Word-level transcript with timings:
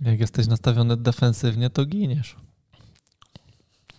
Jak 0.00 0.20
jesteś 0.20 0.46
nastawiony 0.46 0.96
defensywnie, 0.96 1.70
to 1.70 1.84
giniesz. 1.84 2.36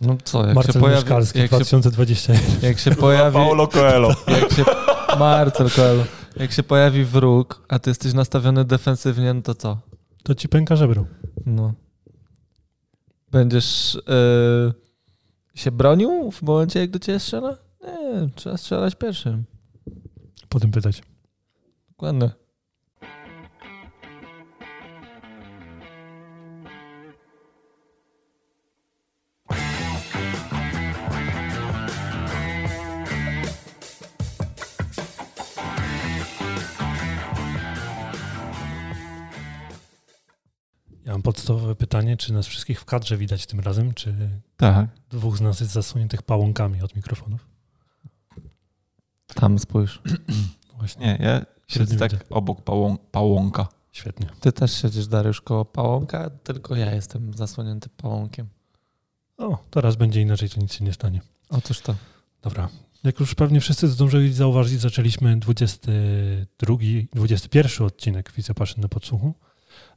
No 0.00 0.16
co, 0.24 0.46
jak 0.46 0.54
Marcel 0.54 0.74
się 0.74 0.80
pojawi... 0.80 1.02
Mieszkalski, 1.02 1.38
Jak 1.38 1.50
się, 1.50 1.56
2021. 1.56 2.40
jak 2.62 2.78
się 2.78 2.90
pojawi... 2.90 3.36
Paulo 3.36 3.68
Coelho. 3.68 4.14
Jak 4.28 4.52
się... 4.52 4.64
Marcel 5.18 5.70
Coelho. 5.70 6.04
Jak 6.36 6.52
się 6.52 6.62
pojawi 6.62 7.04
wróg, 7.04 7.64
a 7.68 7.78
ty 7.78 7.90
jesteś 7.90 8.12
nastawiony 8.12 8.64
defensywnie, 8.64 9.34
no 9.34 9.42
to 9.42 9.54
co? 9.54 9.78
To 10.22 10.34
ci 10.34 10.48
pęka 10.48 10.76
żebro. 10.76 11.06
No. 11.46 11.72
Będziesz 13.30 13.94
yy, 13.94 14.72
się 15.54 15.70
bronił 15.70 16.30
w 16.30 16.42
momencie, 16.42 16.80
jak 16.80 16.90
do 16.90 16.98
ciebie 16.98 17.20
strzela? 17.20 17.56
Nie, 17.82 18.28
trzeba 18.34 18.56
strzelać 18.56 18.94
pierwszym. 18.94 19.44
Potem 20.48 20.70
pytać. 20.70 21.02
Dokładnie. 21.88 22.30
Podstawowe 41.32 41.74
pytanie, 41.74 42.16
czy 42.16 42.32
nas 42.32 42.46
wszystkich 42.46 42.80
w 42.80 42.84
kadrze 42.84 43.16
widać 43.16 43.46
tym 43.46 43.60
razem, 43.60 43.94
czy 43.94 44.14
Tak. 44.56 44.86
dwóch 45.10 45.36
z 45.36 45.40
nas 45.40 45.60
jest 45.60 45.72
zasłoniętych 45.72 46.22
pałąkami 46.22 46.82
od 46.82 46.96
mikrofonów? 46.96 47.46
Tam 49.34 49.58
spójrz. 49.58 50.02
Właśnie, 50.78 51.06
Nie, 51.06 51.18
ja 51.26 51.44
siedzę 51.68 51.96
tak 51.96 52.12
widzę. 52.12 52.24
obok 52.30 52.62
pałą, 52.64 52.96
pałąka. 52.98 53.68
świetnie. 53.92 54.26
Ty 54.40 54.52
też 54.52 54.72
siedzisz, 54.82 55.06
Dariusz, 55.06 55.40
koło 55.40 55.64
pałąka, 55.64 56.30
tylko 56.30 56.76
ja 56.76 56.94
jestem 56.94 57.34
zasłonięty 57.34 57.88
pałąkiem. 57.88 58.48
O, 59.38 59.58
teraz 59.70 59.96
będzie 59.96 60.20
inaczej, 60.20 60.48
to 60.50 60.60
nic 60.60 60.72
się 60.74 60.84
nie 60.84 60.92
stanie. 60.92 61.20
Otóż 61.50 61.80
to. 61.80 61.94
Dobra. 62.42 62.68
Jak 63.04 63.20
już 63.20 63.34
pewnie 63.34 63.60
wszyscy 63.60 63.88
zdążyli 63.88 64.32
zauważyć, 64.32 64.80
zaczęliśmy 64.80 65.36
22, 65.38 66.76
21 67.12 67.86
odcinek 67.86 68.32
Wicepaszyn 68.36 68.82
na 68.82 68.88
podsłuchu. 68.88 69.34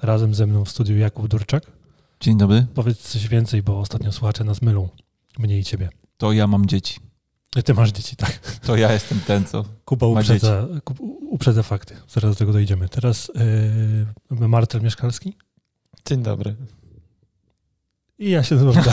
Razem 0.01 0.35
ze 0.35 0.47
mną 0.47 0.65
w 0.65 0.69
studiu 0.69 0.97
Jakub 0.97 1.27
Durczak. 1.27 1.63
Dzień 2.19 2.37
dobry. 2.37 2.67
Powiedz 2.73 2.99
coś 2.99 3.27
więcej, 3.27 3.63
bo 3.63 3.79
ostatnio 3.79 4.11
słuchacze 4.11 4.43
nas 4.43 4.61
mylą. 4.61 4.89
Mnie 5.39 5.59
i 5.59 5.63
ciebie. 5.63 5.89
To 6.17 6.31
ja 6.31 6.47
mam 6.47 6.65
dzieci. 6.65 6.99
Ty 7.65 7.73
masz 7.73 7.91
dzieci, 7.91 8.15
tak. 8.15 8.39
To 8.65 8.75
ja 8.75 8.93
jestem 8.93 9.19
ten, 9.19 9.45
co... 9.45 9.65
Kuba 9.85 10.07
uprzedza, 10.07 10.67
uprzedza 11.29 11.63
fakty. 11.63 11.95
Zaraz 12.07 12.31
do 12.31 12.35
tego 12.35 12.53
dojdziemy. 12.53 12.89
Teraz 12.89 13.31
yy, 14.31 14.47
Marcel 14.47 14.81
Mieszkalski 14.81 15.37
Dzień 16.05 16.23
dobry. 16.23 16.55
i 18.19 18.29
ja 18.29 18.43
się 18.43 18.55
nazywam 18.55 18.83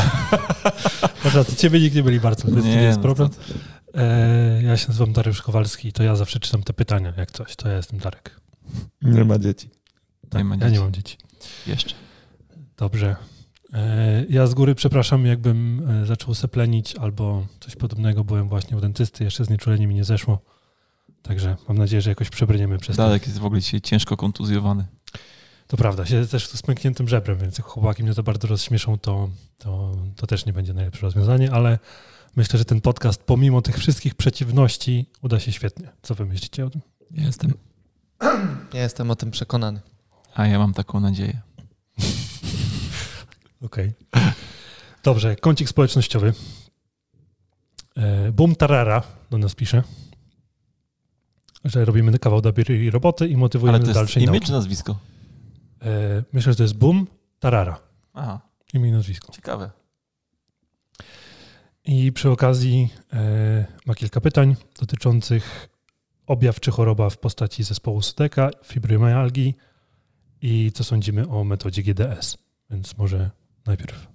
Masz 1.25 1.35
rację, 1.35 1.57
ciebie 1.57 1.81
nikt 1.81 1.97
nie 1.97 2.03
byli 2.03 2.21
Marcel, 2.21 2.51
więc 2.51 2.63
to 2.63 2.69
nie 2.69 2.83
jest 2.83 2.99
no 2.99 3.03
problem. 3.03 3.29
to- 3.29 3.37
E, 3.95 4.63
ja 4.63 4.77
się 4.77 4.89
nazywam 4.89 5.13
Dariusz 5.13 5.43
Kowalski 5.43 5.89
i 5.89 5.93
to 5.93 6.03
ja 6.03 6.17
zawsze 6.17 6.41
czytam 6.41 6.63
te 6.63 6.73
pytania, 6.73 7.13
jak 7.17 7.31
coś. 7.31 7.57
To 7.57 7.69
ja 7.69 7.77
jestem 7.77 7.99
Darek. 7.99 8.41
Nie 9.03 9.25
ma 9.25 9.39
dzieci. 9.39 9.71
Nie 10.39 10.45
ma 10.45 10.55
Ja 10.55 10.61
dzieci. 10.61 10.73
nie 10.73 10.81
mam 10.81 10.93
dzieci. 10.93 11.17
Jeszcze. 11.67 11.95
Dobrze. 12.77 13.17
E, 13.73 14.25
Ja 14.29 14.47
z 14.47 14.55
góry 14.55 14.75
przepraszam, 14.75 15.27
jakbym 15.27 15.89
e, 16.03 16.07
zaczął 16.07 16.35
seplenić 16.35 16.97
albo 16.97 17.47
coś 17.61 17.77
podobnego. 17.77 18.25
Byłem 18.25 18.49
właśnie 18.49 18.77
u 18.77 18.81
dentysty, 18.81 19.25
jeszcze 19.25 19.45
znieczulenie 19.45 19.87
mi 19.87 19.95
nie 19.95 20.05
zeszło. 20.05 20.39
Także 21.23 21.57
mam 21.69 21.79
nadzieję, 21.79 22.03
że 22.03 22.11
jakoś 22.11 22.31
przebrniemy 22.31 22.79
przez 22.79 22.97
to. 22.97 23.03
Darek 23.03 23.27
jest 23.27 23.39
w 23.39 23.45
ogóle 23.45 23.61
dzisiaj 23.61 23.81
ciężko 23.81 24.17
kontuzjowany. 24.17 24.85
To 25.67 25.77
prawda, 25.77 26.07
siedzę 26.07 26.29
też 26.29 26.49
tu 26.49 26.57
z 26.57 26.63
pękniętym 26.63 27.09
żebrem, 27.09 27.39
więc 27.39 27.59
jak 27.59 27.67
chłopaki 27.67 28.03
mnie 28.03 28.15
to 28.15 28.23
bardzo 28.23 28.49
rozśmieszą, 28.49 28.99
to, 28.99 29.29
to, 29.59 29.97
to 30.17 30.27
też 30.27 30.47
nie 30.47 30.53
będzie 30.53 30.75
najlepsze 30.75 31.03
rozwiązanie, 31.03 31.53
ale 31.53 31.79
myślę, 32.37 32.59
że 32.59 32.65
ten 32.65 32.81
podcast 32.81 33.23
pomimo 33.23 33.63
tych 33.63 33.79
wszystkich 33.79 34.15
przeciwności 34.15 35.07
uda 35.23 35.41
się 35.41 35.53
świetnie. 35.53 35.89
Co 36.03 36.15
wy 36.15 36.27
myślicie 36.27 36.67
o 36.67 36.71
tym? 36.71 36.81
Ja 37.11 37.23
jestem, 37.27 37.55
ja 38.73 38.83
jestem 38.83 39.11
o 39.11 39.17
tym 39.17 39.31
przekonany. 39.31 39.81
A 40.35 40.47
ja 40.47 40.59
mam 40.59 40.75
taką 40.75 41.01
nadzieję. 41.01 41.41
Okej. 43.67 43.93
Dobrze, 45.03 45.37
kącik 45.37 45.69
społecznościowy. 45.69 46.33
E, 47.97 48.33
Boom 48.33 48.57
Tarara 48.57 49.03
do 49.31 49.39
nas 49.39 49.55
pisze, 49.55 49.83
że 51.65 51.85
robimy 51.85 52.19
kawał 52.19 52.41
dobrej 52.41 52.91
roboty 52.91 53.29
i 53.29 53.37
motywujemy 53.37 53.77
Ale 53.77 53.81
to 53.81 53.85
do 53.85 53.91
jest 53.91 54.01
dalszej 54.01 54.23
imię 54.23 54.41
czy 54.41 54.53
nazwisko? 54.53 54.99
E, 55.83 56.23
Myślę, 56.33 56.53
że 56.53 56.57
to 56.57 56.63
jest 56.63 56.77
Boom 56.77 57.07
Tarara, 57.41 57.81
Aha, 58.15 58.41
imię 58.75 58.89
i 58.89 58.93
nazwisko. 58.93 59.33
ciekawe. 59.33 59.71
I 61.85 62.13
przy 62.13 62.31
okazji 62.31 62.89
e, 63.13 63.67
ma 63.87 63.95
kilka 63.95 64.21
pytań 64.21 64.57
dotyczących 64.81 65.69
objaw 66.27 66.61
czy 66.61 66.71
choroba 66.71 67.11
w 67.11 67.19
postaci 67.19 67.65
zespołu 67.65 68.03
Sudeka, 68.03 68.51
fibromyalgii 68.65 69.57
i 70.43 70.73
co 70.73 70.85
sądzimy 70.85 71.29
o 71.29 71.45
metodzie 71.45 71.83
GDS. 71.83 72.39
Więc 72.71 72.99
może 72.99 73.31
najpierw 73.67 74.09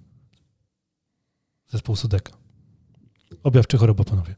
zespół 1.68 1.96
Sudeka. 1.96 2.34
Objaw 3.44 3.68
czy 3.68 3.78
choroba, 3.78 4.04
panowie? 4.04 4.36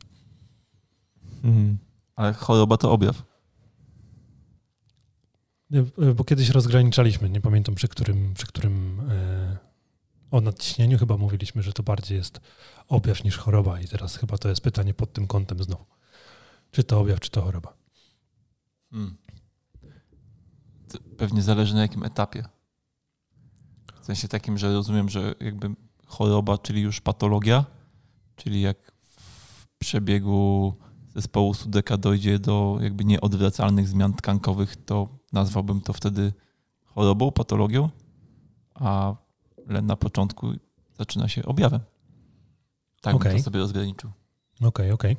Mhm. 1.44 1.78
Ale 2.16 2.34
choroba 2.34 2.78
to 2.78 2.92
objaw. 2.92 3.24
E, 5.74 6.14
Bo 6.14 6.24
kiedyś 6.24 6.50
rozgraniczaliśmy, 6.50 7.30
nie 7.30 7.42
pamiętam 7.42 7.76
przy 7.76 7.88
którym, 7.88 8.34
przy 8.34 8.48
którym 8.48 9.02
e, 9.10 9.58
o 10.32 10.42
nadciśnieniu 10.42 10.98
chyba 10.98 11.18
mówiliśmy, 11.18 11.64
że 11.64 11.74
to 11.74 11.84
bardziej 11.84 12.18
jest 12.18 12.40
objaw 12.88 13.24
niż 13.24 13.38
choroba 13.38 13.82
i 13.82 13.88
teraz 13.88 14.16
chyba 14.16 14.38
to 14.38 14.50
jest 14.50 14.62
pytanie 14.62 14.94
pod 14.94 15.14
tym 15.14 15.28
kątem 15.28 15.64
znowu. 15.64 15.86
Czy 16.72 16.84
to 16.84 17.00
objaw, 17.00 17.20
czy 17.20 17.30
to 17.32 17.42
choroba? 17.42 17.74
Hmm. 18.92 19.18
Pewnie 21.18 21.42
zależy 21.42 21.76
na 21.76 21.82
jakim 21.82 22.04
etapie. 22.04 22.46
W 24.02 24.06
sensie 24.06 24.28
takim, 24.28 24.58
że 24.58 24.74
rozumiem, 24.74 25.10
że 25.10 25.36
jakby 25.40 25.76
choroba, 26.06 26.58
czyli 26.58 26.82
już 26.82 27.02
patologia, 27.02 27.66
czyli 28.36 28.62
jak 28.62 28.92
w 28.92 29.68
przebiegu 29.80 30.74
zespołu 31.16 31.54
Sudeka 31.54 31.98
dojdzie 31.98 32.40
do 32.40 32.78
jakby 32.82 33.06
nieodwracalnych 33.06 33.88
zmian 33.88 34.14
tkankowych, 34.14 34.76
to 34.86 35.08
nazwałbym 35.34 35.82
to 35.82 35.94
wtedy 35.94 36.34
chorobą, 36.86 37.32
patologią, 37.32 37.90
a 38.76 39.16
na 39.68 39.96
początku 39.96 40.54
zaczyna 40.98 41.28
się 41.28 41.46
objawem. 41.46 41.80
Tak 43.02 43.14
bym 43.14 43.22
Okej. 43.22 43.38
to 43.38 43.44
sobie 43.44 43.60
rozgraniczył. 43.60 44.12
Okej, 44.62 44.92
okej. 44.92 45.18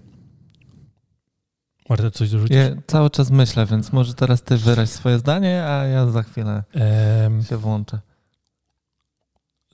Marta, 1.91 2.11
coś 2.11 2.31
dorzucić? 2.31 2.57
Ja 2.57 2.71
cały 2.87 3.11
czas 3.11 3.31
myślę, 3.31 3.67
więc 3.67 3.93
może 3.93 4.15
teraz 4.15 4.43
ty 4.43 4.57
wyraź 4.57 4.89
swoje 4.91 5.19
zdanie, 5.19 5.65
a 5.65 5.85
ja 5.85 6.07
za 6.07 6.23
chwilę 6.23 6.65
Em, 6.73 7.43
się 7.45 7.57
włączę. 7.57 7.99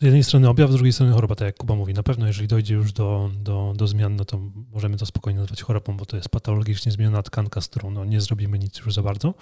z 0.00 0.04
jednej 0.04 0.24
strony 0.24 0.48
objaw, 0.48 0.70
z 0.70 0.74
drugiej 0.74 0.92
strony 0.92 1.12
choroba, 1.12 1.34
tak 1.34 1.46
jak 1.46 1.56
Kuba 1.56 1.74
mówi. 1.74 1.94
Na 1.94 2.02
pewno, 2.02 2.26
jeżeli 2.26 2.48
dojdzie 2.48 2.74
już 2.74 2.92
do, 2.92 3.30
do, 3.42 3.72
do 3.76 3.86
zmian, 3.86 4.16
no 4.16 4.24
to 4.24 4.40
możemy 4.72 4.96
to 4.96 5.06
spokojnie 5.06 5.40
nazwać 5.40 5.62
chorobą, 5.62 5.96
bo 5.96 6.06
to 6.06 6.16
jest 6.16 6.28
patologicznie 6.28 6.92
zmieniona 6.92 7.22
tkanka, 7.22 7.60
z 7.60 7.68
którą 7.68 7.90
no, 7.90 8.04
nie 8.04 8.20
zrobimy 8.20 8.58
nic 8.58 8.78
już 8.78 8.94
za 8.94 9.02
bardzo. 9.02 9.34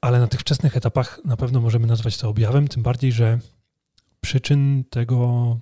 Ale 0.00 0.20
na 0.20 0.26
tych 0.26 0.40
wczesnych 0.40 0.76
etapach 0.76 1.20
na 1.24 1.36
pewno 1.36 1.60
możemy 1.60 1.86
nazwać 1.86 2.16
to 2.18 2.28
objawem, 2.28 2.68
tym 2.68 2.82
bardziej, 2.82 3.12
że 3.12 3.38
przyczyn 4.20 4.84
tego, 4.90 5.58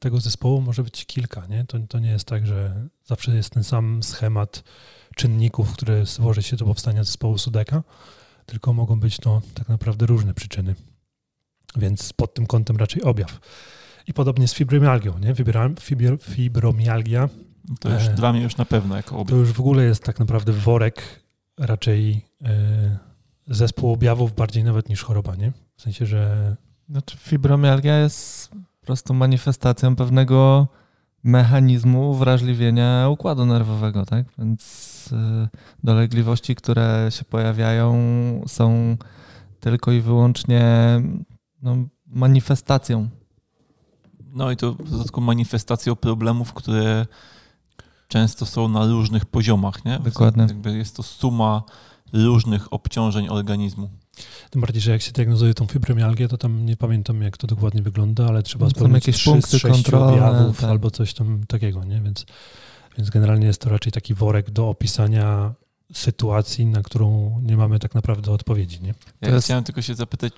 tego 0.00 0.20
zespołu 0.20 0.60
może 0.60 0.82
być 0.82 1.06
kilka. 1.06 1.46
Nie? 1.46 1.64
To, 1.64 1.78
to 1.88 1.98
nie 1.98 2.10
jest 2.10 2.24
tak, 2.24 2.46
że 2.46 2.74
zawsze 3.04 3.34
jest 3.36 3.50
ten 3.50 3.64
sam 3.64 4.02
schemat 4.02 4.64
czynników, 5.14 5.72
które 5.72 6.06
złoży 6.06 6.42
się 6.42 6.56
do 6.56 6.64
powstania 6.64 7.04
zespołu 7.04 7.38
Sudeka, 7.38 7.82
tylko 8.46 8.72
mogą 8.72 9.00
być 9.00 9.16
to 9.18 9.42
tak 9.54 9.68
naprawdę 9.68 10.06
różne 10.06 10.34
przyczyny. 10.34 10.74
Więc 11.76 12.12
pod 12.12 12.34
tym 12.34 12.46
kątem 12.46 12.76
raczej 12.76 13.02
objaw. 13.02 13.40
I 14.06 14.12
podobnie 14.14 14.48
z 14.48 14.54
fibromialgią. 14.54 15.18
Nie? 15.18 15.34
Fibra- 15.34 16.20
Fibromialgia 16.20 17.28
To 17.80 17.88
już 17.90 18.02
E. 18.02 18.14
dla 18.14 18.32
mnie 18.32 18.42
już 18.42 18.56
na 18.56 18.64
pewno 18.64 18.96
jako 18.96 19.10
to 19.10 19.16
objaw. 19.18 19.38
już 19.40 19.52
w 19.52 19.60
ogóle 19.60 19.84
jest 19.84 20.04
tak 20.04 20.18
naprawdę 20.18 20.52
worek 20.52 21.02
raczej 21.58 22.24
e, 22.44 22.98
zespół 23.48 23.92
objawów 23.92 24.34
bardziej 24.34 24.64
nawet 24.64 24.88
niż 24.88 25.02
choroba, 25.02 25.34
nie? 25.36 25.52
W 25.76 25.82
sensie, 25.82 26.06
że 26.06 26.56
Znaczy 26.88 27.16
fibromialgia 27.16 27.98
jest 27.98 28.50
prostu 28.86 29.14
manifestacją 29.14 29.96
pewnego 29.96 30.68
mechanizmu 31.24 32.14
wrażliwienia 32.14 33.08
układu 33.08 33.46
nerwowego, 33.46 34.06
tak? 34.06 34.26
Więc 34.38 35.12
y, 35.12 35.48
dolegliwości, 35.84 36.54
które 36.54 37.08
się 37.10 37.24
pojawiają 37.24 37.94
są 38.46 38.96
tylko 39.60 39.92
i 39.92 40.00
wyłącznie 40.00 40.62
no, 41.62 41.76
manifestacją. 42.06 43.08
No 44.32 44.50
i 44.50 44.56
to 44.56 44.72
w 44.72 44.90
dodatku 44.90 45.20
manifestacją 45.20 45.96
problemów, 45.96 46.52
które 46.52 47.06
często 48.08 48.46
są 48.46 48.68
na 48.68 48.86
różnych 48.86 49.24
poziomach, 49.24 49.84
nie? 49.84 49.98
Dokładnie. 49.98 50.46
Jest 50.64 50.96
to 50.96 51.02
suma 51.02 51.62
różnych 52.12 52.72
obciążeń 52.72 53.28
organizmu. 53.28 53.90
Tym 54.50 54.60
bardziej, 54.60 54.82
że 54.82 54.90
jak 54.90 55.02
się 55.02 55.12
diagnozuje 55.12 55.54
tą 55.54 55.66
fibromialgię, 55.66 56.28
to 56.28 56.38
tam 56.38 56.66
nie 56.66 56.76
pamiętam, 56.76 57.22
jak 57.22 57.36
to 57.36 57.46
dokładnie 57.46 57.82
wygląda, 57.82 58.26
ale 58.26 58.42
trzeba 58.42 58.64
No, 58.66 58.70
spełnić 58.70 58.94
jakieś 58.94 59.16
trzy 59.16 59.30
punkty 59.30 59.48
z 59.48 59.60
sześciu 59.60 59.68
kontrolne, 59.70 60.12
objawów 60.12 60.60
tak. 60.60 60.70
albo 60.70 60.90
coś 60.90 61.14
tam 61.14 61.44
takiego, 61.48 61.84
nie? 61.84 62.00
Więc, 62.00 62.26
więc 62.98 63.10
generalnie 63.10 63.46
jest 63.46 63.60
to 63.60 63.70
raczej 63.70 63.92
taki 63.92 64.14
worek 64.14 64.50
do 64.50 64.68
opisania 64.68 65.54
sytuacji, 65.92 66.66
na 66.66 66.82
którą 66.82 67.40
nie 67.42 67.56
mamy 67.56 67.78
tak 67.78 67.94
naprawdę 67.94 68.32
odpowiedzi, 68.32 68.82
nie? 68.82 68.94
Ja 69.20 69.28
jest- 69.30 69.44
chciałem 69.46 69.64
tylko 69.64 69.82
się 69.82 69.94
zapytać, 69.94 70.32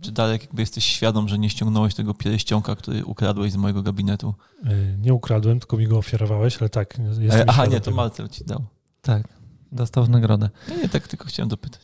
czy 0.00 0.12
Darek 0.12 0.42
jakby 0.42 0.62
jesteś 0.62 0.84
świadom, 0.84 1.28
że 1.28 1.38
nie 1.38 1.50
ściągnąłeś 1.50 1.94
tego 1.94 2.14
pierścionka, 2.14 2.76
który 2.76 3.04
ukradłeś 3.04 3.52
z 3.52 3.56
mojego 3.56 3.82
gabinetu? 3.82 4.34
Yy, 4.64 4.98
Nie 4.98 5.14
ukradłem, 5.14 5.60
tylko 5.60 5.76
mi 5.76 5.86
go 5.86 5.98
ofiarowałeś, 5.98 6.56
ale 6.60 6.68
tak, 6.68 6.98
jestem 7.20 7.40
E, 7.40 7.44
Aha, 7.48 7.66
nie, 7.66 7.80
to. 7.80 7.90
Marcel 7.90 8.28
ci 8.28 8.44
dał. 8.44 8.64
Tak, 9.02 9.28
dostał 9.72 10.04
w 10.04 10.08
nagrodę. 10.08 10.50
Nie, 10.68 10.76
nie, 10.76 10.88
tak 10.88 11.08
tylko 11.08 11.24
chciałem 11.24 11.48
dopytać. 11.48 11.82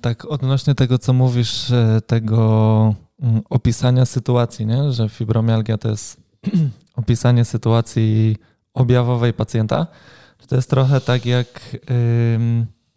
Tak, 0.00 0.24
odnośnie 0.24 0.74
tego, 0.74 0.98
co 0.98 1.12
mówisz, 1.12 1.70
e, 1.70 2.00
tego 2.06 2.94
mm, 3.22 3.42
opisania 3.50 4.06
sytuacji, 4.06 4.66
nie? 4.66 4.92
że 4.92 5.08
fibromialgia 5.08 5.78
to 5.78 5.88
jest 5.88 6.20
opisanie 6.96 7.44
sytuacji 7.44 8.36
objawowej 8.74 9.32
pacjenta. 9.32 9.86
To 10.48 10.56
jest 10.56 10.70
trochę 10.70 11.00
tak 11.00 11.26
jak 11.26 11.76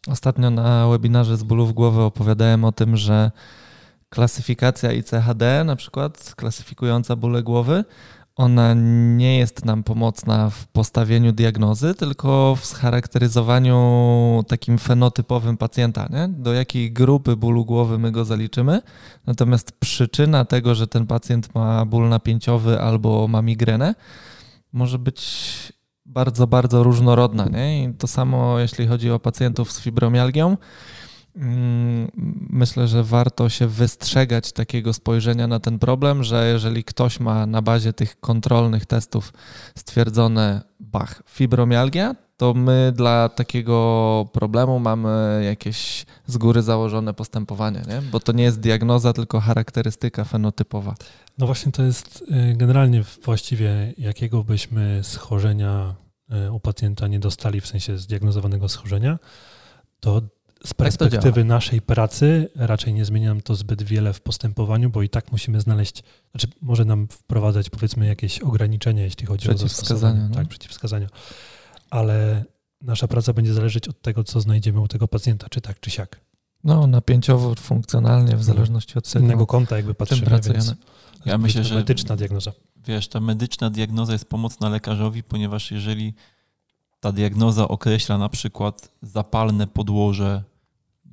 ostatnio 0.07 0.49
na 0.49 0.87
webinarze 0.87 1.37
z 1.37 1.43
bólów 1.43 1.73
głowy 1.73 2.01
opowiadałem 2.01 2.65
o 2.65 2.71
tym, 2.71 2.97
że 2.97 3.31
klasyfikacja 4.09 4.91
ICHD, 4.91 5.63
na 5.63 5.75
przykład 5.75 6.33
klasyfikująca 6.35 7.15
bóle 7.15 7.43
głowy, 7.43 7.83
ona 8.39 8.73
nie 9.17 9.37
jest 9.37 9.65
nam 9.65 9.83
pomocna 9.83 10.49
w 10.49 10.67
postawieniu 10.67 11.31
diagnozy, 11.31 11.95
tylko 11.95 12.55
w 12.55 12.65
scharakteryzowaniu 12.65 14.43
takim 14.47 14.77
fenotypowym 14.77 15.57
pacjenta, 15.57 16.07
nie? 16.11 16.27
do 16.27 16.53
jakiej 16.53 16.91
grupy 16.91 17.35
bólu 17.35 17.65
głowy 17.65 17.97
my 17.97 18.11
go 18.11 18.25
zaliczymy. 18.25 18.81
Natomiast 19.25 19.71
przyczyna 19.79 20.45
tego, 20.45 20.75
że 20.75 20.87
ten 20.87 21.07
pacjent 21.07 21.55
ma 21.55 21.85
ból 21.85 22.09
napięciowy 22.09 22.81
albo 22.81 23.27
ma 23.27 23.41
migrenę, 23.41 23.95
może 24.73 24.99
być 24.99 25.23
bardzo, 26.05 26.47
bardzo 26.47 26.83
różnorodna. 26.83 27.45
Nie? 27.45 27.83
I 27.83 27.93
to 27.93 28.07
samo 28.07 28.59
jeśli 28.59 28.87
chodzi 28.87 29.11
o 29.11 29.19
pacjentów 29.19 29.71
z 29.71 29.81
fibromialgią. 29.81 30.57
Myślę, 32.59 32.87
że 32.87 33.03
warto 33.03 33.49
się 33.49 33.67
wystrzegać 33.67 34.51
takiego 34.51 34.93
spojrzenia 34.93 35.47
na 35.47 35.59
ten 35.59 35.79
problem, 35.79 36.23
że 36.23 36.49
jeżeli 36.53 36.83
ktoś 36.83 37.19
ma 37.19 37.45
na 37.45 37.61
bazie 37.61 37.93
tych 37.93 38.19
kontrolnych 38.19 38.85
testów 38.85 39.33
stwierdzone 39.75 40.61
bach, 40.79 41.23
fibromialgia, 41.29 42.15
to 42.37 42.53
my 42.53 42.93
dla 42.95 43.29
takiego 43.29 44.29
problemu 44.33 44.79
mamy 44.79 45.41
jakieś 45.45 46.05
z 46.27 46.37
góry 46.37 46.61
założone 46.61 47.13
postępowanie, 47.13 47.81
nie? 47.87 48.01
bo 48.01 48.19
to 48.19 48.31
nie 48.31 48.43
jest 48.43 48.59
diagnoza, 48.59 49.13
tylko 49.13 49.39
charakterystyka 49.39 50.23
fenotypowa. 50.23 50.95
No 51.37 51.45
właśnie 51.45 51.71
to 51.71 51.83
jest 51.83 52.23
y, 52.51 52.55
generalnie 52.57 53.03
właściwie 53.23 53.93
jakiego 53.97 54.43
byśmy 54.43 54.99
schorzenia 55.03 55.95
y, 56.47 56.51
u 56.51 56.59
pacjenta 56.59 57.07
nie 57.07 57.19
dostali, 57.19 57.61
w 57.61 57.67
sensie 57.67 57.97
zdiagnozowanego 57.97 58.69
schorzenia, 58.69 59.19
to 59.99 60.21
z 60.65 60.73
perspektywy 60.73 61.43
naszej 61.43 61.81
pracy 61.81 62.49
raczej 62.55 62.93
nie 62.93 63.05
zmienia 63.05 63.29
nam 63.29 63.41
to 63.41 63.55
zbyt 63.55 63.83
wiele 63.83 64.13
w 64.13 64.21
postępowaniu, 64.21 64.89
bo 64.89 65.01
i 65.01 65.09
tak 65.09 65.31
musimy 65.31 65.61
znaleźć, 65.61 66.03
znaczy 66.31 66.47
może 66.61 66.85
nam 66.85 67.07
wprowadzać 67.07 67.69
powiedzmy 67.69 68.07
jakieś 68.07 68.39
ograniczenia, 68.39 69.03
jeśli 69.03 69.25
chodzi 69.25 69.49
o 69.49 69.53
Przeciwwskazania, 69.55 69.99
zastosowanie. 69.99 70.29
no. 70.29 70.35
Tak, 70.35 70.47
przeciwwskazania. 70.47 71.07
Ale 71.89 72.45
nasza 72.81 73.07
praca 73.07 73.33
będzie 73.33 73.53
zależeć 73.53 73.87
od 73.87 74.01
tego, 74.01 74.23
co 74.23 74.41
znajdziemy 74.41 74.79
u 74.79 74.87
tego 74.87 75.07
pacjenta, 75.07 75.49
czy 75.49 75.61
tak, 75.61 75.79
czy 75.79 75.89
siak. 75.89 76.19
No, 76.63 76.87
napięciowo, 76.87 77.55
funkcjonalnie, 77.55 78.35
w 78.37 78.43
zależności 78.43 78.97
od 78.97 79.09
tego, 79.11 79.25
innego 79.25 79.47
kąta 79.47 79.75
jakby 79.77 79.93
patrzymy, 79.93 80.21
pracujemy. 80.21 80.63
więc 80.65 80.75
Ja 81.25 81.37
myślę, 81.37 81.63
że- 81.63 81.75
medyczna 81.75 82.15
diagnoza. 82.15 82.51
Wiesz, 82.87 83.07
ta 83.07 83.19
medyczna 83.19 83.69
diagnoza 83.69 84.13
jest 84.13 84.25
pomocna 84.29 84.69
lekarzowi, 84.69 85.23
ponieważ 85.23 85.71
jeżeli 85.71 86.13
ta 86.99 87.11
diagnoza 87.11 87.67
określa 87.67 88.17
na 88.17 88.29
przykład 88.29 88.91
zapalne 89.01 89.67
podłoże 89.67 90.43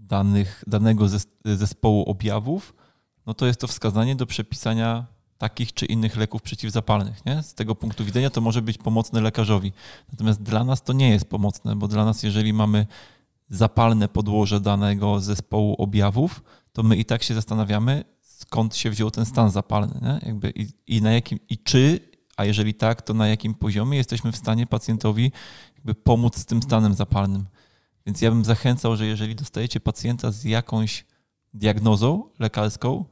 danych, 0.06 0.64
danego 0.66 1.04
zes- 1.04 1.28
zespołu 1.44 2.02
objawów, 2.02 2.74
no 3.26 3.34
to 3.34 3.46
jest 3.46 3.60
to 3.60 3.66
wskazanie 3.66 4.16
do 4.16 4.26
przepisania 4.26 5.06
takich 5.38 5.72
czy 5.72 5.86
innych 5.86 6.16
leków 6.16 6.42
przeciwzapalnych. 6.42 7.26
Nie? 7.26 7.42
Z 7.42 7.54
tego 7.54 7.74
punktu 7.74 8.04
widzenia 8.04 8.30
to 8.30 8.40
może 8.40 8.62
być 8.62 8.78
pomocne 8.78 9.20
lekarzowi. 9.20 9.72
Natomiast 10.12 10.42
dla 10.42 10.64
nas 10.64 10.82
to 10.82 10.92
nie 10.92 11.10
jest 11.10 11.28
pomocne, 11.28 11.76
bo 11.76 11.88
dla 11.88 12.04
nas, 12.04 12.22
jeżeli 12.22 12.52
mamy 12.52 12.86
zapalne 13.48 14.08
podłoże 14.08 14.60
danego 14.60 15.20
zespołu 15.20 15.74
objawów, 15.78 16.42
to 16.72 16.82
my 16.82 16.96
i 16.96 17.04
tak 17.04 17.22
się 17.22 17.34
zastanawiamy, 17.34 18.04
skąd 18.20 18.76
się 18.76 18.90
wziął 18.90 19.10
ten 19.10 19.24
stan 19.24 19.50
zapalny. 19.50 20.00
Nie? 20.02 20.28
Jakby 20.28 20.50
i, 20.50 20.66
I 20.86 21.02
na 21.02 21.12
jakim, 21.12 21.38
i 21.48 21.58
czy, 21.58 22.00
a 22.36 22.44
jeżeli 22.44 22.74
tak, 22.74 23.02
to 23.02 23.14
na 23.14 23.28
jakim 23.28 23.54
poziomie 23.54 23.98
jesteśmy 23.98 24.32
w 24.32 24.36
stanie 24.36 24.66
pacjentowi 24.66 25.32
pomóc 26.04 26.36
z 26.36 26.44
tym 26.44 26.62
stanem 26.62 26.94
zapalnym. 26.94 27.46
Więc 28.06 28.20
ja 28.20 28.30
bym 28.30 28.44
zachęcał, 28.44 28.96
że 28.96 29.06
jeżeli 29.06 29.34
dostajecie 29.34 29.80
pacjenta 29.80 30.30
z 30.30 30.44
jakąś 30.44 31.04
diagnozą 31.54 32.24
lekarską, 32.38 33.04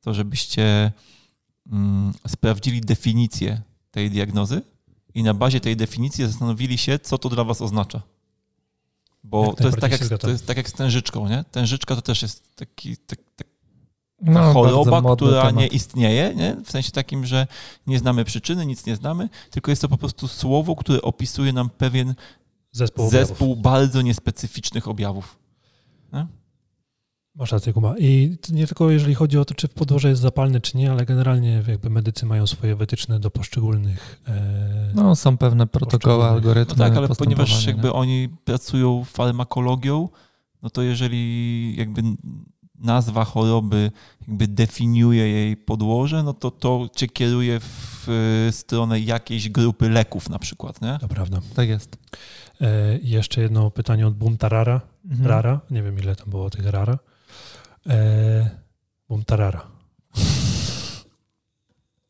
to 0.00 0.14
żebyście 0.14 0.92
mm, 1.72 2.12
sprawdzili 2.28 2.80
definicję 2.80 3.62
tej 3.90 4.10
diagnozy 4.10 4.62
i 5.14 5.22
na 5.22 5.34
bazie 5.34 5.60
tej 5.60 5.76
definicji 5.76 6.26
zastanowili 6.26 6.78
się, 6.78 6.98
co 6.98 7.18
to 7.18 7.28
dla 7.28 7.44
was 7.44 7.62
oznacza. 7.62 8.02
Bo 9.24 9.46
Jak 9.46 9.56
to 9.56 9.66
jest, 9.66 9.78
tak 9.80 9.92
jak, 9.92 10.20
to 10.20 10.30
jest 10.30 10.46
tak 10.46 10.56
jak 10.56 10.68
z 10.68 10.72
tężyczką, 10.72 11.28
nie? 11.28 11.44
Tężyczka 11.50 11.96
to 11.96 12.02
też 12.02 12.22
jest 12.22 12.56
taki, 12.56 12.96
tak, 12.96 13.18
tak, 13.36 13.46
No, 14.20 14.52
choroba, 14.52 15.16
która 15.16 15.40
temat. 15.42 15.56
nie 15.56 15.66
istnieje, 15.66 16.34
nie? 16.34 16.56
w 16.64 16.70
sensie 16.70 16.90
takim, 16.90 17.26
że 17.26 17.46
nie 17.86 17.98
znamy 17.98 18.24
przyczyny, 18.24 18.66
nic 18.66 18.86
nie 18.86 18.96
znamy, 18.96 19.28
tylko 19.50 19.70
jest 19.70 19.82
to 19.82 19.88
po 19.88 19.98
prostu 19.98 20.28
słowo, 20.28 20.76
które 20.76 21.02
opisuje 21.02 21.52
nam 21.52 21.70
pewien 21.70 22.14
Zespół, 22.72 23.06
objawów. 23.06 23.28
zespół 23.28 23.56
bardzo 23.56 24.02
niespecyficznych 24.02 24.88
objawów. 24.88 25.38
Masz 27.34 27.52
rację, 27.52 27.72
Kuba. 27.72 27.94
I 27.98 28.36
nie 28.50 28.66
tylko 28.66 28.90
jeżeli 28.90 29.14
chodzi 29.14 29.38
o 29.38 29.44
to, 29.44 29.54
czy 29.54 29.68
podłoże 29.68 30.08
jest 30.08 30.20
zapalne, 30.22 30.60
czy 30.60 30.76
nie, 30.76 30.90
ale 30.92 31.06
generalnie 31.06 31.62
jakby 31.68 31.90
medycy 31.90 32.26
mają 32.26 32.46
swoje 32.46 32.76
wytyczne 32.76 33.20
do 33.20 33.30
poszczególnych. 33.30 34.20
E, 34.28 34.92
No, 34.94 35.16
są 35.16 35.36
pewne 35.36 35.66
protokoły, 35.66 36.24
algorytmy. 36.24 36.74
No 36.78 36.84
tak, 36.84 36.96
ale 36.96 37.08
ponieważ 37.08 37.66
jakby 37.66 37.88
nie? 37.88 37.92
oni 37.92 38.28
pracują 38.44 39.04
farmakologią, 39.04 40.08
no 40.62 40.70
to 40.70 40.82
jeżeli 40.82 41.76
jakby 41.76 42.02
nazwa 42.78 43.24
choroby 43.24 43.90
jakby 44.28 44.48
definiuje 44.48 45.28
jej 45.28 45.56
podłoże, 45.56 46.22
no 46.22 46.32
to 46.34 46.50
to 46.50 46.88
cię 46.96 47.06
kieruje 47.08 47.60
w 47.60 48.08
y, 48.48 48.52
stronę 48.52 49.00
jakiejś 49.00 49.48
grupy 49.48 49.88
leków 49.88 50.28
na 50.30 50.38
przykład, 50.38 50.82
nie? 50.82 50.98
to 51.00 51.08
prawda. 51.08 51.40
Tak 51.54 51.68
jest. 51.68 51.96
E, 52.60 52.98
i 52.98 53.10
jeszcze 53.10 53.40
jedno 53.40 53.70
pytanie 53.70 54.06
od 54.06 54.14
Bumtarara. 54.14 54.80
Mhm. 55.04 55.26
Rara. 55.28 55.60
Nie 55.70 55.82
wiem, 55.82 55.98
ile 55.98 56.16
tam 56.16 56.30
było 56.30 56.50
tych 56.50 56.66
rara. 56.66 56.98
E, 57.88 58.50
Bumtarara. 59.08 59.66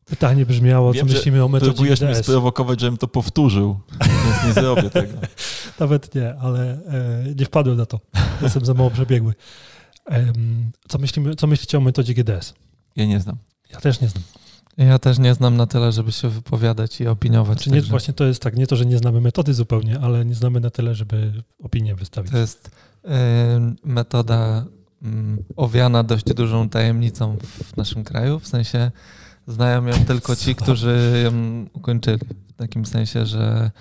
Pytanie 0.05 0.45
brzmiało, 0.45 0.93
Wiem, 0.93 1.07
co 1.07 1.13
myślimy 1.13 1.43
o 1.43 1.47
metodzie 1.47 1.71
Próbujesz 1.71 2.01
mnie 2.01 2.11
GDS. 2.11 2.25
sprowokować, 2.25 2.79
żebym 2.79 2.97
to 2.97 3.07
powtórzył, 3.07 3.79
więc 4.01 4.45
nie 4.47 4.53
zrobię 4.53 4.89
tego. 4.89 5.13
Nawet 5.79 6.15
nie, 6.15 6.35
ale 6.35 6.71
e, 6.71 7.23
nie 7.35 7.45
wpadłem 7.45 7.77
na 7.77 7.85
to. 7.85 7.99
Jestem 8.41 8.65
za 8.65 8.73
mało 8.73 8.91
przebiegły. 8.91 9.33
Em, 10.05 10.71
co, 10.87 10.97
myślimy, 10.97 11.35
co 11.35 11.47
myślicie 11.47 11.77
o 11.77 11.81
metodzie 11.81 12.13
GDS? 12.13 12.53
Ja 12.95 13.05
nie 13.05 13.19
znam. 13.19 13.37
Ja 13.69 13.79
też 13.79 14.01
nie 14.01 14.07
znam. 14.07 14.23
Ja 14.79 14.99
też 14.99 15.19
nie 15.19 15.33
znam 15.33 15.57
na 15.57 15.67
tyle, 15.67 15.91
żeby 15.91 16.11
się 16.11 16.29
wypowiadać 16.29 17.01
i 17.01 17.07
opiniować. 17.07 17.57
Znaczy 17.57 17.69
nie, 17.69 17.75
także 17.75 17.89
właśnie 17.89 18.13
to 18.13 18.25
jest 18.25 18.41
tak, 18.41 18.57
nie 18.57 18.67
to, 18.67 18.75
że 18.75 18.85
nie 18.85 18.97
znamy 18.97 19.21
metody 19.21 19.53
zupełnie, 19.53 19.99
ale 19.99 20.25
nie 20.25 20.35
znamy 20.35 20.59
na 20.59 20.69
tyle, 20.69 20.95
żeby 20.95 21.43
opinię 21.63 21.95
wystawić. 21.95 22.31
To 22.31 22.37
jest 22.37 22.71
e, 23.05 23.73
metoda 23.83 24.65
mm, 25.03 25.43
owiana 25.55 26.03
dość 26.03 26.33
dużą 26.33 26.69
tajemnicą 26.69 27.37
w 27.37 27.77
naszym 27.77 28.03
kraju. 28.03 28.39
W 28.39 28.47
sensie 28.47 28.91
znają 29.47 29.85
ją 29.85 30.05
tylko 30.05 30.35
ci, 30.35 30.55
którzy 30.61 31.21
ją 31.23 31.65
ukończyli. 31.73 32.19
W 32.47 32.53
takim 32.53 32.85
sensie, 32.85 33.25
że 33.25 33.71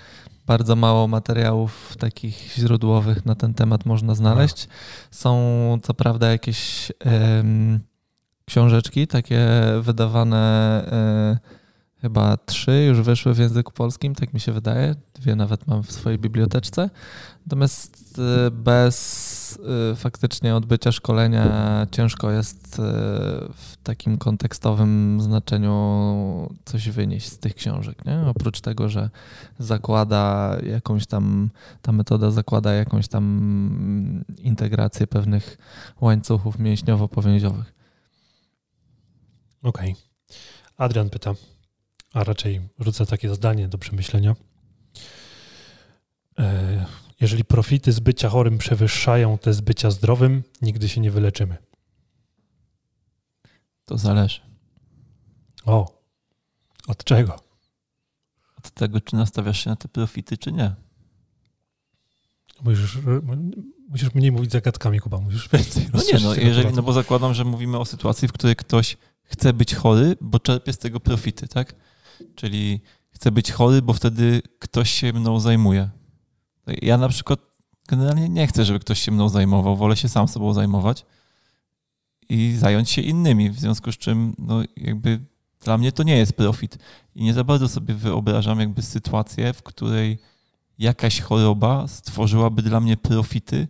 bardzo 0.47 0.77
mało 0.77 1.09
materiałów 1.09 1.97
takich 1.99 2.55
źródłowych 2.59 3.27
na 3.27 3.35
ten 3.35 3.55
temat 3.55 3.87
można 3.87 4.15
znaleźć. 4.15 4.69
Są 5.11 5.79
co 5.83 5.95
prawda 5.95 6.31
jakieś 6.31 6.93
em, 7.01 7.81
książeczki 8.49 9.07
takie 9.07 9.49
wydawane, 9.81 10.39
e, 10.93 11.39
chyba 12.01 12.37
trzy 12.37 12.85
już 12.85 13.01
wyszły 13.01 13.35
w 13.35 13.39
języku 13.39 13.73
polskim, 13.73 14.15
tak 14.15 14.35
mi 14.35 14.41
się 14.41 14.53
wydaje. 14.53 14.95
Dwie 15.15 15.37
nawet 15.37 15.67
mam 15.67 15.83
w 15.83 15.93
swojej 15.93 16.19
biblioteczce. 16.19 16.91
Natomiast 17.47 18.19
e, 18.47 18.51
bez 18.51 19.59
y, 19.93 19.97
faktycznie 19.97 20.57
odbycia 20.57 20.93
szkolenia 20.93 21.87
ciężko 21.91 22.31
jest 22.31 22.79
y, 22.79 22.83
w 23.53 23.77
takim 23.83 24.19
kontekstowym 24.19 25.21
znaczeniu 25.21 26.49
coś 26.65 26.91
wynieść 26.91 27.33
z 27.33 27.39
tych 27.39 27.55
książek. 27.55 28.05
Nie? 28.05 28.21
Oprócz 28.27 28.61
tego, 28.61 28.89
że 28.89 29.11
zakłada 29.59 30.57
jakąś 30.63 31.07
tam, 31.07 31.51
ta 31.83 31.93
metoda 31.93 32.31
zakłada 32.31 32.73
jakąś 32.73 33.09
tam 33.09 34.25
integrację 34.39 35.07
pewnych 35.07 35.59
łańcuchów 36.01 36.59
mięśniowo-powięziowych. 36.59 37.78
Okej. 39.63 39.93
Okay. 39.93 40.09
Adrian 40.77 41.11
pyta, 41.11 41.35
a 42.13 42.25
raczej 42.25 42.61
rzucę 42.79 43.07
takie 43.07 43.35
zdanie 43.35 43.69
do 43.69 43.79
przemyślenia. 43.79 44.37
E, 46.39 46.87
jeżeli 47.21 47.45
profity 47.45 47.93
z 47.93 48.01
bycia 48.01 48.29
chorym 48.29 48.59
przewyższają 48.59 49.39
te 49.39 49.53
z 49.53 49.61
bycia 49.61 49.91
zdrowym, 49.91 50.43
nigdy 50.63 50.89
się 50.89 51.01
nie 51.01 51.11
wyleczymy. 51.11 51.57
To 53.85 53.99
zależy. 53.99 54.41
O, 55.65 56.03
od 56.89 57.05
czego? 57.05 57.37
Od 58.59 58.71
tego, 58.71 59.01
czy 59.01 59.17
nastawiasz 59.17 59.65
się 59.65 59.71
na 59.71 59.77
te 59.77 59.89
profity, 59.89 60.39
czy 60.39 60.53
nie. 60.53 60.75
Musisz, 62.63 62.99
musisz 63.89 64.15
mniej 64.15 64.33
mówić 64.33 64.53
zagadkami, 64.53 65.01
Kuba, 65.01 65.19
musisz 65.19 65.49
więcej 65.49 65.89
No 65.93 66.01
nie, 66.13 66.25
no, 66.25 66.35
jeżeli, 66.35 66.75
no 66.75 66.83
bo 66.83 66.93
zakładam, 66.93 67.35
że 67.35 67.45
mówimy 67.45 67.79
o 67.79 67.85
sytuacji, 67.85 68.29
w 68.29 68.33
której 68.33 68.57
ktoś 68.57 68.97
chce 69.29 69.53
być 69.53 69.75
chory, 69.75 70.17
bo 70.21 70.39
czerpie 70.39 70.73
z 70.73 70.79
tego 70.79 71.01
profity, 71.01 71.49
tak? 71.49 71.75
Czyli 72.35 72.81
chce 73.11 73.33
być 73.33 73.53
chory, 73.53 73.83
bo 73.83 73.93
wtedy 73.93 74.43
ktoś 74.59 74.91
się 74.91 75.13
mną 75.13 75.41
zajmuje. 75.41 75.91
Ja 76.83 76.99
na 76.99 77.09
przykład 77.09 77.41
generalnie 77.89 78.29
nie 78.29 78.47
chcę, 78.47 78.65
żeby 78.65 78.79
ktoś 78.79 79.01
się 79.01 79.13
mną 79.13 79.29
zajmował, 79.29 79.77
wolę 79.77 79.97
się 79.97 80.09
sam 80.09 80.29
sobą 80.29 80.53
zajmować 80.53 81.07
i 82.29 82.55
zająć 82.59 82.91
się 82.91 83.03
innymi, 83.03 83.51
w 83.51 83.61
związku 83.61 83.93
z 83.93 83.99
czym 83.99 84.35
no 84.39 84.63
jakby 84.77 85.21
dla 85.61 85.79
mnie 85.79 85.93
to 85.93 86.03
nie 86.03 86.17
jest 86.17 86.33
profit. 86.33 86.79
I 87.15 87.25
nie 87.25 87.35
za 87.35 87.45
bardzo 87.45 87.69
sobie 87.69 87.95
wyobrażam 87.95 88.61
jakby 88.61 88.83
sytuację, 88.83 89.53
w 89.53 89.63
której 89.63 90.19
jakaś 90.79 91.21
choroba 91.21 91.89
stworzyłaby 91.89 92.63
dla 92.63 92.81
mnie 92.81 92.97
profity, 92.97 93.69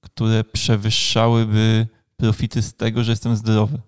które 0.00 0.44
przewyższałyby 0.44 1.86
profity 2.16 2.62
z 2.62 2.74
tego, 2.74 3.04
że 3.04 3.12
jestem 3.12 3.36
zdrowy. 3.36 3.78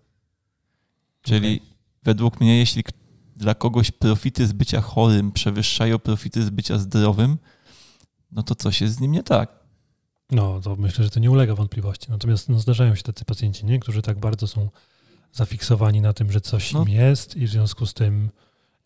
Czyli 1.22 1.56
okay. 1.56 1.68
według 2.02 2.40
mnie, 2.40 2.58
jeśli 2.58 2.84
dla 3.36 3.54
kogoś 3.54 3.90
profity 3.90 4.46
z 4.46 4.52
bycia 4.52 4.80
chorym 4.80 5.32
przewyższają 5.32 5.98
profity 5.98 6.42
z 6.42 6.50
bycia 6.50 6.78
zdrowym, 6.78 7.38
no 8.32 8.42
to 8.42 8.54
coś 8.54 8.80
jest 8.80 8.94
z 8.94 9.00
nim 9.00 9.12
nie 9.12 9.22
tak. 9.22 9.62
No, 10.30 10.60
to 10.60 10.76
myślę, 10.76 11.04
że 11.04 11.10
to 11.10 11.20
nie 11.20 11.30
ulega 11.30 11.54
wątpliwości. 11.54 12.06
Natomiast 12.10 12.48
no, 12.48 12.60
zdarzają 12.60 12.94
się 12.94 13.02
tacy 13.02 13.24
pacjenci, 13.24 13.66
nie? 13.66 13.78
którzy 13.78 14.02
tak 14.02 14.18
bardzo 14.18 14.46
są 14.46 14.70
zafiksowani 15.32 16.00
na 16.00 16.12
tym, 16.12 16.32
że 16.32 16.40
coś 16.40 16.72
no. 16.72 16.82
im 16.82 16.88
jest 16.88 17.36
i 17.36 17.46
w 17.46 17.50
związku 17.50 17.86
z 17.86 17.94
tym, 17.94 18.30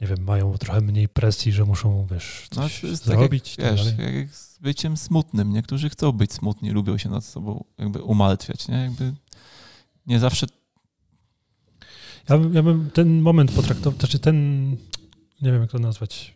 nie 0.01 0.07
wiem, 0.07 0.25
mają 0.25 0.59
trochę 0.59 0.81
mniej 0.81 1.09
presji, 1.09 1.53
że 1.53 1.65
muszą, 1.65 2.07
wiesz, 2.11 2.49
no, 2.57 2.63
coś 2.63 2.83
no, 2.83 2.97
zrobić. 2.97 3.57
Tak 3.57 3.65
jak, 3.65 3.77
wiesz, 3.77 3.97
tak 3.97 4.15
jak 4.15 4.35
z 4.35 4.59
byciem 4.59 4.97
smutnym. 4.97 5.53
Niektórzy 5.53 5.91
chcą 5.91 6.13
być 6.13 6.33
smutni, 6.33 6.71
lubią 6.71 6.99
się 6.99 7.09
nad 7.09 7.25
sobą 7.25 7.65
jakby 7.79 8.03
umartwiać, 8.03 8.69
nie? 8.69 8.77
Jakby 8.77 9.15
nie 10.07 10.19
zawsze... 10.19 10.47
Ja, 12.29 12.37
ja 12.53 12.63
bym 12.63 12.91
ten 12.91 13.21
moment 13.21 13.53
potraktował, 13.53 13.99
znaczy 13.99 14.19
ten, 14.19 14.71
nie 15.43 15.53
wiem 15.53 15.61
jak 15.61 15.71
to 15.71 15.79
nazwać, 15.79 16.35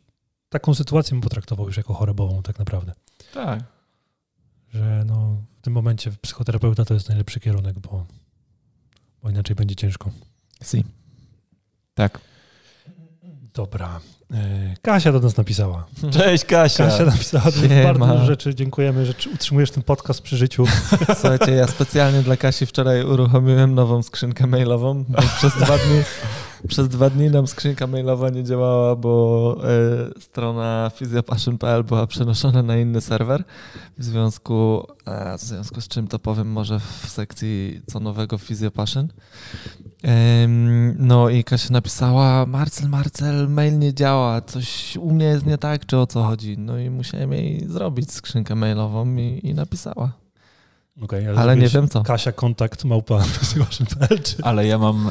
taką 0.49 0.75
sytuację 0.75 1.11
bym 1.11 1.20
potraktował 1.20 1.66
już 1.66 1.76
jako 1.76 1.94
chorobową 1.94 2.42
tak 2.42 2.59
naprawdę. 2.59 2.92
Tak. 3.35 3.64
Że 4.68 5.04
no, 5.06 5.42
w 5.59 5.62
tym 5.62 5.73
momencie 5.73 6.11
psychoterapeuta 6.23 6.85
to 6.85 6.94
jest 6.94 7.09
najlepszy 7.09 7.40
kierunek, 7.40 7.78
bo, 7.78 8.06
bo 9.23 9.30
inaczej 9.30 9.56
będzie 9.56 9.76
ciężko. 9.76 10.11
Si. 10.62 10.85
Tak. 11.94 12.20
Dobra. 13.54 14.00
E, 14.35 14.75
Kasia 14.83 15.12
do 15.12 15.21
nas 15.21 15.37
napisała. 15.37 15.87
Cześć 16.11 16.45
Kasia. 16.45 16.85
Kasia 16.85 17.04
napisała 17.04 17.45
bardzo 17.85 18.07
dużo 18.07 18.25
rzeczy. 18.25 18.54
Dziękujemy, 18.54 19.07
że 19.07 19.12
utrzymujesz 19.35 19.71
ten 19.71 19.83
podcast 19.83 20.23
przy 20.23 20.37
życiu. 20.37 20.64
Słuchajcie, 21.21 21.52
ja 21.52 21.66
specjalnie 21.66 22.23
dla 22.23 22.37
Kasi 22.37 22.66
wczoraj 22.66 23.04
uruchomiłem 23.04 23.75
nową 23.75 24.02
skrzynkę 24.02 24.47
mailową, 24.47 25.04
bo 25.09 25.23
przez 25.37 25.52
dwa 25.54 25.78
dni 25.78 26.02
przez 26.69 26.88
dwa 26.88 27.11
dni 27.11 27.31
nam 27.31 27.47
skrzynka 27.47 27.87
mailowa 27.87 28.31
nie 28.31 28.45
działała, 28.45 28.97
bo 28.97 29.57
y, 30.17 30.21
strona 30.21 30.90
physiopassion.pl 30.97 31.85
była 31.85 32.07
przenoszona 32.07 32.62
na 32.62 32.76
inny 32.76 33.00
serwer. 33.00 33.45
W 33.99 34.05
związku, 34.05 34.87
a, 35.05 35.37
w 35.37 35.40
związku 35.40 35.81
z 35.81 35.88
czym 35.88 36.09
to 36.09 36.19
powiem 36.19 36.52
może 36.52 36.81
w 36.81 37.07
sekcji 37.09 37.81
co 37.87 38.00
nowego 38.00 38.38
Physiopassion. 38.38 39.09
No 40.99 41.29
i 41.29 41.45
Kasia 41.45 41.73
napisała, 41.73 42.47
Marcel, 42.47 42.88
Marcel, 42.88 43.49
mail 43.49 43.79
nie 43.79 43.95
działa, 43.95 44.40
coś 44.40 44.97
u 44.97 45.11
mnie 45.11 45.26
jest 45.26 45.47
nie 45.47 45.59
tak, 45.59 45.87
czy 45.87 45.99
o 45.99 46.07
co 46.07 46.23
chodzi? 46.23 46.59
No 46.59 46.79
i 46.79 46.90
musiałem 46.90 47.33
jej 47.33 47.69
zrobić 47.69 48.12
skrzynkę 48.12 48.55
mailową 48.55 49.17
i, 49.17 49.40
i 49.43 49.55
napisała. 49.55 50.12
Okay, 51.02 51.29
ale, 51.29 51.38
ale 51.38 51.57
nie 51.57 51.69
wiem 51.69 51.88
co. 51.88 52.02
Kasia 52.02 52.33
kontakt 52.33 52.85
małpa 52.85 53.25
Ale 54.43 54.67
ja 54.67 54.79
mam... 54.79 55.11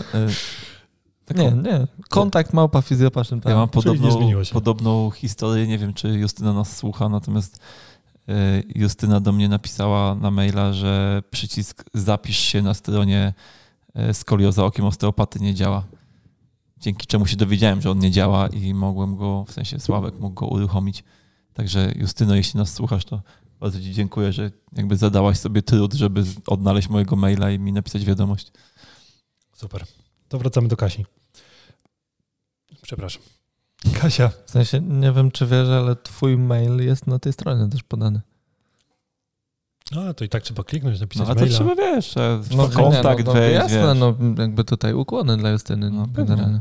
Taką... 1.30 1.42
Nie, 1.42 1.72
nie. 1.72 1.88
Kontakt 2.10 2.54
małpa 2.54 2.82
fizjopaszyn. 2.82 3.42
Ja 3.46 3.56
mam 3.56 3.70
podobną, 3.70 4.10
podobną 4.54 5.12
historię, 5.12 5.68
nie 5.68 5.78
wiem, 5.78 5.94
czy 5.94 6.08
Justyna 6.08 6.54
nas 6.54 6.78
słucha, 6.78 7.10
natomiast 7.10 7.60
e, 8.30 8.64
Justyna 8.76 9.20
do 9.20 9.32
mnie 9.32 9.50
napisała 9.50 10.16
na 10.16 10.32
maila, 10.32 10.74
że 10.74 11.24
przycisk 11.32 11.84
zapisz 11.94 12.38
się 12.38 12.62
na 12.62 12.74
stronie 12.74 13.34
e, 13.94 14.14
skolioza 14.14 14.66
okiem 14.66 14.86
osteopaty 14.86 15.40
nie 15.40 15.54
działa. 15.54 15.84
Dzięki 16.78 17.08
czemu 17.08 17.28
się 17.28 17.38
dowiedziałem, 17.38 17.82
że 17.82 17.92
on 17.92 18.00
nie 18.00 18.12
działa 18.12 18.48
i 18.48 18.74
mogłem 18.74 19.18
go, 19.18 19.46
w 19.48 19.52
sensie 19.52 19.80
Sławek 19.80 20.20
mógł 20.20 20.36
go 20.36 20.48
uruchomić. 20.48 21.04
Także 21.54 21.92
Justyno, 21.96 22.36
jeśli 22.36 22.58
nas 22.58 22.74
słuchasz, 22.74 23.06
to 23.06 23.22
bardzo 23.60 23.80
Ci 23.80 23.94
dziękuję, 23.94 24.34
że 24.34 24.52
jakby 24.74 24.98
zadałaś 24.98 25.38
sobie 25.38 25.62
trud, 25.62 25.94
żeby 25.94 26.24
odnaleźć 26.48 26.90
mojego 26.90 27.16
maila 27.16 27.52
i 27.52 27.60
mi 27.60 27.74
napisać 27.74 28.06
wiadomość. 28.06 28.52
Super. 29.54 29.86
To 30.28 30.40
wracamy 30.40 30.68
do 30.68 30.78
Kasi. 30.78 31.06
Przepraszam. 32.90 33.22
Kasia. 34.02 34.30
W 34.46 34.52
sensie, 34.52 34.82
nie 34.82 35.12
wiem 35.12 35.32
czy 35.32 35.46
wiesz, 35.46 35.68
ale 35.68 35.96
twój 35.96 36.38
mail 36.38 36.86
jest 36.86 37.08
na 37.08 37.20
tej 37.20 37.34
stronie 37.34 37.70
też 37.70 37.84
podany. 37.84 38.22
No, 39.92 40.14
to 40.14 40.26
i 40.26 40.30
tak 40.30 40.44
trzeba 40.44 40.64
kliknąć, 40.64 41.00
napisać 41.00 41.28
no, 41.28 41.32
a 41.32 41.36
to 41.36 41.42
maila. 41.42 41.56
trzeba, 41.56 41.76
wiesz, 41.76 42.16
no, 42.56 42.68
kontakt 42.68 43.26
no, 43.26 43.34
no, 43.34 43.40
wejść, 43.40 43.56
Jasne, 43.56 43.94
no 43.94 44.16
jakby 44.38 44.64
tutaj 44.64 44.94
ukłony 44.94 45.38
dla 45.38 45.50
Justyny, 45.50 45.90
no, 45.90 46.08
generalnie. 46.08 46.60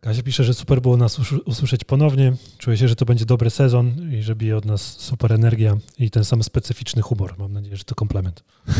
Kasia 0.00 0.22
pisze, 0.22 0.44
że 0.44 0.54
super 0.54 0.80
było 0.82 0.96
nas 0.96 1.18
usłyszeć 1.44 1.84
ponownie. 1.84 2.32
Czuję 2.58 2.76
się, 2.76 2.88
że 2.88 2.96
to 2.96 3.04
będzie 3.04 3.24
dobry 3.24 3.50
sezon 3.50 4.12
i 4.12 4.22
że 4.22 4.36
bije 4.36 4.56
od 4.56 4.64
nas 4.64 4.82
super 4.82 5.32
energia 5.32 5.76
i 5.98 6.10
ten 6.10 6.24
sam 6.24 6.42
specyficzny 6.42 7.02
humor. 7.02 7.34
Mam 7.38 7.52
nadzieję, 7.52 7.76
że 7.76 7.84
to 7.84 7.94
komplement. 7.94 8.44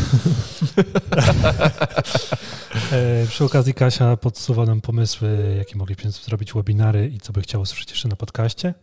e, 2.91 3.25
przy 3.27 3.43
okazji 3.43 3.73
Kasia 3.73 4.17
podsuwa 4.17 4.65
nam 4.65 4.81
pomysły, 4.81 5.55
jakie 5.57 5.77
moglibyśmy 5.77 6.11
zrobić 6.11 6.53
webinary 6.53 7.07
i 7.07 7.19
co 7.19 7.33
by 7.33 7.41
chciało 7.41 7.65
słyszeć 7.65 7.89
jeszcze 7.89 8.07
na 8.07 8.15
podcaście. 8.15 8.73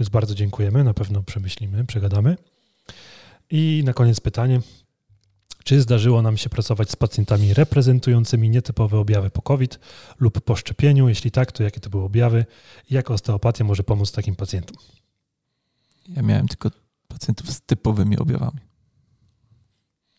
Więc 0.00 0.08
bardzo 0.08 0.34
dziękujemy. 0.34 0.84
Na 0.84 0.94
pewno 0.94 1.22
przemyślimy, 1.22 1.84
przegadamy. 1.84 2.36
I 3.50 3.82
na 3.84 3.92
koniec 3.92 4.20
pytanie. 4.20 4.60
Czy 5.64 5.80
zdarzyło 5.80 6.22
nam 6.22 6.36
się 6.36 6.50
pracować 6.50 6.90
z 6.90 6.96
pacjentami 6.96 7.54
reprezentującymi 7.54 8.50
nietypowe 8.50 8.98
objawy 8.98 9.30
po 9.30 9.42
COVID 9.42 9.78
lub 10.20 10.40
po 10.40 10.56
szczepieniu? 10.56 11.08
Jeśli 11.08 11.30
tak, 11.30 11.52
to 11.52 11.62
jakie 11.62 11.80
to 11.80 11.90
były 11.90 12.04
objawy 12.04 12.44
i 12.90 12.94
jak 12.94 13.10
osteopatia 13.10 13.64
może 13.64 13.82
pomóc 13.82 14.12
takim 14.12 14.36
pacjentom? 14.36 14.76
Ja 16.08 16.22
miałem 16.22 16.48
tylko 16.48 16.70
pacjentów 17.08 17.50
z 17.50 17.60
typowymi 17.60 18.18
objawami. 18.18 18.60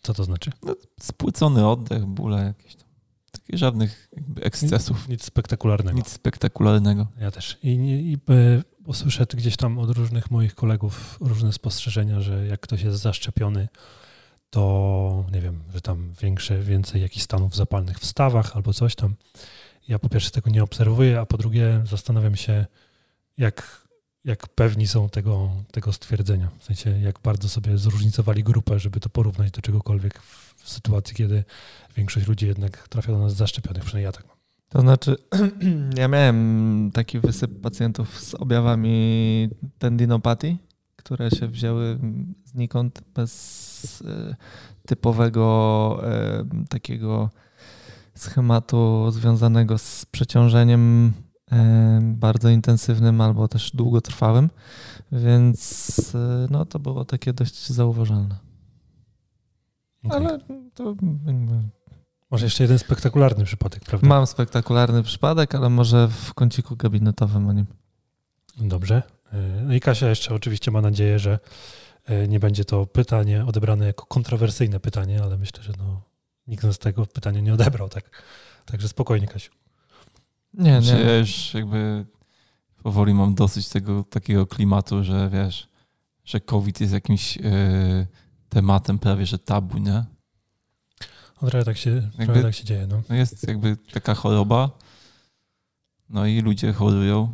Co 0.01 0.13
to 0.13 0.23
znaczy? 0.23 0.51
No, 0.63 0.75
spłycony 0.99 1.67
oddech, 1.67 2.05
bóle 2.05 2.43
jakieś 2.43 2.75
tam. 2.75 2.87
Takich 3.31 3.57
żadnych 3.57 4.09
ekscesów. 4.41 4.97
Nic, 4.97 5.09
nic, 5.09 5.23
spektakularnego. 5.23 5.97
Nic 5.97 6.07
spektakularnego. 6.07 7.07
Ja 7.19 7.31
też. 7.31 7.57
I, 7.63 7.69
i, 7.69 8.17
e, 8.33 8.63
usłyszę 8.85 9.25
gdzieś 9.25 9.57
tam 9.57 9.79
od 9.79 9.89
różnych 9.89 10.31
moich 10.31 10.55
kolegów 10.55 11.17
różne 11.21 11.53
spostrzeżenia, 11.53 12.21
że 12.21 12.47
jak 12.47 12.59
ktoś 12.59 12.81
jest 12.81 12.99
zaszczepiony, 12.99 13.67
to 14.53 15.25
nie 15.31 15.41
wiem, 15.41 15.59
że 15.73 15.81
tam 15.81 16.13
większe, 16.21 16.59
więcej 16.59 17.01
jakichś 17.01 17.23
stanów 17.23 17.55
zapalnych 17.55 17.99
w 17.99 18.05
stawach 18.05 18.55
albo 18.55 18.73
coś 18.73 18.95
tam. 18.95 19.15
Ja 19.87 19.99
po 19.99 20.09
pierwsze 20.09 20.31
tego 20.31 20.49
nie 20.49 20.63
obserwuję, 20.63 21.19
a 21.19 21.25
po 21.25 21.37
drugie 21.37 21.81
zastanawiam 21.89 22.35
się, 22.35 22.65
jak, 23.37 23.87
jak 24.25 24.47
pewni 24.47 24.87
są 24.87 25.09
tego, 25.09 25.51
tego 25.71 25.93
stwierdzenia. 25.93 26.49
W 26.59 26.63
sensie, 26.63 26.99
jak 26.99 27.19
bardzo 27.19 27.49
sobie 27.49 27.77
zróżnicowali 27.77 28.43
grupę, 28.43 28.79
żeby 28.79 28.99
to 28.99 29.09
porównać 29.09 29.51
do 29.51 29.61
czegokolwiek 29.61 30.21
w 30.55 30.69
sytuacji, 30.69 31.15
kiedy 31.15 31.43
większość 31.97 32.27
ludzi 32.27 32.47
jednak 32.47 32.87
trafia 32.87 33.11
do 33.11 33.19
nas 33.19 33.33
zaszczepionych, 33.33 33.83
przynajmniej 33.83 34.05
ja 34.05 34.11
tak 34.11 34.27
mam. 34.27 34.37
To 34.69 34.81
znaczy, 34.81 35.15
ja 36.01 36.07
miałem 36.07 36.91
taki 36.93 37.19
wysyp 37.19 37.61
pacjentów 37.61 38.19
z 38.19 38.35
objawami 38.35 39.49
tendinopatii, 39.79 40.57
które 40.95 41.31
się 41.31 41.47
wzięły 41.47 41.99
znikąd 42.45 43.01
bez 43.15 43.62
e, 44.01 44.35
typowego 44.85 45.99
e, 46.03 46.45
takiego 46.69 47.29
schematu 48.15 49.11
związanego 49.11 49.77
z 49.77 50.05
przeciążeniem 50.05 51.13
e, 51.51 51.99
bardzo 52.03 52.49
intensywnym 52.49 53.21
albo 53.21 53.47
też 53.47 53.71
długotrwałym, 53.71 54.49
więc 55.11 56.11
no, 56.49 56.65
to 56.65 56.79
było 56.79 57.05
takie 57.05 57.33
dość 57.33 57.69
zauważalne. 57.69 58.35
Okay. 60.03 60.17
Ale 60.17 60.39
to 60.73 60.95
może 62.31 62.45
jeszcze 62.45 62.63
jeden 62.63 62.79
spektakularny 62.79 63.45
przypadek, 63.45 63.83
prawda? 63.83 64.07
Mam 64.07 64.27
spektakularny 64.27 65.03
przypadek, 65.03 65.55
ale 65.55 65.69
może 65.69 66.07
w 66.07 66.33
kąciku 66.33 66.75
gabinetowym 66.75 67.47
o 67.47 67.53
nim. 67.53 67.65
Dobrze. 68.57 69.01
No 69.65 69.73
i 69.73 69.79
Kasia 69.79 70.09
jeszcze 70.09 70.35
oczywiście 70.35 70.71
ma 70.71 70.81
nadzieję, 70.81 71.19
że 71.19 71.39
nie 72.27 72.39
będzie 72.39 72.65
to 72.65 72.85
pytanie 72.85 73.45
odebrane 73.45 73.85
jako 73.85 74.05
kontrowersyjne 74.05 74.79
pytanie, 74.79 75.23
ale 75.23 75.37
myślę, 75.37 75.63
że 75.63 75.73
no, 75.77 76.01
nikt 76.47 76.65
z 76.73 76.77
tego 76.77 77.05
pytania 77.05 77.39
nie 77.39 77.53
odebrał, 77.53 77.89
tak? 77.89 78.23
Także 78.65 78.87
spokojnie, 78.87 79.27
Kasiu. 79.27 79.51
Nie, 80.53 80.79
nie. 80.79 80.91
Ja 80.91 81.17
już 81.17 81.53
jakby 81.53 82.05
powoli 82.83 83.13
mam 83.13 83.35
dosyć 83.35 83.69
tego 83.69 84.03
takiego 84.03 84.47
klimatu, 84.47 85.03
że 85.03 85.29
wiesz, 85.29 85.67
że 86.25 86.39
COVID 86.39 86.81
jest 86.81 86.93
jakimś 86.93 87.37
yy, 87.37 88.07
tematem 88.49 88.99
prawie 88.99 89.25
że 89.25 89.39
tabu, 89.39 89.77
nie? 89.77 90.03
No, 91.41 91.49
trochę 91.49 91.65
tak 91.65 91.77
się, 91.77 91.89
jakby, 91.89 92.25
trochę 92.25 92.43
tak 92.43 92.55
się 92.55 92.63
dzieje. 92.63 92.87
No. 92.87 93.03
no. 93.09 93.15
Jest 93.15 93.47
jakby 93.47 93.77
taka 93.93 94.15
choroba, 94.15 94.69
no 96.09 96.25
i 96.25 96.41
ludzie 96.41 96.73
chorują. 96.73 97.33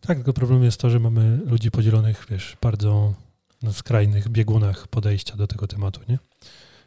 Tak, 0.00 0.16
tylko 0.16 0.32
problem 0.32 0.64
jest 0.64 0.80
to, 0.80 0.90
że 0.90 1.00
mamy 1.00 1.40
ludzi 1.44 1.70
podzielonych, 1.70 2.26
wiesz, 2.30 2.56
bardzo 2.60 3.14
na 3.64 3.72
skrajnych 3.72 4.28
biegunach 4.28 4.88
podejścia 4.88 5.36
do 5.36 5.46
tego 5.46 5.66
tematu, 5.66 6.00
nie? 6.08 6.18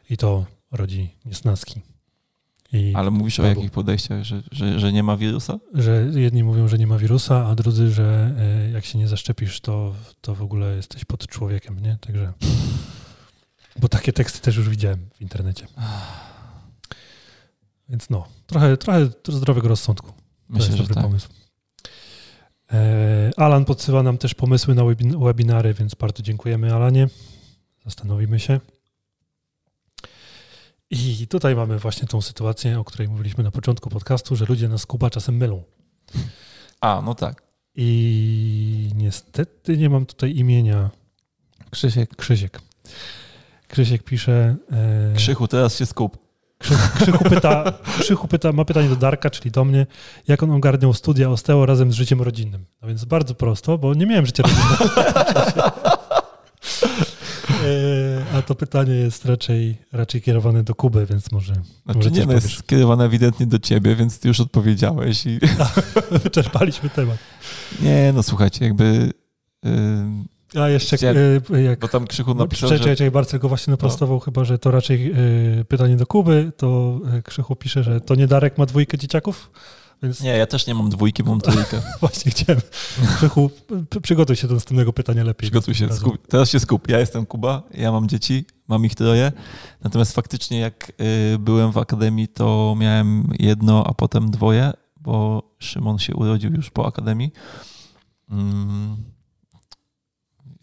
I 0.09 0.17
to 0.17 0.45
rodzi 0.71 1.09
niesnaski. 1.25 1.81
I 2.73 2.93
Ale 2.95 3.11
mówisz 3.11 3.37
babu. 3.37 3.47
o 3.47 3.49
jakich 3.49 3.71
podejściach, 3.71 4.23
że, 4.23 4.43
że, 4.51 4.79
że 4.79 4.93
nie 4.93 5.03
ma 5.03 5.17
wirusa? 5.17 5.59
Że 5.73 6.11
jedni 6.15 6.43
mówią, 6.43 6.67
że 6.67 6.77
nie 6.77 6.87
ma 6.87 6.97
wirusa, 6.97 7.47
a 7.47 7.55
drudzy, 7.55 7.91
że 7.91 8.35
e, 8.37 8.71
jak 8.71 8.85
się 8.85 8.97
nie 8.97 9.07
zaszczepisz, 9.07 9.61
to, 9.61 9.95
to 10.21 10.35
w 10.35 10.41
ogóle 10.41 10.75
jesteś 10.75 11.05
pod 11.05 11.27
człowiekiem, 11.27 11.79
nie? 11.79 11.97
Także. 12.01 12.33
Bo 13.79 13.87
takie 13.87 14.13
teksty 14.13 14.39
też 14.39 14.55
już 14.55 14.69
widziałem 14.69 15.09
w 15.15 15.21
internecie. 15.21 15.67
Więc 17.89 18.09
no, 18.09 18.27
trochę, 18.45 18.77
trochę 18.77 19.09
zdrowego 19.27 19.67
rozsądku. 19.67 20.13
Myślę, 20.49 20.65
to 20.65 20.71
jest 20.71 20.77
dobry 20.77 20.95
tak. 20.95 21.03
pomysł. 21.03 21.29
E, 22.73 23.31
Alan 23.37 23.65
podsyła 23.65 24.03
nam 24.03 24.17
też 24.17 24.33
pomysły 24.33 24.75
na 24.75 24.83
webinary, 25.19 25.73
więc 25.73 25.95
bardzo 25.95 26.23
dziękujemy 26.23 26.73
Alanie. 26.73 27.07
Zastanowimy 27.85 28.39
się. 28.39 28.59
I 30.89 31.27
tutaj 31.27 31.55
mamy 31.55 31.79
właśnie 31.79 32.07
tą 32.07 32.21
sytuację, 32.21 32.79
o 32.79 32.83
której 32.83 33.07
mówiliśmy 33.07 33.43
na 33.43 33.51
początku 33.51 33.89
podcastu, 33.89 34.35
że 34.35 34.45
ludzie 34.45 34.69
nas 34.69 34.85
Kuba 34.85 35.09
czasem 35.09 35.37
mylą. 35.37 35.63
A, 36.81 37.01
no 37.05 37.15
tak. 37.15 37.43
I 37.75 38.91
niestety 38.95 39.77
nie 39.77 39.89
mam 39.89 40.05
tutaj 40.05 40.35
imienia. 40.35 40.89
Krzysiek. 41.69 42.15
Krzysiek. 42.15 42.61
Krzysiek 43.67 44.03
pisze. 44.03 44.55
E... 44.71 45.13
Krzychu, 45.15 45.47
teraz 45.47 45.77
się 45.77 45.85
skup. 45.85 46.26
Krzychu 46.95 47.23
pyta, 47.23 47.73
Krzychu 47.99 48.27
pyta, 48.27 48.51
ma 48.51 48.65
pytanie 48.65 48.89
do 48.89 48.95
Darka, 48.95 49.29
czyli 49.29 49.51
do 49.51 49.65
mnie, 49.65 49.85
jak 50.27 50.43
on 50.43 50.51
ogarniał 50.51 50.93
studia 50.93 51.29
osteo 51.29 51.65
razem 51.65 51.91
z 51.91 51.95
życiem 51.95 52.21
rodzinnym. 52.21 52.65
No 52.81 52.87
więc 52.87 53.05
bardzo 53.05 53.35
prosto, 53.35 53.77
bo 53.77 53.93
nie 53.93 54.05
miałem 54.05 54.25
życia 54.25 54.43
rodzinnego. 54.43 55.01
E, 57.63 58.37
a 58.37 58.41
to 58.41 58.55
pytanie 58.55 58.93
jest 58.93 59.25
raczej, 59.25 59.77
raczej 59.91 60.21
kierowane 60.21 60.63
do 60.63 60.75
Kuby, 60.75 61.05
więc 61.05 61.31
może. 61.31 61.53
Znaczy 61.85 62.11
nie, 62.11 62.25
no 62.25 62.33
jest 62.33 62.57
skierowane 62.57 63.05
ewidentnie 63.05 63.45
do 63.47 63.59
ciebie, 63.59 63.95
więc 63.95 64.19
ty 64.19 64.27
już 64.27 64.39
odpowiedziałeś. 64.39 65.25
I... 65.25 65.39
Wyczerpaliśmy 66.23 66.89
temat. 66.89 67.17
Nie, 67.81 68.11
no 68.15 68.23
słuchajcie, 68.23 68.65
jakby. 68.65 69.11
Yy 69.63 69.71
a 70.55 70.69
jeszcze 70.69 70.97
Chciałem, 70.97 71.17
e, 71.53 71.61
jak... 71.61 71.79
Bo 71.79 71.87
tam 71.87 72.07
Krzychu 72.07 72.33
napisał, 72.33 72.69
czekaj, 72.69 72.95
czekaj, 72.95 73.11
Barcel 73.11 73.39
go 73.39 73.49
właśnie 73.49 73.71
naprostował 73.71 74.17
no. 74.17 74.19
chyba, 74.19 74.43
że 74.43 74.59
to 74.59 74.71
raczej 74.71 75.11
e, 75.11 75.65
pytanie 75.65 75.95
do 75.95 76.07
Kuby, 76.07 76.51
to 76.57 76.99
e, 77.13 77.21
Krzychu 77.21 77.55
pisze, 77.55 77.83
że 77.83 78.01
to 78.01 78.15
nie 78.15 78.27
Darek 78.27 78.57
ma 78.57 78.65
dwójkę 78.65 78.97
dzieciaków? 78.97 79.51
Więc... 80.03 80.21
Nie, 80.21 80.29
ja 80.29 80.45
też 80.45 80.67
nie 80.67 80.75
mam 80.75 80.89
dwójki, 80.89 81.23
mam 81.23 81.41
trójkę. 81.41 81.81
Właśnie 81.99 82.31
chciałem. 82.31 82.61
Krzychu, 83.17 83.51
przygotuj 84.01 84.35
się 84.35 84.47
do 84.47 84.53
następnego 84.53 84.93
pytania 84.93 85.23
lepiej. 85.23 85.49
Przygotuj 85.49 85.75
się. 85.75 85.93
Skup. 85.93 86.27
Teraz 86.27 86.49
się 86.49 86.59
skup. 86.59 86.89
Ja 86.89 86.99
jestem 86.99 87.25
Kuba, 87.25 87.63
ja 87.73 87.91
mam 87.91 88.07
dzieci, 88.07 88.45
mam 88.67 88.85
ich 88.85 88.95
troje. 88.95 89.31
Natomiast 89.83 90.13
faktycznie 90.13 90.59
jak 90.59 90.91
byłem 91.39 91.71
w 91.71 91.77
akademii, 91.77 92.27
to 92.27 92.75
miałem 92.79 93.29
jedno, 93.39 93.83
a 93.87 93.93
potem 93.93 94.31
dwoje, 94.31 94.73
bo 95.01 95.43
Szymon 95.59 95.99
się 95.99 96.15
urodził 96.15 96.53
już 96.53 96.69
po 96.69 96.85
akademii. 96.85 97.31
Mm 98.29 99.16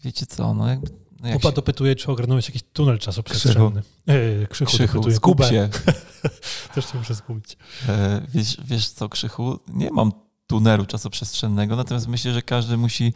wiecie 0.05 0.25
co, 0.25 0.53
no 0.53 0.67
jakby... 0.67 0.89
No 1.19 1.27
jak 1.27 1.37
Kuba 1.37 1.49
się... 1.49 1.55
dopytuje, 1.55 1.95
czy 1.95 2.11
ogarnąłeś 2.11 2.47
jakiś 2.47 2.63
tunel 2.73 2.99
czasoprzestrzenny. 2.99 3.81
Krzychu, 4.49 4.71
Krzychu, 4.71 5.01
Krzychu 5.01 5.11
skup 5.11 5.45
się. 5.45 5.69
Też 6.75 6.91
się 6.91 6.97
muszę 6.97 7.15
skupić. 7.15 7.57
E, 7.89 8.21
wiesz, 8.33 8.57
wiesz 8.65 8.89
co, 8.89 9.09
Krzychu, 9.09 9.59
nie 9.67 9.91
mam 9.91 10.11
tunelu 10.47 10.85
czasoprzestrzennego, 10.85 11.75
natomiast 11.75 12.07
myślę, 12.07 12.33
że 12.33 12.41
każdy 12.41 12.77
musi 12.77 13.13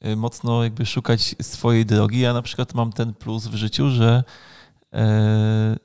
e, 0.00 0.16
mocno 0.16 0.64
jakby 0.64 0.86
szukać 0.86 1.34
swojej 1.42 1.86
drogi. 1.86 2.20
Ja 2.20 2.32
na 2.32 2.42
przykład 2.42 2.74
mam 2.74 2.92
ten 2.92 3.14
plus 3.14 3.46
w 3.46 3.54
życiu, 3.54 3.90
że 3.90 4.24
e, 4.92 5.76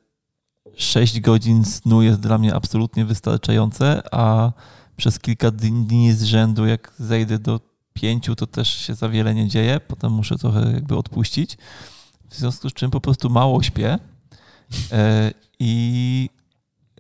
6 0.76 1.20
godzin 1.20 1.66
snu 1.66 2.02
jest 2.02 2.20
dla 2.20 2.38
mnie 2.38 2.56
absolutnie 2.56 3.06
wystarczające, 3.06 4.02
a 4.12 4.52
przez 4.96 5.20
kilka 5.20 5.52
dni 5.52 6.14
z 6.14 6.24
rzędu, 6.24 6.66
jak 6.66 6.94
zejdę 7.00 7.40
do 7.40 7.60
pięciu 8.02 8.36
to 8.36 8.48
też 8.48 8.70
się 8.70 8.96
za 8.96 9.10
wiele 9.10 9.36
nie 9.36 9.48
dzieje, 9.48 9.80
potem 9.80 10.12
muszę 10.12 10.38
trochę 10.38 10.72
jakby 10.74 10.98
odpuścić. 10.98 11.58
W 12.30 12.36
związku 12.36 12.70
z 12.70 12.74
czym 12.74 12.92
po 12.92 13.02
prostu 13.02 13.30
mało 13.30 13.64
śpię. 13.64 14.00
E, 14.92 15.32
I 15.60 16.30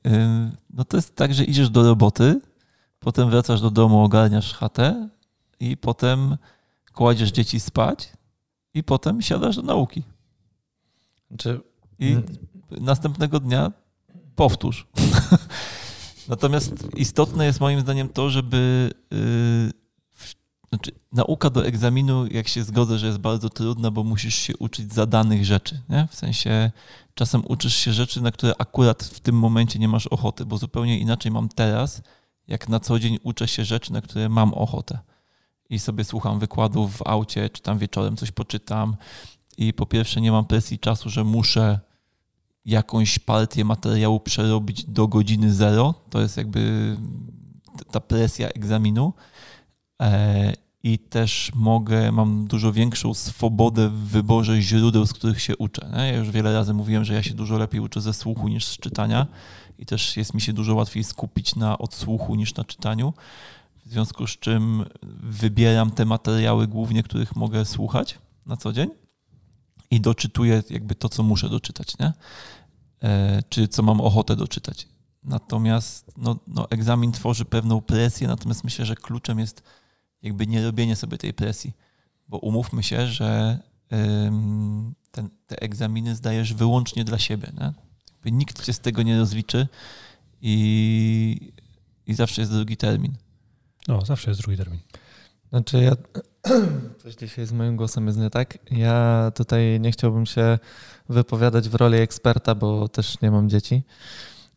e, 0.05 0.51
no 0.69 0.85
to 0.85 0.97
jest 0.97 1.15
tak, 1.15 1.33
że 1.33 1.43
idziesz 1.43 1.69
do 1.69 1.83
roboty, 1.83 2.41
potem 2.99 3.29
wracasz 3.29 3.61
do 3.61 3.71
domu, 3.71 4.03
ogarniasz 4.03 4.53
chatę 4.53 5.09
i 5.59 5.77
potem 5.77 6.37
kładziesz 6.93 7.31
dzieci 7.31 7.59
spać 7.59 8.13
i 8.73 8.83
potem 8.83 9.21
siadasz 9.21 9.55
do 9.55 9.61
nauki. 9.61 10.03
Znaczy, 11.27 11.61
I 11.99 12.13
hmm. 12.13 12.25
następnego 12.69 13.39
dnia 13.39 13.71
powtórz. 14.35 14.87
Natomiast 16.29 16.87
istotne 16.95 17.45
jest 17.45 17.59
moim 17.59 17.81
zdaniem 17.81 18.09
to, 18.09 18.29
żeby 18.29 18.91
y, 19.13 19.71
znaczy, 20.69 20.91
nauka 21.13 21.49
do 21.49 21.65
egzaminu, 21.65 22.27
jak 22.27 22.47
się 22.47 22.63
zgodzę, 22.63 22.99
że 22.99 23.07
jest 23.07 23.17
bardzo 23.17 23.49
trudna, 23.49 23.91
bo 23.91 24.03
musisz 24.03 24.35
się 24.35 24.57
uczyć 24.57 24.93
zadanych 24.93 25.45
rzeczy. 25.45 25.81
Nie? 25.89 26.07
W 26.11 26.15
sensie 26.15 26.71
czasem 27.13 27.43
uczysz 27.45 27.75
się 27.75 27.93
rzeczy, 27.93 28.21
na 28.21 28.31
które 28.31 28.53
akurat 28.57 29.03
w 29.03 29.19
tym 29.19 29.35
momencie 29.35 29.79
nie 29.79 29.87
masz 29.87 30.07
ochoty, 30.07 30.45
bo 30.45 30.57
zupełnie 30.57 30.99
inaczej 30.99 31.31
mam 31.31 31.49
teraz, 31.49 32.01
jak 32.47 32.69
na 32.69 32.79
co 32.79 32.99
dzień 32.99 33.17
uczę 33.23 33.47
się 33.47 33.65
rzeczy, 33.65 33.93
na 33.93 34.01
które 34.01 34.29
mam 34.29 34.53
ochotę. 34.53 34.99
I 35.69 35.79
sobie 35.79 36.03
słucham 36.03 36.39
wykładów 36.39 36.97
w 36.97 37.07
aucie, 37.07 37.49
czy 37.49 37.61
tam 37.61 37.77
wieczorem 37.77 38.17
coś 38.17 38.31
poczytam. 38.31 38.95
I 39.57 39.73
po 39.73 39.85
pierwsze, 39.85 40.21
nie 40.21 40.31
mam 40.31 40.45
presji 40.45 40.79
czasu, 40.79 41.09
że 41.09 41.23
muszę 41.23 41.79
jakąś 42.65 43.19
partię 43.19 43.65
materiału 43.65 44.19
przerobić 44.19 44.83
do 44.85 45.07
godziny 45.07 45.53
zero. 45.53 45.93
To 46.09 46.21
jest 46.21 46.37
jakby 46.37 46.95
ta 47.91 47.99
presja 47.99 48.49
egzaminu. 48.49 49.13
E, 50.01 50.53
I 50.83 50.99
też 50.99 51.51
mogę, 51.55 52.11
mam 52.11 52.47
dużo 52.47 52.73
większą 52.73 53.13
swobodę 53.13 53.89
w 53.89 53.93
wyborze 53.93 54.61
źródeł, 54.61 55.05
z 55.05 55.13
których 55.13 55.41
się 55.41 55.57
uczę. 55.57 55.89
Ja 55.93 56.17
już 56.17 56.31
wiele 56.31 56.53
razy 56.53 56.73
mówiłem, 56.73 57.05
że 57.05 57.13
ja 57.13 57.23
się 57.23 57.33
dużo 57.33 57.57
lepiej 57.57 57.79
uczę 57.79 58.01
ze 58.01 58.13
słuchu 58.13 58.47
niż 58.47 58.65
z 58.65 58.77
czytania 58.77 59.27
i 59.79 59.85
też 59.85 60.17
jest 60.17 60.33
mi 60.33 60.41
się 60.41 60.53
dużo 60.53 60.75
łatwiej 60.75 61.03
skupić 61.03 61.55
na 61.55 61.77
odsłuchu 61.77 62.35
niż 62.35 62.55
na 62.55 62.63
czytaniu. 62.63 63.13
W 63.85 63.89
związku 63.89 64.27
z 64.27 64.39
czym 64.39 64.85
wybieram 65.23 65.91
te 65.91 66.05
materiały 66.05 66.67
głównie, 66.67 67.03
których 67.03 67.35
mogę 67.35 67.65
słuchać 67.65 68.19
na 68.45 68.57
co 68.57 68.73
dzień 68.73 68.89
i 69.91 70.01
doczytuję 70.01 70.63
jakby 70.69 70.95
to, 70.95 71.09
co 71.09 71.23
muszę 71.23 71.49
doczytać, 71.49 71.97
nie? 71.99 72.13
E, 73.03 73.43
czy 73.49 73.67
co 73.67 73.83
mam 73.83 74.01
ochotę 74.01 74.35
doczytać. 74.35 74.87
Natomiast 75.23 76.11
no, 76.17 76.35
no, 76.47 76.69
egzamin 76.69 77.11
tworzy 77.11 77.45
pewną 77.45 77.81
presję, 77.81 78.27
natomiast 78.27 78.63
myślę, 78.63 78.85
że 78.85 78.95
kluczem 78.95 79.39
jest 79.39 79.63
jakby 80.27 80.47
nie 80.47 80.63
robienie 80.63 80.95
sobie 80.95 81.17
tej 81.17 81.33
presji. 81.33 81.73
Bo 82.27 82.37
umówmy 82.37 82.83
się, 82.83 83.07
że 83.07 83.59
ten, 85.11 85.29
te 85.47 85.61
egzaminy 85.61 86.15
zdajesz 86.15 86.53
wyłącznie 86.53 87.03
dla 87.03 87.19
siebie. 87.19 87.51
Nie? 87.59 87.73
Jakby 88.13 88.31
nikt 88.31 88.65
cię 88.65 88.73
z 88.73 88.79
tego 88.79 89.03
nie 89.03 89.17
rozliczy 89.17 89.67
i, 90.41 91.53
i 92.07 92.13
zawsze 92.13 92.41
jest 92.41 92.53
drugi 92.53 92.77
termin. 92.77 93.13
No, 93.87 94.05
zawsze 94.05 94.31
jest 94.31 94.41
drugi 94.41 94.57
termin. 94.57 94.79
Znaczy 95.49 95.77
ja 95.77 95.95
Coś 97.03 97.15
dzisiaj 97.15 97.45
z 97.45 97.51
moim 97.51 97.75
głosem 97.75 98.07
jest 98.07 98.19
nie 98.19 98.29
tak. 98.29 98.57
Ja 98.71 99.31
tutaj 99.35 99.79
nie 99.79 99.91
chciałbym 99.91 100.25
się 100.25 100.59
wypowiadać 101.09 101.69
w 101.69 101.75
roli 101.75 101.97
eksperta, 101.97 102.55
bo 102.55 102.87
też 102.87 103.21
nie 103.21 103.31
mam 103.31 103.49
dzieci. 103.49 103.83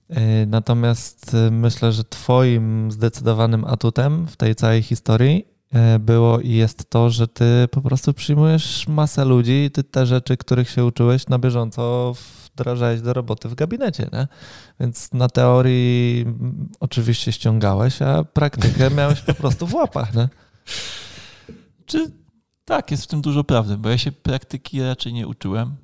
E, 0.08 0.46
natomiast 0.46 1.34
e, 1.34 1.50
myślę, 1.50 1.92
że 1.92 2.04
Twoim 2.04 2.92
zdecydowanym 2.92 3.64
atutem 3.64 4.26
w 4.26 4.36
tej 4.36 4.54
całej 4.54 4.82
historii 4.82 5.46
było 6.00 6.40
i 6.40 6.50
jest 6.50 6.90
to, 6.90 7.10
że 7.10 7.28
Ty 7.28 7.68
po 7.70 7.80
prostu 7.80 8.14
przyjmujesz 8.14 8.88
masę 8.88 9.24
ludzi, 9.24 9.70
Ty 9.72 9.84
te 9.84 10.06
rzeczy, 10.06 10.36
których 10.36 10.70
się 10.70 10.84
uczyłeś 10.84 11.26
na 11.26 11.38
bieżąco 11.38 12.14
wdrażałeś 12.54 13.00
do 13.00 13.12
roboty 13.12 13.48
w 13.48 13.54
gabinecie, 13.54 14.08
nie? 14.12 14.28
Więc 14.80 15.12
na 15.12 15.28
teorii 15.28 16.26
oczywiście 16.80 17.32
ściągałeś, 17.32 18.02
a 18.02 18.24
praktykę 18.24 18.90
miałeś 18.96 19.20
po 19.20 19.34
prostu 19.34 19.66
w 19.66 19.74
łapach, 19.74 20.14
nie? 20.14 20.28
Czy 21.86 22.10
tak, 22.64 22.90
jest 22.90 23.04
w 23.04 23.06
tym 23.06 23.20
dużo 23.20 23.44
prawdy, 23.44 23.76
bo 23.76 23.88
ja 23.88 23.98
się 23.98 24.12
praktyki 24.12 24.82
raczej 24.82 25.12
nie 25.12 25.26
uczyłem. 25.26 25.76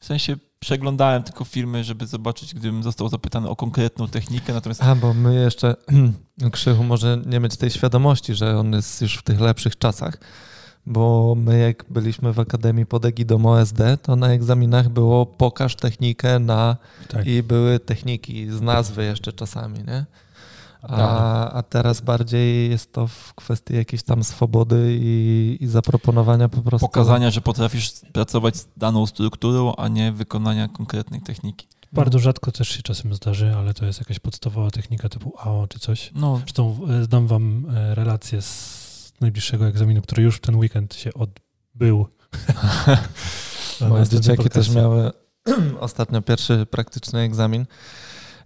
W 0.00 0.06
sensie 0.06 0.36
przeglądałem 0.66 1.22
tylko 1.22 1.44
filmy, 1.44 1.84
żeby 1.84 2.06
zobaczyć, 2.06 2.54
gdybym 2.54 2.82
został 2.82 3.08
zapytany 3.08 3.48
o 3.48 3.56
konkretną 3.56 4.08
technikę, 4.08 4.52
natomiast... 4.52 4.82
A, 4.82 4.94
bo 4.94 5.14
my 5.14 5.34
jeszcze, 5.34 5.76
Krzychu 6.52 6.84
może 6.84 7.22
nie 7.26 7.40
mieć 7.40 7.56
tej 7.56 7.70
świadomości, 7.70 8.34
że 8.34 8.58
on 8.58 8.72
jest 8.72 9.02
już 9.02 9.16
w 9.16 9.22
tych 9.22 9.40
lepszych 9.40 9.78
czasach, 9.78 10.18
bo 10.86 11.34
my 11.38 11.58
jak 11.58 11.84
byliśmy 11.90 12.32
w 12.32 12.40
Akademii 12.40 12.86
pod 12.86 13.04
egidą 13.04 13.46
OSD, 13.46 13.80
to 14.02 14.16
na 14.16 14.28
egzaminach 14.28 14.88
było 14.88 15.26
pokaż 15.26 15.76
technikę 15.76 16.38
na 16.38 16.76
tak. 17.08 17.26
i 17.26 17.42
były 17.42 17.80
techniki 17.80 18.50
z 18.50 18.60
nazwy 18.60 19.04
jeszcze 19.04 19.32
czasami, 19.32 19.78
nie? 19.78 20.06
A, 20.88 21.50
a 21.52 21.62
teraz 21.62 22.00
bardziej 22.00 22.70
jest 22.70 22.92
to 22.92 23.06
w 23.06 23.34
kwestii 23.34 23.74
jakiejś 23.74 24.02
tam 24.02 24.24
swobody 24.24 24.98
i, 25.00 25.56
i 25.60 25.66
zaproponowania 25.66 26.48
po 26.48 26.62
prostu. 26.62 26.86
Pokazania, 26.86 27.30
że 27.30 27.40
potrafisz 27.40 27.92
pracować 28.12 28.56
z 28.56 28.68
daną 28.76 29.06
strukturą, 29.06 29.76
a 29.76 29.88
nie 29.88 30.12
wykonania 30.12 30.68
konkretnej 30.68 31.20
techniki. 31.20 31.66
Bardzo 31.92 32.18
rzadko 32.18 32.52
też 32.52 32.68
się 32.68 32.82
czasem 32.82 33.14
zdarzy, 33.14 33.54
ale 33.56 33.74
to 33.74 33.86
jest 33.86 33.98
jakaś 33.98 34.18
podstawowa 34.18 34.70
technika 34.70 35.08
typu 35.08 35.32
AO 35.38 35.66
czy 35.68 35.78
coś. 35.78 36.10
No. 36.14 36.36
Zresztą 36.38 36.78
e, 37.04 37.06
dam 37.06 37.26
wam 37.26 37.66
e, 37.70 37.94
relację 37.94 38.42
z 38.42 39.12
najbliższego 39.20 39.66
egzaminu, 39.66 40.02
który 40.02 40.22
już 40.22 40.36
w 40.36 40.40
ten 40.40 40.56
weekend 40.56 40.94
się 40.94 41.10
odbył. 41.14 42.06
Moje 43.88 44.08
dzieciaki 44.08 44.50
też 44.50 44.70
miały 44.70 45.10
ostatnio 45.80 46.22
pierwszy 46.22 46.66
praktyczny 46.66 47.20
egzamin. 47.20 47.66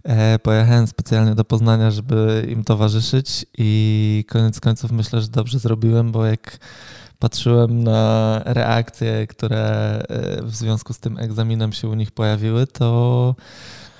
E, 0.03 0.39
pojechałem 0.39 0.87
specjalnie 0.87 1.35
do 1.35 1.45
Poznania, 1.45 1.91
żeby 1.91 2.47
im 2.49 2.63
towarzyszyć 2.63 3.45
i 3.57 4.25
koniec 4.27 4.59
końców 4.59 4.91
myślę, 4.91 5.21
że 5.21 5.27
dobrze 5.27 5.59
zrobiłem, 5.59 6.11
bo 6.11 6.25
jak 6.25 6.57
patrzyłem 7.19 7.83
na 7.83 8.41
reakcje, 8.45 9.27
które 9.27 9.61
e, 10.09 10.41
w 10.43 10.55
związku 10.55 10.93
z 10.93 10.99
tym 10.99 11.17
egzaminem 11.19 11.73
się 11.73 11.87
u 11.87 11.93
nich 11.93 12.11
pojawiły, 12.11 12.67
to 12.67 13.35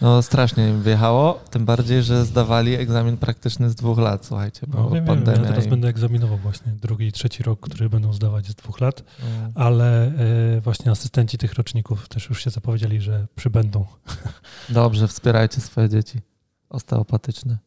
no 0.02 0.22
strasznie 0.22 0.70
im 0.70 0.84
wjechało, 0.84 1.40
tym 1.50 1.66
bardziej, 1.66 2.04
że 2.04 2.26
zdawali 2.26 2.74
egzamin 2.74 3.18
praktyczny 3.18 3.70
z 3.70 3.76
dwóch 3.76 3.98
lat, 3.98 4.26
słuchajcie, 4.26 4.62
bo 4.68 4.84
no, 4.84 4.90
wiem, 4.90 5.06
pandemia. 5.06 5.38
Wiem, 5.38 5.44
ja 5.44 5.50
teraz 5.50 5.66
i... 5.66 5.70
będę 5.70 5.88
egzaminował 5.88 6.38
właśnie 6.38 6.72
drugi 6.72 7.08
i 7.08 7.12
trzeci 7.12 7.44
rok, 7.44 7.60
który 7.60 7.90
będą 7.90 8.14
zdawać 8.14 8.48
z 8.48 8.56
dwóch 8.56 8.80
lat, 8.80 9.04
mm. 9.20 9.52
ale 9.56 10.12
y, 10.58 10.62
właśnie 10.62 10.92
asystenci 10.92 11.38
tych 11.38 11.54
roczników 11.54 12.10
też 12.10 12.30
już 12.30 12.44
się 12.44 12.50
zapowiedzieli, 12.50 13.02
że 13.02 13.28
przybędą. 13.36 13.86
Dobrze, 14.70 15.08
wspierajcie 15.08 15.62
swoje 15.62 15.90
dzieci 15.90 16.22
osteopatyczne. 16.70 17.58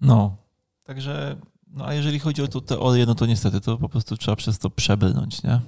No, 0.00 0.36
także, 0.84 1.36
no 1.68 1.86
a 1.86 1.94
jeżeli 1.94 2.18
chodzi 2.18 2.42
o 2.42 2.48
tą 2.48 2.60
teorię, 2.60 3.06
no 3.06 3.14
to 3.14 3.26
niestety 3.26 3.60
to 3.60 3.78
po 3.78 3.88
prostu 3.88 4.16
trzeba 4.16 4.36
przez 4.36 4.58
to 4.58 4.70
przebrnąć, 4.70 5.42
nie? 5.42 5.60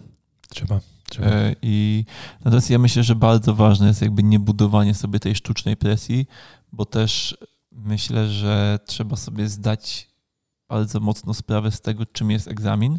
Trzeba. 0.48 0.80
E, 1.18 1.54
I 1.62 2.04
natomiast 2.44 2.70
ja 2.70 2.78
myślę, 2.78 3.02
że 3.02 3.14
bardzo 3.14 3.54
ważne 3.54 3.86
jest 3.88 4.02
jakby 4.02 4.22
nie 4.22 4.38
budowanie 4.38 4.94
sobie 4.94 5.20
tej 5.20 5.34
sztucznej 5.34 5.76
presji, 5.76 6.26
bo 6.72 6.84
też 6.84 7.38
myślę, 7.72 8.28
że 8.28 8.78
trzeba 8.86 9.16
sobie 9.16 9.48
zdać 9.48 10.08
bardzo 10.68 11.00
mocno 11.00 11.34
sprawę 11.34 11.70
z 11.70 11.80
tego, 11.80 12.06
czym 12.06 12.30
jest 12.30 12.48
egzamin, 12.48 12.98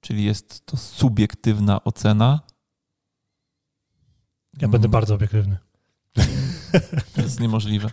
czyli 0.00 0.24
jest 0.24 0.66
to 0.66 0.76
subiektywna 0.76 1.84
ocena. 1.84 2.40
Ja 4.60 4.68
będę 4.68 4.86
mm. 4.86 4.90
bardzo 4.90 5.14
obiektywny. 5.14 5.56
To 7.14 7.22
jest 7.22 7.40
niemożliwe. 7.40 7.90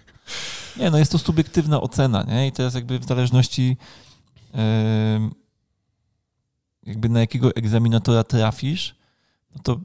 Nie, 0.77 0.91
no 0.91 0.97
jest 0.97 1.11
to 1.11 1.17
subiektywna 1.17 1.81
ocena, 1.81 2.23
nie? 2.23 2.47
I 2.47 2.51
teraz 2.51 2.73
jakby 2.73 2.99
w 2.99 3.05
zależności 3.05 3.77
jakby 6.83 7.09
na 7.09 7.19
jakiego 7.19 7.55
egzaminatora 7.55 8.23
trafisz, 8.23 8.95
no 9.57 9.63
to 9.63 9.79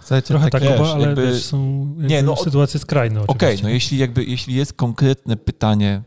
Słuchajcie, 0.00 0.28
Trochę 0.28 0.50
tak, 0.50 0.62
wiesz, 0.62 0.80
ale 0.80 1.06
jakby, 1.06 1.26
wiesz, 1.26 1.44
są 1.44 1.86
nie, 1.98 2.22
no, 2.22 2.36
sytuacje 2.36 2.80
skrajne 2.80 3.20
Okej, 3.20 3.54
okay, 3.54 3.62
no 3.62 3.68
jeśli, 3.68 3.98
jakby, 3.98 4.24
jeśli 4.24 4.54
jest 4.54 4.72
konkretne 4.72 5.36
pytanie 5.36 6.02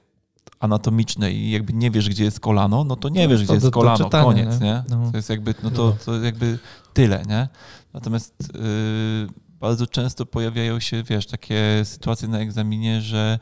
anatomiczne 0.60 1.32
i 1.32 1.52
jakby 1.52 1.74
nie 1.74 1.92
wiesz, 1.92 2.10
gdzie 2.10 2.24
jest 2.24 2.40
kolano, 2.40 2.84
no 2.84 2.96
to 2.96 3.10
nie 3.10 3.24
no, 3.24 3.30
wiesz, 3.30 3.44
gdzie 3.44 3.54
jest 3.54 3.70
kolano, 3.70 4.06
czytanie, 4.06 4.24
koniec, 4.24 4.60
nie? 4.60 4.68
nie? 4.68 4.84
No. 4.90 5.12
To 5.12 5.18
jest 5.18 5.30
jakby, 5.30 5.56
no 5.64 5.72
to, 5.72 5.96
to 6.06 6.22
jakby 6.22 6.60
tyle, 6.94 7.24
nie? 7.28 7.48
Natomiast 7.94 8.36
yy, 8.54 9.28
bardzo 9.60 9.88
często 9.88 10.26
pojawiają 10.26 10.80
się, 10.80 11.04
wiesz, 11.04 11.28
takie 11.28 11.82
sytuacje 11.84 12.28
na 12.28 12.40
egzaminie, 12.40 13.02
że 13.02 13.40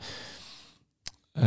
yy, 1.36 1.42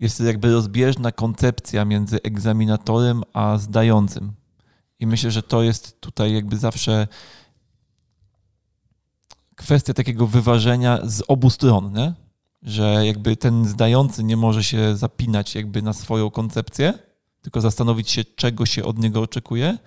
jest 0.00 0.20
jakby 0.20 0.52
rozbieżna 0.52 1.12
koncepcja 1.12 1.84
między 1.84 2.22
egzaminatorem 2.22 3.22
a 3.32 3.58
zdającym. 3.58 4.32
I 5.04 5.06
myślę, 5.06 5.30
że 5.30 5.42
to 5.42 5.62
jest 5.62 6.00
tutaj 6.00 6.34
jakby 6.34 6.56
zawsze 6.56 7.08
kwestia 9.54 9.94
takiego 9.94 10.26
wyważenia 10.26 10.98
z 11.02 11.22
obu 11.28 11.50
stron, 11.50 11.92
nie? 11.92 12.12
że 12.62 13.06
jakby 13.06 13.36
ten 13.36 13.64
zdający 13.64 14.24
nie 14.24 14.36
może 14.36 14.64
się 14.64 14.96
zapinać 14.96 15.54
jakby 15.54 15.82
na 15.82 15.92
swoją 15.92 16.30
koncepcję, 16.30 16.98
tylko 17.42 17.60
zastanowić 17.60 18.10
się, 18.10 18.24
czego 18.24 18.66
się 18.66 18.84
od 18.84 18.98
niego 18.98 19.20
oczekuje, 19.20 19.78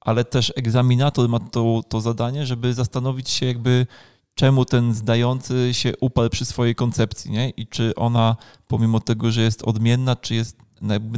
ale 0.00 0.24
też 0.24 0.52
egzaminator 0.56 1.28
ma 1.28 1.40
to, 1.40 1.82
to 1.88 2.00
zadanie, 2.00 2.46
żeby 2.46 2.74
zastanowić 2.74 3.30
się 3.30 3.46
jakby, 3.46 3.86
czemu 4.34 4.64
ten 4.64 4.94
zdający 4.94 5.74
się 5.74 5.92
uparł 6.00 6.30
przy 6.30 6.44
swojej 6.44 6.74
koncepcji, 6.74 7.30
nie? 7.30 7.50
I 7.50 7.66
czy 7.66 7.94
ona, 7.94 8.36
pomimo 8.66 9.00
tego, 9.00 9.30
że 9.30 9.42
jest 9.42 9.62
odmienna, 9.62 10.16
czy 10.16 10.34
jest, 10.34 10.56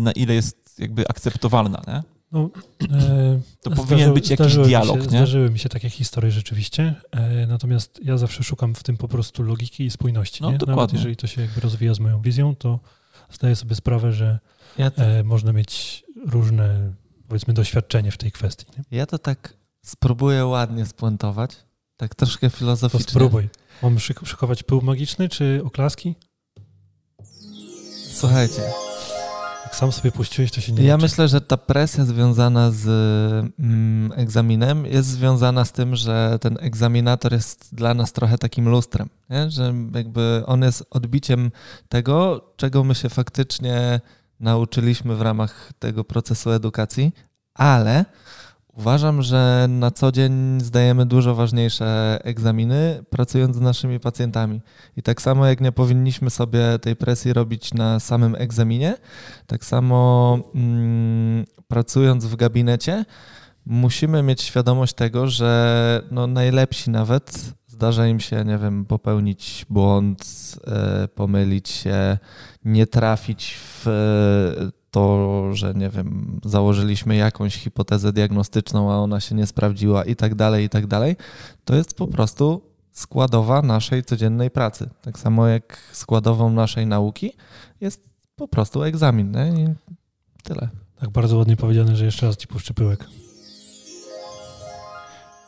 na 0.00 0.12
ile 0.12 0.35
jest 0.35 0.79
jakby 0.79 1.09
akceptowalna, 1.09 1.83
nie? 1.88 2.19
No, 2.32 2.50
e, 2.92 3.40
to 3.60 3.70
powinien 3.70 4.14
być 4.14 4.30
jakiś 4.30 4.56
dialog, 4.56 4.96
się, 4.96 5.02
nie? 5.02 5.08
Zdarzyły 5.08 5.50
mi 5.50 5.58
się 5.58 5.68
takie 5.68 5.90
historie 5.90 6.30
rzeczywiście, 6.30 6.94
e, 7.10 7.46
natomiast 7.46 8.00
ja 8.04 8.18
zawsze 8.18 8.42
szukam 8.42 8.74
w 8.74 8.82
tym 8.82 8.96
po 8.96 9.08
prostu 9.08 9.42
logiki 9.42 9.84
i 9.84 9.90
spójności. 9.90 10.42
No, 10.42 10.50
nie? 10.50 10.58
Dokładnie. 10.58 10.76
Nawet 10.76 10.92
jeżeli 10.92 11.16
to 11.16 11.26
się 11.26 11.40
jakby 11.40 11.60
rozwija 11.60 11.94
z 11.94 12.00
moją 12.00 12.20
wizją, 12.20 12.56
to 12.56 12.80
zdaję 13.30 13.56
sobie 13.56 13.74
sprawę, 13.74 14.12
że 14.12 14.38
ja 14.78 14.90
to... 14.90 15.02
e, 15.02 15.24
można 15.24 15.52
mieć 15.52 16.04
różne, 16.26 16.92
powiedzmy, 17.28 17.54
doświadczenie 17.54 18.10
w 18.10 18.18
tej 18.18 18.32
kwestii. 18.32 18.66
Nie? 18.78 18.98
Ja 18.98 19.06
to 19.06 19.18
tak 19.18 19.54
spróbuję 19.82 20.46
ładnie 20.46 20.86
spuentować, 20.86 21.56
tak 21.96 22.14
troszkę 22.14 22.50
filozoficznie. 22.50 23.04
To 23.04 23.10
spróbuj. 23.10 23.48
Mam 23.82 23.98
szyk 23.98 24.20
szykować 24.26 24.62
pył 24.62 24.82
magiczny 24.82 25.28
czy 25.28 25.62
oklaski? 25.64 26.14
Słuchajcie, 28.12 28.62
jak 29.70 29.76
sam 29.76 29.92
sobie 29.92 30.12
puściłeś, 30.12 30.50
to 30.52 30.61
się 30.61 30.72
nie 30.72 30.83
Ja 30.85 30.94
liczy. 30.96 31.06
myślę, 31.06 31.28
że 31.28 31.40
ta 31.40 31.56
presja 31.56 32.04
związana 32.04 32.70
z 32.70 32.87
mm, 33.59 34.12
egzaminem 34.16 34.87
jest 34.87 35.09
związana 35.09 35.64
z 35.64 35.72
tym, 35.72 35.96
że 35.96 36.38
ten 36.40 36.59
egzaminator 36.61 37.33
jest 37.33 37.74
dla 37.74 37.94
nas 37.94 38.12
trochę 38.12 38.38
takim 38.38 38.68
lustrem, 38.68 39.09
nie? 39.30 39.50
że 39.50 39.74
jakby 39.94 40.42
on 40.46 40.62
jest 40.62 40.85
odbiciem 40.90 41.50
tego, 41.88 42.44
czego 42.56 42.85
my 42.85 42.94
się 42.94 43.09
faktycznie 43.09 44.00
nauczyliśmy 44.40 45.16
w 45.16 45.22
ramach 45.22 45.72
tego 45.78 46.04
procesu 46.04 46.50
edukacji, 46.50 47.12
ale 47.54 48.04
Uważam, 48.72 49.22
że 49.22 49.66
na 49.68 49.90
co 49.90 50.12
dzień 50.12 50.61
zdajemy 50.61 51.06
dużo 51.06 51.35
ważniejsze 51.35 52.18
egzaminy, 52.24 53.04
pracując 53.11 53.56
z 53.56 53.61
naszymi 53.61 54.00
pacjentami. 54.00 54.61
I 54.96 55.02
tak 55.02 55.22
samo 55.22 55.46
jak 55.46 55.61
nie 55.61 55.72
powinniśmy 55.72 56.30
sobie 56.30 56.78
tej 56.78 56.96
presji 56.96 57.33
robić 57.33 57.74
na 57.74 58.00
samym 58.00 58.35
egzaminie, 58.38 58.96
tak 59.46 59.64
samo 59.64 60.38
mm, 60.54 61.44
pracując 61.68 62.26
w 62.26 62.37
gabinecie, 62.37 63.04
musimy 63.66 64.22
mieć 64.22 64.42
świadomość 64.42 64.94
tego, 64.94 65.26
że 65.26 66.02
no 66.11 66.26
najlepsi 66.26 66.90
nawet 66.90 67.54
zdarza 67.66 68.06
im 68.06 68.20
się, 68.20 68.44
nie 68.44 68.59
wiem, 68.59 68.85
popełnić 68.85 69.66
błąd, 69.70 70.24
e, 70.66 71.09
pomylić 71.09 71.68
się, 71.68 72.18
nie 72.64 72.87
trafić 72.87 73.56
w 73.59 73.87
to, 74.90 75.55
że 75.55 75.74
nie 75.74 75.90
wiem, 75.90 76.40
założyliśmy 76.44 77.16
jakąś 77.16 77.55
hipotezę 77.55 78.12
diagnostyczną, 78.12 78.92
a 78.92 78.96
ona 78.96 79.20
się 79.20 79.35
nie 79.35 79.46
sprawdziła 79.46 80.05
i 80.05 80.16
tak 80.16 80.35
dalej, 80.35 80.64
i 80.64 80.68
tak 80.68 80.87
dalej, 80.87 81.16
to 81.64 81.74
jest 81.74 81.94
po 81.94 82.07
prostu 82.07 82.62
składowa 82.92 83.62
naszej 83.62 84.05
codziennej 84.05 84.50
pracy. 84.50 84.90
Tak 85.03 85.18
samo 85.18 85.46
jak 85.46 85.79
składową 85.92 86.50
naszej 86.50 86.87
nauki 86.87 87.33
jest 87.81 88.09
po 88.37 88.48
prostu 88.48 88.83
egzamin. 88.83 89.31
Nie? 89.31 89.48
I 89.48 89.74
tyle. 90.42 90.68
Tak 91.00 91.11
bardzo 91.11 91.37
ładnie 91.37 91.57
powiedziane, 91.57 91.96
że 91.96 92.05
jeszcze 92.05 92.26
raz 92.26 92.37
ci 92.37 92.46
puszczę 92.46 92.74
pyłek. 92.74 93.07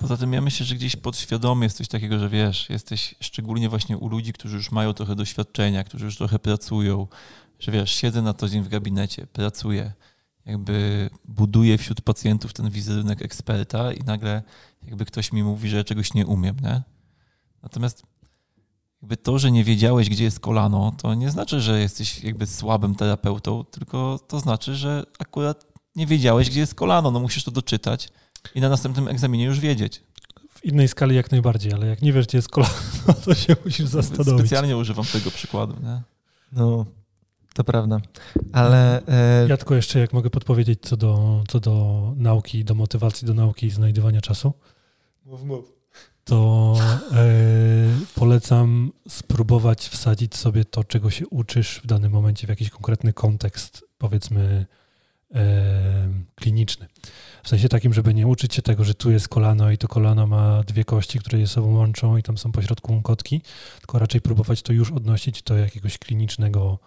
Poza 0.01 0.17
tym 0.17 0.33
ja 0.33 0.41
myślę, 0.41 0.67
że 0.67 0.75
gdzieś 0.75 0.97
podświadomie 0.97 1.65
jest 1.65 1.77
coś 1.77 1.89
takiego, 1.89 2.19
że 2.19 2.29
wiesz, 2.29 2.71
jesteś 2.71 3.15
szczególnie 3.21 3.69
właśnie 3.69 3.99
u 3.99 4.09
ludzi, 4.09 4.33
którzy 4.33 4.57
już 4.57 4.71
mają 4.71 4.95
trochę 4.95 5.15
doświadczenia, 5.15 5.85
którzy 5.85 6.05
już 6.05 6.17
trochę 6.17 6.39
pracują, 6.39 7.07
że 7.63 7.73
wiesz, 7.73 7.91
siedzę 7.91 8.23
na 8.23 8.35
co 8.35 8.49
dzień 8.49 8.63
w 8.63 8.69
gabinecie, 8.69 9.27
pracuję, 9.27 9.93
jakby 10.47 11.11
buduję 11.25 11.79
wśród 11.79 12.01
pacjentów 12.01 12.53
ten 12.53 12.71
wizerunek 12.71 13.23
eksperta 13.23 13.93
i 13.93 14.05
nagle 14.05 14.43
jakby 14.83 15.05
ktoś 15.05 15.33
mi 15.33 15.43
mówi, 15.43 15.69
że 15.69 15.77
ja 15.77 15.85
czegoś 15.85 16.15
nie 16.15 16.27
umiem, 16.27 16.57
nie? 16.63 16.83
Natomiast 17.63 18.03
jakby 19.03 19.17
to, 19.17 19.39
że 19.39 19.51
nie 19.51 19.65
wiedziałeś, 19.65 20.09
gdzie 20.09 20.25
jest 20.25 20.41
kolano, 20.41 20.93
to 21.03 21.15
nie 21.15 21.31
znaczy, 21.31 21.61
że 21.61 21.81
jesteś 21.81 22.25
jakby 22.25 22.47
słabym 22.47 22.95
terapeutą, 22.95 23.65
tylko 23.65 24.21
to 24.29 24.41
znaczy, 24.41 24.75
że 24.75 25.05
akurat 25.19 25.67
nie 25.97 26.07
wiedziałeś, 26.07 26.51
gdzie 26.51 26.61
jest 26.61 26.75
kolano. 26.75 27.11
No 27.11 27.21
musisz 27.21 27.45
to 27.45 27.51
doczytać 27.51 28.09
i 28.55 28.61
na 28.61 28.69
następnym 28.69 29.09
egzaminie 29.09 29.45
już 29.45 29.61
wiedzieć. 29.61 30.03
W 30.51 30.65
innej 30.65 30.89
skali 30.89 31.17
jak 31.17 31.31
najbardziej, 31.31 31.73
ale 31.73 31.87
jak 31.87 32.03
nie 32.03 32.13
wiesz, 32.13 32.27
gdzie 32.27 32.39
jest 32.39 32.49
kolano, 32.49 32.75
to 33.25 33.35
się 33.35 33.57
musisz 33.65 33.87
zastanowić. 33.87 34.35
Specjalnie 34.35 34.77
używam 34.77 35.05
tego 35.05 35.31
przykładu. 35.31 35.75
Nie? 35.83 36.03
No, 36.53 36.87
to 37.55 37.65
prawda. 37.65 38.01
Ale. 38.53 39.07
E... 39.07 39.47
Ja 39.49 39.57
tylko 39.57 39.75
jeszcze, 39.75 39.99
jak 39.99 40.13
mogę 40.13 40.31
podpowiedzieć, 40.31 40.81
co 40.83 40.97
do, 40.97 41.45
co 41.49 41.61
do 41.61 42.15
nauki, 42.17 42.65
do 42.65 42.75
motywacji 42.75 43.27
do 43.27 43.35
nauki 43.35 43.67
i 43.67 43.71
znajdywania 43.71 44.21
czasu. 44.21 44.53
Mów, 45.27 45.45
mów. 45.45 45.83
To 46.25 46.75
e, 47.13 47.25
polecam 48.15 48.93
spróbować 49.09 49.89
wsadzić 49.89 50.37
sobie 50.37 50.65
to, 50.65 50.85
czego 50.85 51.11
się 51.11 51.27
uczysz 51.27 51.81
w 51.85 51.87
danym 51.87 52.13
momencie 52.13 52.47
w 52.47 52.51
jakiś 52.51 52.71
konkretny 52.71 53.13
kontekst, 53.13 53.85
powiedzmy, 53.99 54.67
e, 55.35 56.09
kliniczny. 56.35 56.87
W 57.43 57.49
sensie 57.49 57.69
takim, 57.69 57.95
żeby 57.95 58.15
nie 58.15 58.27
uczyć 58.27 58.55
się 58.55 58.63
tego, 58.63 58.85
że 58.85 58.95
tu 58.95 59.11
jest 59.11 59.29
kolano 59.29 59.71
i 59.71 59.79
to 59.79 59.89
kolano 59.89 60.27
ma 60.27 60.63
dwie 60.63 60.85
kości, 60.85 61.19
które 61.19 61.39
je 61.39 61.47
sobą 61.47 61.75
łączą 61.75 62.17
i 62.17 62.23
tam 62.23 62.39
są 62.39 62.53
pośrodku 62.53 63.03
kotki, 63.03 63.43
tylko 63.79 63.99
raczej 63.99 64.21
próbować 64.21 64.63
to 64.63 64.73
już 64.73 64.93
odnosić 64.93 65.43
do 65.43 65.57
jakiegoś 65.57 65.99
klinicznego 65.99 66.79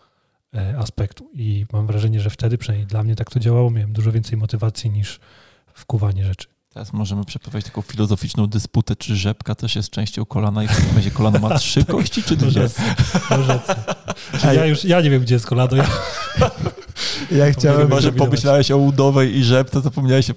aspektu. 0.77 1.29
I 1.33 1.65
mam 1.73 1.87
wrażenie, 1.87 2.19
że 2.19 2.29
wtedy, 2.29 2.57
przynajmniej 2.57 2.87
dla 2.87 3.03
mnie 3.03 3.15
tak 3.15 3.29
to 3.29 3.39
działało, 3.39 3.71
miałem 3.71 3.93
dużo 3.93 4.11
więcej 4.11 4.37
motywacji 4.37 4.89
niż 4.89 5.19
wkuwanie 5.73 6.25
rzeczy. 6.25 6.47
Teraz 6.75 6.93
możemy 6.93 7.25
przeprowadzić 7.25 7.67
taką 7.67 7.81
filozoficzną 7.81 8.47
dysputę, 8.47 8.95
czy 8.95 9.15
rzepka 9.15 9.55
też 9.55 9.75
jest 9.75 9.89
częścią 9.89 10.25
kolana 10.25 10.63
i 10.63 10.67
w 10.67 10.75
takim 10.75 10.95
razie 10.95 11.11
kolano 11.11 11.39
ma 11.39 11.59
trzy 11.59 11.79
tak, 11.85 11.95
kości, 11.95 12.23
czy 12.23 12.35
dwie? 12.35 12.69
Ja 14.55 14.65
już 14.65 14.83
ja 14.83 15.01
nie 15.01 15.09
wiem, 15.09 15.21
gdzie 15.21 15.35
jest 15.35 15.45
kolano. 15.45 15.75
Ja, 15.75 15.87
ja 17.31 17.51
chciałem... 17.53 17.81
Chyba, 17.81 18.01
że 18.01 18.11
pomyślałeś 18.11 18.71
o 18.71 18.77
udowej 18.77 19.37
i 19.37 19.43
rzepce, 19.43 19.81
zapomniałeś 19.81 20.29
o... 20.29 20.33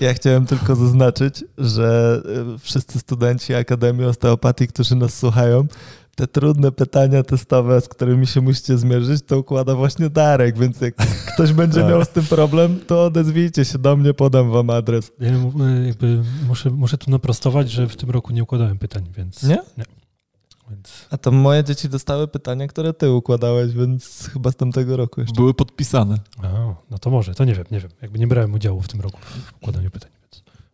Ja 0.00 0.14
chciałem 0.14 0.46
tylko 0.46 0.76
zaznaczyć, 0.76 1.44
że 1.58 2.20
y, 2.54 2.58
wszyscy 2.58 2.98
studenci 2.98 3.54
Akademii 3.54 4.04
Osteopatii, 4.04 4.68
którzy 4.68 4.96
nas 4.96 5.18
słuchają, 5.18 5.66
te 6.18 6.26
trudne 6.26 6.72
pytania 6.72 7.22
testowe, 7.22 7.80
z 7.80 7.88
którymi 7.88 8.26
się 8.26 8.40
musicie 8.40 8.78
zmierzyć, 8.78 9.22
to 9.26 9.38
układa 9.38 9.74
właśnie 9.74 10.10
Darek, 10.10 10.58
więc 10.58 10.80
jak 10.80 10.94
ktoś 11.34 11.52
będzie 11.52 11.84
miał 11.84 12.04
z 12.04 12.08
tym 12.08 12.24
problem, 12.24 12.80
to 12.86 13.04
odezwijcie 13.04 13.64
się 13.64 13.78
do 13.78 13.96
mnie, 13.96 14.14
podam 14.14 14.50
wam 14.50 14.70
adres. 14.70 15.12
Ja 15.20 15.30
jakby 15.86 16.22
muszę, 16.48 16.70
muszę 16.70 16.98
tu 16.98 17.10
naprostować, 17.10 17.70
że 17.70 17.88
w 17.88 17.96
tym 17.96 18.10
roku 18.10 18.32
nie 18.32 18.42
układałem 18.42 18.78
pytań, 18.78 19.04
więc... 19.16 19.42
Nie? 19.42 19.58
Nie. 19.78 19.84
Więc... 20.70 21.06
A 21.10 21.18
to 21.18 21.30
moje 21.30 21.64
dzieci 21.64 21.88
dostały 21.88 22.28
pytania, 22.28 22.66
które 22.66 22.92
ty 22.92 23.10
układałeś, 23.10 23.72
więc 23.72 24.30
chyba 24.32 24.50
z 24.50 24.56
tamtego 24.56 24.96
roku 24.96 25.20
jeszcze. 25.20 25.36
Były 25.36 25.54
podpisane. 25.54 26.18
A, 26.42 26.48
no 26.90 26.98
to 27.00 27.10
może, 27.10 27.34
to 27.34 27.44
nie 27.44 27.54
wiem, 27.54 27.64
nie 27.70 27.80
wiem. 27.80 27.90
Jakby 28.02 28.18
nie 28.18 28.26
brałem 28.26 28.54
udziału 28.54 28.82
w 28.82 28.88
tym 28.88 29.00
roku 29.00 29.18
w 29.20 29.56
układaniu 29.56 29.90
pytań. 29.90 30.10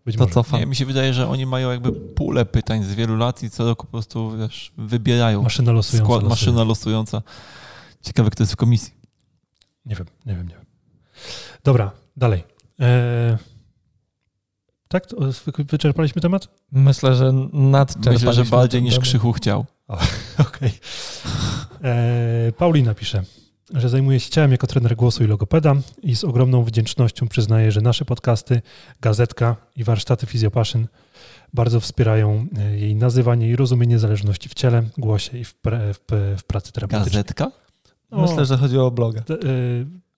Być 0.05 0.17
to 0.17 0.27
może. 0.37 0.59
Nie, 0.59 0.67
mi 0.67 0.77
się 0.77 0.87
wydaje, 0.87 1.15
że 1.15 1.29
oni 1.29 1.47
mają 1.47 1.71
jakby 1.71 1.93
pulę 1.93 2.45
pytań 2.45 2.85
z 2.85 2.95
wielu 2.95 3.17
lat 3.17 3.43
i 3.43 3.51
co 3.51 3.65
roku 3.65 3.87
po 3.87 3.93
prostu 3.93 4.39
wiesz, 4.39 4.73
wybierają. 4.79 5.43
Maszyna 5.43 5.73
losująca. 5.73 6.07
Skład, 6.07 6.25
maszyna 6.29 6.65
losująca. 6.65 7.23
Ciekawe, 8.03 8.31
kto 8.31 8.43
jest 8.43 8.53
w 8.53 8.57
komisji. 8.57 8.95
Nie 9.87 9.97
wiem, 9.97 10.07
nie 10.27 10.35
wiem, 10.35 10.49
nie 10.49 10.55
wiem. 10.55 10.65
Dobra, 11.65 11.91
dalej. 12.17 12.45
Eee... 12.79 13.37
Tak? 14.89 15.05
Wyczerpaliśmy 15.59 16.23
temat? 16.23 16.49
Myślę, 16.73 17.15
że 17.15 17.33
nadczerpaliśmy. 17.53 18.29
Myślę, 18.29 18.45
że 18.45 18.51
bardziej 18.51 18.83
niż 18.83 18.99
Krzychu 18.99 19.33
chciał. 19.33 19.61
Okej. 19.89 20.45
Okay. 20.49 20.71
E, 21.91 22.53
Paulina 22.53 22.95
pisze, 22.95 23.23
że 23.75 23.89
zajmuje 23.89 24.21
się 24.21 24.31
ciałem 24.31 24.53
jako 24.53 24.67
trener 24.67 24.97
głosu 24.97 25.25
i 25.25 25.27
logopeda 25.27 25.75
i 26.03 26.17
z 26.17 26.25
ogromną 26.25 26.65
wdzięcznością 26.65 27.29
przyznaje, 27.29 27.73
że 27.73 27.81
nasze 27.81 28.05
podcasty, 28.05 28.63
gazetka 29.01 29.57
i 29.77 29.85
warsztaty 29.85 30.27
Physiopassion 30.27 30.87
bardzo 31.55 31.81
wspierają 31.81 32.47
e, 32.59 32.79
jej 32.79 32.97
nazywanie 32.97 33.49
i 33.49 33.57
rozumienie 33.57 33.99
zależności 33.99 34.49
w 34.49 34.55
ciele, 34.55 34.83
głosie 34.99 35.39
i 35.39 35.45
w, 35.45 35.55
pre, 35.55 35.95
w, 35.95 36.01
w 36.39 36.45
pracy 36.45 36.73
terapeutycznej. 36.73 37.23
Gazetka? 37.23 37.51
No, 38.11 38.23
Myślę, 38.23 38.45
że 38.45 38.57
chodziło 38.57 38.87
o 38.87 38.91
bloga. 38.91 39.21
E, 39.21 39.35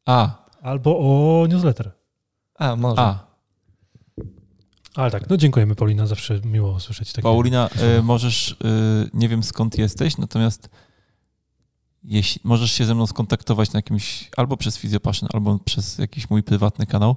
A. 0.06 0.46
Albo 0.62 0.98
o 0.98 1.46
newsletter. 1.46 1.90
A, 2.58 2.76
może. 2.76 3.02
A. 3.02 3.26
Ale 4.94 5.10
tak, 5.10 5.30
no 5.30 5.36
dziękujemy 5.36 5.74
Paulina, 5.74 6.06
zawsze 6.06 6.40
miło 6.44 6.80
słyszeć 6.80 7.12
takie. 7.12 7.22
Paulina, 7.22 7.68
y, 7.98 8.02
możesz, 8.02 8.50
y, 8.50 8.56
nie 9.14 9.28
wiem 9.28 9.42
skąd 9.42 9.78
jesteś, 9.78 10.18
natomiast 10.18 10.68
jeśli 12.06 12.40
możesz 12.44 12.72
się 12.72 12.84
ze 12.84 12.94
mną 12.94 13.06
skontaktować 13.06 13.72
na 13.72 13.78
jakimś, 13.78 14.30
albo 14.36 14.56
przez 14.56 14.78
Physiopassion, 14.78 15.28
albo 15.32 15.58
przez 15.58 15.98
jakiś 15.98 16.30
mój 16.30 16.42
prywatny 16.42 16.86
kanał, 16.86 17.16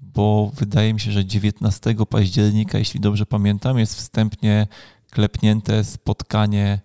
bo 0.00 0.52
wydaje 0.54 0.94
mi 0.94 1.00
się, 1.00 1.12
że 1.12 1.24
19 1.24 1.94
października, 2.10 2.78
jeśli 2.78 3.00
dobrze 3.00 3.26
pamiętam, 3.26 3.78
jest 3.78 3.96
wstępnie 3.96 4.66
klepnięte 5.10 5.84
spotkanie, 5.84 6.80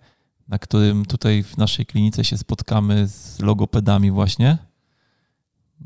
na 0.48 0.58
którym 0.58 1.06
tutaj 1.06 1.42
w 1.42 1.56
naszej 1.56 1.86
klinice 1.86 2.24
się 2.24 2.38
spotkamy 2.38 3.08
z 3.08 3.40
logopedami 3.40 4.10
właśnie 4.10 4.58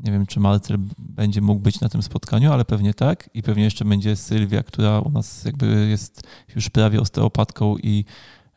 nie 0.03 0.11
wiem, 0.11 0.25
czy 0.25 0.39
Marcel 0.39 0.77
będzie 0.97 1.41
mógł 1.41 1.61
być 1.61 1.81
na 1.81 1.89
tym 1.89 2.03
spotkaniu, 2.03 2.53
ale 2.53 2.65
pewnie 2.65 2.93
tak. 2.93 3.29
I 3.33 3.43
pewnie 3.43 3.63
jeszcze 3.63 3.85
będzie 3.85 4.15
Sylwia, 4.15 4.63
która 4.63 4.99
u 4.99 5.09
nas 5.09 5.45
jakby 5.45 5.87
jest 5.89 6.27
już 6.55 6.69
prawie 6.69 7.01
osteopatką 7.01 7.77
i 7.77 8.05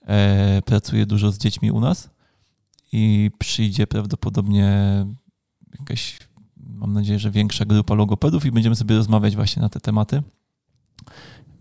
e, 0.07 0.63
pracuje 0.63 1.07
dużo 1.07 1.33
z 1.33 1.39
dziećmi 1.39 1.71
u 1.71 1.81
nas. 1.81 2.11
I 2.93 3.31
przyjdzie 3.39 3.87
prawdopodobnie 3.87 4.77
jakaś, 5.79 6.19
mam 6.57 6.93
nadzieję, 6.93 7.19
że 7.19 7.31
większa 7.31 7.65
grupa 7.65 7.95
logopedów 7.95 8.45
i 8.47 8.53
będziemy 8.53 8.77
sobie 8.77 8.97
rozmawiać 8.97 9.37
właśnie 9.37 9.63
na 9.63 9.69
te 9.69 9.81
tematy. 9.81 10.23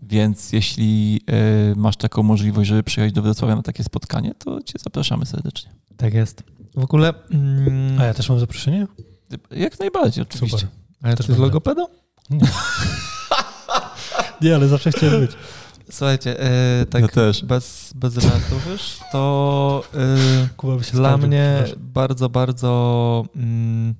Więc 0.02 0.52
jeśli 0.52 1.20
e, 1.26 1.74
masz 1.76 1.96
taką 1.96 2.22
możliwość, 2.22 2.68
żeby 2.68 2.82
przyjechać 2.82 3.14
do 3.14 3.22
Wrocławia 3.22 3.56
na 3.56 3.62
takie 3.62 3.84
spotkanie, 3.84 4.34
to 4.34 4.62
cię 4.62 4.78
zapraszamy 4.78 5.26
serdecznie. 5.26 5.70
Tak 5.96 6.14
jest. 6.14 6.42
W 6.74 6.84
ogóle. 6.84 7.14
Mm... 7.30 8.00
A 8.00 8.04
ja 8.04 8.14
też 8.14 8.28
mam 8.28 8.40
zaproszenie? 8.40 8.86
Jak 9.50 9.80
najbardziej, 9.80 10.22
oczywiście. 10.22 10.58
Super. 10.58 10.74
A 11.02 11.08
ja 11.08 11.16
też 11.16 11.26
z 11.26 11.38
logopedą? 11.38 11.86
Nie. 12.30 12.40
nie, 14.42 14.54
ale 14.54 14.68
zawsze 14.68 14.92
chciałem 14.92 15.20
być. 15.20 15.30
Słuchajcie, 15.90 16.40
e, 16.40 16.86
tak 16.86 17.02
ja 17.02 17.08
też. 17.08 17.44
bez, 17.44 17.92
bez 17.94 18.14
żartów 18.14 18.66
już, 18.66 18.98
to 19.12 19.82
e, 20.64 20.92
dla 20.92 21.16
mnie 21.16 21.64
bardzo, 21.76 22.28
bardzo 22.28 23.24
mm, 23.36 23.94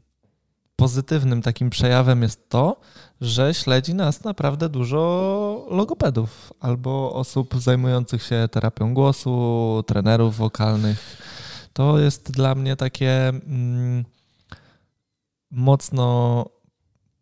pozytywnym 0.77 1.43
takim 1.43 1.71
przejawem 1.71 2.23
jest 2.23 2.49
to, 2.49 2.81
że 3.21 3.55
śledzi 3.55 3.95
nas 3.95 4.25
naprawdę 4.25 4.69
dużo 4.69 5.67
logopedów 5.71 6.53
albo 6.61 7.13
osób 7.13 7.55
zajmujących 7.61 8.23
się 8.23 8.49
terapią 8.51 8.95
głosu, 8.95 9.85
trenerów 9.87 10.37
wokalnych. 10.37 11.17
To 11.73 11.99
jest 11.99 12.31
dla 12.31 12.55
mnie 12.55 12.77
takie... 12.77 13.29
Mm, 13.29 14.05
mocno 15.51 16.45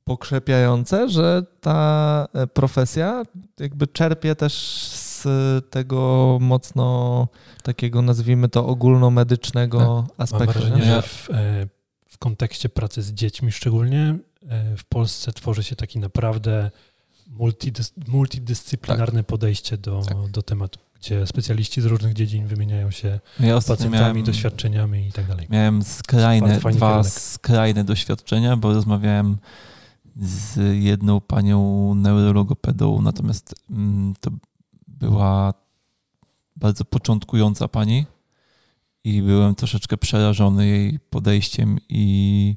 pokrzepiające, 0.09 1.09
że 1.09 1.43
ta 1.61 2.29
e, 2.35 2.47
profesja 2.47 3.23
jakby 3.61 3.87
czerpie 3.87 4.35
też 4.35 4.55
z 4.89 5.27
tego 5.71 6.39
mocno 6.41 7.29
takiego, 7.63 8.03
nazwijmy 8.03 8.49
to, 8.49 8.67
ogólnomedycznego 8.67 10.07
tak. 10.09 10.21
aspektu. 10.21 10.47
Mam 10.47 10.55
wrażenie, 10.55 10.85
że 10.85 11.03
w, 11.03 11.31
e, 11.31 11.67
w 12.09 12.19
kontekście 12.19 12.69
pracy 12.69 13.03
z 13.03 13.13
dziećmi 13.13 13.53
szczególnie 13.53 14.19
e, 14.49 14.77
w 14.77 14.85
Polsce 14.85 15.33
tworzy 15.33 15.63
się 15.63 15.77
taki 15.77 15.99
naprawdę 15.99 16.71
multidys, 17.27 17.93
multidyscyplinarne 18.09 19.21
tak. 19.21 19.27
podejście 19.27 19.79
do, 19.79 20.03
tak. 20.09 20.31
do 20.31 20.43
tematu 20.43 20.79
gdzie 21.01 21.27
specjaliści 21.27 21.81
z 21.81 21.85
różnych 21.85 22.15
dziedzin 22.15 22.47
wymieniają 22.47 22.91
się 22.91 23.21
ja 23.41 23.55
pacjentami, 23.55 23.93
miałem, 23.93 24.25
doświadczeniami 24.25 25.09
i 25.09 25.13
tak 25.13 25.27
dalej. 25.27 25.47
Miałem 25.51 25.83
skrajne, 25.83 26.61
dwa 26.73 27.05
skrajne 27.05 27.85
doświadczenia, 27.85 28.57
bo 28.57 28.75
rozmawiałem 28.75 29.37
z 30.19 30.59
jedną 30.83 31.21
panią 31.21 31.95
neurologopedą, 31.95 33.03
natomiast 33.03 33.55
mm, 33.71 34.15
to 34.21 34.31
była 34.89 35.55
bardzo 36.57 36.85
początkująca 36.85 37.69
pani 37.69 38.07
i 39.05 39.23
byłem 39.23 39.55
troszeczkę 39.55 39.97
przerażony 39.97 40.67
jej 40.67 40.99
podejściem 41.01 41.79
i 41.89 42.57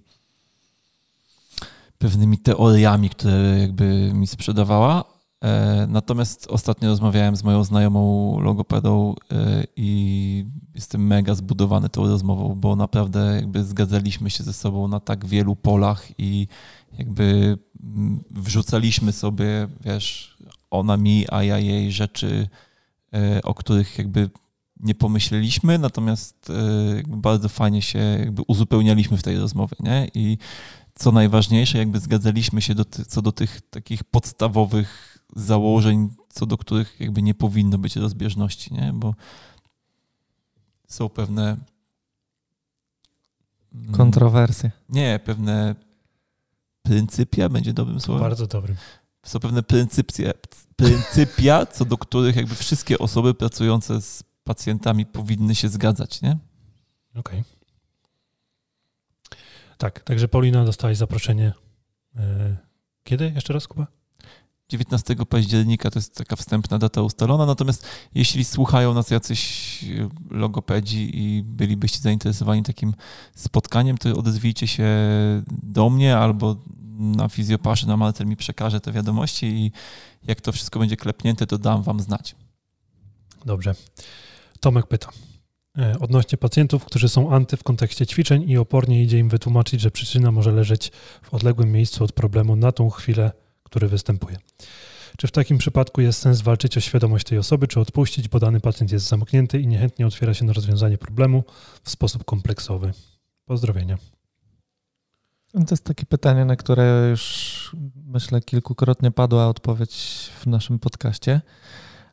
pewnymi 1.98 2.38
teoriami, 2.38 3.10
które 3.10 3.60
jakby 3.60 4.12
mi 4.14 4.28
sprzedawała. 4.28 5.21
E, 5.44 5.88
natomiast 5.90 6.48
ostatnio 6.50 6.90
rozmawiałem 6.90 7.36
z 7.36 7.44
moją 7.44 7.64
znajomą 7.64 8.40
logopedą 8.40 9.16
e, 9.32 9.64
i 9.76 10.46
jestem 10.76 11.08
mega 11.08 11.36
zbudowany 11.36 11.90
tą 11.90 12.08
rozmową, 12.08 12.56
bo 12.56 12.76
naprawdę 12.76 13.36
jakby 13.36 13.64
zgadzaliśmy 13.64 14.30
się 14.30 14.44
ze 14.44 14.54
sobą 14.54 14.88
na 14.88 15.00
tak 15.00 15.26
wielu 15.26 15.56
polach 15.56 16.08
i 16.18 16.48
jakby 16.98 17.58
wrzucaliśmy 18.32 19.12
sobie, 19.12 19.68
wiesz, 19.86 20.38
ona 20.72 20.98
mi, 20.98 21.26
a 21.30 21.44
ja 21.44 21.58
jej 21.58 21.92
rzeczy, 21.92 22.48
e, 23.14 23.42
o 23.42 23.54
których 23.54 23.98
jakby 23.98 24.30
nie 24.80 24.96
pomyśleliśmy, 24.96 25.78
natomiast 25.78 26.52
bardzo 27.08 27.50
fajnie 27.50 27.82
się 27.82 28.00
jakby 28.00 28.42
uzupełnialiśmy 28.48 29.18
w 29.18 29.24
tej 29.24 29.38
rozmowie, 29.38 29.76
nie? 29.80 30.08
I 30.14 30.38
co 30.96 31.12
najważniejsze, 31.12 31.78
jakby 31.78 32.00
zgadzaliśmy 32.00 32.62
się 32.62 32.76
do 32.76 32.86
co 32.86 33.22
do 33.22 33.32
tych 33.32 33.62
takich 33.62 34.04
podstawowych 34.04 35.11
założeń, 35.36 36.10
co 36.30 36.46
do 36.46 36.58
których 36.58 37.00
jakby 37.00 37.22
nie 37.22 37.34
powinno 37.34 37.78
być 37.78 37.96
rozbieżności, 37.96 38.74
nie? 38.74 38.92
Bo 38.94 39.16
są 40.88 41.10
pewne 41.10 41.58
mm, 43.74 43.92
kontrowersje. 43.92 44.72
Nie, 44.90 45.20
pewne 45.26 45.76
pryncypia 46.84 47.50
będzie 47.50 47.74
dobrym 47.74 48.00
słowem. 48.00 48.22
Bardzo 48.22 48.48
dobrym. 48.48 48.78
Są 49.24 49.40
pewne 49.40 49.64
pryncypia, 49.64 50.32
pryncypia, 50.76 51.66
co 51.76 51.86
do 51.86 51.98
których 51.98 52.36
jakby 52.36 52.56
wszystkie 52.56 53.00
osoby 53.00 53.34
pracujące 53.34 54.02
z 54.02 54.24
pacjentami 54.44 55.06
powinny 55.06 55.56
się 55.56 55.70
zgadzać, 55.70 56.22
nie? 56.22 56.38
Okej. 57.16 57.40
Okay. 57.40 57.62
Tak, 59.78 60.00
także 60.00 60.28
Paulina 60.28 60.66
dostałaś 60.66 60.98
zaproszenie. 60.98 61.54
E, 62.16 62.58
kiedy? 63.04 63.32
Jeszcze 63.36 63.54
raz, 63.54 63.68
Kuba? 63.68 63.88
19 64.72 65.16
października 65.30 65.92
to 65.92 66.00
jest 66.00 66.16
taka 66.16 66.36
wstępna 66.36 66.78
data 66.80 67.02
ustalona, 67.02 67.46
natomiast 67.46 67.88
jeśli 68.16 68.46
słuchają 68.46 68.94
nas 68.94 69.10
jacyś 69.10 69.84
e, 69.84 70.10
logopedzi 70.30 71.10
i 71.14 71.44
bylibyście 71.44 72.00
zainteresowani 72.00 72.64
takim 72.64 72.94
spotkaniem, 73.36 73.98
to 73.98 74.10
odezwijcie 74.10 74.68
się 74.68 74.88
do 75.64 75.90
mnie 75.90 76.18
albo 76.18 76.56
na 77.00 77.30
fizjopaszy, 77.30 77.88
na 77.88 77.98
Marcel 77.98 78.28
mi 78.28 78.36
przekaże 78.36 78.82
te 78.82 78.92
wiadomości 78.92 79.46
i 79.46 79.72
jak 80.28 80.42
to 80.42 80.52
wszystko 80.52 80.80
będzie 80.80 80.98
klepnięte, 80.98 81.48
to 81.48 81.58
dam 81.58 81.84
wam 81.84 82.00
znać. 82.00 82.36
Dobrze. 83.46 83.76
Tomek 84.60 84.88
pyta. 84.88 85.10
E, 85.78 86.00
odnośnie 86.00 86.38
pacjentów, 86.38 86.86
którzy 86.86 87.10
są 87.10 87.32
anty 87.32 87.58
w 87.58 87.64
kontekście 87.64 88.06
ćwiczeń 88.06 88.50
i 88.50 88.58
opornie 88.58 89.04
idzie 89.04 89.20
im 89.20 89.30
wytłumaczyć, 89.30 89.82
że 89.82 89.92
przyczyna 89.92 90.32
może 90.32 90.52
leżeć 90.52 90.92
w 91.22 91.34
odległym 91.34 91.72
miejscu 91.72 92.04
od 92.04 92.12
problemu 92.12 92.56
na 92.56 92.72
tą 92.72 92.90
chwilę, 92.90 93.32
który 93.72 93.88
występuje. 93.88 94.38
Czy 95.18 95.28
w 95.28 95.32
takim 95.32 95.58
przypadku 95.58 96.02
jest 96.02 96.20
sens 96.20 96.42
walczyć 96.42 96.78
o 96.78 96.80
świadomość 96.80 97.26
tej 97.26 97.38
osoby, 97.38 97.68
czy 97.68 97.80
odpuścić, 97.80 98.28
bo 98.28 98.40
dany 98.40 98.60
pacjent 98.60 98.92
jest 98.92 99.08
zamknięty 99.08 99.60
i 99.60 99.68
niechętnie 99.68 100.08
otwiera 100.08 100.34
się 100.34 100.46
na 100.46 100.54
rozwiązanie 100.54 100.98
problemu 100.98 101.44
w 101.84 101.90
sposób 101.90 102.26
kompleksowy? 102.26 102.92
Pozdrowienia. 103.46 103.98
To 105.54 105.66
jest 105.72 105.84
takie 105.84 106.06
pytanie, 106.06 106.46
na 106.46 106.56
które 106.56 107.08
już 107.10 107.76
myślę 108.06 108.42
kilkukrotnie 108.42 109.12
padła 109.12 109.48
odpowiedź 109.48 110.30
w 110.40 110.48
naszym 110.48 110.80
podcaście. 110.80 111.42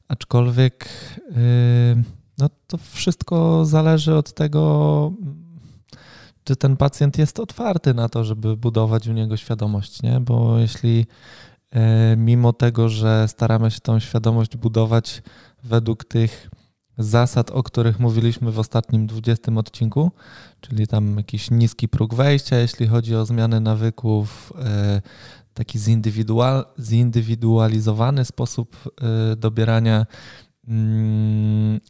Aczkolwiek. 0.08 0.88
Yy 1.30 2.18
no 2.38 2.48
to 2.66 2.78
wszystko 2.78 3.64
zależy 3.64 4.14
od 4.14 4.32
tego, 4.32 5.12
czy 6.48 6.56
ten 6.56 6.76
pacjent 6.76 7.18
jest 7.18 7.40
otwarty 7.40 7.94
na 7.94 8.08
to, 8.08 8.24
żeby 8.24 8.56
budować 8.56 9.08
u 9.08 9.12
niego 9.12 9.36
świadomość, 9.36 10.02
nie? 10.02 10.20
Bo 10.20 10.58
jeśli 10.58 11.06
e, 11.70 12.16
mimo 12.16 12.52
tego, 12.52 12.88
że 12.88 13.28
staramy 13.28 13.70
się 13.70 13.80
tą 13.80 14.00
świadomość 14.00 14.56
budować 14.56 15.22
według 15.64 16.04
tych 16.04 16.50
zasad, 16.98 17.50
o 17.50 17.62
których 17.62 18.00
mówiliśmy 18.00 18.52
w 18.52 18.58
ostatnim 18.58 19.06
20 19.06 19.52
odcinku, 19.52 20.10
czyli 20.60 20.86
tam 20.86 21.16
jakiś 21.16 21.50
niski 21.50 21.88
próg 21.88 22.14
wejścia, 22.14 22.56
jeśli 22.56 22.86
chodzi 22.86 23.16
o 23.16 23.26
zmianę 23.26 23.60
nawyków, 23.60 24.52
e, 24.64 25.02
taki 25.54 25.78
zindywidual, 25.78 26.64
zindywidualizowany 26.78 28.24
sposób 28.24 28.76
e, 29.32 29.36
dobierania 29.36 30.06
mm, 30.68 31.80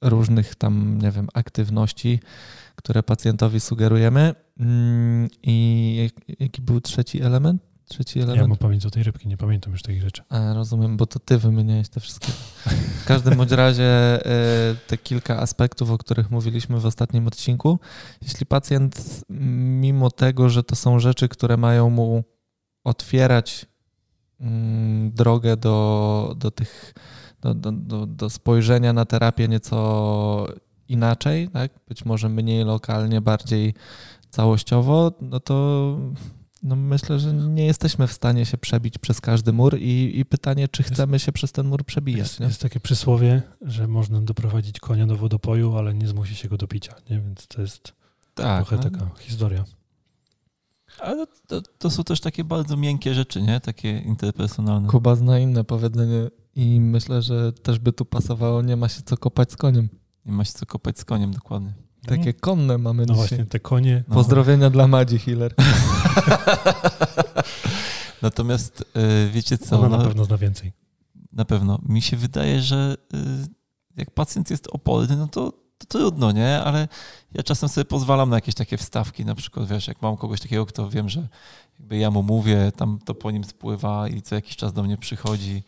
różnych 0.00 0.54
tam, 0.54 0.98
nie 1.02 1.10
wiem, 1.10 1.28
aktywności, 1.34 2.20
które 2.76 3.02
pacjentowi 3.02 3.60
sugerujemy. 3.60 4.34
Mm, 4.60 5.28
I 5.42 6.10
jaki 6.38 6.62
był 6.62 6.80
trzeci 6.80 7.22
element? 7.22 7.62
Trzeci 7.88 8.18
element? 8.18 8.42
Ja 8.42 8.48
mam 8.48 8.56
pamięć 8.56 8.86
o 8.86 8.90
tej 8.90 9.02
rybki, 9.02 9.28
nie 9.28 9.36
pamiętam 9.36 9.72
już 9.72 9.82
takich 9.82 10.02
rzeczy. 10.02 10.22
A, 10.28 10.54
rozumiem, 10.54 10.96
bo 10.96 11.06
to 11.06 11.18
ty 11.18 11.38
wymieniałeś 11.38 11.88
te 11.88 12.00
wszystkie. 12.00 12.32
W 13.02 13.04
każdym 13.04 13.36
bądź 13.36 13.50
razie 13.50 13.84
e, 13.84 14.74
te 14.86 14.98
kilka 14.98 15.38
aspektów, 15.38 15.90
o 15.90 15.98
których 15.98 16.30
mówiliśmy 16.30 16.80
w 16.80 16.86
ostatnim 16.86 17.26
odcinku, 17.26 17.78
jeśli 18.22 18.46
pacjent, 18.46 19.24
mimo 19.80 20.10
tego, 20.10 20.48
że 20.48 20.62
to 20.62 20.76
są 20.76 20.98
rzeczy, 20.98 21.28
które 21.28 21.56
mają 21.56 21.90
mu 21.90 22.24
otwierać 22.84 23.66
mm, 24.40 25.12
drogę 25.12 25.56
do, 25.56 26.34
do 26.38 26.50
tych 26.50 26.94
do, 27.42 27.54
do, 27.54 27.72
do, 27.72 28.06
do 28.06 28.30
spojrzenia 28.30 28.92
na 28.92 29.04
terapię 29.04 29.48
nieco 29.48 30.46
inaczej, 30.92 31.48
tak? 31.48 31.72
być 31.88 32.04
może 32.04 32.28
mniej 32.28 32.64
lokalnie, 32.64 33.20
bardziej 33.20 33.74
całościowo, 34.30 35.12
no 35.20 35.40
to 35.40 35.96
no 36.62 36.76
myślę, 36.76 37.18
że 37.18 37.32
nie 37.32 37.66
jesteśmy 37.66 38.06
w 38.06 38.12
stanie 38.12 38.46
się 38.46 38.58
przebić 38.58 38.98
przez 38.98 39.20
każdy 39.20 39.52
mur 39.52 39.78
i, 39.78 40.18
i 40.18 40.24
pytanie, 40.24 40.68
czy 40.68 40.82
chcemy 40.82 41.12
jest, 41.12 41.24
się 41.24 41.32
przez 41.32 41.52
ten 41.52 41.66
mur 41.66 41.84
przebijać. 41.84 42.18
Jest, 42.18 42.40
jest, 42.40 42.62
takie 42.62 42.80
przysłowie, 42.80 43.42
że 43.62 43.88
można 43.88 44.20
doprowadzić 44.20 44.80
konia 44.80 45.06
do 45.06 45.16
wodopoju, 45.16 45.76
ale 45.76 45.94
nie 45.94 46.08
zmusi 46.08 46.34
się 46.34 46.48
go 46.48 46.56
do 46.56 46.66
picia, 46.66 46.94
nie? 47.10 47.20
więc 47.20 47.46
to 47.46 47.62
jest 47.62 47.92
tak, 48.34 48.66
trochę 48.66 48.76
no. 48.76 48.90
taka 48.90 49.10
historia. 49.18 49.64
Ale 50.98 51.26
to, 51.46 51.62
to, 51.78 51.90
są 51.90 52.04
też 52.04 52.20
takie 52.20 52.44
bardzo 52.44 52.76
miękkie 52.76 53.14
rzeczy, 53.14 53.42
nie? 53.42 53.60
Takie 53.60 53.98
interpersonalne. 53.98 54.88
Kuba 54.88 55.14
zna 55.14 55.38
inne 55.38 55.64
powiedzenie 55.64 56.30
i 56.54 56.80
myślę, 56.80 57.22
że 57.22 57.52
też 57.52 57.78
by 57.78 57.92
tu 57.92 58.04
pasowało, 58.04 58.62
nie 58.62 58.76
ma 58.76 58.88
się 58.88 59.02
co 59.02 59.16
kopać 59.16 59.52
z 59.52 59.56
koniem. 59.56 59.88
Nie 60.26 60.32
ma 60.32 60.44
się 60.44 60.52
co 60.52 60.66
kopać 60.66 60.98
z 60.98 61.04
koniem, 61.04 61.32
dokładnie. 61.32 61.72
Takie 62.06 62.26
no. 62.26 62.40
konne 62.40 62.78
mamy 62.78 63.06
no 63.06 63.14
dzisiaj. 63.14 63.28
właśnie, 63.28 63.46
te 63.46 63.60
konie. 63.60 64.04
No. 64.08 64.14
Pozdrowienia 64.14 64.70
dla 64.70 64.86
Madzi 64.86 65.18
Hiller. 65.18 65.54
Natomiast 68.22 68.80
y, 68.80 69.30
wiecie 69.30 69.58
co? 69.58 69.78
Ona 69.78 69.88
na 69.88 69.96
no, 69.96 70.04
pewno 70.04 70.24
zna 70.24 70.36
więcej. 70.36 70.72
Na 71.32 71.44
pewno. 71.44 71.78
Mi 71.88 72.02
się 72.02 72.16
wydaje, 72.16 72.62
że 72.62 72.96
y, 73.14 73.18
jak 73.96 74.10
pacjent 74.10 74.50
jest 74.50 74.68
oporny, 74.72 75.16
no 75.16 75.28
to, 75.28 75.52
to 75.78 75.86
trudno, 75.86 76.32
nie? 76.32 76.60
Ale 76.60 76.88
ja 77.34 77.42
czasem 77.42 77.68
sobie 77.68 77.84
pozwalam 77.84 78.30
na 78.30 78.36
jakieś 78.36 78.54
takie 78.54 78.76
wstawki, 78.76 79.24
na 79.24 79.34
przykład, 79.34 79.68
wiesz, 79.68 79.88
jak 79.88 80.02
mam 80.02 80.16
kogoś 80.16 80.40
takiego, 80.40 80.66
kto 80.66 80.90
wiem, 80.90 81.08
że 81.08 81.28
jakby 81.78 81.96
ja 81.96 82.10
mu 82.10 82.22
mówię, 82.22 82.72
tam 82.76 82.98
to 83.04 83.14
po 83.14 83.30
nim 83.30 83.44
spływa 83.44 84.08
i 84.08 84.22
co 84.22 84.34
jakiś 84.34 84.56
czas 84.56 84.72
do 84.72 84.82
mnie 84.82 84.96
przychodzi 84.96 85.62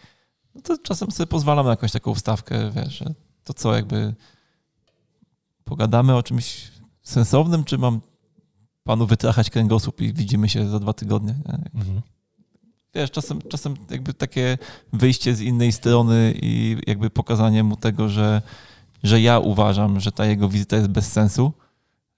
no 0.55 0.61
to 0.61 0.79
czasem 0.79 1.11
sobie 1.11 1.27
pozwalam 1.27 1.67
na 1.67 1.71
jakąś 1.71 1.93
taką 1.93 2.14
wstawkę, 2.14 2.71
wiesz, 2.71 2.99
że 2.99 3.14
to 3.45 3.55
co, 3.55 3.75
jakby 3.75 4.14
pogadamy 5.64 6.16
o 6.16 6.22
czymś 6.22 6.70
sensownym, 7.03 7.64
czy 7.64 7.79
mam 7.79 8.00
panu 8.85 9.07
wytrachać 9.07 9.50
kręgosłup 9.50 10.00
i 10.00 10.12
widzimy 10.12 10.48
się 10.48 10.68
za 10.68 10.81
dwa 10.81 10.92
tygodnie. 10.92 11.35
Mhm. 11.74 12.03
Wiesz, 12.94 13.11
czasem, 13.11 13.42
czasem 13.48 13.74
jakby 13.90 14.14
takie 14.14 14.59
wyjście 14.92 15.35
z 15.35 15.40
innej 15.40 15.72
strony 15.72 16.35
i 16.42 16.77
jakby 16.87 17.11
pokazanie 17.11 17.64
mu 17.64 17.77
tego, 17.77 18.09
że, 18.09 18.42
że 19.03 19.20
ja 19.20 19.38
uważam, 19.38 20.00
że 20.00 20.12
ta 20.12 20.27
jego 20.27 20.48
wizyta 20.48 20.77
jest 20.77 20.88
bez 20.88 21.12
sensu, 21.12 21.53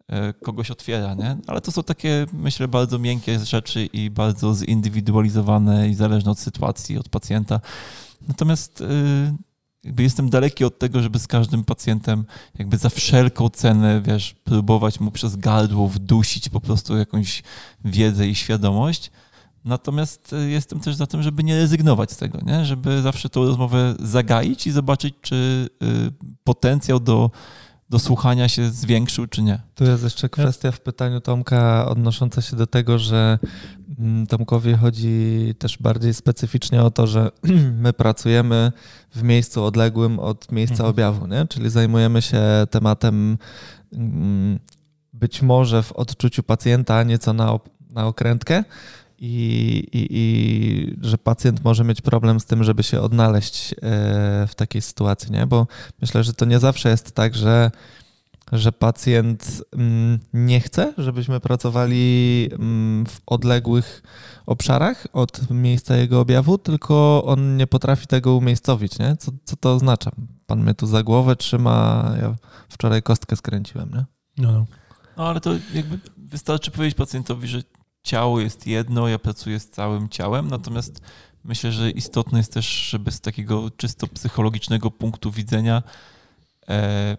e, 0.09 0.32
kogoś 0.32 0.70
otwiera, 0.70 1.14
nie? 1.14 1.37
Ale 1.46 1.61
to 1.61 1.72
są 1.72 1.82
takie, 1.82 2.26
myślę, 2.32 2.68
bardzo 2.68 2.98
miękkie 2.98 3.38
rzeczy 3.38 3.87
i 3.87 4.11
bardzo 4.11 4.54
zindywidualizowane 4.54 5.88
i 5.88 5.94
zależne 5.94 6.30
od 6.30 6.38
sytuacji, 6.38 6.98
od 6.98 7.09
pacjenta. 7.09 7.61
Natomiast 8.28 8.80
y, 8.80 8.85
jakby 9.87 10.03
jestem 10.03 10.31
daleki 10.31 10.64
od 10.64 10.79
tego, 10.79 11.03
żeby 11.03 11.18
z 11.18 11.27
każdym 11.27 11.64
pacjentem 11.64 12.25
jakby 12.59 12.79
za 12.79 12.88
wszelką 12.88 13.49
cenę, 13.49 14.03
wiesz, 14.05 14.35
próbować 14.44 15.01
mu 15.01 15.11
przez 15.11 15.37
gardło 15.37 15.88
wdusić 15.88 16.49
po 16.49 16.61
prostu 16.61 16.96
jakąś 16.96 17.42
wiedzę 17.85 18.29
i 18.29 18.35
świadomość. 18.35 19.11
Natomiast 19.64 20.33
y, 20.33 20.51
jestem 20.51 20.81
też 20.81 20.94
za 20.94 21.07
tym, 21.07 21.22
żeby 21.22 21.45
nie 21.45 21.57
rezygnować 21.57 22.12
z 22.12 22.16
tego, 22.16 22.39
nie? 22.47 22.64
żeby 22.64 23.03
zawsze 23.03 23.28
tą 23.28 23.45
rozmowę 23.45 23.95
zagaić 23.99 24.66
i 24.66 24.70
zobaczyć, 24.70 25.14
czy 25.22 25.68
y, 25.82 26.12
potencjał 26.45 27.01
do 27.01 27.30
do 27.91 27.99
słuchania 27.99 28.49
się 28.49 28.70
zwiększył, 28.70 29.26
czy 29.26 29.43
nie. 29.43 29.61
Tu 29.74 29.84
jest 29.84 30.05
jeszcze 30.05 30.28
kwestia 30.28 30.72
w 30.72 30.80
pytaniu 30.80 31.20
Tomka 31.20 31.89
odnosząca 31.89 32.43
się 32.43 32.57
do 32.57 32.66
tego, 32.66 32.99
że 32.99 33.39
mm, 33.99 34.26
Tomkowi 34.26 34.74
chodzi 34.74 35.55
też 35.59 35.78
bardziej 35.78 36.14
specyficznie 36.14 36.82
o 36.82 36.91
to, 36.91 37.07
że 37.07 37.30
my 37.84 37.93
pracujemy 37.93 38.72
w 39.14 39.22
miejscu 39.22 39.64
odległym 39.64 40.18
od 40.18 40.53
miejsca 40.53 40.74
mhm. 40.74 40.91
objawu, 40.91 41.26
nie? 41.26 41.47
czyli 41.47 41.70
zajmujemy 41.70 42.22
się 42.22 42.41
tematem 42.70 43.39
mm, 43.93 44.59
być 45.12 45.43
może 45.43 45.82
w 45.82 45.93
odczuciu 45.93 46.43
pacjenta 46.43 47.03
nieco 47.03 47.32
na, 47.32 47.59
na 47.91 48.07
okrętkę 48.07 48.64
i, 49.19 49.89
i, 49.93 50.07
i 50.11 50.97
że 51.01 51.19
pacjent 51.19 51.64
może 51.64 51.85
mieć 51.85 52.01
problem 52.01 52.41
z 52.41 52.45
tym, 52.45 52.64
żeby 52.64 52.83
się 52.83 53.01
odnaleźć 53.01 53.73
e, 53.73 53.77
w 54.49 54.55
takiej 54.57 54.83
sytuacji, 54.83 55.33
nie? 55.33 55.47
Bo 55.47 55.67
myślę, 56.01 56.25
że 56.25 56.35
to 56.35 56.45
nie 56.45 56.59
zawsze 56.59 56.89
jest 56.89 57.12
tak, 57.12 57.35
że 57.35 57.71
że 58.53 58.73
pacjent 58.73 59.62
mm, 59.73 60.19
nie 60.33 60.61
chce, 60.61 60.95
żebyśmy 60.99 61.41
pracowali 61.41 62.49
mm, 62.53 63.07
w 63.07 63.21
odległych 63.27 64.03
obszarach 64.47 65.07
od 65.12 65.51
miejsca 65.51 65.97
jego 65.97 66.21
objawu, 66.21 66.59
tylko 66.59 67.25
on 67.25 67.57
nie 67.57 67.67
potrafi 67.67 68.07
tego 68.07 68.35
umiejscowić, 68.35 68.99
nie? 68.99 69.17
Co, 69.17 69.33
co 69.45 69.57
to 69.57 69.75
oznacza? 69.75 70.11
Pan 70.47 70.62
mnie 70.62 70.75
tu 70.75 70.87
za 70.87 71.03
głowę 71.03 71.37
trzyma, 71.37 72.11
ja 72.21 72.37
wczoraj 72.69 73.03
kostkę 73.03 73.37
skręciłem, 73.37 73.91
nie? 73.91 74.05
No, 74.39 74.53
no. 74.53 74.67
no 75.17 75.29
ale 75.29 75.41
to 75.41 75.51
jakby 75.75 75.99
wystarczy 76.17 76.71
powiedzieć 76.71 76.99
pacjentowi, 76.99 77.49
że 77.49 77.62
ciało 78.07 78.40
jest 78.40 78.66
jedno, 78.66 79.09
ja 79.09 79.18
pracuję 79.18 79.61
z 79.61 79.70
całym 79.70 80.09
ciałem, 80.09 80.48
natomiast 80.48 81.00
myślę, 81.44 81.72
że 81.72 81.90
istotne 81.90 82.38
jest 82.38 82.52
też, 82.52 82.66
żeby 82.66 83.11
z 83.11 83.20
takiego 83.20 83.70
czysto 83.70 84.07
psychologicznego 84.07 84.90
punktu 84.90 85.30
widzenia 85.30 85.82
e, 86.68 87.16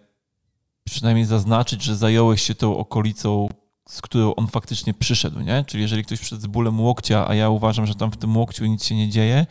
przynajmniej 0.84 1.26
zaznaczyć, 1.26 1.82
że 1.82 1.96
zająłeś 1.96 2.42
się 2.42 2.54
tą 2.54 2.76
okolicą, 2.76 3.48
z 3.88 4.02
którą 4.02 4.34
on 4.34 4.46
faktycznie 4.46 4.94
przyszedł, 4.94 5.40
nie? 5.40 5.64
Czyli 5.64 5.82
jeżeli 5.82 6.04
ktoś 6.04 6.18
przyszedł 6.20 6.42
z 6.42 6.46
bólem 6.46 6.80
łokcia, 6.80 7.28
a 7.28 7.34
ja 7.34 7.50
uważam, 7.50 7.86
że 7.86 7.94
tam 7.94 8.10
w 8.10 8.16
tym 8.16 8.36
łokciu 8.36 8.66
nic 8.66 8.84
się 8.84 8.96
nie 8.96 9.08
dzieje, 9.08 9.46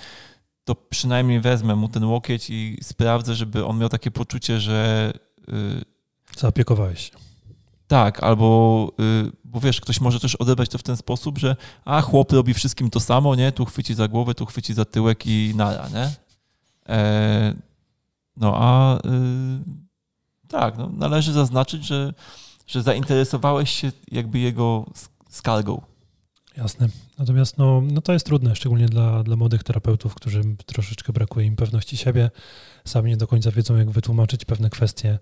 to 0.64 0.76
przynajmniej 0.76 1.40
wezmę 1.40 1.76
mu 1.76 1.88
ten 1.88 2.04
łokieć 2.04 2.50
i 2.50 2.78
sprawdzę, 2.82 3.36
żeby 3.36 3.66
on 3.66 3.78
miał 3.78 3.90
takie 3.90 4.12
poczucie, 4.12 4.60
że... 4.60 5.14
Yy, 5.48 5.82
Zaopiekowałeś 6.38 7.12
się. 7.12 7.27
Tak, 7.88 8.24
albo, 8.24 8.92
yy, 8.98 9.32
bo 9.44 9.60
wiesz, 9.60 9.82
ktoś 9.82 10.02
może 10.02 10.20
też 10.20 10.36
odebrać 10.36 10.70
to 10.70 10.78
w 10.78 10.84
ten 10.84 10.98
sposób, 10.98 11.38
że 11.38 11.56
a 11.86 12.02
chłop 12.02 12.32
robi 12.32 12.54
wszystkim 12.54 12.90
to 12.90 13.00
samo, 13.00 13.36
nie? 13.36 13.52
Tu 13.52 13.66
chwyci 13.66 13.94
za 13.94 14.08
głowę, 14.08 14.34
tu 14.36 14.46
chwyci 14.46 14.74
za 14.74 14.86
tyłek 14.86 15.28
i 15.28 15.54
nara, 15.56 15.90
nie? 15.90 16.10
E, 16.96 17.54
no 18.38 18.54
a... 18.56 19.00
Yy, 19.04 19.88
tak, 20.48 20.78
no, 20.78 20.90
należy 20.94 21.34
zaznaczyć, 21.34 21.86
że, 21.86 22.14
że 22.68 22.84
zainteresowałeś 22.84 23.70
się 23.70 23.92
jakby 24.12 24.40
jego 24.40 24.86
skargą. 25.30 25.82
Jasne. 26.58 26.90
Natomiast 27.20 27.58
no, 27.58 27.82
no 27.82 28.02
to 28.02 28.14
jest 28.14 28.26
trudne, 28.26 28.56
szczególnie 28.56 28.86
dla, 28.86 29.24
dla 29.24 29.36
młodych 29.36 29.64
terapeutów, 29.64 30.16
którym 30.16 30.58
troszeczkę 30.58 31.14
brakuje 31.14 31.46
im 31.46 31.56
pewności 31.56 31.98
siebie. 31.98 32.32
Sami 32.86 33.12
nie 33.12 33.18
do 33.18 33.28
końca 33.28 33.52
wiedzą, 33.52 33.76
jak 33.76 33.90
wytłumaczyć 33.92 34.46
pewne 34.46 34.70
kwestie 34.70 35.20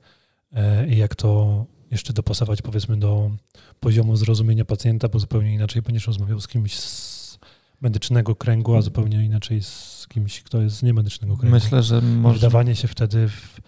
e, 0.53 0.87
i 0.87 0.97
jak 0.97 1.15
to 1.15 1.65
jeszcze 1.91 2.13
dopasować, 2.13 2.61
powiedzmy, 2.61 2.97
do 2.97 3.31
poziomu 3.79 4.15
zrozumienia 4.15 4.65
pacjenta, 4.65 5.07
bo 5.09 5.19
zupełnie 5.19 5.53
inaczej 5.53 5.81
będziesz 5.81 6.07
rozmawiał 6.07 6.41
z 6.41 6.47
kimś 6.47 6.79
z 6.79 7.39
medycznego 7.81 8.35
kręgu, 8.35 8.75
a 8.75 8.81
zupełnie 8.81 9.25
inaczej 9.25 9.63
z 9.63 10.05
kimś, 10.09 10.41
kto 10.41 10.61
jest 10.61 10.75
z 10.75 10.83
niemedycznego 10.83 11.37
kręgu. 11.37 11.55
Myślę, 11.55 11.83
że 11.83 12.01
może... 12.01 12.39
Wdawanie 12.39 12.75
się 12.75 12.87
wtedy 12.87 13.27
w 13.27 13.59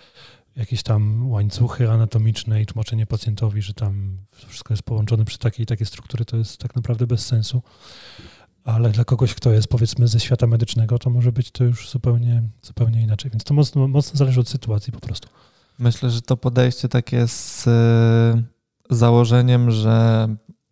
jakieś 0.56 0.84
tam 0.84 1.32
łańcuchy 1.32 1.92
anatomiczne 1.92 2.62
i 2.62 2.66
tłumaczenie 2.66 3.06
pacjentowi, 3.06 3.62
że 3.62 3.74
tam 3.74 4.18
wszystko 4.48 4.74
jest 4.74 4.84
połączone 4.84 5.26
przy 5.26 5.38
takiej 5.38 5.64
i 5.64 5.66
takiej 5.66 5.88
struktury, 5.88 6.26
to 6.26 6.38
jest 6.38 6.58
tak 6.58 6.76
naprawdę 6.76 7.08
bez 7.08 7.26
sensu. 7.26 7.62
Ale 8.64 8.90
dla 8.90 9.04
kogoś, 9.04 9.34
kto 9.34 9.52
jest 9.52 9.68
powiedzmy 9.68 10.08
ze 10.08 10.20
świata 10.20 10.48
medycznego, 10.48 11.00
to 11.00 11.10
może 11.10 11.32
być 11.32 11.52
to 11.52 11.64
już 11.64 11.90
zupełnie, 11.90 12.44
zupełnie 12.62 13.02
inaczej. 13.02 13.32
Więc 13.32 13.44
to 13.44 13.54
mocno, 13.54 13.88
mocno 13.88 14.18
zależy 14.18 14.40
od 14.40 14.50
sytuacji 14.50 14.94
po 14.94 15.00
prostu. 15.00 15.30
Myślę, 15.80 16.10
że 16.10 16.22
to 16.22 16.38
podejście 16.38 16.90
takie 16.90 17.28
z 17.28 17.68
y, 17.68 18.96
założeniem, 18.96 19.72
że 19.72 20.28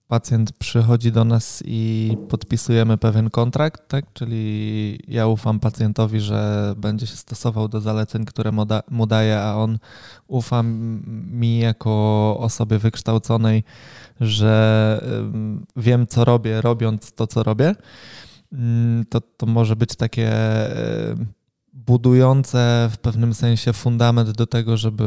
pacjent 0.07 0.51
przychodzi 0.51 1.11
do 1.11 1.25
nas 1.25 1.63
i 1.65 2.11
podpisujemy 2.29 2.97
pewien 2.97 3.29
kontrakt, 3.29 3.87
tak? 3.87 4.13
Czyli 4.13 4.99
ja 5.07 5.27
ufam 5.27 5.59
pacjentowi, 5.59 6.19
że 6.19 6.73
będzie 6.77 7.07
się 7.07 7.15
stosował 7.15 7.67
do 7.67 7.81
zaleceń, 7.81 8.25
które 8.25 8.51
mu 8.91 9.07
daje, 9.07 9.41
a 9.41 9.55
on 9.55 9.79
ufa 10.27 10.63
mi 10.63 11.59
jako 11.59 12.35
osobie 12.39 12.79
wykształconej, 12.79 13.63
że 14.21 15.01
wiem, 15.75 16.07
co 16.07 16.25
robię, 16.25 16.61
robiąc 16.61 17.11
to, 17.13 17.27
co 17.27 17.43
robię. 17.43 17.75
Mm, 18.53 19.05
to, 19.09 19.21
to 19.21 19.45
może 19.45 19.75
być 19.75 19.95
takie 19.95 20.31
budujące 21.85 22.89
w 22.91 22.97
pewnym 22.97 23.33
sensie 23.33 23.73
fundament 23.73 24.31
do 24.31 24.47
tego, 24.47 24.77
żeby 24.77 25.03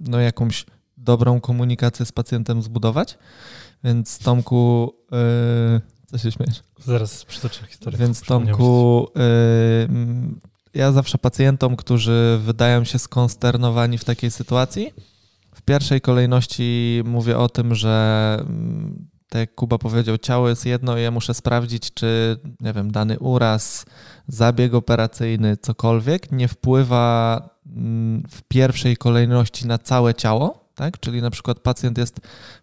no 0.00 0.20
jakąś 0.20 0.66
dobrą 0.96 1.40
komunikację 1.40 2.06
z 2.06 2.12
pacjentem 2.12 2.62
zbudować. 2.62 3.18
Więc 3.84 4.18
Tomku, 4.18 4.94
yy, 5.12 5.80
co 6.06 6.18
się 6.18 6.32
śmiesz? 6.32 6.62
Zaraz 6.84 7.24
przytoczę 7.24 7.66
historię. 7.66 7.98
Więc 7.98 8.20
Tomku, 8.20 9.06
yy, 9.16 9.88
ja 10.74 10.92
zawsze 10.92 11.18
pacjentom, 11.18 11.76
którzy 11.76 12.38
wydają 12.42 12.84
się 12.84 12.98
skonsternowani 12.98 13.98
w 13.98 14.04
takiej 14.04 14.30
sytuacji, 14.30 14.92
w 15.54 15.62
pierwszej 15.62 16.00
kolejności 16.00 17.02
mówię 17.04 17.38
o 17.38 17.48
tym, 17.48 17.74
że 17.74 18.44
tak 19.28 19.40
jak 19.40 19.54
Kuba 19.54 19.78
powiedział, 19.78 20.18
ciało 20.18 20.48
jest 20.48 20.66
jedno 20.66 20.98
i 20.98 21.02
ja 21.02 21.10
muszę 21.10 21.34
sprawdzić, 21.34 21.94
czy 21.94 22.36
nie 22.60 22.72
wiem, 22.72 22.92
dany 22.92 23.18
uraz, 23.18 23.86
zabieg 24.28 24.74
operacyjny, 24.74 25.56
cokolwiek 25.56 26.32
nie 26.32 26.48
wpływa 26.48 27.42
mm, 27.66 28.22
w 28.30 28.42
pierwszej 28.42 28.96
kolejności 28.96 29.66
na 29.66 29.78
całe 29.78 30.14
ciało, 30.14 30.64
tak? 30.74 31.00
Czyli 31.00 31.22
na 31.22 31.30
przykład 31.30 31.60
pacjent 31.60 31.98
jest 31.98 32.20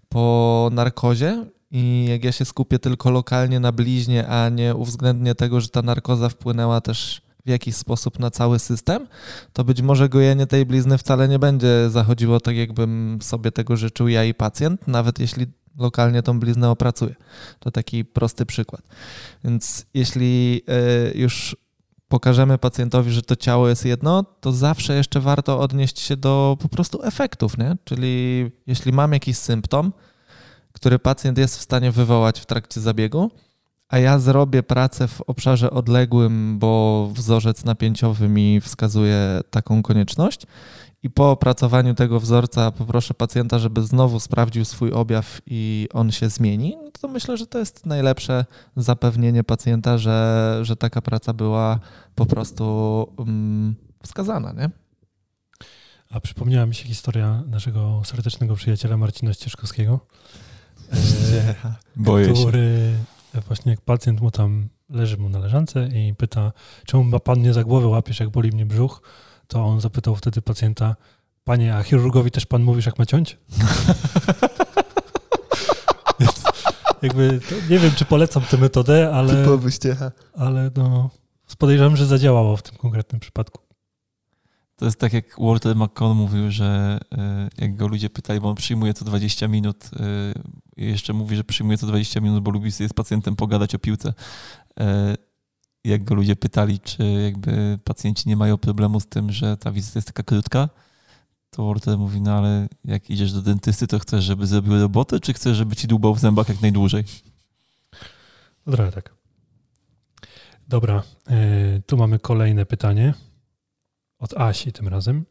po 0.09 0.69
narkozie 0.73 1.45
i 1.71 2.05
jak 2.09 2.23
ja 2.23 2.31
się 2.31 2.45
skupię 2.45 2.79
tylko 2.79 3.11
lokalnie 3.11 3.59
na 3.59 3.71
bliźnie, 3.71 4.27
a 4.27 4.49
nie 4.49 4.75
uwzględnię 4.75 5.35
tego, 5.35 5.61
że 5.61 5.69
ta 5.69 5.81
narkoza 5.81 6.29
wpłynęła 6.29 6.81
też 6.81 7.21
w 7.45 7.49
jakiś 7.49 7.75
sposób 7.75 8.19
na 8.19 8.31
cały 8.31 8.59
system, 8.59 9.07
to 9.53 9.63
być 9.63 9.81
może 9.81 10.09
gojenie 10.09 10.47
tej 10.47 10.65
blizny 10.65 10.97
wcale 10.97 11.27
nie 11.27 11.39
będzie 11.39 11.89
zachodziło 11.89 12.39
tak, 12.39 12.55
jakbym 12.55 13.19
sobie 13.21 13.51
tego 13.51 13.77
życzył 13.77 14.07
ja 14.07 14.23
i 14.23 14.33
pacjent, 14.33 14.87
nawet 14.87 15.19
jeśli 15.19 15.47
lokalnie 15.77 16.23
tą 16.23 16.39
bliznę 16.39 16.69
opracuję. 16.69 17.15
To 17.59 17.71
taki 17.71 18.05
prosty 18.05 18.45
przykład. 18.45 18.81
Więc 19.43 19.85
jeśli 19.93 20.61
e, 20.67 21.17
już 21.17 21.55
pokażemy 22.07 22.57
pacjentowi, 22.57 23.11
że 23.11 23.21
to 23.21 23.35
ciało 23.35 23.69
jest 23.69 23.85
jedno, 23.85 24.23
to 24.23 24.51
zawsze 24.51 24.95
jeszcze 24.95 25.19
warto 25.19 25.59
odnieść 25.59 25.99
się 25.99 26.17
do 26.17 26.57
po 26.61 26.69
prostu 26.69 27.03
efektów, 27.03 27.57
nie? 27.57 27.77
Czyli 27.83 28.45
jeśli 28.67 28.93
mam 28.93 29.13
jakiś 29.13 29.37
symptom, 29.37 29.93
który 30.71 30.99
pacjent 30.99 31.37
jest 31.37 31.57
w 31.57 31.61
stanie 31.61 31.91
wywołać 31.91 32.39
w 32.39 32.45
trakcie 32.45 32.81
zabiegu, 32.81 33.31
a 33.87 33.99
ja 33.99 34.19
zrobię 34.19 34.63
pracę 34.63 35.07
w 35.07 35.21
obszarze 35.21 35.71
odległym, 35.71 36.59
bo 36.59 37.09
wzorzec 37.13 37.65
napięciowy 37.65 38.29
mi 38.29 38.61
wskazuje 38.61 39.41
taką 39.49 39.83
konieczność, 39.83 40.41
i 41.05 41.09
po 41.09 41.31
opracowaniu 41.31 41.93
tego 41.93 42.19
wzorca 42.19 42.71
poproszę 42.71 43.13
pacjenta, 43.13 43.59
żeby 43.59 43.83
znowu 43.83 44.19
sprawdził 44.19 44.65
swój 44.65 44.91
objaw 44.91 45.41
i 45.45 45.87
on 45.93 46.11
się 46.11 46.29
zmieni, 46.29 46.77
no 46.83 46.91
to 47.01 47.07
myślę, 47.07 47.37
że 47.37 47.47
to 47.47 47.59
jest 47.59 47.85
najlepsze 47.85 48.45
zapewnienie 48.75 49.43
pacjenta, 49.43 49.97
że, 49.97 50.59
że 50.61 50.75
taka 50.75 51.01
praca 51.01 51.33
była 51.33 51.79
po 52.15 52.25
prostu 52.25 52.63
um, 53.17 53.75
wskazana. 54.03 54.51
Nie? 54.51 54.69
A 56.09 56.19
przypomniała 56.19 56.65
mi 56.65 56.75
się 56.75 56.85
historia 56.85 57.43
naszego 57.47 58.01
serdecznego 58.05 58.55
przyjaciela 58.55 58.97
Marcina 58.97 59.33
Ścieżkowskiego, 59.33 59.99
e, 60.93 61.55
Boję 61.95 62.33
który 62.33 62.93
się. 63.33 63.41
właśnie 63.41 63.71
jak 63.71 63.81
pacjent 63.81 64.21
mu 64.21 64.31
tam 64.31 64.69
leży 64.89 65.17
mu 65.17 65.29
na 65.29 65.39
leżance 65.39 65.87
i 65.87 66.13
pyta, 66.13 66.51
czemu 66.85 67.03
ma 67.03 67.19
pan 67.19 67.39
mnie 67.39 67.53
za 67.53 67.63
głowę 67.63 67.87
łapiesz, 67.87 68.19
jak 68.19 68.29
boli 68.29 68.51
mnie 68.51 68.65
brzuch, 68.65 69.01
to 69.47 69.65
on 69.65 69.81
zapytał 69.81 70.15
wtedy 70.15 70.41
pacjenta, 70.41 70.95
panie, 71.43 71.75
a 71.75 71.83
chirurgowi 71.83 72.31
też 72.31 72.45
pan 72.45 72.63
mówisz, 72.63 72.85
jak 72.85 72.99
ma 72.99 73.05
ciąć? 73.05 73.37
Więc 76.19 76.43
jakby, 77.01 77.39
nie 77.69 77.79
wiem, 77.79 77.91
czy 77.95 78.05
polecam 78.05 78.43
tę 78.43 78.57
metodę, 78.57 79.11
ale, 79.13 79.33
ale 80.37 80.71
no, 80.75 81.09
podejrzewam, 81.57 81.97
że 81.97 82.05
zadziałało 82.05 82.57
w 82.57 82.63
tym 82.63 82.77
konkretnym 82.77 83.19
przypadku. 83.19 83.61
To 84.75 84.85
jest 84.85 84.99
tak, 84.99 85.13
jak 85.13 85.25
Walter 85.39 85.75
McCon 85.75 86.17
mówił, 86.17 86.51
że 86.51 86.99
e, 87.17 87.49
jak 87.57 87.75
go 87.75 87.87
ludzie 87.87 88.09
pytali, 88.09 88.39
bo 88.39 88.49
on 88.49 88.55
przyjmuje 88.55 88.93
co 88.93 89.05
20 89.05 89.47
minut 89.47 89.89
e, 89.99 90.33
i 90.77 90.85
jeszcze 90.85 91.13
mówi, 91.13 91.35
że 91.35 91.43
przyjmuje 91.43 91.77
co 91.77 91.87
20 91.87 92.21
minut, 92.21 92.43
bo 92.43 92.51
lubi 92.51 92.71
sobie 92.71 92.89
z 92.89 92.93
pacjentem 92.93 93.35
pogadać 93.35 93.75
o 93.75 93.79
piłce. 93.79 94.13
E, 95.85 95.89
jak 95.89 96.03
go 96.03 96.15
ludzie 96.15 96.35
pytali, 96.35 96.79
czy 96.79 97.03
jakby 97.03 97.79
pacjenci 97.83 98.29
nie 98.29 98.35
mają 98.35 98.57
problemu 98.57 98.99
z 98.99 99.07
tym, 99.07 99.31
że 99.31 99.57
ta 99.57 99.71
wizyta 99.71 99.97
jest 99.97 100.07
taka 100.07 100.23
krótka, 100.23 100.69
to 101.49 101.65
Walter 101.67 101.97
mówi, 101.97 102.21
no 102.21 102.37
ale 102.37 102.67
jak 102.85 103.09
idziesz 103.09 103.33
do 103.33 103.41
dentysty, 103.41 103.87
to 103.87 103.99
chcesz, 103.99 104.23
żeby 104.23 104.47
zrobił 104.47 104.81
robotę, 104.81 105.19
czy 105.19 105.33
chcesz, 105.33 105.57
żeby 105.57 105.75
ci 105.75 105.87
dłubał 105.87 106.15
w 106.15 106.19
zębach 106.19 106.49
jak 106.49 106.61
najdłużej? 106.61 107.03
No 108.65 108.73
trochę 108.73 108.91
tak. 108.91 109.15
Dobra, 110.67 111.03
yy, 111.29 111.81
tu 111.85 111.97
mamy 111.97 112.19
kolejne 112.19 112.65
pytanie 112.65 113.13
od 114.19 114.33
Asi 114.33 114.71
tym 114.71 114.87
razem. 114.87 115.25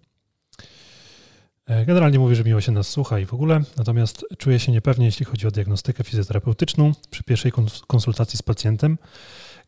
E, 1.66 1.86
generalnie 1.86 2.18
mówi, 2.18 2.36
że 2.36 2.44
miło 2.44 2.60
się 2.60 2.72
nas 2.72 2.88
słucha 2.88 3.18
i 3.18 3.26
w 3.26 3.34
ogóle, 3.34 3.60
natomiast 3.76 4.24
czuje 4.38 4.60
się 4.60 4.72
niepewnie, 4.72 5.06
jeśli 5.06 5.26
chodzi 5.26 5.46
o 5.46 5.50
diagnostykę 5.50 6.04
fizjoterapeutyczną 6.04 6.92
przy 7.10 7.24
pierwszej 7.24 7.52
konsultacji 7.86 8.38
z 8.38 8.42
pacjentem, 8.42 8.98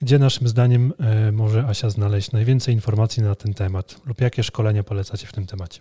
gdzie 0.00 0.18
naszym 0.18 0.48
zdaniem 0.48 0.92
e, 0.98 1.32
może 1.32 1.66
Asia 1.66 1.90
znaleźć 1.90 2.32
najwięcej 2.32 2.74
informacji 2.74 3.22
na 3.22 3.34
ten 3.34 3.54
temat 3.54 4.00
lub 4.06 4.20
jakie 4.20 4.42
szkolenia 4.42 4.82
polecacie 4.82 5.26
w 5.26 5.32
tym 5.32 5.46
temacie. 5.46 5.80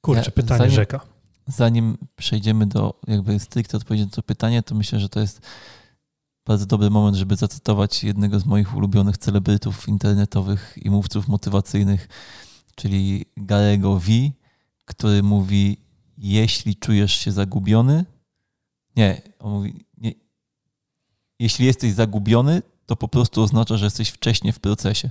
Kurczę, 0.00 0.22
ja, 0.26 0.30
pytanie 0.30 0.58
zanim, 0.58 0.74
rzeka. 0.74 1.00
Zanim 1.46 1.98
przejdziemy 2.16 2.66
do 2.66 3.00
jakby 3.06 3.38
stricte 3.38 3.76
odpowiedzi 3.76 4.04
na 4.04 4.10
to 4.10 4.22
pytanie, 4.22 4.62
to 4.62 4.74
myślę, 4.74 5.00
że 5.00 5.08
to 5.08 5.20
jest 5.20 5.40
bardzo 6.44 6.66
dobry 6.66 6.90
moment, 6.90 7.16
żeby 7.16 7.36
zacytować 7.36 8.04
jednego 8.04 8.40
z 8.40 8.46
moich 8.46 8.76
ulubionych 8.76 9.18
celebrytów 9.18 9.88
internetowych 9.88 10.78
i 10.82 10.90
mówców 10.90 11.28
motywacyjnych, 11.28 12.08
czyli 12.74 13.24
Garego 13.36 13.98
V, 13.98 14.06
który 14.84 15.22
mówi: 15.22 15.76
Jeśli 16.18 16.76
czujesz 16.76 17.12
się 17.12 17.32
zagubiony, 17.32 18.04
nie, 18.96 19.22
on 19.38 19.52
mówi: 19.52 19.85
Jeśli 21.38 21.66
jesteś 21.66 21.92
zagubiony, 21.92 22.62
to 22.86 22.96
po 22.96 23.08
prostu 23.08 23.42
oznacza, 23.42 23.76
że 23.76 23.84
jesteś 23.86 24.08
wcześniej 24.08 24.52
w 24.52 24.60
procesie. 24.60 25.10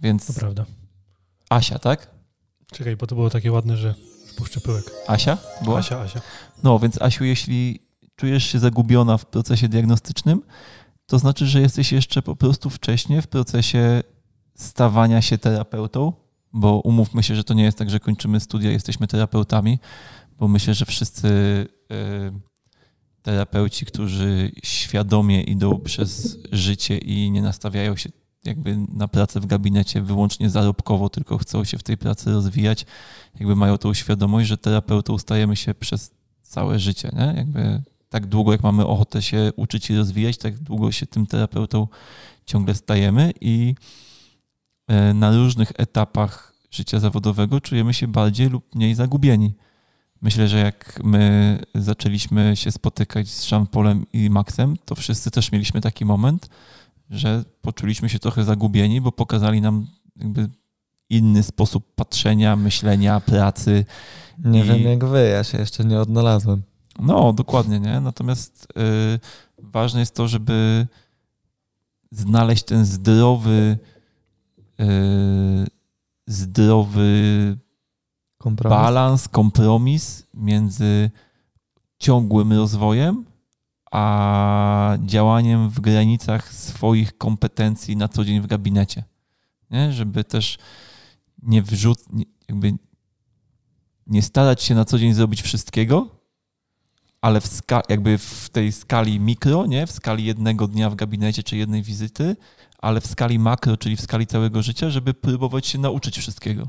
Więc. 0.00 0.26
To 0.26 0.32
prawda. 0.32 0.64
Asia, 1.50 1.78
tak? 1.78 2.10
Czekaj, 2.72 2.96
bo 2.96 3.06
to 3.06 3.14
było 3.14 3.30
takie 3.30 3.52
ładne, 3.52 3.76
że 3.76 3.94
wpuszczę 4.26 4.60
pyłek. 4.60 4.84
Asia? 5.06 5.38
Była? 5.64 5.78
Asia, 5.78 6.00
Asia. 6.00 6.20
No, 6.62 6.78
więc 6.78 7.02
Asiu, 7.02 7.24
jeśli 7.24 7.80
czujesz 8.16 8.44
się 8.44 8.58
zagubiona 8.58 9.18
w 9.18 9.26
procesie 9.26 9.68
diagnostycznym, 9.68 10.42
to 11.06 11.18
znaczy, 11.18 11.46
że 11.46 11.60
jesteś 11.60 11.92
jeszcze 11.92 12.22
po 12.22 12.36
prostu 12.36 12.70
wcześniej 12.70 13.22
w 13.22 13.26
procesie 13.26 14.02
stawania 14.54 15.22
się 15.22 15.38
terapeutą, 15.38 16.12
bo 16.52 16.80
umówmy 16.80 17.22
się, 17.22 17.36
że 17.36 17.44
to 17.44 17.54
nie 17.54 17.64
jest 17.64 17.78
tak, 17.78 17.90
że 17.90 18.00
kończymy 18.00 18.40
studia, 18.40 18.70
jesteśmy 18.70 19.06
terapeutami, 19.06 19.78
bo 20.38 20.48
myślę, 20.48 20.74
że 20.74 20.84
wszyscy 20.84 21.28
y, 21.92 22.32
terapeuci, 23.26 23.86
którzy 23.86 24.52
świadomie 24.62 25.42
idą 25.42 25.78
przez 25.78 26.38
życie 26.52 26.98
i 26.98 27.30
nie 27.30 27.42
nastawiają 27.42 27.96
się 27.96 28.10
jakby 28.44 28.76
na 28.92 29.08
pracę 29.08 29.40
w 29.40 29.46
gabinecie 29.46 30.02
wyłącznie 30.02 30.50
zarobkowo, 30.50 31.08
tylko 31.08 31.38
chcą 31.38 31.64
się 31.64 31.78
w 31.78 31.82
tej 31.82 31.98
pracy 31.98 32.30
rozwijać, 32.30 32.86
jakby 33.40 33.56
mają 33.56 33.78
tą 33.78 33.94
świadomość, 33.94 34.48
że 34.48 34.58
terapeutą 34.58 35.18
stajemy 35.18 35.56
się 35.56 35.74
przez 35.74 36.10
całe 36.42 36.78
życie, 36.78 37.10
nie? 37.12 37.34
Jakby 37.36 37.82
tak 38.08 38.26
długo, 38.26 38.52
jak 38.52 38.62
mamy 38.62 38.86
ochotę 38.86 39.22
się 39.22 39.52
uczyć 39.56 39.90
i 39.90 39.96
rozwijać, 39.96 40.36
tak 40.36 40.58
długo 40.58 40.92
się 40.92 41.06
tym 41.06 41.26
terapeutą 41.26 41.88
ciągle 42.44 42.74
stajemy 42.74 43.32
i 43.40 43.74
e, 44.88 45.14
na 45.14 45.36
różnych 45.36 45.72
etapach 45.76 46.52
życia 46.70 47.00
zawodowego 47.00 47.60
czujemy 47.60 47.94
się 47.94 48.08
bardziej 48.08 48.48
lub 48.48 48.74
mniej 48.74 48.94
zagubieni. 48.94 49.54
Myślę, 50.22 50.48
że 50.48 50.58
jak 50.58 51.00
my 51.04 51.58
zaczęliśmy 51.74 52.56
się 52.56 52.72
spotykać 52.72 53.28
z 53.28 53.50
Jean-Paulem 53.50 54.06
i 54.12 54.30
Maxem, 54.30 54.76
to 54.84 54.94
wszyscy 54.94 55.30
też 55.30 55.52
mieliśmy 55.52 55.80
taki 55.80 56.04
moment, 56.04 56.48
że 57.10 57.44
poczuliśmy 57.60 58.08
się 58.08 58.18
trochę 58.18 58.44
zagubieni, 58.44 59.00
bo 59.00 59.12
pokazali 59.12 59.60
nam 59.60 59.86
jakby 60.16 60.48
inny 61.10 61.42
sposób 61.42 61.94
patrzenia, 61.94 62.56
myślenia, 62.56 63.20
pracy. 63.20 63.84
Nie 64.44 64.60
I... 64.60 64.64
wiem 64.64 64.82
jak 64.82 65.04
wy, 65.04 65.28
ja 65.28 65.44
się 65.44 65.58
jeszcze 65.58 65.84
nie 65.84 66.00
odnalazłem. 66.00 66.62
No, 66.98 67.32
dokładnie, 67.32 67.80
nie? 67.80 68.00
Natomiast 68.00 68.68
y, 68.78 69.18
ważne 69.58 70.00
jest 70.00 70.14
to, 70.14 70.28
żeby 70.28 70.86
znaleźć 72.10 72.62
ten 72.64 72.84
zdrowy, 72.84 73.78
y, 74.80 74.84
zdrowy 76.26 77.56
kompromis. 78.46 78.78
balans, 78.78 79.28
kompromis 79.28 80.26
między 80.34 81.10
ciągłym 81.98 82.52
rozwojem, 82.52 83.24
a 83.90 84.96
działaniem 85.04 85.70
w 85.70 85.80
granicach 85.80 86.54
swoich 86.54 87.18
kompetencji 87.18 87.96
na 87.96 88.08
co 88.08 88.24
dzień 88.24 88.40
w 88.40 88.46
gabinecie. 88.46 89.04
Nie? 89.70 89.92
Żeby 89.92 90.24
też 90.24 90.58
nie 91.42 91.62
wrzuc, 91.62 92.04
jakby 92.48 92.72
nie 94.06 94.22
starać 94.22 94.62
się 94.62 94.74
na 94.74 94.84
co 94.84 94.98
dzień 94.98 95.14
zrobić 95.14 95.42
wszystkiego, 95.42 96.08
ale 97.20 97.40
w 97.40 97.60
jakby 97.88 98.18
w 98.18 98.48
tej 98.48 98.72
skali 98.72 99.20
mikro, 99.20 99.66
nie? 99.66 99.86
w 99.86 99.92
skali 99.92 100.24
jednego 100.24 100.68
dnia 100.68 100.90
w 100.90 100.94
gabinecie 100.94 101.42
czy 101.42 101.56
jednej 101.56 101.82
wizyty, 101.82 102.36
ale 102.78 103.00
w 103.00 103.06
skali 103.06 103.38
makro, 103.38 103.76
czyli 103.76 103.96
w 103.96 104.00
skali 104.00 104.26
całego 104.26 104.62
życia, 104.62 104.90
żeby 104.90 105.14
próbować 105.14 105.66
się 105.66 105.78
nauczyć 105.78 106.18
wszystkiego. 106.18 106.68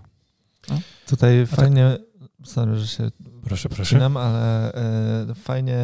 No? 0.70 0.80
Tutaj 1.08 1.42
A 1.42 1.48
tak- 1.48 1.60
fajnie, 1.60 1.98
tak... 2.20 2.48
sorry, 2.48 2.76
że 2.78 2.88
się 2.88 3.12
proszę, 3.44 3.70
proszę. 3.70 4.06
ale 4.06 4.74
e, 4.74 5.36
fajnie 5.36 5.78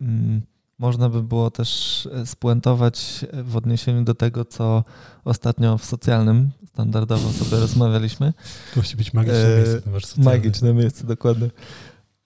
mm, 0.00 0.42
można 0.78 1.08
by 1.08 1.22
było 1.22 1.50
też 1.50 2.08
e, 2.12 2.26
spuentować 2.26 3.24
w 3.32 3.56
odniesieniu 3.56 4.04
do 4.04 4.14
tego, 4.14 4.44
co 4.44 4.84
ostatnio 5.24 5.78
w 5.78 5.84
socjalnym 5.84 6.50
standardowo 6.66 7.32
sobie 7.32 7.60
rozmawialiśmy. 7.60 8.32
To 8.74 8.80
musi 8.80 8.96
być 8.96 9.14
magiczne 9.14 9.46
e, 9.46 9.56
miejsce. 9.56 10.20
Magiczne 10.22 10.74
miejsce, 10.74 11.06
dokładnie. 11.06 11.50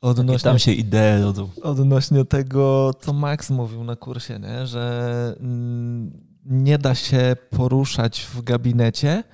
Odnośnie, 0.01 0.51
tam 0.51 0.59
się 0.59 0.73
idee 0.73 1.23
rodzą. 1.23 1.49
Odnośnie 1.63 2.25
tego, 2.25 2.93
co 3.01 3.13
Max 3.13 3.51
mówił 3.51 3.85
na 3.85 3.97
kursie, 3.97 4.39
nie? 4.39 4.67
że 4.67 5.35
mm, 5.41 6.11
nie 6.47 6.79
da 6.79 6.95
się 6.95 7.37
poruszać 7.51 8.21
w 8.21 8.43
gabinecie 8.43 9.25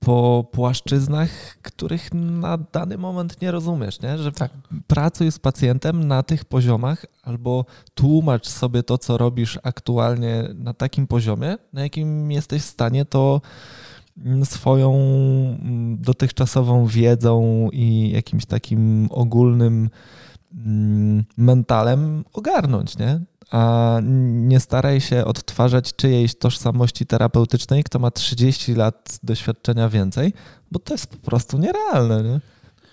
po 0.00 0.46
płaszczyznach, 0.52 1.30
których 1.62 2.14
na 2.14 2.58
dany 2.58 2.98
moment 2.98 3.42
nie 3.42 3.50
rozumiesz, 3.50 4.00
nie? 4.00 4.18
że 4.18 4.32
tak. 4.32 4.50
pracuj 4.86 5.32
z 5.32 5.38
pacjentem 5.38 6.08
na 6.08 6.22
tych 6.22 6.44
poziomach 6.44 7.06
albo 7.22 7.64
tłumacz 7.94 8.48
sobie 8.48 8.82
to, 8.82 8.98
co 8.98 9.18
robisz 9.18 9.58
aktualnie 9.62 10.48
na 10.54 10.74
takim 10.74 11.06
poziomie, 11.06 11.56
na 11.72 11.82
jakim 11.82 12.32
jesteś 12.32 12.62
w 12.62 12.66
stanie 12.66 13.04
to 13.04 13.40
swoją 14.44 14.94
mm, 14.94 15.98
dotychczasową 16.00 16.86
wiedzą 16.86 17.68
i 17.72 18.10
jakimś 18.14 18.46
takim 18.46 19.08
ogólnym 19.10 19.90
mm, 20.54 21.24
mentalem 21.36 22.24
ogarnąć, 22.32 22.98
nie? 22.98 23.20
A 23.50 23.98
nie 24.02 24.60
staraj 24.60 25.00
się 25.00 25.24
odtwarzać 25.24 25.96
czyjejś 25.96 26.34
tożsamości 26.34 27.06
terapeutycznej, 27.06 27.84
kto 27.84 27.98
ma 27.98 28.10
30 28.10 28.74
lat 28.74 29.18
doświadczenia 29.22 29.88
więcej, 29.88 30.32
bo 30.72 30.78
to 30.78 30.94
jest 30.94 31.06
po 31.06 31.16
prostu 31.16 31.58
nierealne, 31.58 32.22
nie? 32.22 32.40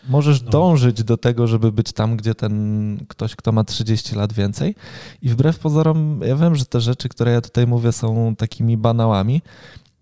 Możesz 0.10 0.42
no. 0.42 0.52
dążyć 0.52 1.04
do 1.04 1.18
tego, 1.18 1.48
żeby 1.48 1.72
być 1.72 1.94
tam, 1.94 2.18
gdzie 2.18 2.36
ten 2.36 3.06
ktoś, 3.08 3.36
kto 3.36 3.52
ma 3.52 3.64
30 3.64 4.16
lat 4.16 4.34
więcej. 4.34 4.76
I 5.22 5.30
wbrew 5.30 5.60
pozorom, 5.60 6.20
ja 6.26 6.36
wiem, 6.36 6.56
że 6.56 6.66
te 6.66 6.82
rzeczy, 6.82 7.10
które 7.10 7.32
ja 7.32 7.42
tutaj 7.42 7.68
mówię, 7.68 7.92
są 7.92 8.36
takimi 8.36 8.78
banałami, 8.78 9.42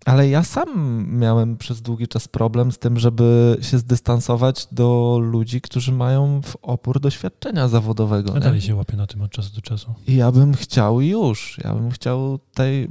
ale 0.04 0.28
ja 0.28 0.42
sam 0.42 1.06
miałem 1.18 1.56
przez 1.56 1.82
długi 1.82 2.08
czas 2.08 2.28
problem 2.28 2.72
z 2.72 2.78
tym, 2.78 2.98
żeby 2.98 3.56
się 3.60 3.78
zdystansować 3.78 4.66
do 4.72 5.18
ludzi, 5.22 5.60
którzy 5.60 5.92
mają 5.92 6.42
w 6.42 6.56
opór 6.62 7.00
doświadczenia 7.00 7.68
zawodowego. 7.68 8.36
A 8.36 8.40
dalej 8.40 8.60
się 8.60 8.74
łapie 8.74 8.96
na 8.96 9.06
tym 9.06 9.22
od 9.22 9.30
czasu 9.30 9.54
do 9.54 9.60
czasu. 9.60 9.94
I 10.06 10.16
ja 10.16 10.32
bym 10.32 10.54
chciał 10.54 11.00
już. 11.00 11.58
Ja 11.64 11.74
bym 11.74 11.90
chciał 11.90 12.38
tej. 12.54 12.90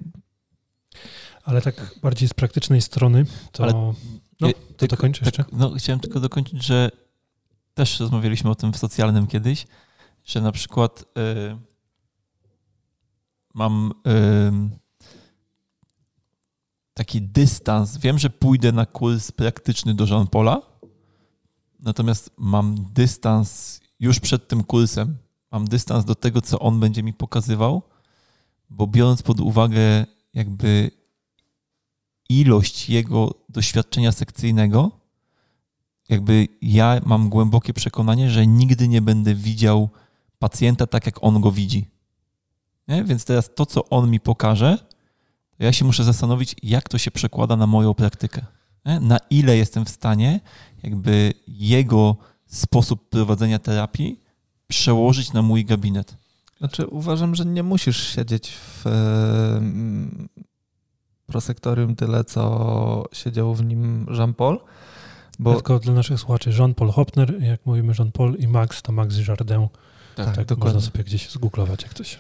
Ale 1.44 1.62
tak 1.62 1.96
bardziej 2.02 2.30
z 2.30 2.34
praktycznej 2.34 2.82
strony, 2.82 3.26
to. 3.52 3.64
Ale, 3.64 3.74
no, 4.42 4.50
to 4.78 4.88
dokończę 4.88 5.26
tak, 5.26 5.38
jeszcze. 5.38 5.56
no, 5.58 5.74
chciałem 5.78 6.00
tylko 6.00 6.20
dokończyć, 6.20 6.64
że 6.64 6.90
też 7.74 8.00
rozmawialiśmy 8.00 8.50
o 8.50 8.56
tym 8.56 8.74
w 8.74 8.78
socjalnym 8.78 9.28
kiedyś, 9.28 9.68
że 10.26 10.42
na 10.42 10.52
przykład 10.52 11.02
y, 11.02 11.58
mam. 13.54 13.92
Y, 14.08 14.81
taki 16.94 17.22
dystans. 17.22 17.98
Wiem, 17.98 18.20
że 18.20 18.30
pójdę 18.30 18.72
na 18.72 18.86
kurs 18.86 19.32
praktyczny 19.32 19.94
do 19.94 20.06
Jean 20.06 20.28
Paula, 20.28 20.62
natomiast 21.80 22.32
mam 22.38 22.76
dystans 22.94 23.82
już 24.00 24.20
przed 24.20 24.48
tym 24.48 24.64
kursem. 24.64 25.18
Mam 25.52 25.68
dystans 25.68 26.06
do 26.06 26.16
tego, 26.16 26.42
co 26.42 26.60
on 26.60 26.80
będzie 26.80 27.04
mi 27.04 27.14
pokazywał, 27.14 27.82
bo 28.70 28.88
biorąc 28.88 29.22
pod 29.22 29.40
uwagę 29.40 30.06
jakby 30.34 30.92
ilość 32.30 32.90
jego 32.90 33.34
doświadczenia 33.50 34.12
sekcyjnego, 34.12 34.92
jakby 36.10 36.48
ja 36.62 37.02
mam 37.06 37.30
głębokie 37.30 37.74
przekonanie, 37.74 38.30
że 38.30 38.48
nigdy 38.48 38.88
nie 38.88 39.02
będę 39.02 39.36
widział 39.36 39.90
pacjenta 40.40 40.88
tak, 40.88 41.06
jak 41.06 41.24
on 41.24 41.42
go 41.42 41.52
widzi. 41.52 41.86
Nie? 42.88 43.04
Więc 43.04 43.26
teraz 43.26 43.50
to, 43.56 43.66
co 43.66 43.90
on 43.90 44.10
mi 44.10 44.20
pokaże, 44.20 44.78
ja 45.66 45.74
się 45.74 45.86
muszę 45.86 46.04
zastanowić, 46.04 46.56
jak 46.64 46.90
to 46.90 46.98
się 46.98 47.12
przekłada 47.12 47.56
na 47.56 47.68
moją 47.68 47.94
praktykę. 47.94 48.46
Na 49.02 49.18
ile 49.30 49.58
jestem 49.58 49.86
w 49.86 49.90
stanie 49.90 50.40
jakby 50.84 51.34
jego 51.48 52.16
sposób 52.46 53.10
prowadzenia 53.10 53.60
terapii 53.60 54.20
przełożyć 54.68 55.34
na 55.34 55.42
mój 55.42 55.66
gabinet. 55.66 56.18
Znaczy 56.58 56.88
uważam, 56.88 57.36
że 57.36 57.46
nie 57.46 57.64
musisz 57.64 58.16
siedzieć 58.16 58.52
w 58.52 58.86
prosektorium 61.26 61.96
tyle, 61.96 62.24
co 62.24 63.06
siedział 63.14 63.56
w 63.56 63.64
nim 63.64 64.06
Jean-Paul, 64.18 64.60
Bo... 65.42 65.54
Tylko 65.54 65.80
dla 65.80 65.94
naszych 65.94 66.20
słuchaczy 66.20 66.50
Jean-Paul 66.60 66.92
Hopner, 66.92 67.44
jak 67.44 67.66
mówimy 67.66 67.94
Jean-Paul 68.00 68.36
i 68.36 68.48
Max, 68.48 68.82
to 68.82 68.92
Max 68.92 69.28
Jardin. 69.28 69.68
Tak, 70.16 70.26
tak, 70.26 70.36
tak 70.36 70.46
dokładnie. 70.46 70.74
Można 70.74 70.92
sobie 70.92 71.04
gdzieś 71.04 71.30
zgooglować 71.30 71.84
jak 71.84 71.94
coś. 71.94 72.20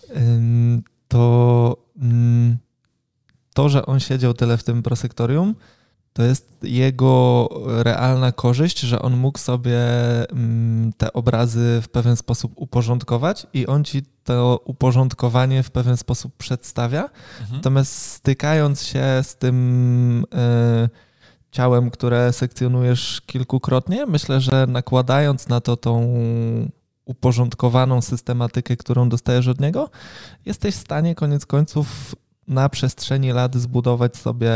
To, 1.07 1.77
to, 3.53 3.69
że 3.69 3.85
on 3.85 3.99
siedział 3.99 4.33
tyle 4.33 4.57
w 4.57 4.63
tym 4.63 4.83
prosektorium, 4.83 5.55
to 6.13 6.23
jest 6.23 6.57
jego 6.63 7.49
realna 7.65 8.31
korzyść, 8.31 8.79
że 8.79 9.01
on 9.01 9.17
mógł 9.17 9.39
sobie 9.39 9.79
te 10.97 11.13
obrazy 11.13 11.79
w 11.83 11.89
pewien 11.89 12.15
sposób 12.15 12.51
uporządkować 12.55 13.47
i 13.53 13.67
on 13.67 13.83
ci 13.83 14.01
to 14.23 14.61
uporządkowanie 14.65 15.63
w 15.63 15.71
pewien 15.71 15.97
sposób 15.97 16.37
przedstawia. 16.37 17.01
Mhm. 17.39 17.57
Natomiast 17.57 17.95
stykając 17.95 18.83
się 18.83 19.03
z 19.23 19.35
tym 19.35 20.25
e, 20.33 20.89
ciałem, 21.51 21.91
które 21.91 22.33
sekcjonujesz 22.33 23.21
kilkukrotnie, 23.25 24.05
myślę, 24.05 24.41
że 24.41 24.67
nakładając 24.67 25.47
na 25.47 25.61
to 25.61 25.77
tą 25.77 26.13
uporządkowaną 27.05 28.01
systematykę, 28.01 28.77
którą 28.77 29.09
dostajesz 29.09 29.47
od 29.47 29.59
niego, 29.59 29.89
jesteś 30.45 30.75
w 30.75 30.79
stanie 30.79 31.15
koniec 31.15 31.45
końców 31.45 32.15
na 32.47 32.69
przestrzeni 32.69 33.31
lat 33.31 33.55
zbudować 33.55 34.17
sobie 34.17 34.51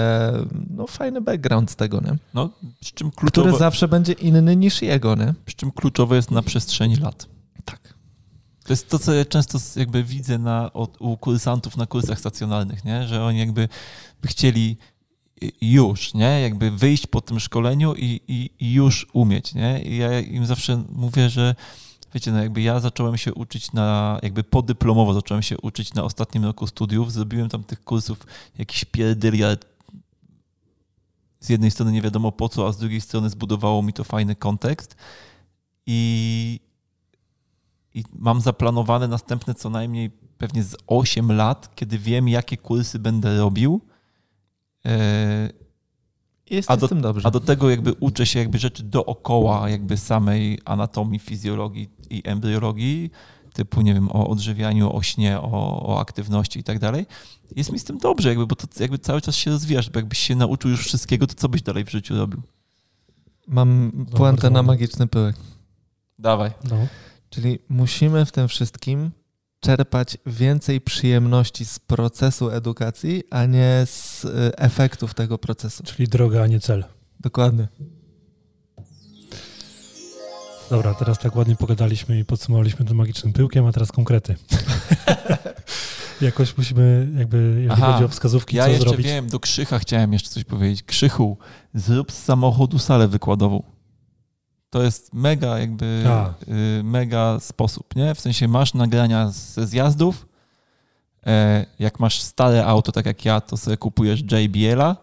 no, 0.69 0.87
fajny 0.87 1.21
background 1.21 1.71
z 1.71 1.75
tego, 1.75 2.01
nie? 2.01 2.17
No, 2.33 2.49
przy 2.79 2.93
czym 2.93 3.11
kluczowe, 3.11 3.47
który 3.47 3.59
zawsze 3.59 3.87
będzie 3.87 4.13
inny 4.13 4.55
niż 4.55 4.81
jego, 4.81 5.15
nie? 5.15 5.33
Przy 5.45 5.55
czym 5.55 5.71
kluczowe 5.71 6.15
jest 6.15 6.31
na 6.31 6.41
przestrzeni 6.41 6.95
lat. 6.95 7.27
Tak. 7.65 7.93
To 8.63 8.73
jest 8.73 8.89
to, 8.89 8.99
co 8.99 9.13
ja 9.13 9.25
często 9.25 9.59
jakby 9.75 10.03
widzę 10.03 10.37
na, 10.37 10.71
u 10.99 11.17
kursantów 11.17 11.77
na 11.77 11.85
kursach 11.85 12.19
stacjonalnych, 12.19 12.85
nie? 12.85 13.07
że 13.07 13.23
oni 13.23 13.39
jakby 13.39 13.69
by 14.21 14.27
chcieli 14.27 14.77
już, 15.61 16.13
nie? 16.13 16.41
Jakby 16.41 16.71
wyjść 16.71 17.07
po 17.07 17.21
tym 17.21 17.39
szkoleniu 17.39 17.95
i, 17.95 18.21
i, 18.27 18.49
i 18.59 18.73
już 18.73 19.07
umieć, 19.13 19.53
nie? 19.53 19.81
I 19.83 19.97
ja 19.97 20.19
im 20.19 20.45
zawsze 20.45 20.83
mówię, 20.89 21.29
że 21.29 21.55
wiecie, 22.15 22.31
no 22.31 22.41
jakby 22.41 22.61
ja 22.61 22.79
zacząłem 22.79 23.17
się 23.17 23.33
uczyć 23.33 23.73
na, 23.73 24.19
jakby 24.23 24.43
podyplomowo 24.43 25.13
zacząłem 25.13 25.43
się 25.43 25.57
uczyć 25.57 25.93
na 25.93 26.03
ostatnim 26.03 26.45
roku 26.45 26.67
studiów, 26.67 27.11
zrobiłem 27.11 27.49
tam 27.49 27.63
tych 27.63 27.83
kursów 27.83 28.25
jakiś 28.57 28.85
pierdyl, 28.85 29.45
ale 29.45 29.57
z 31.39 31.49
jednej 31.49 31.71
strony 31.71 31.91
nie 31.91 32.01
wiadomo 32.01 32.31
po 32.31 32.49
co, 32.49 32.67
a 32.67 32.71
z 32.71 32.77
drugiej 32.77 33.01
strony 33.01 33.29
zbudowało 33.29 33.81
mi 33.81 33.93
to 33.93 34.03
fajny 34.03 34.35
kontekst. 34.35 34.95
I, 35.85 36.59
i 37.93 38.03
mam 38.13 38.41
zaplanowane 38.41 39.07
następne 39.07 39.53
co 39.53 39.69
najmniej 39.69 40.11
pewnie 40.37 40.63
z 40.63 40.75
8 40.87 41.31
lat, 41.31 41.75
kiedy 41.75 41.99
wiem, 41.99 42.29
jakie 42.29 42.57
kursy 42.57 42.99
będę 42.99 43.37
robił. 43.37 43.81
E, 44.85 45.49
jest 46.49 46.71
a, 46.71 46.77
do, 46.77 46.89
a 47.23 47.31
do 47.31 47.39
tego 47.39 47.69
jakby 47.69 47.93
uczę 47.93 48.25
się 48.25 48.39
jakby 48.39 48.57
rzeczy 48.57 48.83
dookoła 48.83 49.69
jakby 49.69 49.97
samej 49.97 50.59
anatomii, 50.65 51.19
fizjologii 51.19 51.89
i 52.09 52.21
embriologii, 52.25 53.11
typu, 53.53 53.81
nie 53.81 53.93
wiem, 53.93 54.09
o 54.11 54.27
odżywianiu, 54.27 54.95
o 54.95 55.01
śnie, 55.01 55.39
o, 55.41 55.85
o 55.87 55.99
aktywności 55.99 56.59
i 56.59 56.63
tak 56.63 56.79
dalej. 56.79 57.05
Jest 57.55 57.71
mi 57.71 57.79
z 57.79 57.83
tym 57.83 57.97
dobrze, 57.97 58.29
jakby, 58.29 58.47
bo 58.47 58.55
to 58.55 58.67
jakby 58.79 58.97
cały 58.97 59.21
czas 59.21 59.35
się 59.35 59.51
rozwijasz, 59.51 59.89
bo 59.89 59.99
jakbyś 59.99 60.19
się 60.19 60.35
nauczył 60.35 60.71
już 60.71 60.85
wszystkiego, 60.85 61.27
to 61.27 61.33
co 61.33 61.49
byś 61.49 61.61
dalej 61.61 61.85
w 61.85 61.89
życiu 61.89 62.15
robił? 62.15 62.41
Mam 63.47 63.91
puentę 64.15 64.49
na 64.49 64.63
magiczny 64.63 65.07
pyłek. 65.07 65.35
Dawaj. 66.19 66.51
No. 66.69 66.87
Czyli 67.29 67.59
musimy 67.69 68.25
w 68.25 68.31
tym 68.31 68.47
wszystkim 68.47 69.11
czerpać 69.65 70.17
więcej 70.25 70.81
przyjemności 70.81 71.65
z 71.65 71.79
procesu 71.79 72.49
edukacji, 72.49 73.23
a 73.29 73.45
nie 73.45 73.83
z 73.85 74.25
y, 74.25 74.29
efektów 74.57 75.13
tego 75.13 75.37
procesu. 75.37 75.83
Czyli 75.83 76.07
droga, 76.07 76.43
a 76.43 76.47
nie 76.47 76.59
cel. 76.59 76.83
Dokładnie. 77.19 77.67
Dobra, 80.69 80.93
teraz 80.93 81.19
tak 81.19 81.35
ładnie 81.35 81.55
pogadaliśmy 81.55 82.19
i 82.19 82.25
podsumowaliśmy 82.25 82.85
tym 82.85 82.97
magicznym 82.97 83.33
pyłkiem, 83.33 83.65
a 83.65 83.71
teraz 83.71 83.91
konkrety. 83.91 84.35
Jakoś 86.21 86.57
musimy, 86.57 87.07
jakby, 87.17 87.37
jeżeli 87.37 87.69
Aha, 87.69 87.93
chodzi 87.93 88.05
o 88.05 88.07
wskazówki, 88.07 88.57
ja 88.57 88.63
co 88.63 88.69
jeszcze 88.69 88.89
zrobić. 88.89 89.05
wiem, 89.05 89.27
do 89.27 89.39
Krzycha 89.39 89.79
chciałem 89.79 90.13
jeszcze 90.13 90.29
coś 90.29 90.43
powiedzieć. 90.43 90.83
Krzychu, 90.83 91.37
zrób 91.73 92.11
z 92.11 92.23
samochodu 92.23 92.79
salę 92.79 93.07
wykładową. 93.07 93.74
To 94.69 94.83
jest 94.83 95.13
mega 95.13 95.59
jakby, 95.59 96.03
y, 96.79 96.83
mega 96.83 97.39
sposób, 97.39 97.95
nie? 97.95 98.15
W 98.15 98.19
sensie 98.19 98.47
masz 98.47 98.73
nagrania 98.73 99.29
ze 99.31 99.67
zjazdów, 99.67 100.27
e, 101.25 101.65
jak 101.79 101.99
masz 101.99 102.21
stare 102.21 102.65
auto, 102.65 102.91
tak 102.91 103.05
jak 103.05 103.25
ja, 103.25 103.41
to 103.41 103.57
sobie 103.57 103.77
kupujesz 103.77 104.21
JBL-a 104.31 104.95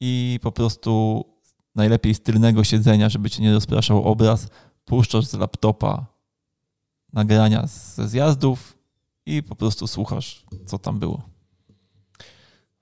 i 0.00 0.40
po 0.42 0.52
prostu 0.52 1.24
najlepiej 1.74 2.14
z 2.14 2.20
tylnego 2.20 2.64
siedzenia, 2.64 3.08
żeby 3.08 3.30
cię 3.30 3.42
nie 3.42 3.52
rozpraszał 3.52 4.04
obraz, 4.04 4.48
puszczasz 4.84 5.26
z 5.26 5.34
laptopa 5.34 6.06
nagrania 7.12 7.66
ze 7.66 8.08
zjazdów 8.08 8.78
i 9.26 9.42
po 9.42 9.54
prostu 9.54 9.86
słuchasz, 9.86 10.44
co 10.66 10.78
tam 10.78 10.98
było. 10.98 11.22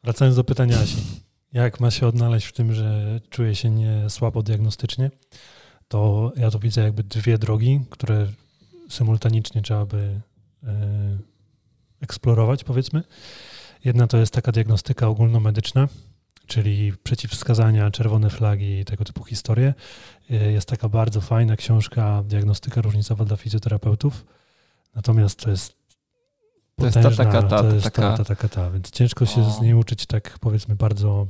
Wracając 0.05 0.37
do 0.37 0.45
pytania 0.45 0.78
Asi. 0.78 0.97
Jak 1.53 1.80
ma 1.80 1.91
się 1.91 2.07
odnaleźć 2.07 2.47
w 2.47 2.53
tym, 2.53 2.74
że 2.74 3.20
czuje 3.30 3.55
się 3.55 3.70
nie 3.70 4.11
słabo 4.11 4.43
diagnostycznie? 4.43 5.11
To 5.89 6.32
ja 6.37 6.51
tu 6.51 6.59
widzę 6.59 6.82
jakby 6.82 7.03
dwie 7.03 7.39
drogi, 7.39 7.80
które 7.91 8.26
symultanicznie 8.89 9.62
trzeba 9.62 9.87
by 9.87 10.20
e, 10.64 11.18
eksplorować, 12.01 12.64
powiedzmy. 12.64 13.03
Jedna 13.84 14.07
to 14.07 14.16
jest 14.16 14.32
taka 14.32 14.53
diagnostyka 14.53 15.09
ogólnomedyczna, 15.09 15.89
czyli 16.47 16.93
przeciwwskazania, 17.03 17.91
czerwone 17.91 18.30
flagi 18.30 18.78
i 18.78 18.84
tego 18.84 19.05
typu 19.05 19.24
historie. 19.24 19.74
E, 20.30 20.53
jest 20.53 20.68
taka 20.68 20.89
bardzo 20.89 21.20
fajna 21.20 21.57
książka 21.57 22.22
Diagnostyka 22.26 22.80
różnicowa 22.80 23.24
dla 23.24 23.37
fizjoterapeutów. 23.37 24.26
Natomiast 24.95 25.41
to 25.41 25.51
jest 25.51 25.72
to 25.72 25.76
potężna, 26.76 27.01
jest 27.03 27.16
ta 27.16 27.24
taka 27.24 27.43
ta, 27.43 27.62
to 27.62 27.74
jest 27.74 27.91
ta, 27.91 28.16
ta, 28.16 28.34
ta, 28.34 28.49
ta, 28.49 28.70
więc 28.70 28.91
ciężko 28.91 29.26
się 29.26 29.41
o. 29.41 29.51
z 29.51 29.61
niej 29.61 29.74
uczyć 29.74 30.07
tak 30.07 30.39
powiedzmy 30.39 30.76
bardzo 30.76 31.26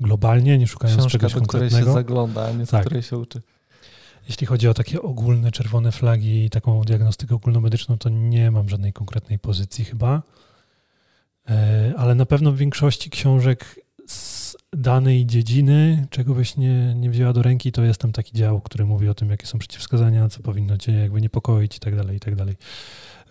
globalnie, 0.00 0.58
nie 0.58 0.66
szukając 0.66 1.00
Książka, 1.00 1.18
czegoś 1.18 1.32
do 1.32 1.38
konkretnego. 1.38 1.76
której 1.76 1.86
się 1.86 1.92
zagląda, 1.92 2.46
a 2.46 2.52
nie 2.52 2.66
tak. 2.66 2.84
której 2.84 3.02
się 3.02 3.18
uczy. 3.18 3.42
Jeśli 4.28 4.46
chodzi 4.46 4.68
o 4.68 4.74
takie 4.74 5.02
ogólne 5.02 5.52
czerwone 5.52 5.92
flagi 5.92 6.44
i 6.44 6.50
taką 6.50 6.80
diagnostykę 6.80 7.34
ogólnomedyczną, 7.34 7.98
to 7.98 8.08
nie 8.08 8.50
mam 8.50 8.68
żadnej 8.68 8.92
konkretnej 8.92 9.38
pozycji 9.38 9.84
chyba. 9.84 10.22
E, 11.48 11.92
ale 11.96 12.14
na 12.14 12.26
pewno 12.26 12.52
w 12.52 12.56
większości 12.56 13.10
książek 13.10 13.80
z 14.06 14.56
danej 14.72 15.26
dziedziny, 15.26 16.06
czego 16.10 16.34
byś 16.34 16.56
nie, 16.56 16.94
nie 16.94 17.10
wzięła 17.10 17.32
do 17.32 17.42
ręki, 17.42 17.72
to 17.72 17.82
jest 17.82 18.00
tam 18.00 18.12
taki 18.12 18.32
dział, 18.36 18.60
który 18.60 18.86
mówi 18.86 19.08
o 19.08 19.14
tym, 19.14 19.30
jakie 19.30 19.46
są 19.46 19.58
przeciwwskazania, 19.58 20.28
co 20.28 20.42
powinno 20.42 20.76
cię 20.76 20.92
jakby 20.92 21.20
niepokoić 21.20 21.76
i 21.76 21.80
tak 21.80 21.96
dalej, 21.96 22.16
i 22.16 22.20
tak 22.20 22.34
dalej. 22.34 22.56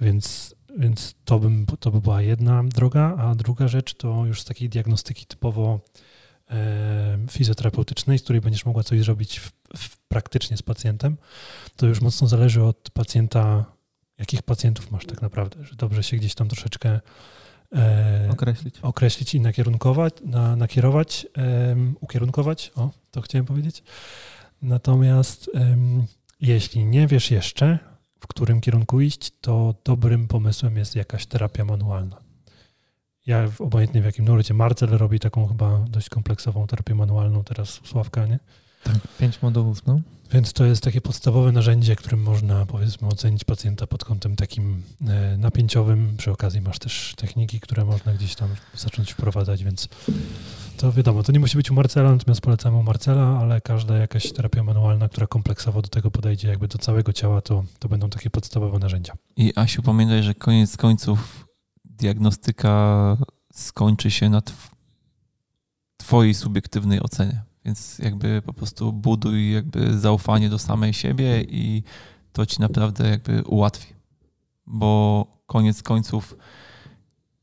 Więc, 0.02 0.56
więc 0.78 1.16
to, 1.26 1.40
bym, 1.40 1.66
to 1.80 1.92
by 1.92 2.02
była 2.02 2.22
jedna 2.22 2.64
droga, 2.64 3.16
a 3.18 3.36
druga 3.36 3.68
rzecz 3.68 3.94
to 3.94 4.26
już 4.26 4.42
z 4.42 4.46
takiej 4.46 4.70
diagnostyki 4.70 5.26
typowo 5.26 5.80
e, 6.50 7.18
fizjoterapeutycznej, 7.30 8.20
z 8.20 8.24
której 8.24 8.42
będziesz 8.42 8.66
mogła 8.66 8.84
coś 8.84 9.00
zrobić 9.00 9.40
w, 9.40 9.52
w, 9.52 9.57
praktycznie 10.08 10.58
z 10.58 10.62
pacjentem, 10.62 11.18
to 11.76 11.86
już 11.86 12.02
mocno 12.02 12.28
zależy 12.28 12.64
od 12.64 12.90
pacjenta, 12.90 13.66
jakich 14.18 14.42
pacjentów 14.42 14.92
masz 14.92 15.06
tak 15.06 15.22
naprawdę, 15.22 15.66
że 15.66 15.76
dobrze 15.76 16.04
się 16.04 16.18
gdzieś 16.18 16.36
tam 16.36 16.48
troszeczkę 16.48 17.00
e, 17.76 18.30
określić. 18.32 18.76
określić 18.82 19.36
i 19.36 19.42
nakierunkować, 19.42 20.14
na, 20.26 20.56
nakierować, 20.56 21.28
e, 21.38 21.76
ukierunkować, 22.00 22.72
o, 22.76 22.90
to 23.12 23.22
chciałem 23.22 23.46
powiedzieć. 23.46 23.84
Natomiast 24.62 25.52
jeśli 26.42 26.86
nie 26.86 27.08
wiesz 27.08 27.32
jeszcze, 27.32 27.80
w 28.20 28.28
którym 28.28 28.62
kierunku 28.62 29.02
iść, 29.02 29.32
to 29.42 29.76
dobrym 29.84 30.28
pomysłem 30.28 30.78
jest 30.78 30.96
jakaś 30.96 31.26
terapia 31.26 31.66
manualna. 31.66 32.18
Ja 33.26 33.50
obojętnie 33.60 34.02
w 34.02 34.06
jakim 34.06 34.26
nurcie. 34.26 34.54
Marcel 34.54 34.90
robi 34.90 35.20
taką 35.20 35.48
chyba 35.48 35.80
dość 35.80 36.10
kompleksową 36.10 36.68
terapię 36.68 36.96
manualną 36.96 37.44
teraz 37.44 37.82
Sławka, 37.84 38.26
nie? 38.26 38.40
Tak, 38.88 39.18
pięć 39.20 39.42
modułów, 39.42 39.86
no. 39.86 40.00
Więc 40.32 40.54
to 40.54 40.66
jest 40.66 40.84
takie 40.84 41.02
podstawowe 41.02 41.52
narzędzie, 41.52 41.96
którym 41.96 42.24
można 42.24 42.66
powiedzmy 42.66 43.08
ocenić 43.08 43.44
pacjenta 43.44 43.88
pod 43.88 44.06
kątem 44.06 44.36
takim 44.36 44.84
e, 45.08 45.38
napięciowym. 45.38 46.14
Przy 46.18 46.32
okazji 46.32 46.62
masz 46.62 46.80
też 46.80 47.14
techniki, 47.18 47.60
które 47.60 47.86
można 47.86 48.14
gdzieś 48.14 48.36
tam 48.36 48.50
zacząć 48.76 49.12
wprowadzać, 49.12 49.64
więc 49.64 49.90
to 50.78 50.92
wiadomo, 50.92 51.24
to 51.24 51.32
nie 51.32 51.40
musi 51.40 51.58
być 51.58 51.72
u 51.72 51.74
Marcela, 51.74 52.12
natomiast 52.12 52.42
polecamy 52.42 52.78
u 52.78 52.84
Marcela, 52.84 53.40
ale 53.40 53.62
każda 53.62 53.98
jakaś 53.98 54.32
terapia 54.34 54.64
manualna, 54.64 55.10
która 55.10 55.28
kompleksowo 55.28 55.82
do 55.82 55.88
tego 55.88 56.12
podejdzie, 56.12 56.48
jakby 56.48 56.68
do 56.68 56.78
całego 56.78 57.14
ciała, 57.14 57.42
to, 57.42 57.64
to 57.80 57.90
będą 57.90 58.10
takie 58.10 58.30
podstawowe 58.30 58.80
narzędzia. 58.80 59.14
I 59.38 59.54
Asiu, 59.56 59.82
pamiętaj, 59.82 60.24
że 60.24 60.34
koniec 60.34 60.78
końców 60.78 61.48
diagnostyka 61.86 63.18
skończy 63.54 64.12
się 64.12 64.30
na 64.30 64.42
tw 64.42 64.78
twojej 65.98 66.34
subiektywnej 66.34 67.02
ocenie. 67.04 67.47
Więc 67.68 68.00
jakby 68.00 68.42
po 68.46 68.54
prostu 68.54 68.94
buduj 68.94 69.54
jakby 69.54 70.00
zaufanie 70.00 70.50
do 70.50 70.60
samej 70.60 70.94
siebie 70.94 71.42
i 71.42 71.84
to 72.34 72.46
ci 72.46 72.62
naprawdę 72.62 73.10
jakby 73.10 73.44
ułatwi. 73.44 73.94
Bo 74.68 75.26
koniec 75.46 75.84
końców, 75.84 76.38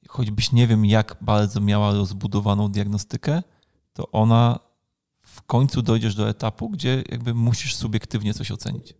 choćbyś 0.08 0.52
nie 0.52 0.66
wiem 0.66 0.84
jak 0.84 1.16
bardzo 1.20 1.60
miała 1.60 1.92
rozbudowaną 1.92 2.68
diagnostykę, 2.68 3.42
to 3.92 4.10
ona 4.10 4.58
w 5.20 5.42
końcu 5.42 5.82
dojdziesz 5.82 6.14
do 6.14 6.28
etapu, 6.28 6.70
gdzie 6.70 7.02
jakby 7.10 7.34
musisz 7.34 7.74
subiektywnie 7.74 8.34
coś 8.34 8.50
ocenić. 8.50 8.94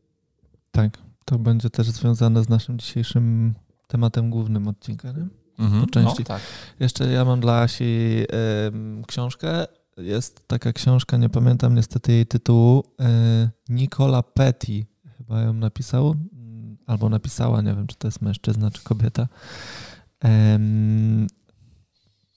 Tak, 0.70 0.98
to 1.24 1.38
będzie 1.38 1.70
też 1.70 1.90
związane 1.90 2.44
z 2.44 2.48
naszym 2.48 2.78
dzisiejszym 2.78 3.54
tematem 3.86 4.30
głównym 4.30 4.68
odcinka. 4.68 5.12
Nie? 5.12 5.26
Mhm. 5.58 5.84
Po 5.84 5.90
części. 5.90 6.18
No, 6.18 6.24
tak. 6.24 6.42
Jeszcze 6.80 7.12
ja 7.12 7.24
mam 7.24 7.40
dla 7.40 7.60
Asi 7.60 8.24
em, 8.66 9.04
książkę. 9.06 9.66
Jest 9.96 10.48
taka 10.48 10.72
książka, 10.72 11.16
nie 11.16 11.28
pamiętam 11.28 11.74
niestety 11.74 12.12
jej 12.12 12.26
tytułu. 12.26 12.84
E, 13.00 13.50
Nicola 13.68 14.22
Petty 14.22 14.86
chyba 15.18 15.42
ją 15.42 15.52
napisał, 15.52 16.14
mm, 16.32 16.76
albo 16.86 17.08
napisała, 17.08 17.62
nie 17.62 17.74
wiem 17.74 17.86
czy 17.86 17.96
to 17.96 18.08
jest 18.08 18.22
mężczyzna 18.22 18.70
czy 18.70 18.82
kobieta. 18.82 19.28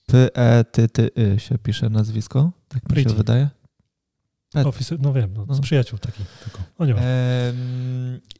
P-E-T-T-Y 0.06 1.38
się 1.40 1.58
pisze 1.58 1.90
nazwisko, 1.90 2.52
tak 2.68 2.90
mi 2.96 3.02
się 3.02 3.08
wydaje. 3.08 3.48
Pet. 4.52 4.66
Office, 4.66 4.96
no 5.00 5.12
wiem, 5.12 5.34
no, 5.34 5.44
z 5.44 5.48
No. 5.48 5.60
przyjaciół 5.62 5.98
taki 5.98 6.24
tylko. 6.44 6.58
No 6.78 6.86
nie 6.86 6.94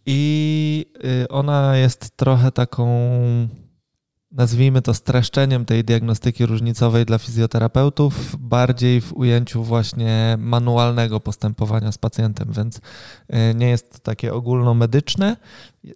I 0.06 0.86
y, 1.04 1.28
ona 1.28 1.76
jest 1.76 2.16
trochę 2.16 2.52
taką, 2.52 2.88
nazwijmy 4.30 4.82
to 4.82 4.94
streszczeniem 4.94 5.64
tej 5.64 5.84
diagnostyki 5.84 6.46
różnicowej 6.46 7.04
dla 7.04 7.18
fizjoterapeutów, 7.18 8.36
bardziej 8.38 9.00
w 9.00 9.12
ujęciu 9.12 9.64
właśnie 9.64 10.36
manualnego 10.38 11.20
postępowania 11.20 11.92
z 11.92 11.98
pacjentem, 11.98 12.52
więc 12.52 12.76
y, 12.76 12.80
nie 13.54 13.68
jest 13.68 13.92
to 13.92 13.98
takie 13.98 14.34
ogólnomedyczne. 14.34 15.36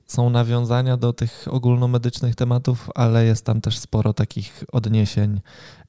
Są 0.07 0.31
nawiązania 0.31 0.97
do 0.97 1.13
tych 1.13 1.45
ogólnomedycznych 1.51 2.35
tematów, 2.35 2.91
ale 2.95 3.25
jest 3.25 3.47
tam 3.47 3.61
też 3.61 3.79
sporo 3.79 4.13
takich 4.13 4.65
odniesień 4.73 5.41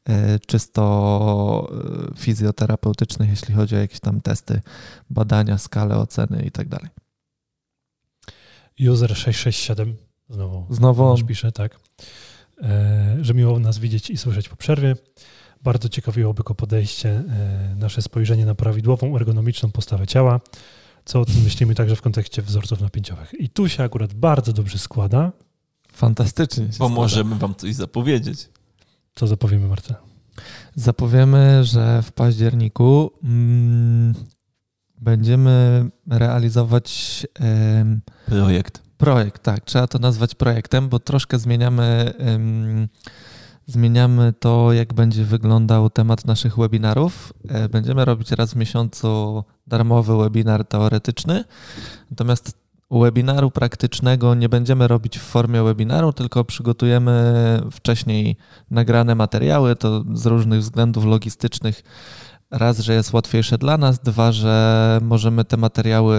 y, 0.09 0.39
czysto 0.47 1.71
y, 2.13 2.17
fizjoterapeutycznych, 2.17 3.29
jeśli 3.29 3.55
chodzi 3.55 3.75
o 3.75 3.79
jakieś 3.79 3.99
tam 3.99 4.21
testy, 4.21 4.61
badania, 5.09 5.57
skale 5.57 5.97
oceny 5.97 6.43
i 6.45 6.51
tak 6.51 6.67
dalej. 6.69 6.89
User 8.89 9.17
667, 9.17 9.97
znowu 10.29 10.65
Znowu 10.69 11.17
pisze, 11.27 11.51
tak, 11.51 11.79
że 13.21 13.33
miło 13.33 13.59
nas 13.59 13.79
widzieć 13.79 14.09
i 14.09 14.17
słyszeć 14.17 14.49
po 14.49 14.55
przerwie. 14.55 14.95
Bardzo 15.63 15.89
ciekawiłoby 15.89 16.43
go 16.43 16.55
podejście, 16.55 17.09
e, 17.09 17.75
nasze 17.75 18.01
spojrzenie 18.01 18.45
na 18.45 18.55
prawidłową, 18.55 19.15
ergonomiczną 19.15 19.71
postawę 19.71 20.07
ciała, 20.07 20.39
co 21.05 21.19
o 21.19 21.25
tym 21.25 21.43
myślimy 21.43 21.75
także 21.75 21.95
w 21.95 22.01
kontekście 22.01 22.41
wzorców 22.41 22.81
napięciowych. 22.81 23.33
I 23.39 23.49
tu 23.49 23.69
się 23.69 23.83
akurat 23.83 24.13
bardzo 24.13 24.53
dobrze 24.53 24.77
składa. 24.77 25.31
Fantastycznie. 25.93 26.63
się 26.65 26.69
Bo 26.69 26.73
składa. 26.75 26.95
możemy 26.95 27.35
wam 27.35 27.55
coś 27.55 27.75
zapowiedzieć. 27.75 28.49
Co 29.15 29.27
zapowiemy, 29.27 29.67
Marta? 29.67 29.95
Zapowiemy, 30.75 31.63
że 31.63 32.01
w 32.01 32.11
październiku 32.11 33.11
mm, 33.23 34.13
będziemy 35.01 35.85
realizować 36.09 37.27
em, 37.39 38.01
Projekt. 38.25 38.81
Projekt. 39.03 39.43
Tak, 39.43 39.65
trzeba 39.65 39.87
to 39.87 39.99
nazwać 39.99 40.35
projektem, 40.35 40.89
bo 40.89 40.99
troszkę 40.99 41.39
zmieniamy, 41.39 42.13
zmieniamy 43.65 44.33
to, 44.39 44.73
jak 44.73 44.93
będzie 44.93 45.23
wyglądał 45.23 45.89
temat 45.89 46.25
naszych 46.25 46.57
webinarów. 46.57 47.33
E, 47.49 47.69
Będziemy 47.69 48.05
robić 48.05 48.31
raz 48.31 48.53
w 48.53 48.55
miesiącu 48.55 49.43
darmowy 49.67 50.17
webinar 50.17 50.65
teoretyczny, 50.65 51.43
natomiast 52.11 52.63
webinaru 52.91 53.51
praktycznego 53.51 54.35
nie 54.35 54.49
będziemy 54.49 54.87
robić 54.87 55.19
w 55.19 55.21
formie 55.21 55.63
webinaru, 55.63 56.13
tylko 56.13 56.43
przygotujemy 56.45 57.13
wcześniej 57.71 58.37
nagrane 58.71 59.15
materiały. 59.15 59.75
To 59.75 60.03
z 60.13 60.25
różnych 60.25 60.59
względów 60.59 61.05
logistycznych. 61.05 61.83
Raz, 62.55 62.79
że 62.79 62.93
jest 62.93 63.13
łatwiejsze 63.13 63.57
dla 63.57 63.77
nas, 63.77 63.99
dwa, 63.99 64.31
że 64.31 64.99
możemy 65.01 65.45
te 65.45 65.57
materiały 65.57 66.17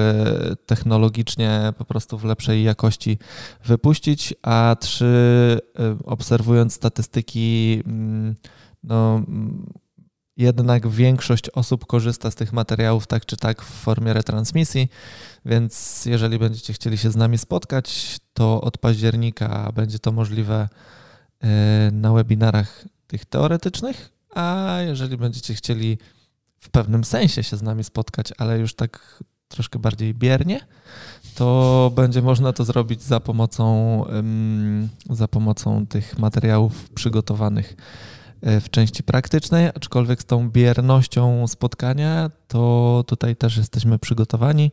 technologicznie 0.66 1.72
po 1.78 1.84
prostu 1.84 2.18
w 2.18 2.24
lepszej 2.24 2.64
jakości 2.64 3.18
wypuścić, 3.64 4.34
a 4.42 4.76
trzy, 4.80 5.60
y, 6.02 6.04
obserwując 6.04 6.74
statystyki, 6.74 7.82
mm, 7.86 8.34
no, 8.82 9.14
mm, 9.14 9.72
jednak 10.36 10.88
większość 10.88 11.50
osób 11.50 11.86
korzysta 11.86 12.30
z 12.30 12.34
tych 12.34 12.52
materiałów 12.52 13.06
tak 13.06 13.26
czy 13.26 13.36
tak 13.36 13.62
w 13.62 13.80
formie 13.80 14.12
retransmisji, 14.12 14.88
więc 15.44 16.02
jeżeli 16.06 16.38
będziecie 16.38 16.72
chcieli 16.72 16.98
się 16.98 17.10
z 17.10 17.16
nami 17.16 17.38
spotkać, 17.38 18.18
to 18.32 18.60
od 18.60 18.78
października 18.78 19.72
będzie 19.74 19.98
to 19.98 20.12
możliwe 20.12 20.68
y, 21.44 21.46
na 21.92 22.12
webinarach 22.12 22.84
tych 23.06 23.24
teoretycznych, 23.24 24.10
a 24.34 24.76
jeżeli 24.86 25.16
będziecie 25.16 25.54
chcieli 25.54 25.98
w 26.64 26.70
pewnym 26.70 27.04
sensie 27.04 27.42
się 27.42 27.56
z 27.56 27.62
nami 27.62 27.84
spotkać, 27.84 28.32
ale 28.38 28.58
już 28.58 28.74
tak 28.74 29.24
troszkę 29.48 29.78
bardziej 29.78 30.14
biernie, 30.14 30.60
to 31.34 31.92
będzie 31.96 32.22
można 32.22 32.52
to 32.52 32.64
zrobić 32.64 33.02
za 33.02 33.20
pomocą, 33.20 34.04
za 35.10 35.28
pomocą 35.28 35.86
tych 35.86 36.18
materiałów 36.18 36.90
przygotowanych 36.90 37.76
y, 38.46 38.60
w 38.60 38.70
części 38.70 39.02
praktycznej, 39.02 39.66
aczkolwiek 39.66 40.22
z 40.22 40.24
tą 40.24 40.50
biernością 40.50 41.46
spotkania, 41.46 42.30
to 42.48 43.04
tutaj 43.06 43.36
też 43.36 43.56
jesteśmy 43.56 43.98
przygotowani, 43.98 44.70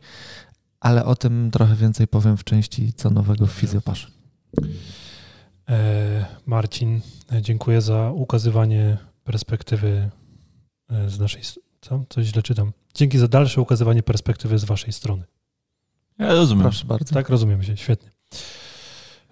ale 0.80 1.04
o 1.04 1.16
tym 1.16 1.50
trochę 1.50 1.76
więcej 1.76 2.08
powiem 2.08 2.36
w 2.36 2.44
części 2.44 2.92
co 2.92 3.10
nowego 3.10 3.46
w 3.46 3.50
Fizjopasz. 3.50 4.12
E, 5.68 6.26
Marcin, 6.46 7.00
e, 7.32 7.42
dziękuję 7.42 7.80
za 7.80 8.10
ukazywanie 8.10 8.98
perspektywy 9.24 10.10
e, 10.90 11.10
z 11.10 11.18
naszej 11.18 11.42
Co? 11.82 12.04
Coś 12.08 12.26
źle 12.26 12.42
czytam. 12.42 12.72
Dzięki 12.94 13.18
za 13.18 13.28
dalsze 13.28 13.60
ukazywanie 13.60 14.02
perspektywy 14.02 14.58
z 14.58 14.64
waszej 14.64 14.92
strony. 14.92 15.22
Ja 16.18 16.28
rozumiem. 16.34 16.62
Proszę 16.62 16.84
bardzo. 16.84 17.14
Tak, 17.14 17.28
rozumiemy 17.28 17.64
się, 17.64 17.76
świetnie. 17.76 18.10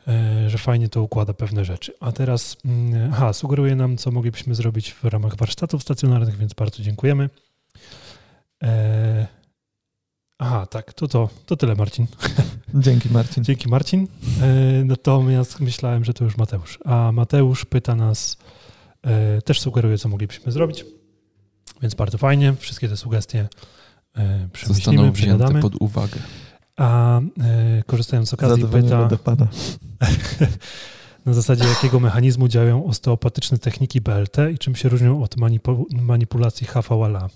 E, 0.08 0.50
Że 0.50 0.58
fajnie 0.58 0.88
to 0.88 1.02
układa 1.02 1.34
pewne 1.34 1.64
rzeczy. 1.64 1.92
A 2.00 2.12
teraz, 2.12 2.56
mm, 2.64 3.10
aha, 3.12 3.32
sugeruje 3.32 3.76
nam, 3.76 3.96
co 3.96 4.10
moglibyśmy 4.10 4.54
zrobić 4.54 4.92
w 4.92 5.04
ramach 5.04 5.36
warsztatów 5.36 5.82
stacjonarnych, 5.82 6.36
więc 6.36 6.54
bardzo 6.54 6.82
dziękujemy. 6.82 7.30
E, 8.62 9.26
Aha, 10.42 10.66
tak, 10.66 10.92
to, 10.94 11.08
to, 11.08 11.28
to 11.46 11.56
tyle, 11.56 11.74
Marcin. 11.74 12.06
Dzięki 12.74 13.08
Marcin. 13.10 13.44
Dzięki, 13.44 13.68
Marcin. 13.68 14.06
E, 14.42 14.84
Natomiast 14.84 15.60
myślałem, 15.60 16.04
że 16.04 16.14
to 16.14 16.24
już 16.24 16.36
Mateusz. 16.36 16.78
A 16.84 17.12
Mateusz 17.12 17.64
pyta 17.64 17.94
nas, 17.94 18.36
e, 19.02 19.42
też 19.42 19.60
sugeruje, 19.60 19.98
co 19.98 20.08
moglibyśmy 20.08 20.52
zrobić. 20.52 20.84
Więc 21.82 21.94
bardzo 21.94 22.18
fajnie. 22.18 22.54
Wszystkie 22.58 22.88
te 22.88 22.96
sugestie 22.96 23.48
e, 24.16 24.48
przemyślimy, 24.52 24.74
Zostaną 24.74 25.12
wzięte 25.12 25.36
przegadamy. 25.36 25.60
pod 25.60 25.74
uwagę. 25.80 26.16
A 26.76 27.20
e, 27.20 27.22
korzystając 27.86 28.28
z 28.28 28.34
okazji, 28.34 28.64
pyta 28.64 29.06
do 29.08 29.18
pana. 29.18 29.48
na 31.26 31.32
zasadzie 31.32 31.64
jakiego 31.64 32.00
mechanizmu 32.00 32.48
działają 32.48 32.86
osteopatyczne 32.86 33.58
techniki 33.58 34.00
BLT 34.00 34.36
i 34.54 34.58
czym 34.58 34.76
się 34.76 34.88
różnią 34.88 35.22
od 35.22 35.36
manipu- 35.36 35.84
manipulacji 36.02 36.66
HVLA. 36.66 37.28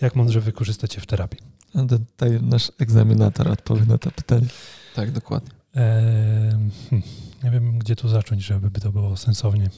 Jak 0.00 0.16
mądrze 0.16 0.40
wykorzystać 0.40 0.94
je 0.94 1.00
w 1.00 1.06
terapii? 1.06 1.40
A 1.74 1.82
Tutaj 1.82 2.42
nasz 2.42 2.72
egzaminator 2.78 3.48
odpowie 3.48 3.86
na 3.86 3.98
to 3.98 4.10
pytanie. 4.10 4.46
Tak, 4.94 5.10
dokładnie. 5.10 5.50
E, 5.76 6.58
hmm, 6.90 7.08
nie 7.44 7.50
wiem, 7.50 7.78
gdzie 7.78 7.96
tu 7.96 8.08
zacząć, 8.08 8.42
żeby 8.42 8.80
to 8.80 8.92
było 8.92 9.16
sensownie. 9.16 9.70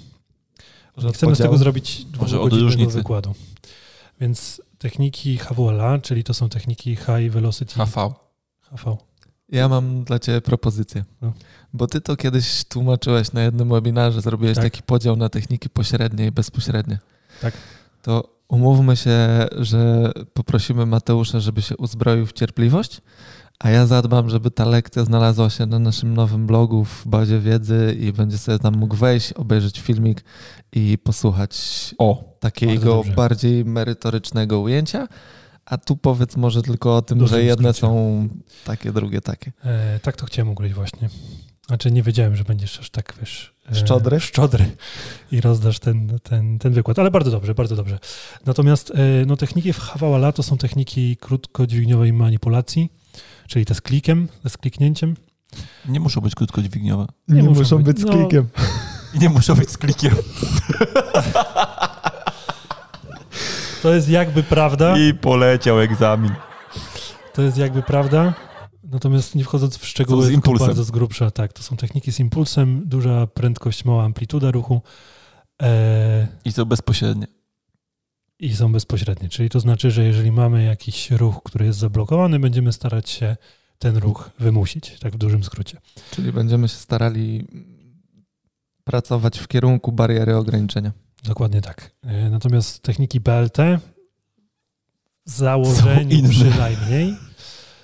Może 0.97 1.13
chcemy 1.13 1.35
z 1.35 1.39
tego 1.39 1.59
zrobić 1.59 2.05
dwugodzinnego 2.05 2.91
wykładu. 2.91 3.35
Więc 4.23 4.63
techniki 4.79 5.39
HWLA, 5.39 5.99
czyli 5.99 6.25
to 6.25 6.35
są 6.35 6.49
techniki 6.49 6.97
High 6.97 7.31
Velocity 7.31 7.75
HV. 7.75 8.13
HV. 8.61 8.97
Ja 9.49 9.69
mam 9.69 10.05
dla 10.05 10.19
ciebie 10.19 10.41
propozycję. 10.41 11.05
No. 11.23 11.33
Bo 11.73 11.87
ty 11.87 12.01
to 12.01 12.17
kiedyś 12.17 12.65
tłumaczyłeś 12.65 13.33
na 13.33 13.43
jednym 13.43 13.69
webinarze, 13.69 14.21
zrobiłeś 14.21 14.55
Tak. 14.55 14.65
taki 14.65 14.83
podział 14.83 15.17
na 15.17 15.29
techniki 15.29 15.71
pośrednie 15.71 16.27
i 16.27 16.31
bezpośrednie. 16.31 16.99
Tak. 17.41 17.55
To 18.03 18.39
umówmy 18.49 18.97
się, 18.97 19.19
że 19.59 20.13
poprosimy 20.35 20.87
Mateusza, 20.87 21.41
żeby 21.41 21.63
się 21.63 21.77
uzbroił 21.77 22.27
w 22.27 22.33
cierpliwość, 22.33 23.01
a 23.63 23.71
ja 23.71 23.87
zadbam, 23.87 24.31
żeby 24.31 24.51
ta 24.51 24.65
lekcja 24.65 25.05
znalazła 25.05 25.51
się 25.51 25.67
na 25.67 25.79
naszym 25.79 26.15
nowym 26.15 26.47
blogu 26.47 26.85
w 26.85 27.03
bazie 27.07 27.41
wiedzy 27.41 27.97
i 28.01 28.13
będzie 28.13 28.39
sobie 28.39 28.59
tam 28.59 28.77
mógł 28.77 28.97
wejść, 28.97 29.33
obejrzeć 29.33 29.81
filmik 29.81 30.25
i 30.73 30.99
posłuchać 30.99 31.55
O, 31.99 32.37
takiego 32.41 33.03
bardziej 33.17 33.65
merytorycznego 33.65 34.61
ujęcia. 34.61 35.09
A 35.65 35.79
tu 35.79 35.97
powiedz 35.97 36.37
może 36.37 36.63
tylko 36.63 36.97
o 36.97 37.03
tym, 37.03 37.19
Dużym 37.19 37.39
że 37.39 37.45
jedne 37.45 37.73
skrócie. 37.73 37.95
są 37.95 38.29
takie, 38.65 38.93
drugie 38.93 39.21
takie. 39.21 39.53
E, 39.65 40.01
tak 40.03 40.17
to 40.17 40.27
chciałem 40.27 40.49
ugryźć 40.49 40.75
właśnie. 40.75 41.09
Znaczy 41.67 41.91
nie 41.93 42.03
wiedziałem, 42.03 42.37
że 42.37 42.45
będziesz 42.45 42.79
aż 42.81 42.91
tak, 42.91 43.15
wiesz... 43.21 43.55
e, 43.71 43.75
Szczodry? 43.75 44.21
Szczodry 44.21 44.65
i 45.33 45.41
rozdasz 45.41 45.79
ten, 45.79 46.19
ten, 46.23 46.59
ten 46.59 46.73
wykład. 46.73 46.99
Ale 46.99 47.11
bardzo 47.11 47.31
dobrze, 47.31 47.55
bardzo 47.55 47.77
dobrze. 47.77 47.99
Natomiast 48.47 48.91
e, 48.91 49.27
no, 49.27 49.37
techniki 49.37 49.73
w 49.73 49.79
HWLA 49.79 50.33
to 50.33 50.43
są 50.43 50.59
techniki 50.59 51.17
krótkodźwigniowej 51.17 52.13
manipulacji, 52.13 52.91
czyli 53.47 53.65
te 53.65 53.75
z 53.75 53.81
klikiem, 53.81 54.29
z 54.49 54.57
kliknięciem. 54.57 55.17
nie 55.89 56.01
muszą 56.01 56.21
być 56.21 56.35
krótkodźwigniowe. 56.35 57.07
Nie 57.29 57.43
muszą 57.43 57.83
być 57.83 58.01
z 58.01 58.05
klikiem. 58.05 58.49
I 59.15 59.19
nie 59.19 59.29
muszą 59.29 59.55
być 59.55 59.71
z 59.71 59.79
klikiem. 59.79 60.15
To 63.83 63.95
jest 63.95 64.09
jakby 64.09 64.43
prawda. 64.43 64.99
I 64.99 65.15
poleciał 65.15 65.81
egzamin. 65.81 66.33
To 67.35 67.43
jest 67.43 67.59
jakby 67.59 67.83
prawda. 67.83 68.35
Natomiast 68.85 69.35
nie 69.35 69.45
wchodząc 69.45 69.79
w 69.79 69.87
szczegóły, 69.87 70.27
z 70.27 70.31
impulsem. 70.31 70.67
bardzo 70.67 70.85
z 70.85 70.91
grubsza, 70.91 71.31
tak, 71.31 71.53
to 71.53 71.63
są 71.63 71.77
techniki 71.77 72.13
z 72.13 72.21
impulsem, 72.21 72.83
duża 72.85 73.27
prędkość, 73.27 73.85
mała 73.85 74.05
amplituda 74.05 74.51
ruchu 74.51 74.83
e, 75.63 76.29
I 76.45 76.53
to 76.53 76.67
bezpośrednie. 76.67 77.27
I 78.43 78.57
są 78.57 78.73
bezpośrednie. 78.73 79.29
Czyli 79.29 79.51
to 79.51 79.61
znaczy, 79.61 79.91
że 79.91 80.05
jeżeli 80.05 80.33
mamy 80.33 80.65
jakiś 80.65 81.11
ruch, 81.11 81.43
który 81.45 81.67
jest 81.67 81.79
zablokowany, 81.79 82.39
będziemy 82.39 82.73
starać 82.73 83.11
się 83.11 83.37
ten 83.79 83.97
ruch 83.97 84.31
wymusić, 84.39 84.99
tak 84.99 85.15
w 85.15 85.19
dużym 85.19 85.45
skrócie. 85.45 85.79
Czyli 86.11 86.33
będziemy 86.33 86.69
się 86.69 86.77
starali 86.77 87.47
pracować 88.85 89.39
w 89.39 89.49
kierunku 89.49 89.93
bariery 89.93 90.37
ograniczenia. 90.37 90.93
Dokładnie 91.25 91.61
tak. 91.61 91.91
E, 92.03 92.31
Natomiast 92.31 92.83
techniki 92.83 93.21
BLT 93.21 93.59
w 95.27 95.31
założeniu 95.31 96.29
przynajmniej 96.29 97.17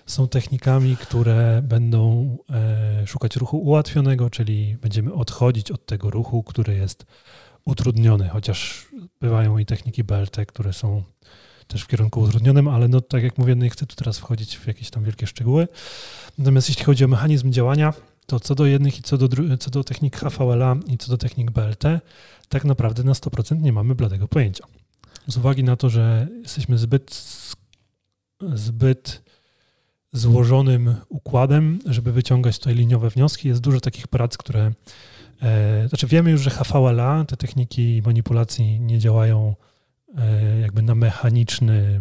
są 0.06 0.28
technikami, 0.28 0.96
które 0.96 1.62
będą 1.62 2.36
e, 2.50 3.06
szukać 3.06 3.36
ruchu 3.36 3.58
ułatwionego, 3.58 4.30
czyli 4.30 4.76
będziemy 4.82 5.12
odchodzić 5.14 5.70
od 5.70 5.86
tego 5.86 6.10
ruchu, 6.10 6.42
który 6.42 6.74
jest 6.74 7.06
utrudniony, 7.68 8.28
chociaż 8.28 8.86
bywają 9.20 9.58
i 9.58 9.66
techniki 9.66 10.04
BLT, 10.04 10.36
które 10.46 10.72
są 10.72 11.02
też 11.66 11.82
w 11.82 11.86
kierunku 11.86 12.20
utrudnionym, 12.20 12.68
ale 12.68 12.88
no 12.88 13.00
tak 13.00 13.22
jak 13.22 13.38
mówię, 13.38 13.56
nie 13.56 13.70
chcę 13.70 13.86
tu 13.86 13.96
teraz 13.96 14.18
wchodzić 14.18 14.56
w 14.58 14.66
jakieś 14.66 14.90
tam 14.90 15.04
wielkie 15.04 15.26
szczegóły. 15.26 15.68
Natomiast 16.38 16.68
jeśli 16.68 16.84
chodzi 16.84 17.04
o 17.04 17.08
mechanizm 17.08 17.52
działania, 17.52 17.94
to 18.26 18.40
co 18.40 18.54
do 18.54 18.66
jednych 18.66 18.98
i 18.98 19.02
co 19.02 19.18
do, 19.18 19.28
co 19.60 19.70
do 19.70 19.84
technik 19.84 20.16
HVLA 20.16 20.76
i 20.86 20.98
co 20.98 21.10
do 21.10 21.18
technik 21.18 21.50
BLT, 21.50 21.84
tak 22.48 22.64
naprawdę 22.64 23.02
na 23.04 23.12
100% 23.12 23.60
nie 23.60 23.72
mamy 23.72 23.94
bladego 23.94 24.28
pojęcia. 24.28 24.64
Z 25.26 25.36
uwagi 25.36 25.64
na 25.64 25.76
to, 25.76 25.90
że 25.90 26.28
jesteśmy 26.42 26.78
zbyt, 26.78 27.22
zbyt 28.54 29.22
złożonym 30.12 30.94
układem, 31.08 31.78
żeby 31.86 32.12
wyciągać 32.12 32.58
tutaj 32.58 32.74
liniowe 32.74 33.10
wnioski, 33.10 33.48
jest 33.48 33.60
dużo 33.60 33.80
takich 33.80 34.08
prac, 34.08 34.36
które. 34.36 34.72
E, 35.42 35.88
znaczy, 35.88 36.06
wiemy 36.06 36.30
już, 36.30 36.40
że 36.40 36.50
HVLA, 36.50 37.24
te 37.24 37.36
techniki 37.36 38.02
manipulacji 38.06 38.80
nie 38.80 38.98
działają 38.98 39.54
e, 40.18 40.60
jakby 40.60 40.82
na 40.82 40.94
mechaniczny. 40.94 42.00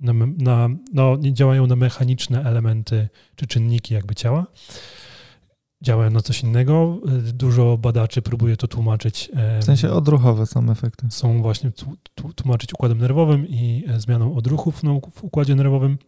Na, 0.00 0.12
na, 0.38 0.68
no, 0.92 1.16
nie 1.16 1.32
działają 1.32 1.66
na 1.66 1.76
mechaniczne 1.76 2.42
elementy 2.44 3.08
czy 3.36 3.46
czynniki 3.46 3.94
jakby 3.94 4.14
ciała. 4.14 4.46
Działają 5.82 6.10
na 6.10 6.20
coś 6.20 6.42
innego. 6.42 6.98
E, 7.08 7.10
Dużo 7.32 7.78
badaczy 7.78 8.22
próbuje 8.22 8.56
to 8.56 8.68
tłumaczyć. 8.68 9.30
W 9.60 9.64
sensie 9.64 9.90
odruchowe 9.90 10.46
są 10.46 10.70
efekty. 10.70 11.06
są 11.10 11.42
właśnie 11.42 11.70
tłu- 11.70 11.96
tłu- 12.20 12.32
tłumaczyć 12.34 12.74
układem 12.74 12.98
nerwowym 12.98 13.48
i 13.48 13.84
zmianą 13.96 14.34
odruchów 14.34 14.82
no, 14.82 15.00
w 15.14 15.24
układzie 15.24 15.54
nerwowym. 15.54 15.98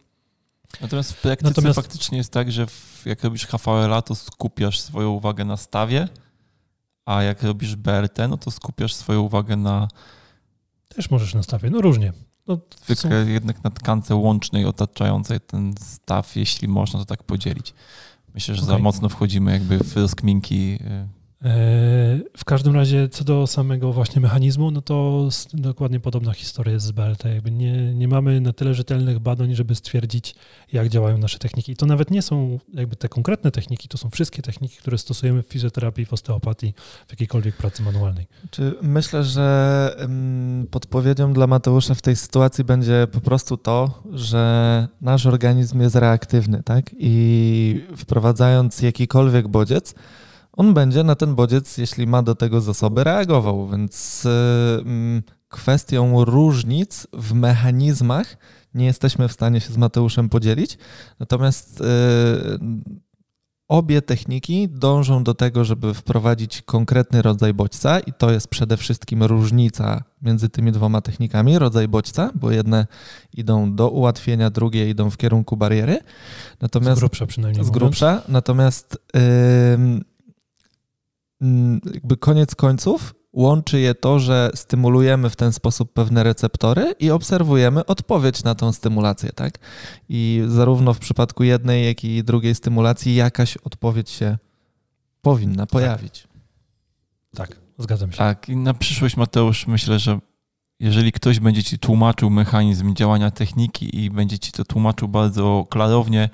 Natomiast 0.81 1.13
w 1.13 1.21
praktyce 1.21 1.49
Natomiast- 1.49 1.75
faktycznie 1.75 2.17
jest 2.17 2.31
tak, 2.33 2.51
że 2.51 2.67
w, 2.67 3.03
jak 3.05 3.23
robisz 3.23 3.45
HVLA, 3.47 4.01
to 4.01 4.15
skupiasz 4.15 4.79
swoją 4.79 5.09
uwagę 5.09 5.45
na 5.45 5.57
stawie, 5.57 6.07
a 7.07 7.23
jak 7.23 7.43
robisz 7.43 7.75
BLT, 7.75 8.17
no 8.29 8.37
to 8.37 8.51
skupiasz 8.51 8.93
swoją 8.93 9.21
uwagę 9.21 9.55
na 9.55 9.87
Też 10.89 11.11
możesz 11.11 11.33
nastawić, 11.33 11.71
no 11.71 11.81
różnie. 11.81 12.13
No, 12.47 12.55
są, 12.55 12.85
zwykle 12.85 13.25
jednak 13.25 13.63
na 13.63 13.69
tkance 13.69 14.15
łącznej 14.15 14.65
otaczającej 14.65 15.39
ten 15.39 15.73
staw, 15.79 16.35
jeśli 16.35 16.67
można 16.67 16.99
to 16.99 17.05
tak 17.05 17.23
podzielić. 17.23 17.73
Myślę, 18.33 18.55
że 18.55 18.61
za 18.61 18.71
Okej. 18.73 18.83
mocno 18.83 19.09
wchodzimy 19.09 19.51
jakby 19.51 19.79
w 19.79 19.95
rozkminki. 19.95 20.79
E, 21.43 21.47
w 22.37 22.45
każdym 22.45 22.75
razie 22.75 23.09
co 23.09 23.23
do 23.23 23.47
samego 23.47 23.93
właśnie 23.93 24.21
mechanizmu, 24.21 24.71
no 24.71 24.81
to 24.81 25.29
dokładnie 25.53 25.99
podobna 25.99 26.33
historia 26.33 26.73
jest 26.73 26.85
z 26.85 26.91
BLT. 26.91 27.25
Jakby 27.25 27.51
nie, 27.51 27.93
nie 27.93 28.07
mamy 28.07 28.41
na 28.41 28.53
tyle 28.53 28.73
rzetelnych 28.73 29.19
badań, 29.19 29.55
żeby 29.55 29.75
stwierdzić, 29.75 30.35
jak 30.73 30.89
działają 30.89 31.17
nasze 31.17 31.39
techniki. 31.39 31.71
I 31.71 31.75
to 31.75 31.85
nawet 31.85 32.11
nie 32.11 32.21
są 32.21 32.59
jakby 32.73 32.95
te 32.95 33.09
konkretne 33.09 33.51
techniki, 33.51 33.87
to 33.87 33.97
są 33.97 34.09
wszystkie 34.09 34.41
techniki, 34.41 34.77
które 34.77 34.97
stosujemy 34.97 35.43
w 35.43 35.47
fizjoterapii, 35.47 36.05
w 36.05 36.13
osteopatii, 36.13 36.73
w 37.07 37.11
jakiejkolwiek 37.11 37.55
pracy 37.55 37.83
manualnej. 37.83 38.27
Czy 38.51 38.75
myślę, 38.81 39.23
że 39.23 39.95
podpowiedzią 40.71 41.33
dla 41.33 41.47
Mateusza 41.47 41.95
w 41.95 42.01
tej 42.01 42.15
sytuacji 42.15 42.63
będzie 42.63 43.07
po 43.11 43.21
prostu 43.21 43.57
to, 43.57 44.03
że 44.13 44.87
nasz 45.01 45.25
organizm 45.25 45.81
jest 45.81 45.95
reaktywny, 45.95 46.63
tak? 46.63 46.85
I 46.99 47.85
wprowadzając 47.97 48.81
jakikolwiek 48.81 49.47
bodziec, 49.47 49.95
on 50.57 50.73
będzie 50.73 51.03
na 51.03 51.15
ten 51.15 51.35
bodziec, 51.35 51.77
jeśli 51.77 52.07
ma 52.07 52.23
do 52.23 52.35
tego 52.35 52.61
zasoby, 52.61 53.03
reagował. 53.03 53.67
Więc 53.67 54.25
y, 54.25 54.29
ym, 54.79 55.23
kwestią 55.47 56.25
różnic 56.25 57.07
w 57.13 57.33
mechanizmach 57.33 58.37
nie 58.73 58.85
jesteśmy 58.85 59.27
w 59.27 59.31
stanie 59.31 59.61
się 59.61 59.73
z 59.73 59.77
Mateuszem 59.77 60.29
podzielić. 60.29 60.77
Natomiast 61.19 61.81
y, 61.81 61.83
obie 63.67 64.01
techniki 64.01 64.69
dążą 64.69 65.23
do 65.23 65.33
tego, 65.33 65.65
żeby 65.65 65.93
wprowadzić 65.93 66.61
konkretny 66.61 67.21
rodzaj 67.21 67.53
bodźca 67.53 67.99
i 67.99 68.13
to 68.13 68.31
jest 68.31 68.47
przede 68.47 68.77
wszystkim 68.77 69.23
różnica 69.23 70.03
między 70.21 70.49
tymi 70.49 70.71
dwoma 70.71 71.01
technikami, 71.01 71.59
rodzaj 71.59 71.87
bodźca, 71.87 72.31
bo 72.35 72.51
jedne 72.51 72.87
idą 73.33 73.75
do 73.75 73.89
ułatwienia, 73.89 74.49
drugie 74.49 74.89
idą 74.89 75.09
w 75.09 75.17
kierunku 75.17 75.57
bariery. 75.57 75.99
Z 76.57 76.61
Natomiast 76.61 76.99
grubsza 76.99 77.25
przynajmniej. 77.25 77.65
z 77.65 77.69
grubsza, 77.69 78.21
natomiast 78.27 78.97
jakby 81.93 82.17
koniec 82.17 82.55
końców 82.55 83.13
łączy 83.33 83.79
je 83.79 83.95
to, 83.95 84.19
że 84.19 84.49
stymulujemy 84.55 85.29
w 85.29 85.35
ten 85.35 85.53
sposób 85.53 85.93
pewne 85.93 86.23
receptory 86.23 86.93
i 86.99 87.11
obserwujemy 87.11 87.85
odpowiedź 87.85 88.43
na 88.43 88.55
tą 88.55 88.73
stymulację, 88.73 89.31
tak? 89.31 89.59
I 90.09 90.43
zarówno 90.47 90.93
w 90.93 90.99
przypadku 90.99 91.43
jednej, 91.43 91.85
jak 91.85 92.03
i 92.03 92.23
drugiej 92.23 92.55
stymulacji 92.55 93.15
jakaś 93.15 93.57
odpowiedź 93.57 94.09
się 94.09 94.37
powinna 95.21 95.65
pojawić. 95.65 96.27
Tak, 97.35 97.57
zgadzam 97.77 98.11
się. 98.11 98.17
Tak, 98.17 98.49
i 98.49 98.55
na 98.55 98.73
przyszłość, 98.73 99.17
Mateusz, 99.17 99.67
myślę, 99.67 99.99
że 99.99 100.19
jeżeli 100.79 101.11
ktoś 101.11 101.39
będzie 101.39 101.63
ci 101.63 101.79
tłumaczył 101.79 102.29
mechanizm 102.29 102.95
działania 102.95 103.31
techniki 103.31 104.03
i 104.03 104.09
będzie 104.11 104.39
ci 104.39 104.51
to 104.51 104.65
tłumaczył 104.65 105.07
bardzo 105.07 105.65
klarownie, 105.69 106.29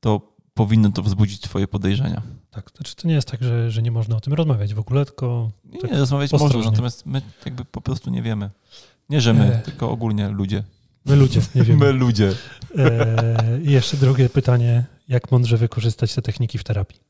to 0.00 0.34
powinno 0.54 0.90
to 0.90 1.02
wzbudzić 1.02 1.40
twoje 1.40 1.68
podejrzenia. 1.68 2.22
Tak, 2.54 2.70
znaczy 2.76 2.96
to 2.96 3.08
nie 3.08 3.14
jest 3.14 3.28
tak, 3.30 3.42
że, 3.42 3.70
że 3.70 3.82
nie 3.82 3.90
można 3.90 4.16
o 4.16 4.20
tym 4.20 4.32
rozmawiać 4.32 4.74
w 4.74 4.78
ogóle, 4.78 5.04
tylko 5.04 5.50
Nie, 5.64 5.80
Tak, 5.80 5.90
nie 5.90 5.98
rozmawiać 5.98 6.32
można, 6.32 6.60
natomiast 6.70 7.06
my 7.06 7.22
jakby 7.44 7.64
po 7.64 7.80
prostu 7.80 8.10
nie 8.10 8.22
wiemy. 8.22 8.50
Nie, 9.08 9.20
że 9.20 9.34
my, 9.34 9.54
E. 9.54 9.58
tylko 9.58 9.90
ogólnie 9.90 10.28
ludzie. 10.28 10.64
my 11.06 11.16
ludzie 11.16 11.40
nie 11.54 11.60
My 11.62 11.64
wiemy. 11.64 11.92
ludzie. 11.92 12.32
E, 12.78 13.60
I 13.64 13.70
jeszcze 13.72 13.96
drugie 13.96 14.28
pytanie, 14.28 14.84
jak 15.08 15.30
mądrze 15.32 15.56
wykorzystać 15.56 16.14
te 16.14 16.22
techniki 16.22 16.58
w 16.58 16.64
terapii? 16.64 17.00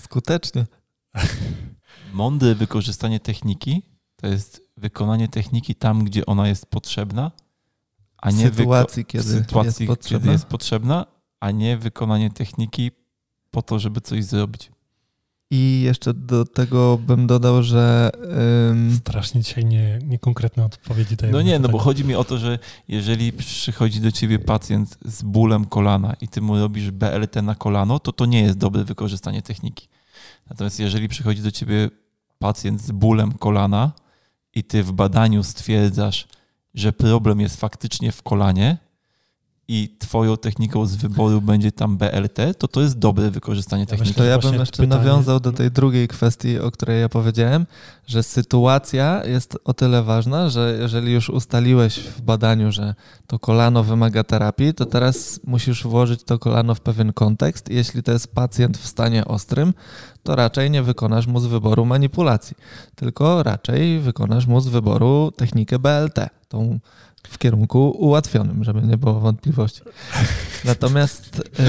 Skutecznie. 0.00 0.66
Mądre 2.12 2.54
wykorzystanie 2.54 3.20
techniki 3.20 3.82
to 4.16 4.26
jest 4.26 4.62
wykonanie 4.76 5.28
techniki 5.28 5.74
tam, 5.74 6.04
gdzie 6.04 6.26
ona 6.26 6.48
jest 6.48 6.66
potrzebna, 6.66 7.30
a 8.16 8.30
W 8.30 8.34
nie 8.34 8.44
wyko- 8.50 8.56
sytuacji, 8.56 9.04
kiedy 9.04 9.24
w 9.24 9.26
sytuacji, 9.26 9.66
jest 9.68 9.78
kiedy 9.78 9.86
potrzebna. 9.96 10.32
jest 10.32 10.46
potrzebna, 10.46 11.06
a 11.40 11.50
nie 11.50 11.76
wykonanie 11.76 12.30
techniki 12.30 12.90
po 13.54 13.62
to, 13.62 13.78
żeby 13.78 14.00
coś 14.00 14.24
zrobić. 14.24 14.70
I 15.50 15.82
jeszcze 15.84 16.14
do 16.14 16.44
tego 16.44 16.98
bym 16.98 17.26
dodał, 17.26 17.62
że 17.62 18.10
ym, 18.70 18.96
Strasznie 18.96 19.40
dzisiaj 19.40 19.64
nie, 19.64 19.98
niekonkretne 20.02 20.64
odpowiedzi 20.64 21.16
daję. 21.16 21.32
No 21.32 21.42
nie, 21.42 21.58
no 21.58 21.68
bo 21.68 21.78
chodzi 21.78 22.04
mi 22.04 22.14
o 22.14 22.24
to, 22.24 22.38
że 22.38 22.58
jeżeli 22.88 23.32
przychodzi 23.32 24.00
do 24.00 24.12
ciebie 24.12 24.38
pacjent 24.38 24.98
z 25.04 25.22
bólem 25.22 25.64
kolana 25.64 26.16
i 26.20 26.28
ty 26.28 26.40
mu 26.40 26.58
robisz 26.58 26.90
BLT 26.90 27.36
na 27.42 27.54
kolano, 27.54 27.98
to 27.98 28.12
to 28.12 28.26
nie 28.26 28.42
jest 28.42 28.58
dobre 28.58 28.84
wykorzystanie 28.84 29.42
techniki. 29.42 29.88
Natomiast 30.50 30.80
jeżeli 30.80 31.08
przychodzi 31.08 31.42
do 31.42 31.50
ciebie 31.50 31.90
pacjent 32.38 32.82
z 32.82 32.90
bólem 32.90 33.32
kolana 33.32 33.92
i 34.54 34.64
ty 34.64 34.82
w 34.82 34.92
badaniu 34.92 35.42
stwierdzasz, 35.42 36.26
że 36.74 36.92
problem 36.92 37.40
jest 37.40 37.60
faktycznie 37.60 38.12
w 38.12 38.22
kolanie 38.22 38.78
i 39.68 39.96
twoją 39.98 40.36
techniką 40.36 40.86
z 40.86 40.96
wyboru 40.96 41.40
będzie 41.40 41.72
tam 41.72 41.96
BLT, 41.96 42.54
to 42.58 42.68
to 42.68 42.80
jest 42.80 42.98
dobre 42.98 43.30
wykorzystanie 43.30 43.86
techniki. 43.86 44.10
myślę, 44.10 44.24
To 44.24 44.30
ja 44.30 44.38
bym 44.38 44.60
jeszcze 44.60 44.82
pytanie- 44.82 45.04
nawiązał 45.04 45.40
do 45.40 45.52
tej 45.52 45.70
drugiej 45.70 46.08
kwestii, 46.08 46.58
o 46.58 46.70
której 46.70 47.00
ja 47.00 47.08
powiedziałem, 47.08 47.66
że 48.06 48.22
sytuacja 48.22 49.24
jest 49.24 49.58
o 49.64 49.74
tyle 49.74 50.02
ważna, 50.02 50.48
że 50.48 50.76
jeżeli 50.80 51.12
już 51.12 51.30
ustaliłeś 51.30 51.98
w 51.98 52.20
badaniu, 52.20 52.72
że 52.72 52.94
to 53.26 53.38
kolano 53.38 53.84
wymaga 53.84 54.24
terapii, 54.24 54.74
to 54.74 54.86
teraz 54.86 55.40
musisz 55.46 55.84
włożyć 55.84 56.22
to 56.24 56.38
kolano 56.38 56.74
w 56.74 56.80
pewien 56.80 57.12
kontekst. 57.12 57.70
I 57.70 57.74
Jeśli 57.74 58.02
to 58.02 58.12
jest 58.12 58.34
pacjent 58.34 58.78
w 58.78 58.86
stanie 58.86 59.24
ostrym, 59.24 59.74
to 60.22 60.36
raczej 60.36 60.70
nie 60.70 60.82
wykonasz 60.82 61.26
mu 61.26 61.40
z 61.40 61.46
wyboru 61.46 61.84
manipulacji, 61.84 62.56
tylko 62.94 63.42
raczej 63.42 64.00
wykonasz 64.00 64.46
mu 64.46 64.60
z 64.60 64.68
wyboru 64.68 65.32
technikę 65.36 65.78
BLT, 65.78 66.28
tą 66.48 66.78
w 67.34 67.38
kierunku 67.38 67.90
ułatwionym, 67.90 68.64
żeby 68.64 68.82
nie 68.82 68.96
było 68.96 69.20
wątpliwości. 69.20 69.80
Natomiast 70.64 71.36
yy, 71.36 71.64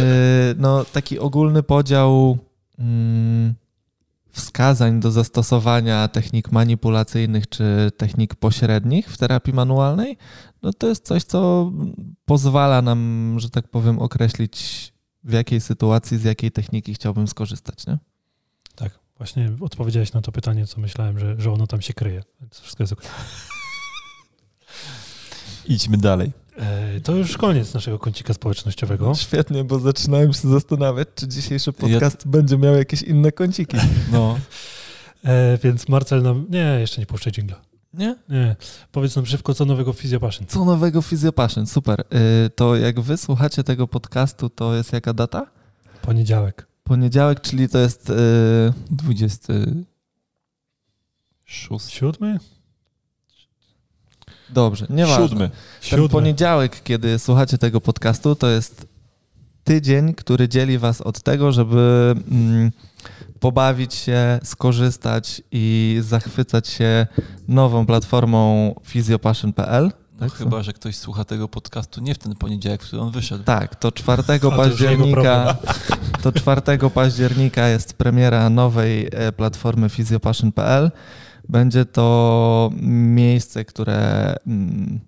no, 0.57 0.86
taki 0.86 1.20
ogólny 1.20 1.63
podział 1.63 2.38
mm, 2.80 3.53
wskazań 4.32 4.99
do 4.99 5.11
zastosowania 5.11 6.07
technik 6.07 6.51
manipulacyjnych 6.51 7.49
czy 7.49 7.91
technik 7.97 8.36
pośrednich 8.36 9.11
w 9.11 9.18
terapii 9.18 9.53
manualnej, 9.53 10.18
no 10.61 10.74
to 10.74 10.88
jest 10.88 11.05
coś, 11.05 11.24
co 11.24 11.72
pozwala 12.26 12.82
nam, 12.82 13.36
że 13.38 13.49
tak 13.49 13.68
powiem, 13.68 13.99
określić 13.99 14.93
w 15.24 15.34
jakiej 15.34 15.61
sytuacji, 15.61 16.18
z 16.18 16.24
jakiej 16.24 16.51
techniki 16.51 16.93
chciałbym 16.93 17.28
skorzystać. 17.28 17.88
Nie? 17.88 17.97
Tak, 18.76 18.99
właśnie 19.18 19.51
odpowiedziałeś 19.61 20.13
na 20.13 20.22
to 20.22 20.32
pytanie, 20.32 20.68
co 20.68 20.82
myślałem, 20.82 21.20
że, 21.20 21.36
że 21.41 21.51
ono 21.51 21.68
tam 21.68 21.82
się 21.82 21.93
kryje. 21.93 22.24
Więc 22.41 22.59
wszystko 22.59 22.84
jest 22.84 22.93
ok. 22.93 23.01
Idźmy 25.68 25.97
dalej. 25.97 26.32
E, 26.57 27.01
to 27.01 27.16
już 27.16 27.38
koniec 27.38 27.74
naszego 27.74 27.99
kącika 27.99 28.34
społecznościowego. 28.34 29.16
Świetnie, 29.16 29.63
bo 29.63 29.80
zaczynałem 29.80 30.34
się 30.34 30.49
zastanawiać, 30.49 31.07
czy 31.16 31.28
dzisiejszy 31.28 31.74
podcast 31.74 32.26
ja... 32.26 32.32
będzie 32.32 32.57
miał 32.57 32.76
jakieś 32.76 33.01
inne 33.01 33.32
kąciki. 33.32 33.78
No. 34.11 34.39
E, 35.24 35.57
więc 35.63 35.89
Marcel 35.89 36.22
nam... 36.22 36.45
Nie, 36.49 36.78
jeszcze 36.80 37.01
nie 37.01 37.05
puszczę 37.05 37.32
dżingla. 37.32 37.61
Nie? 37.93 38.16
Nie. 38.30 38.55
Powiedz 38.91 39.16
nam 39.16 39.26
szybko, 39.26 39.53
co 39.53 39.66
nowego 39.66 39.93
w 39.93 39.97
Physiopassion. 39.97 40.47
Co 40.47 40.66
nowego 40.66 41.01
w 41.01 41.07
Physiopassion, 41.07 41.68
super. 41.68 42.03
Y, 42.45 42.49
to 42.49 42.76
jak 42.76 42.99
wy 42.99 43.18
słuchacie 43.18 43.63
tego 43.63 43.88
podcastu, 43.88 44.49
to 44.49 44.76
jest 44.76 44.93
jaka 44.93 45.13
data? 45.13 45.47
Poniedziałek. 46.01 46.68
Poniedziałek, 46.84 47.41
czyli 47.41 47.70
to 47.70 47.78
jest... 47.78 48.09
Y... 48.09 48.13
26. 48.91 49.86
Siódmy? 51.89 52.39
Dobrze, 54.50 54.86
nieważne. 54.89 55.28
Siódmy. 55.28 55.50
Ten 55.50 55.89
Siódmy. 55.89 56.10
poniedziałek, 56.10 56.84
kiedy 56.84 57.20
słuchacie 57.20 57.58
tego 57.58 57.82
podcastu, 57.82 58.36
to 58.36 58.50
jest 58.50 58.88
tydzień, 59.64 60.14
który 60.14 60.50
dzieli 60.50 60.78
was 60.78 61.02
od 61.02 61.22
tego, 61.22 61.52
żeby 61.52 62.16
mm, 62.32 62.72
pobawić 63.39 63.93
się, 63.93 64.39
skorzystać 64.43 65.41
i 65.52 65.98
zachwycać 66.02 66.68
się 66.68 67.08
nową 67.48 67.86
platformą 67.86 68.76
physiopassion.pl. 68.84 69.91
No 70.20 70.30
Tak, 70.30 70.38
chyba, 70.38 70.64
że 70.64 70.74
ktoś 70.74 70.96
słucha 70.96 71.24
tego 71.24 71.48
podcastu 71.48 72.02
nie 72.02 72.16
w 72.16 72.18
ten 72.18 72.36
poniedziałek, 72.36 72.84
w 72.84 72.88
który 72.88 73.02
on 73.02 73.12
wyszedł. 73.12 73.43
Tak, 73.43 73.76
to 73.76 73.91
4 73.91 74.24
to 74.28 74.34
już 74.34 74.41
jego 74.41 74.52
października. 74.52 75.56
To 76.22 76.32
4 76.32 76.62
października 76.93 77.68
jest 77.68 77.93
premiera 77.93 78.50
nowej 78.50 79.08
e, 79.12 79.32
platformy 79.32 79.89
physiopassion.pl. 79.89 80.91
Będzie 81.50 81.86
to 81.86 82.70
miejsce, 82.82 83.66
które 83.66 84.36
mm, 84.48 85.00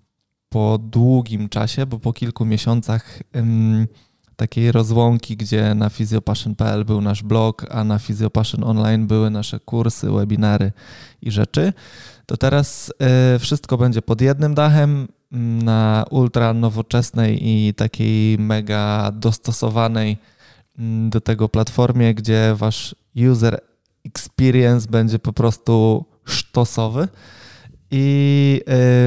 po 0.48 0.78
długim 0.78 1.48
czasie, 1.48 1.86
bo 1.86 1.98
po 1.98 2.12
kilku 2.12 2.44
miesiącach 2.44 3.22
ym, 3.36 3.86
takiej 4.38 4.72
rozłąki, 4.72 5.36
gdzie 5.36 5.74
na 5.74 5.90
physiopassion.pl 5.90 6.84
był 6.84 7.00
nasz 7.00 7.22
blog, 7.22 7.66
a 7.70 7.84
na 7.84 7.98
Physiopassion 7.98 8.64
Online 8.64 9.06
były 9.06 9.30
nasze 9.30 9.60
kursy, 9.60 10.10
webinary 10.10 10.72
i 11.22 11.30
rzeczy, 11.30 11.72
to 12.26 12.36
teraz 12.36 12.92
y, 13.34 13.38
wszystko 13.38 13.78
będzie 13.78 14.02
pod 14.02 14.20
jednym 14.20 14.54
dachem 14.54 15.08
mm, 15.32 15.62
na 15.62 16.04
ultra 16.10 16.54
nowoczesnej 16.54 17.38
i 17.48 17.74
takiej 17.74 18.38
mega 18.38 19.12
dostosowanej 19.14 20.16
mm, 20.78 21.10
do 21.10 21.20
tego 21.20 21.48
platformie, 21.48 22.14
gdzie 22.14 22.54
wasz 22.54 22.94
user 23.30 23.60
experience 24.04 24.88
będzie 24.90 25.18
po 25.18 25.32
prostu 25.32 26.04
sztosowy. 26.30 27.08
I 27.90 28.60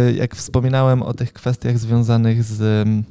y, 0.10 0.14
jak 0.14 0.36
wspominałem 0.36 1.02
o 1.02 1.14
tych 1.14 1.34
kwestiach 1.34 1.80
związanych 1.80 2.44
z 2.44 2.62
mm, 2.62 3.04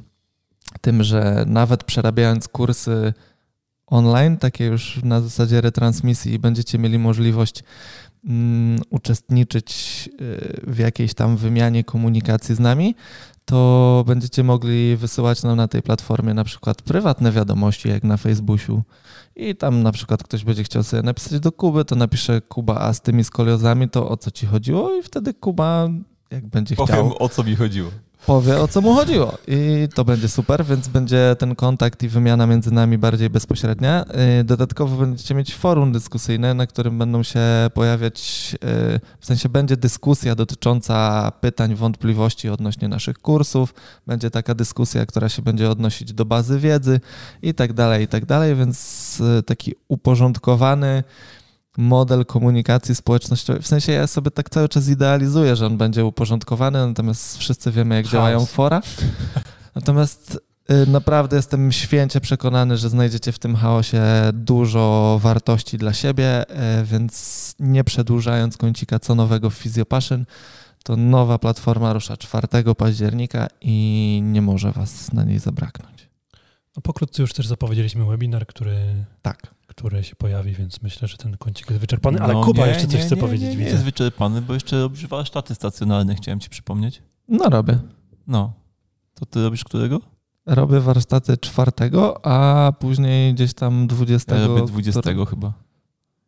tym, 0.81 1.03
że 1.03 1.43
nawet 1.47 1.83
przerabiając 1.83 2.47
kursy 2.47 3.13
online, 3.87 4.37
takie 4.37 4.65
już 4.65 4.99
na 5.03 5.21
zasadzie 5.21 5.61
retransmisji, 5.61 6.39
będziecie 6.39 6.79
mieli 6.79 6.99
możliwość 6.99 7.63
um, 8.23 8.79
uczestniczyć 8.89 10.09
y, 10.21 10.61
w 10.67 10.77
jakiejś 10.77 11.13
tam 11.13 11.37
wymianie 11.37 11.83
komunikacji 11.83 12.55
z 12.55 12.59
nami, 12.59 12.95
to 13.45 14.03
będziecie 14.07 14.43
mogli 14.43 14.97
wysyłać 14.97 15.43
nam 15.43 15.57
na 15.57 15.67
tej 15.67 15.81
platformie 15.81 16.33
na 16.33 16.43
przykład 16.43 16.81
prywatne 16.81 17.31
wiadomości, 17.31 17.89
jak 17.89 18.03
na 18.03 18.17
Facebooku. 18.17 18.81
I 19.41 19.55
tam 19.55 19.83
na 19.83 19.91
przykład 19.91 20.23
ktoś 20.23 20.43
będzie 20.43 20.63
chciał 20.63 20.83
sobie 20.83 21.03
napisać 21.03 21.39
do 21.39 21.51
Kuby, 21.51 21.85
to 21.85 21.95
napisze 21.95 22.41
Kuba, 22.41 22.79
a 22.79 22.93
z 22.93 23.01
tymi 23.01 23.23
skoliozami 23.23 23.89
to 23.89 24.09
o 24.09 24.17
co 24.17 24.31
ci 24.31 24.45
chodziło? 24.45 24.95
I 24.95 25.03
wtedy 25.03 25.33
Kuba, 25.33 25.89
jak 26.31 26.47
będzie 26.47 26.75
Powiem, 26.75 26.95
chciał, 26.95 27.15
o 27.19 27.29
co 27.29 27.43
mi 27.43 27.55
chodziło. 27.55 27.91
Powie 28.25 28.59
o 28.59 28.67
co 28.67 28.81
mu 28.81 28.93
chodziło. 28.93 29.37
I 29.47 29.87
to 29.95 30.05
będzie 30.05 30.29
super, 30.29 30.65
więc 30.65 30.87
będzie 30.87 31.35
ten 31.39 31.55
kontakt 31.55 32.03
i 32.03 32.07
wymiana 32.07 32.47
między 32.47 32.71
nami 32.71 32.97
bardziej 32.97 33.29
bezpośrednia. 33.29 34.05
Yy, 34.37 34.43
Dodatkowo 34.43 34.97
będziecie 34.97 35.35
mieć 35.35 35.55
forum 35.55 35.91
dyskusyjne, 35.91 36.53
na 36.53 36.67
którym 36.67 36.97
będą 36.97 37.23
się 37.23 37.39
pojawiać, 37.73 38.51
yy, 38.53 38.99
w 39.19 39.25
sensie 39.25 39.49
będzie 39.49 39.77
dyskusja 39.77 40.35
dotycząca 40.35 41.31
pytań, 41.41 41.75
wątpliwości 41.75 42.49
odnośnie 42.49 42.87
naszych 42.87 43.17
kursów. 43.17 43.73
Będzie 44.07 44.29
taka 44.29 44.55
dyskusja, 44.55 45.05
która 45.05 45.29
się 45.29 45.41
będzie 45.41 45.69
odnosić 45.69 46.13
do 46.13 46.25
bazy 46.25 46.59
wiedzy 46.59 46.99
i 47.41 47.53
tak 47.53 47.73
dalej, 47.73 48.03
i 48.03 48.07
tak 48.07 48.25
dalej, 48.25 48.55
więc 48.55 49.19
yy, 49.19 49.43
taki 49.43 49.73
uporządkowany 49.87 51.03
model 51.77 52.25
komunikacji 52.25 52.95
społecznościowej. 52.95 53.61
W 53.61 53.67
sensie 53.67 53.91
ja 53.91 54.07
sobie 54.07 54.31
tak 54.31 54.49
cały 54.49 54.69
czas 54.69 54.87
idealizuję, 54.89 55.55
że 55.55 55.65
on 55.65 55.77
będzie 55.77 56.05
uporządkowany, 56.05 56.87
natomiast 56.87 57.37
wszyscy 57.37 57.71
wiemy, 57.71 57.95
jak 57.95 58.05
Chaos. 58.05 58.13
działają 58.13 58.45
fora. 58.45 58.81
Natomiast 59.75 60.39
y, 60.71 60.89
naprawdę 60.89 61.35
jestem 61.35 61.71
święcie 61.71 62.21
przekonany, 62.21 62.77
że 62.77 62.89
znajdziecie 62.89 63.31
w 63.31 63.39
tym 63.39 63.55
chaosie 63.55 64.03
dużo 64.33 65.19
wartości 65.21 65.77
dla 65.77 65.93
siebie, 65.93 66.49
y, 66.81 66.85
więc 66.85 67.55
nie 67.59 67.83
przedłużając 67.83 68.57
kącika 68.57 68.99
co 68.99 69.15
nowego 69.15 69.49
w 69.49 69.55
Physiopassion, 69.55 70.25
to 70.83 70.95
nowa 70.95 71.39
platforma 71.39 71.93
rusza 71.93 72.17
4 72.17 72.47
października 72.77 73.47
i 73.61 74.19
nie 74.23 74.41
może 74.41 74.71
was 74.71 75.13
na 75.13 75.23
niej 75.23 75.39
zabraknąć. 75.39 76.09
No 76.75 76.81
pokrótce 76.81 77.21
już 77.21 77.33
też 77.33 77.47
zapowiedzieliśmy 77.47 78.05
webinar, 78.05 78.45
który, 78.47 78.75
Tak. 79.21 79.47
Który 79.71 80.03
się 80.03 80.15
pojawi, 80.15 80.53
więc 80.53 80.81
myślę, 80.81 81.07
że 81.07 81.17
ten 81.17 81.37
kącik 81.37 81.69
jest 81.69 81.81
wyczerpany. 81.81 82.19
Ale 82.19 82.33
No 82.33 82.43
Kuba 82.43 82.65
nie, 82.65 82.69
jeszcze 82.69 82.87
coś 82.87 82.93
nie, 82.93 83.05
chce 83.05 83.15
nie, 83.15 83.21
powiedzieć, 83.21 83.57
Nie, 83.57 83.63
jest 83.63 83.83
wyczerpany, 83.83 84.41
bo 84.41 84.53
jeszcze 84.53 84.81
robisz 84.81 85.07
warsztaty 85.07 85.55
stacjonarne, 85.55 86.15
chciałem 86.15 86.39
ci 86.39 86.49
przypomnieć. 86.49 87.01
No 87.27 87.49
robię. 87.49 87.79
No. 88.27 88.53
To 89.13 89.25
ty 89.25 89.43
robisz 89.43 89.63
którego? 89.63 90.01
Robię 90.45 90.79
warsztaty 90.79 91.37
czwartego, 91.37 92.25
a 92.25 92.71
później 92.79 93.33
gdzieś 93.33 93.53
tam 93.53 93.87
20. 93.87 94.35
Ja 94.35 94.47
robię 94.47 94.65
20 94.65 95.01
chyba. 95.29 95.53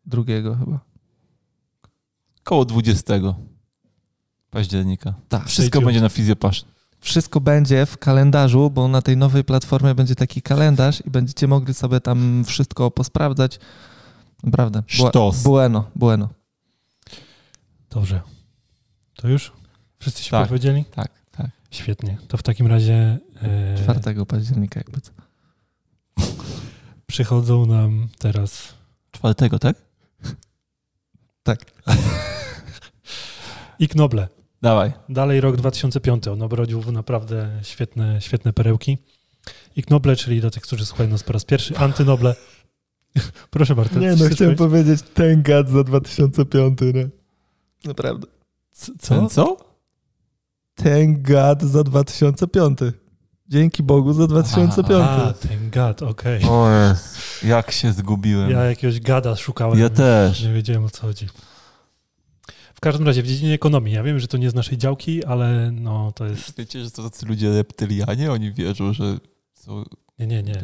Drugiego 0.06 0.56
chyba. 0.56 0.80
Koło 2.44 2.66
20 2.66 3.14
października. 4.50 5.14
Tak. 5.30 5.48
Wszystko 5.48 5.82
będzie 5.82 6.02
na 6.02 6.10
Physiopassion. 6.10 6.73
Wszystko 7.04 7.42
będzie 7.42 7.86
w 7.86 7.98
kalendarzu, 7.98 8.70
bo 8.70 8.88
na 8.88 9.02
tej 9.02 9.18
nowej 9.18 9.44
platformie 9.44 9.96
będzie 9.96 10.16
taki 10.16 10.42
kalendarz 10.42 11.06
i 11.06 11.10
będziecie 11.10 11.48
mogli 11.48 11.74
sobie 11.74 12.00
tam 12.00 12.44
wszystko 12.48 12.92
posprawdzać. 12.92 13.60
Naprawdę. 14.44 14.84
Sztos. 14.88 15.44
Bueno, 15.44 15.90
bueno. 15.96 16.30
Dobrze. 17.90 18.22
To 19.16 19.28
już? 19.28 19.52
Wszyscy 20.00 20.24
się 20.24 20.32
Tak. 20.32 20.48
powiedzieli? 20.48 20.86
Tak, 20.86 21.12
tak. 21.32 21.48
Świetnie. 21.72 22.18
To 22.28 22.38
w 22.38 22.44
takim 22.44 22.68
razie 22.68 23.18
e, 23.42 24.00
4 24.02 24.26
października 24.26 24.80
jakby 24.80 25.02
co. 25.02 25.12
przychodzą 27.08 27.66
nam 27.66 28.08
teraz 28.20 28.74
Czwartego, 29.12 29.60
tak? 29.60 29.76
Tak. 31.44 31.60
i 33.80 33.88
Knoble. 33.88 34.28
Dawaj. 34.64 34.92
Dalej 35.10 35.42
rok 35.42 35.56
2005. 35.58 36.28
On 36.28 36.42
obrodził 36.42 36.92
naprawdę 36.92 37.50
świetne, 37.64 38.22
świetne 38.22 38.54
perełki. 38.54 38.98
I 39.76 39.84
Knoble, 39.84 40.16
czyli 40.16 40.42
do 40.42 40.52
tych, 40.52 40.64
którzy 40.64 40.86
słuchają 40.86 41.10
nas 41.10 41.24
po 41.24 41.34
raz 41.34 41.46
pierwszy, 41.46 41.78
Antynoble. 41.78 42.36
Proszę 43.50 43.76
bardzo. 43.76 44.00
Nie 44.00 44.10
no, 44.16 44.16
chciałem 44.16 44.56
powiedzieć? 44.56 44.58
powiedzieć 44.58 45.02
ten 45.14 45.42
gad 45.44 45.70
za 45.70 45.84
2005, 45.84 46.80
nie? 46.94 47.10
Naprawdę. 47.86 48.28
C- 48.72 48.92
Ten 49.08 49.30
Co? 49.30 49.46
co? 49.46 49.58
Ten 50.76 51.22
gad 51.24 51.62
za 51.62 51.84
2005. 51.84 52.80
Dzięki 53.48 53.84
Bogu 53.84 54.14
za 54.14 54.28
2005. 54.28 54.92
A, 54.92 55.34
ten 55.34 55.70
gad, 55.70 56.02
okej. 56.02 56.44
O 56.44 56.68
jak 57.44 57.72
się 57.72 57.94
zgubiłem. 57.94 58.50
Ja 58.52 58.64
jakiegoś 58.64 59.00
gada 59.00 59.36
szukałem. 59.36 59.80
Ja 59.80 59.90
też. 59.90 60.44
Nie 60.44 60.54
wiedziałem 60.54 60.84
o 60.86 60.90
co 60.90 61.02
chodzi. 61.02 61.28
W 62.84 62.86
każdym 62.86 63.08
razie 63.08 63.24
w 63.24 63.28
dziedzinie 63.28 63.54
ekonomii. 63.54 63.94
Ja 63.94 64.04
wiem, 64.04 64.20
że 64.20 64.28
to 64.28 64.38
nie 64.38 64.50
z 64.50 64.56
naszej 64.56 64.78
działki, 64.78 65.26
ale 65.26 65.72
no 65.72 66.12
to 66.12 66.26
jest. 66.26 66.58
Wiecie, 66.58 66.84
że 66.84 66.92
to 66.92 67.04
tacy 67.04 67.26
ludzie 67.26 67.50
reptylianie? 67.50 68.32
Oni 68.32 68.52
wierzą, 68.52 68.94
że 68.94 69.18
są... 69.54 69.84
Nie, 70.20 70.28
nie, 70.28 70.44
nie. 70.44 70.62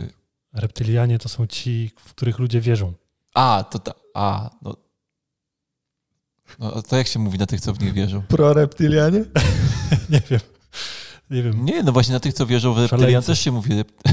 Reptylianie 0.54 1.20
to 1.20 1.30
są 1.30 1.48
ci, 1.48 1.92
w 2.00 2.14
których 2.14 2.40
ludzie 2.40 2.62
wierzą. 2.62 2.94
A, 3.34 3.64
to 3.72 3.80
ta... 3.80 3.92
A, 4.14 4.50
no... 4.62 4.76
No, 6.60 6.82
to 6.82 6.96
jak 6.96 7.08
się 7.08 7.20
mówi 7.20 7.38
na 7.38 7.46
tych, 7.46 7.62
co 7.62 7.74
w 7.74 7.80
nich 7.80 7.94
wierzą? 7.94 8.22
Pro 8.38 8.54
reptilianie? 8.54 9.26
nie 10.10 10.22
wiem. 10.30 10.40
Nie 11.30 11.44
wiem. 11.44 11.66
Nie, 11.66 11.84
no 11.84 11.92
właśnie 11.92 12.14
na 12.14 12.20
tych, 12.20 12.34
co 12.34 12.46
wierzą 12.46 12.74
w 12.74 12.78
reptylian 12.78 13.24
też 13.24 13.40
się 13.40 13.52
mówi 13.52 13.78
rept... 13.78 14.04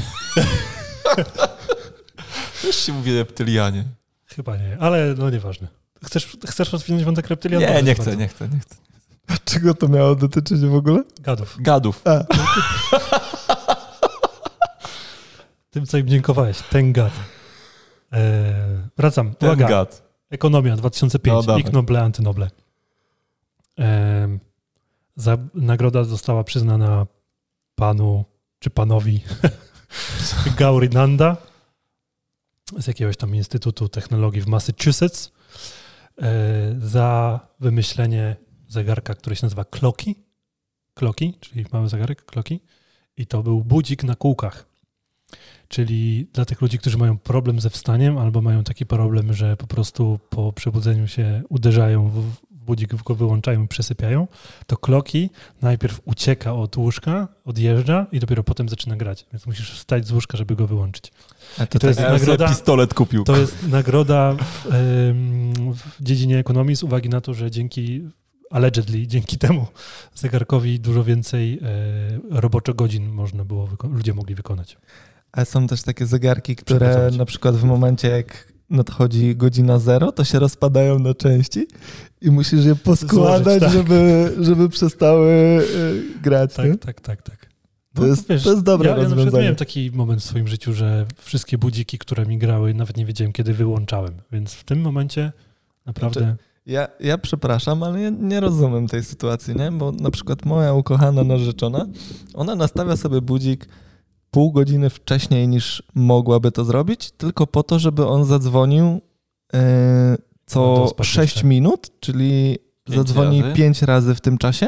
też 2.61 2.75
się 2.75 2.93
mówi 2.93 3.15
reptylianie. 3.15 3.83
Chyba 4.25 4.57
nie, 4.57 4.77
ale 4.79 5.15
no 5.17 5.29
nieważne. 5.29 5.67
Chcesz, 6.05 6.37
chcesz 6.47 6.73
rozwinąć 6.73 7.03
wątek 7.03 7.27
reptylian? 7.27 7.61
Nie, 7.61 7.83
nie 7.83 7.95
chcę, 7.95 8.17
nie 8.17 8.27
chcę, 8.27 8.49
nie 8.49 8.59
chcę. 8.59 8.75
A 9.27 9.33
czego 9.45 9.73
to 9.73 9.87
miało 9.87 10.15
dotyczyć 10.15 10.59
w 10.59 10.75
ogóle? 10.75 11.03
Gadów. 11.21 11.57
Gadów. 11.59 12.01
A, 12.05 12.23
Tym, 15.71 15.85
co 15.85 15.97
im 15.97 16.07
dziękowałeś. 16.07 16.57
Ten 16.69 16.93
gad. 16.93 17.13
Eee, 18.11 18.21
wracam. 18.97 19.35
Ten 19.35 19.49
Uwaga. 19.49 19.67
gad. 19.67 20.03
Ekonomia 20.29 20.75
2005. 20.75 21.47
No. 21.47 21.57
Ich 21.57 21.73
noble, 21.73 22.01
antynoble. 22.01 22.49
Ehm, 23.77 24.39
za, 25.15 25.37
nagroda 25.53 26.03
została 26.03 26.43
przyznana 26.43 27.07
panu, 27.75 28.25
czy 28.59 28.69
panowi 28.69 29.23
Gaurinanda 30.57 31.37
z 32.79 32.87
jakiegoś 32.87 33.17
tam 33.17 33.35
Instytutu 33.35 33.89
Technologii 33.89 34.41
w 34.41 34.47
Massachusetts 34.47 35.31
za 36.79 37.39
wymyślenie 37.59 38.35
zegarka, 38.67 39.15
który 39.15 39.35
się 39.35 39.45
nazywa 39.45 39.65
Clocky. 39.65 40.15
Clocky, 40.93 41.33
czyli 41.39 41.65
mały 41.73 41.89
zegarek, 41.89 42.25
Clocky. 42.25 42.59
I 43.17 43.25
to 43.25 43.43
był 43.43 43.63
budzik 43.63 44.03
na 44.03 44.15
kółkach. 44.15 44.67
Czyli 45.67 46.27
dla 46.33 46.45
tych 46.45 46.61
ludzi, 46.61 46.79
którzy 46.79 46.97
mają 46.97 47.17
problem 47.17 47.59
ze 47.59 47.69
wstaniem 47.69 48.17
albo 48.17 48.41
mają 48.41 48.63
taki 48.63 48.85
problem, 48.85 49.33
że 49.33 49.57
po 49.57 49.67
prostu 49.67 50.19
po 50.29 50.53
przebudzeniu 50.53 51.07
się 51.07 51.43
uderzają 51.49 52.09
w 52.09 52.23
budzik, 52.67 52.95
go 53.03 53.15
wyłączają 53.15 53.63
i 53.63 53.67
przesypiają, 53.67 54.27
to 54.67 54.77
kloki 54.77 55.29
najpierw 55.61 56.01
ucieka 56.05 56.53
od 56.53 56.77
łóżka, 56.77 57.27
odjeżdża 57.45 58.05
i 58.11 58.19
dopiero 58.19 58.43
potem 58.43 58.69
zaczyna 58.69 58.95
grać. 58.95 59.25
Więc 59.33 59.45
musisz 59.45 59.71
wstać 59.71 60.07
z 60.07 60.11
łóżka, 60.11 60.37
żeby 60.37 60.55
go 60.55 60.67
wyłączyć. 60.67 61.11
a 61.59 61.63
I 61.63 61.67
to 61.67 61.87
jest 61.87 61.99
Ja 61.99 62.11
nagroda- 62.11 62.47
pistolet 62.49 62.93
kupił. 62.93 63.23
To 63.23 63.37
jest 63.37 63.67
nagroda 63.67 64.33
w, 64.33 64.65
w 65.99 66.03
dziedzinie 66.03 66.37
ekonomii 66.39 66.75
z 66.75 66.83
uwagi 66.83 67.09
na 67.09 67.21
to, 67.21 67.33
że 67.33 67.51
dzięki 67.51 68.01
allegedly, 68.51 69.07
dzięki 69.07 69.37
temu 69.37 69.67
zegarkowi 70.15 70.79
dużo 70.79 71.03
więcej 71.03 71.59
e, 71.61 72.39
roboczo 72.41 72.73
godzin 72.73 73.09
można 73.09 73.45
było, 73.45 73.69
ludzie 73.83 74.13
mogli 74.13 74.35
wykonać. 74.35 74.77
A 75.31 75.45
są 75.45 75.67
też 75.67 75.81
takie 75.83 76.05
zegarki, 76.05 76.55
które 76.55 77.09
na 77.17 77.25
przykład 77.25 77.55
w 77.55 77.63
momencie 77.63 78.07
jak 78.07 78.53
nadchodzi 78.69 79.35
godzina 79.35 79.79
zero, 79.79 80.11
to 80.11 80.23
się 80.23 80.39
rozpadają 80.39 80.99
na 80.99 81.13
części 81.13 81.67
i 82.21 82.31
musisz 82.31 82.65
je 82.65 82.75
poskładać, 82.75 83.43
Złożyć, 83.43 83.59
tak. 83.63 83.71
żeby, 83.71 84.33
żeby 84.39 84.69
przestały 84.69 85.27
y, 85.27 86.21
grać. 86.21 86.57
nie? 86.57 86.63
Tak, 86.77 86.79
tak, 86.79 87.01
tak, 87.01 87.21
tak. 87.21 87.47
To 87.93 88.05
jest- 88.07 88.27
to 88.27 88.33
jest 88.33 88.63
dobre 88.63 88.89
ja, 88.89 88.97
ja 88.97 89.03
na 89.03 89.15
rozwiązanie. 89.15 89.41
miałem 89.43 89.55
taki 89.55 89.91
moment 89.91 90.21
w 90.21 90.25
swoim 90.25 90.47
życiu, 90.47 90.73
że 90.73 91.05
wszystkie 91.17 91.57
budziki, 91.57 91.97
które 91.97 92.25
mi 92.25 92.37
grały, 92.37 92.73
nawet 92.73 92.97
nie 92.97 93.05
wiedziałem, 93.05 93.33
kiedy 93.33 93.53
wyłączałem. 93.53 94.13
Więc 94.31 94.53
w 94.53 94.63
tym 94.63 94.81
momencie 94.81 95.31
naprawdę... 95.85 96.19
Znaczy, 96.19 96.37
Ja, 96.65 96.87
ja 96.99 97.17
przepraszam, 97.17 97.83
ale 97.83 98.01
ja 98.01 98.09
nie 98.09 98.39
rozumiem 98.39 98.87
tej 98.87 99.03
sytuacji, 99.03 99.55
nie? 99.55 99.71
Bo 99.71 99.91
na 99.91 100.11
przykład 100.11 100.45
moja 100.45 100.73
ukochana 100.73 101.23
narzeczona, 101.23 101.85
ona 102.33 102.55
nastawia 102.55 102.95
sobie 102.95 103.21
budzik 103.21 103.67
pół 104.31 104.51
godziny 104.51 104.89
wcześniej 104.89 105.47
niż 105.47 105.83
mogłaby 105.95 106.51
to 106.51 106.65
zrobić, 106.65 107.11
tylko 107.11 107.47
po 107.47 107.63
to, 107.63 107.79
żeby 107.79 108.07
on 108.07 108.25
zadzwonił 108.25 109.01
No 109.53 110.17
co 110.45 110.87
spać 110.87 111.07
6 111.07 111.35
jeszcze. 111.35 111.47
minut, 111.47 111.91
czyli 111.99 112.57
Pięć 112.85 112.97
zadzwoni 112.97 113.41
razy? 113.41 113.55
5 113.55 113.81
razy 113.81 114.15
w 114.15 114.21
tym 114.21 114.37
czasie 114.37 114.67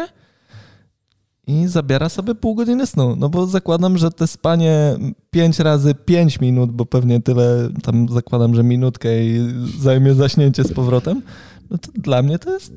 i 1.47 1.67
zabiera 1.67 2.09
sobie 2.09 2.35
pół 2.35 2.55
godziny 2.55 2.87
snu. 2.87 3.15
No 3.15 3.29
bo 3.29 3.47
zakładam, 3.47 3.97
że 3.97 4.11
te 4.11 4.27
spanie 4.27 4.95
5 5.31 5.59
razy 5.59 5.95
5 5.95 6.39
minut, 6.39 6.71
bo 6.71 6.85
pewnie 6.85 7.21
tyle, 7.21 7.69
tam 7.83 8.09
zakładam, 8.09 8.55
że 8.55 8.63
minutkę 8.63 9.25
i 9.25 9.39
zajmie 9.79 10.13
zaśnięcie 10.13 10.63
z 10.63 10.73
powrotem, 10.73 11.21
no 11.69 11.77
to 11.77 11.91
dla 11.95 12.21
mnie 12.21 12.39
to 12.39 12.53
jest 12.53 12.73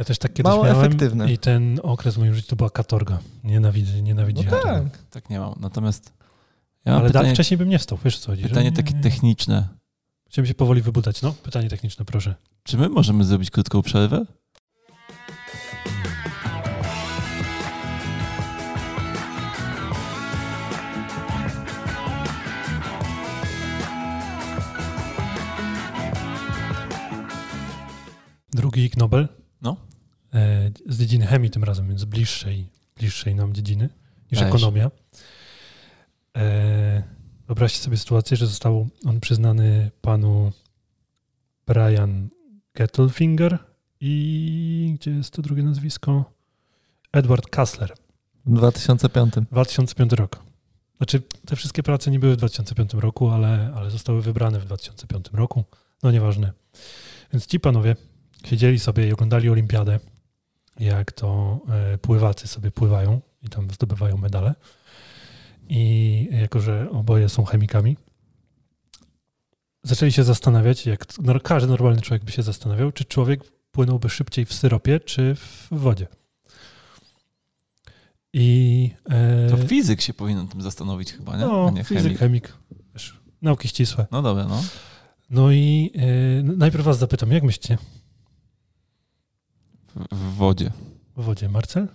Ja 0.00 0.04
też 0.04 0.18
tak 0.18 0.32
kiedyś 0.32 0.50
Mało 0.50 0.64
miałem 0.64 0.80
efektywne. 0.86 1.32
i 1.32 1.38
ten 1.38 1.80
okres 1.82 2.14
w 2.14 2.18
moim 2.18 2.34
życiu 2.34 2.48
to 2.48 2.56
była 2.56 2.70
katorga. 2.70 3.18
Nienawidzę, 3.44 3.92
No 3.96 4.00
nienawidziłem 4.02 4.50
tego. 4.50 4.62
tak. 4.62 4.82
Tak 5.10 5.30
nie 5.30 5.40
mam. 5.40 5.54
Natomiast 5.60 6.12
ja 6.84 6.92
mam 6.92 7.00
Ale 7.00 7.08
pytanie, 7.10 7.34
wcześniej 7.34 7.58
bym 7.58 7.68
nie 7.68 7.78
wstał, 7.78 7.98
wiesz 8.04 8.18
co 8.18 8.26
chodzi? 8.32 8.42
pytanie 8.42 8.70
nie- 8.70 8.76
takie 8.76 8.94
techniczne. 8.94 9.68
Chciałem 10.28 10.46
się 10.46 10.54
powoli 10.54 10.82
wybudzać. 10.82 11.22
No, 11.22 11.32
pytanie 11.42 11.68
techniczne, 11.68 12.04
proszę. 12.04 12.34
Czy 12.62 12.78
my 12.78 12.88
możemy 12.88 13.24
zrobić 13.24 13.50
krótką 13.50 13.82
przerwę? 13.82 14.24
Drugi 28.52 28.84
Ig 28.84 28.96
Nobel. 28.96 29.28
E, 30.34 30.70
z 30.86 30.98
dziedziny 30.98 31.26
chemii 31.26 31.50
tym 31.50 31.64
razem, 31.64 31.88
więc 31.88 32.04
bliższej, 32.04 32.66
bliższej 32.96 33.34
nam 33.34 33.52
dziedziny 33.52 33.88
niż 34.32 34.40
Weź. 34.40 34.48
ekonomia. 34.48 34.90
E, 36.36 37.02
wyobraźcie 37.46 37.78
sobie 37.78 37.96
sytuację, 37.96 38.36
że 38.36 38.46
został 38.46 38.88
on 39.06 39.20
przyznany 39.20 39.90
panu 40.00 40.52
Brian 41.66 42.28
Gettelfinger 42.74 43.58
i 44.00 44.96
gdzie 45.00 45.10
jest 45.10 45.30
to 45.30 45.42
drugie 45.42 45.62
nazwisko? 45.62 46.32
Edward 47.12 47.46
Kassler. 47.46 47.94
W 48.46 48.54
2005. 48.54 49.34
2005 49.52 50.12
rok. 50.12 50.42
Znaczy, 50.96 51.22
te 51.46 51.56
wszystkie 51.56 51.82
prace 51.82 52.10
nie 52.10 52.18
były 52.18 52.32
w 52.32 52.36
2005 52.36 52.94
roku, 52.94 53.28
ale, 53.28 53.72
ale 53.76 53.90
zostały 53.90 54.22
wybrane 54.22 54.60
w 54.60 54.64
2005 54.64 55.26
roku. 55.32 55.64
No 56.02 56.10
nieważne. 56.10 56.52
Więc 57.32 57.46
ci 57.46 57.60
panowie 57.60 57.96
siedzieli 58.44 58.78
sobie 58.78 59.08
i 59.08 59.12
oglądali 59.12 59.50
olimpiadę, 59.50 60.00
jak 60.80 61.12
to 61.12 61.60
e, 61.68 61.98
pływacy 61.98 62.48
sobie 62.48 62.70
pływają 62.70 63.20
i 63.42 63.48
tam 63.48 63.70
zdobywają 63.70 64.16
medale. 64.16 64.54
I 65.68 66.28
jako, 66.32 66.60
że 66.60 66.90
oboje 66.90 67.28
są 67.28 67.44
chemikami, 67.44 67.96
zaczęli 69.82 70.12
się 70.12 70.24
zastanawiać, 70.24 70.86
jak 70.86 71.18
no, 71.18 71.40
każdy 71.40 71.68
normalny 71.68 72.00
człowiek 72.00 72.24
by 72.24 72.32
się 72.32 72.42
zastanawiał, 72.42 72.92
czy 72.92 73.04
człowiek 73.04 73.44
płynąłby 73.72 74.08
szybciej 74.08 74.44
w 74.44 74.54
syropie, 74.54 75.00
czy 75.00 75.34
w 75.34 75.68
wodzie. 75.70 76.06
I 78.32 78.90
e, 79.10 79.50
To 79.50 79.56
fizyk 79.56 80.00
się 80.00 80.14
powinien 80.14 80.48
tym 80.48 80.62
zastanowić 80.62 81.12
chyba, 81.12 81.36
nie? 81.36 81.44
no, 81.46 81.70
nie 81.70 81.84
fizyk, 81.84 82.02
chemik. 82.02 82.18
chemik, 82.18 82.56
wiesz, 82.94 83.20
nauki 83.42 83.68
ścisłe. 83.68 84.06
No 84.10 84.22
dobra, 84.22 84.46
no. 84.46 84.62
No 85.30 85.52
i 85.52 85.92
e, 85.94 86.42
najpierw 86.42 86.84
was 86.84 86.98
zapytam, 86.98 87.32
jak 87.32 87.42
myślicie 87.42 87.78
W, 90.12 90.34
wodzie. 90.36 90.70
w 91.16 91.24
wodzie, 91.24 91.48
Marcel? 91.48 91.88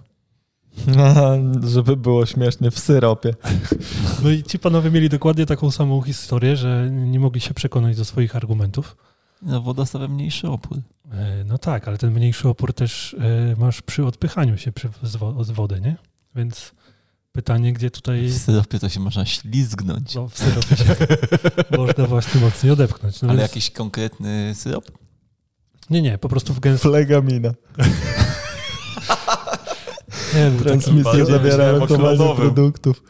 Żeby 1.74 1.98
było 1.98 2.26
śmiesznie, 2.26 2.72
w 2.72 2.80
syropie. 2.80 3.34
No 4.24 4.30
i 4.30 4.44
ci 4.44 4.60
panowie 4.60 4.92
mieli 4.92 5.10
dokładnie 5.10 5.46
taką 5.46 5.72
samą 5.72 6.02
historię, 6.02 6.56
że 6.56 6.90
nie 6.92 7.20
mogli 7.20 7.42
się 7.42 7.54
przekonać 7.54 7.98
do 7.98 8.06
swoich 8.06 8.36
argumentów. 8.36 8.96
No 9.42 9.62
woda 9.62 9.86
stawia 9.86 10.08
mniejszy 10.08 10.48
opór. 10.50 10.78
E, 11.12 11.44
No 11.48 11.58
tak, 11.58 11.88
ale 11.88 11.98
ten 11.98 12.12
mniejszy 12.14 12.50
opór 12.50 12.74
też 12.74 13.16
e, 13.20 13.56
masz 13.58 13.82
przy 13.82 14.06
odpychaniu 14.06 14.58
się 14.58 14.72
przy, 14.72 14.90
z, 15.04 15.16
wo, 15.16 15.44
z 15.44 15.52
wody, 15.52 15.82
nie? 15.82 15.96
Więc 16.36 16.72
pytanie, 17.32 17.74
gdzie 17.74 17.92
tutaj 17.92 18.28
W 18.28 18.38
syropie 18.38 18.80
to 18.80 18.90
się 18.90 19.00
można 19.00 19.26
ślizgnąć. 19.26 20.16
no, 20.16 20.28
w 20.28 20.38
syropie 20.38 20.76
się 20.78 20.96
można 21.78 22.06
właśnie 22.08 22.42
mocniej 22.42 22.72
odepchnąć. 22.74 23.22
No 23.22 23.30
Ale 23.30 23.38
więc, 23.40 23.52
jakiś 23.52 23.72
konkretny 23.72 24.54
syrop? 24.56 24.92
Nie, 25.90 26.02
nie, 26.02 26.18
po 26.18 26.30
prostu 26.30 26.54
w 26.54 26.60
gęstym... 26.60 26.92
Flegamina. 26.92 27.54
Nie, 30.36 30.52
Transmisja 30.60 31.26
zawiera 31.26 31.72
lokowanie 31.72 32.36
produktów. 32.36 33.04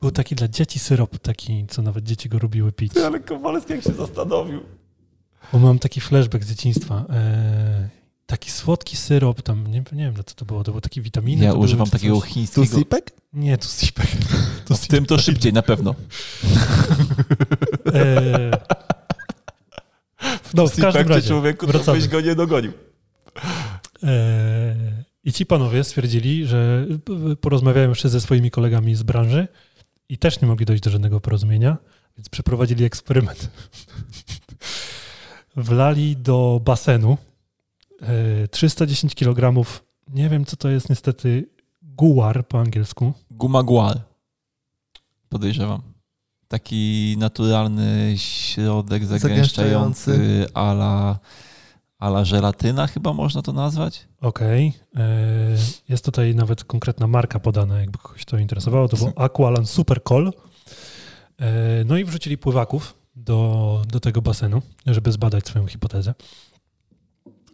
był 0.00 0.10
taki 0.10 0.34
dla 0.34 0.48
dzieci 0.48 0.78
syrop, 0.78 1.18
taki, 1.18 1.66
co 1.66 1.82
nawet 1.82 2.04
dzieci 2.04 2.28
go 2.28 2.38
lubiły 2.38 2.72
pić. 2.72 2.96
Ale 2.96 3.20
Kowalski 3.20 3.72
jak 3.72 3.82
się 3.84 3.92
zastanowił. 3.92 4.60
Bo 5.52 5.58
mam 5.58 5.78
taki 5.78 6.00
flashback 6.00 6.44
z 6.44 6.48
dzieciństwa. 6.48 7.04
E, 7.10 7.88
taki 8.26 8.50
słodki 8.50 8.96
syrop, 8.96 9.42
tam 9.42 9.66
nie, 9.66 9.84
nie 9.92 10.04
wiem 10.04 10.14
na 10.14 10.22
co 10.22 10.34
to 10.34 10.44
było, 10.44 10.64
to 10.64 10.70
było 10.72 10.80
takie 10.80 11.00
witaminy. 11.02 11.44
Ja 11.44 11.54
używam 11.54 11.86
takiego 11.90 12.20
coś. 12.20 12.28
Tu 12.28 12.34
chińskiego. 12.34 12.78
sipek? 12.78 13.10
Nie, 13.32 13.58
to 13.58 13.68
sipek. 13.68 14.06
W 14.82 14.86
tym 14.86 15.06
to 15.06 15.18
szybciej 15.18 15.52
na 15.52 15.62
pewno. 15.62 15.94
E, 17.94 18.50
no, 20.54 20.66
w 20.66 20.76
każdym 20.76 21.08
razie. 21.08 21.28
człowieku, 21.28 21.66
to 21.66 21.72
wracamy. 21.72 21.98
byś 21.98 22.08
go 22.08 22.20
nie 22.20 22.34
dogonił. 22.34 22.72
E, 24.02 24.74
I 25.24 25.32
ci 25.32 25.46
panowie 25.46 25.84
stwierdzili, 25.84 26.46
że 26.46 26.86
porozmawiają 27.40 27.88
jeszcze 27.88 28.08
ze 28.08 28.20
swoimi 28.20 28.50
kolegami 28.50 28.94
z 28.94 29.02
branży 29.02 29.48
i 30.08 30.18
też 30.18 30.40
nie 30.40 30.48
mogli 30.48 30.66
dojść 30.66 30.82
do 30.82 30.90
żadnego 30.90 31.20
porozumienia, 31.20 31.76
więc 32.16 32.28
przeprowadzili 32.28 32.84
eksperyment. 32.84 33.50
Wlali 35.56 36.16
do 36.16 36.60
basenu 36.64 37.16
e, 38.02 38.48
310 38.48 39.14
kg, 39.14 39.66
nie 40.08 40.28
wiem 40.28 40.44
co 40.44 40.56
to 40.56 40.68
jest 40.68 40.90
niestety, 40.90 41.48
guar 41.82 42.48
po 42.48 42.60
angielsku. 42.60 43.12
Gumagual. 43.30 44.00
Podejrzewam. 45.28 45.91
Taki 46.52 47.14
naturalny 47.18 48.14
środek 48.16 49.04
zagęszczający, 49.04 50.04
Zagęszczający. 50.04 50.46
ala, 50.54 51.18
ala 51.98 52.24
żelatyna 52.24 52.86
chyba 52.86 53.12
można 53.12 53.42
to 53.42 53.52
nazwać. 53.52 54.06
Okej. 54.20 54.72
E, 54.96 55.02
Jest 55.88 56.04
tutaj 56.04 56.34
nawet 56.34 56.64
konkretna 56.64 57.06
marka 57.06 57.40
podana, 57.40 57.80
jakby 57.80 57.98
kogoś 57.98 58.24
to 58.24 58.38
interesowało. 58.38 58.88
To 58.88 58.96
był 58.96 59.12
Aqualan 59.24 59.66
Super 59.66 60.02
Col. 60.02 60.32
E, 61.40 61.84
No 61.84 61.96
i 61.96 62.04
wrzucili 62.04 62.38
pływaków 62.38 62.94
do, 63.16 63.82
do 63.88 64.00
tego 64.00 64.22
basenu, 64.22 64.62
żeby 64.86 65.12
zbadać 65.12 65.46
swoją 65.46 65.66
hipotezę. 65.66 66.14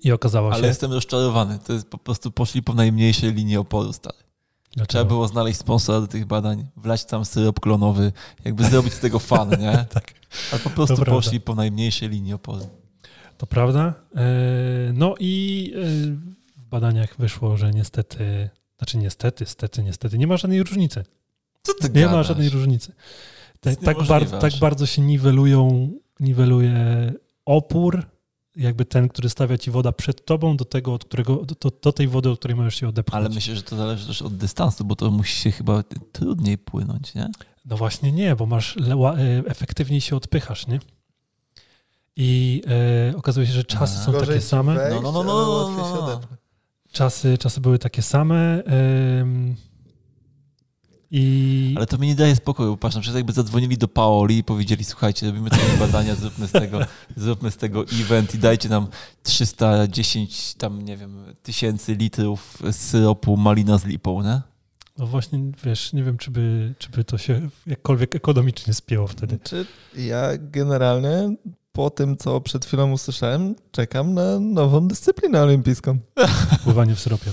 I 0.04 0.12
okazało 0.12 0.52
Ale 0.52 0.62
się... 0.62 0.68
jestem 0.68 0.92
rozczarowany. 0.92 1.58
To 1.66 1.72
jest 1.72 1.88
po 1.90 1.98
prostu 1.98 2.30
poszli 2.30 2.62
po 2.62 2.74
najmniejszej 2.74 3.32
linii 3.34 3.56
oporu, 3.56 3.92
stary. 4.78 4.86
Trzeba 4.88 5.04
Dlaczego? 5.04 5.08
było 5.14 5.28
znaleźć 5.28 5.58
sponsora 5.58 6.00
do 6.00 6.06
tych 6.06 6.26
badań, 6.26 6.66
wlać 6.76 7.04
tam 7.04 7.24
syrop 7.24 7.60
klonowy, 7.60 8.12
jakby 8.44 8.64
zrobić 8.64 8.92
z 8.92 8.98
tego 9.00 9.18
fan, 9.18 9.50
nie? 9.50 9.84
Tak. 9.94 10.14
A 10.52 10.58
po 10.58 10.70
prostu 10.70 10.96
To 10.96 11.02
prawda. 11.02 11.12
poszli 11.22 11.40
po 11.40 11.54
najmniejszej 11.54 12.08
linii 12.08 12.32
oporu. 12.32 12.68
To 13.38 13.46
prawda. 13.46 13.94
E, 14.16 14.22
No 14.92 15.14
i 15.20 15.72
e, 15.76 15.80
w 16.60 16.64
badaniach 16.70 17.16
wyszło, 17.18 17.56
że 17.56 17.70
niestety, 17.70 18.50
znaczy 18.78 18.98
niestety, 18.98 19.46
stety, 19.46 19.82
niestety, 19.82 20.18
nie 20.18 20.26
ma 20.26 20.36
żadnej 20.36 20.62
różnicy. 20.62 21.04
Co 21.62 21.74
ty 21.74 21.88
Nie 21.94 22.04
ma 22.04 22.10
gadasz? 22.10 22.26
żadnej 22.28 22.48
różnicy. 22.48 22.92
Tak, 23.60 23.76
tak, 23.76 24.02
bardzo, 24.02 24.38
tak 24.38 24.52
bardzo 24.60 24.86
się 24.86 25.02
niwelują, 25.02 25.90
niweluje 26.20 27.12
opór, 27.44 28.06
jakby 28.58 28.84
ten, 28.84 29.08
który 29.08 29.28
stawia 29.28 29.58
ci 29.58 29.70
woda 29.70 29.92
przed 29.92 30.24
tobą, 30.24 30.56
do 30.56 30.64
tego, 30.64 30.94
od 30.94 31.04
którego, 31.04 31.36
do, 31.60 31.70
do, 31.82 31.92
tej 31.92 32.08
wody, 32.08 32.30
od 32.30 32.38
której 32.38 32.56
możesz 32.56 32.74
się 32.74 32.88
odepchnąć. 32.88 33.24
Ale 33.26 33.34
myślę, 33.34 33.56
że 33.56 33.62
to 33.62 33.76
zależy 33.76 34.06
też 34.06 34.22
od 34.22 34.36
dystansu, 34.36 34.84
bo 34.84 34.96
to 34.96 35.10
musi 35.10 35.36
się 35.40 35.50
chyba 35.50 35.82
trudniej 36.12 36.58
płynąć, 36.58 37.14
nie? 37.14 37.28
No 37.64 37.76
właśnie 37.76 38.12
nie, 38.12 38.36
bo 38.36 38.46
masz 38.46 38.76
e, 38.76 39.42
efektywniej 39.46 40.00
się 40.00 40.16
odpychasz, 40.16 40.66
nie? 40.66 40.80
I 42.16 42.62
e, 43.12 43.16
okazuje 43.16 43.46
się, 43.46 43.52
że 43.52 43.64
czasy 43.64 43.94
Aha. 43.96 44.04
są 44.04 44.12
Gorzej 44.12 44.28
takie 44.28 44.40
same. 44.40 44.74
wejść, 44.74 45.02
No, 45.02 45.12
no, 45.12 45.22
no, 45.22 45.24
no, 45.24 45.46
no, 45.46 45.50
łatwiej 45.50 45.76
no, 45.76 45.96
się 45.96 46.02
no. 46.02 46.20
Czasy, 46.92 47.38
czasy 47.38 47.60
były 47.60 47.78
takie 47.78 48.02
same. 48.02 48.64
em, 48.64 49.56
I 51.10 51.74
Ale 51.76 51.86
to 51.86 51.98
mi 51.98 52.06
nie 52.06 52.14
daje 52.14 52.36
spokoju. 52.36 52.76
Patrz, 52.76 52.94
na 52.94 53.00
przykład 53.00 53.16
jakby 53.16 53.32
zadzwonili 53.32 53.78
do 53.78 53.88
Paoli 53.88 54.38
i 54.38 54.44
powiedzieli, 54.44 54.84
słuchajcie, 54.84 55.26
robimy 55.26 55.50
takie 55.50 55.78
badania, 55.78 56.14
zróbmy 56.14 56.48
z 56.48 56.52
tego, 56.52 56.80
zróbmy 57.16 57.50
z 57.50 57.56
tego 57.56 57.84
event 58.00 58.34
i 58.34 58.38
dajcie 58.38 58.68
nam 58.68 58.86
310 59.22 60.54
tam, 60.54 60.82
nie 60.82 60.96
wiem, 60.96 61.24
tysięcy 61.42 61.94
litrów 61.94 62.62
syropu 62.70 63.36
malina 63.36 63.78
z 63.78 63.84
lipą, 63.84 64.22
nie? 64.22 64.40
no 64.98 65.06
właśnie, 65.06 65.38
wiesz, 65.64 65.92
nie 65.92 66.04
wiem, 66.04 66.18
czy 66.18 66.30
by, 66.30 66.74
czy 66.78 66.90
by 66.90 67.04
to 67.04 67.18
się 67.18 67.48
jakkolwiek 67.66 68.14
ekonomicznie 68.14 68.74
spięło 68.74 69.06
wtedy. 69.06 69.38
Czy 69.44 69.66
ja 69.96 70.28
generalnie 70.38 71.36
po 71.72 71.90
tym, 71.90 72.16
co 72.16 72.40
przed 72.40 72.64
chwilą 72.64 72.92
usłyszałem, 72.92 73.54
czekam 73.70 74.14
na 74.14 74.40
nową 74.40 74.88
dyscyplinę 74.88 75.42
olimpijską. 75.42 75.98
Pływanie 76.64 76.94
w 76.94 77.00
syropie. 77.00 77.32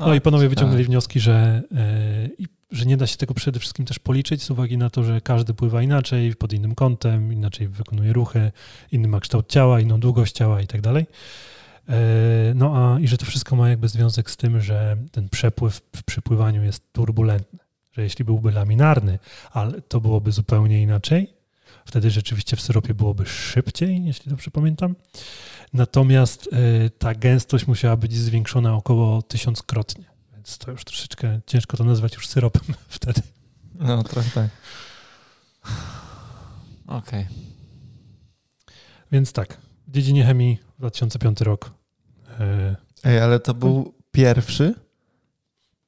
No 0.00 0.14
i 0.14 0.20
panowie 0.20 0.48
wyciągnęli 0.48 0.84
wnioski, 0.84 1.20
że, 1.20 1.62
e, 1.76 2.46
że 2.70 2.86
nie 2.86 2.96
da 2.96 3.06
się 3.06 3.16
tego 3.16 3.34
przede 3.34 3.60
wszystkim 3.60 3.86
też 3.86 3.98
policzyć 3.98 4.42
z 4.42 4.50
uwagi 4.50 4.78
na 4.78 4.90
to, 4.90 5.04
że 5.04 5.20
każdy 5.20 5.54
pływa 5.54 5.82
inaczej, 5.82 6.34
pod 6.36 6.52
innym 6.52 6.74
kątem, 6.74 7.32
inaczej 7.32 7.68
wykonuje 7.68 8.12
ruchy, 8.12 8.52
inny 8.92 9.08
ma 9.08 9.20
kształt 9.20 9.48
ciała, 9.48 9.80
inną 9.80 10.00
długość 10.00 10.32
ciała 10.32 10.60
i 10.60 10.66
tak 10.66 10.80
dalej. 10.80 11.06
E, 11.88 11.94
No 12.54 12.76
a 12.76 13.00
i 13.00 13.08
że 13.08 13.16
to 13.16 13.26
wszystko 13.26 13.56
ma 13.56 13.68
jakby 13.68 13.88
związek 13.88 14.30
z 14.30 14.36
tym, 14.36 14.60
że 14.60 14.96
ten 15.12 15.28
przepływ 15.28 15.80
w 15.96 16.02
przypływaniu 16.02 16.64
jest 16.64 16.92
turbulentny. 16.92 17.58
Że 17.92 18.02
jeśli 18.02 18.24
byłby 18.24 18.52
laminarny, 18.52 19.18
ale 19.52 19.80
to 19.80 20.00
byłoby 20.00 20.32
zupełnie 20.32 20.82
inaczej, 20.82 21.36
wtedy 21.84 22.10
rzeczywiście 22.10 22.56
w 22.56 22.60
syropie 22.60 22.94
byłoby 22.94 23.26
szybciej, 23.26 24.04
jeśli 24.04 24.30
dobrze 24.30 24.50
pamiętam. 24.50 24.94
Natomiast 25.72 26.48
e, 26.52 26.90
ta 26.90 27.14
gęstość 27.14 27.66
musiała 27.66 27.96
być 27.96 28.14
zwiększona 28.14 28.74
około 28.74 29.22
tysiąckrotnie. 29.22 30.04
Więc 30.32 30.58
to 30.58 30.70
już 30.70 30.84
troszeczkę 30.84 31.40
ciężko 31.46 31.76
to 31.76 31.84
nazwać 31.84 32.14
już 32.14 32.28
syropem 32.28 32.62
wtedy. 32.88 33.22
No, 33.74 34.04
trochę 34.04 34.30
tak. 34.30 34.50
Okej. 36.86 37.26
Więc 39.12 39.32
tak, 39.32 39.58
w 39.86 39.90
dziedzinie 39.90 40.24
chemii 40.24 40.58
2005 40.78 41.40
rok. 41.40 41.70
E, 42.40 42.76
Ej, 43.04 43.20
ale 43.20 43.40
to 43.40 43.54
był 43.54 43.94
pierwszy 44.10 44.74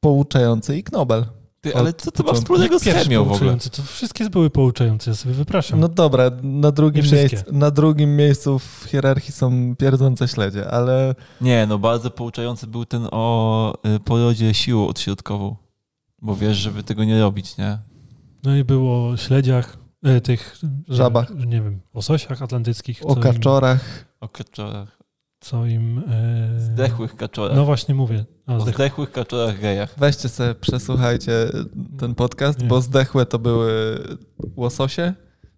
pouczający 0.00 0.76
Ig 0.78 0.92
Nobel. 0.92 1.26
Ty, 1.60 1.76
ale 1.76 1.92
co 1.92 2.10
to 2.10 2.22
ma 2.22 2.32
wspólnego 2.32 2.78
z 2.78 2.82
chemią 2.82 3.24
w 3.24 3.32
ogóle? 3.32 3.56
To 3.56 3.82
wszystkie 3.82 4.30
były 4.30 4.50
pouczające, 4.50 5.10
ja 5.10 5.16
sobie 5.16 5.34
wypraszam. 5.34 5.80
No 5.80 5.88
dobra, 5.88 6.30
na 6.42 6.72
drugim, 6.72 7.04
miejscu, 7.12 7.44
na 7.52 7.70
drugim 7.70 8.16
miejscu 8.16 8.58
w 8.58 8.84
hierarchii 8.88 9.32
są 9.32 9.76
pierdzące 9.76 10.28
śledzie, 10.28 10.70
ale 10.70 11.14
Nie, 11.40 11.66
no 11.66 11.78
bardzo 11.78 12.10
pouczający 12.10 12.66
był 12.66 12.84
ten 12.84 13.08
o 13.10 13.74
y, 13.96 14.00
porodzie 14.00 14.54
siłą 14.54 14.88
odśrodkową. 14.88 15.56
Bo 16.22 16.36
wiesz, 16.36 16.56
żeby 16.56 16.82
tego 16.82 17.04
nie 17.04 17.20
robić, 17.20 17.56
nie? 17.56 17.78
No 18.44 18.56
i 18.56 18.64
było 18.64 19.08
o 19.08 19.16
śledziach, 19.16 19.76
e, 20.04 20.20
tych... 20.20 20.58
Żabach. 20.88 21.30
Nie, 21.34 21.46
nie 21.46 21.62
wiem, 21.62 21.80
łososiach 21.94 22.42
atlantyckich. 22.42 23.00
o 23.04 23.08
co 23.08 23.16
im, 23.16 23.22
kaczorach. 23.22 24.04
O 24.20 24.28
kaczorach. 24.28 24.97
Co 25.40 25.66
im 25.66 25.98
e, 26.56 26.60
Zdechłych 26.60 27.16
kaczorach. 27.16 27.56
No 27.56 27.64
właśnie 27.64 27.94
mówię. 27.94 28.24
A, 28.46 28.52
o 28.54 28.60
zdechłych. 28.60 28.74
zdechłych 28.74 29.12
kaczorach 29.12 29.60
gejach. 29.60 29.94
Weźcie 29.98 30.28
sobie, 30.28 30.54
przesłuchajcie 30.54 31.32
ten 31.98 32.14
podcast, 32.14 32.60
Nie. 32.62 32.66
bo 32.68 32.80
zdechłe 32.80 33.26
to 33.26 33.38
były 33.38 33.98
łososie, 34.56 35.12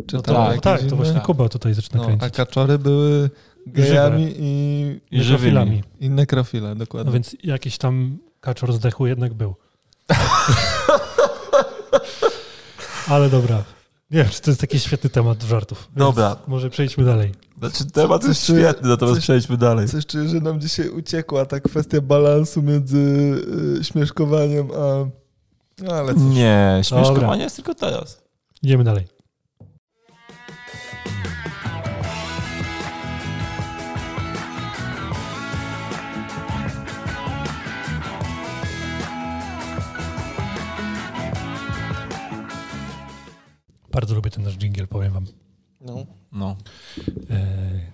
czy 0.07 0.17
No 0.17 0.23
tam 0.23 0.35
to, 0.37 0.43
jakieś 0.47 0.61
tak, 0.61 0.83
to 0.83 0.97
właśnie 0.97 1.21
Kuba 1.21 1.49
tutaj 1.49 1.75
zaczyna 1.75 1.99
No, 1.99 2.05
a 2.05 2.07
kręcić. 2.07 2.37
kaczory 2.37 2.79
były 2.79 3.31
gejami 3.67 4.35
i, 4.39 5.01
I 5.11 5.19
Nekrofilami. 5.19 5.83
i 6.01 6.11
nekrofile, 6.11 6.69
No 6.69 6.75
dokładnie. 6.75 7.13
więc 7.13 7.37
jakiś 7.45 7.79
tam 7.79 8.19
kaczor 8.41 8.73
zdechły 8.73 9.09
jednak 9.09 9.35
był. 9.35 9.55
Ale 13.09 13.31
dobra. 13.31 13.57
Nie 14.11 14.19
wiem, 14.23 14.29
czy 14.29 14.43
to 14.43 14.51
jest 14.51 14.61
taki 14.61 14.79
świetny 14.81 15.11
temat 15.11 15.43
żartów. 15.43 15.89
Dobra. 15.97 16.37
Może 16.47 16.71
przejdźmy 16.71 17.05
dalej. 17.05 17.33
Znaczy 17.61 17.91
temat 17.91 18.25
jest 18.25 18.47
Coś- 18.47 18.57
świetny, 18.57 18.89
natomiast 18.89 19.17
coś- 19.17 19.23
przejdźmy 19.25 19.57
dalej. 19.57 19.89
Coś 19.89 20.07
czuję, 20.07 20.29
że 20.29 20.41
nam 20.41 20.61
dzisiaj 20.61 20.89
uciekła 20.89 21.47
ta 21.47 21.61
kwestia 21.61 22.01
balansu 22.01 22.63
między 22.63 22.99
y, 23.81 23.85
śmieszkowaniem 23.85 24.69
a... 24.71 25.07
No 25.83 25.93
ale 25.93 26.15
cóż. 26.15 26.23
Nie, 26.23 26.81
Dobra. 26.91 27.05
śmieszkowanie 27.05 27.43
jest 27.43 27.57
tylko 27.57 27.75
teraz. 27.75 28.23
Idziemy 28.63 28.85
dalej. 28.85 29.07
Bardzo 43.93 44.15
lubię 44.15 44.31
ten 44.31 44.45
nasz 44.45 44.57
dżingiel, 44.57 44.89
powiem 44.89 45.13
wam. 45.13 45.27
No. 45.81 46.07
No. 46.33 46.57
E, 47.31 47.47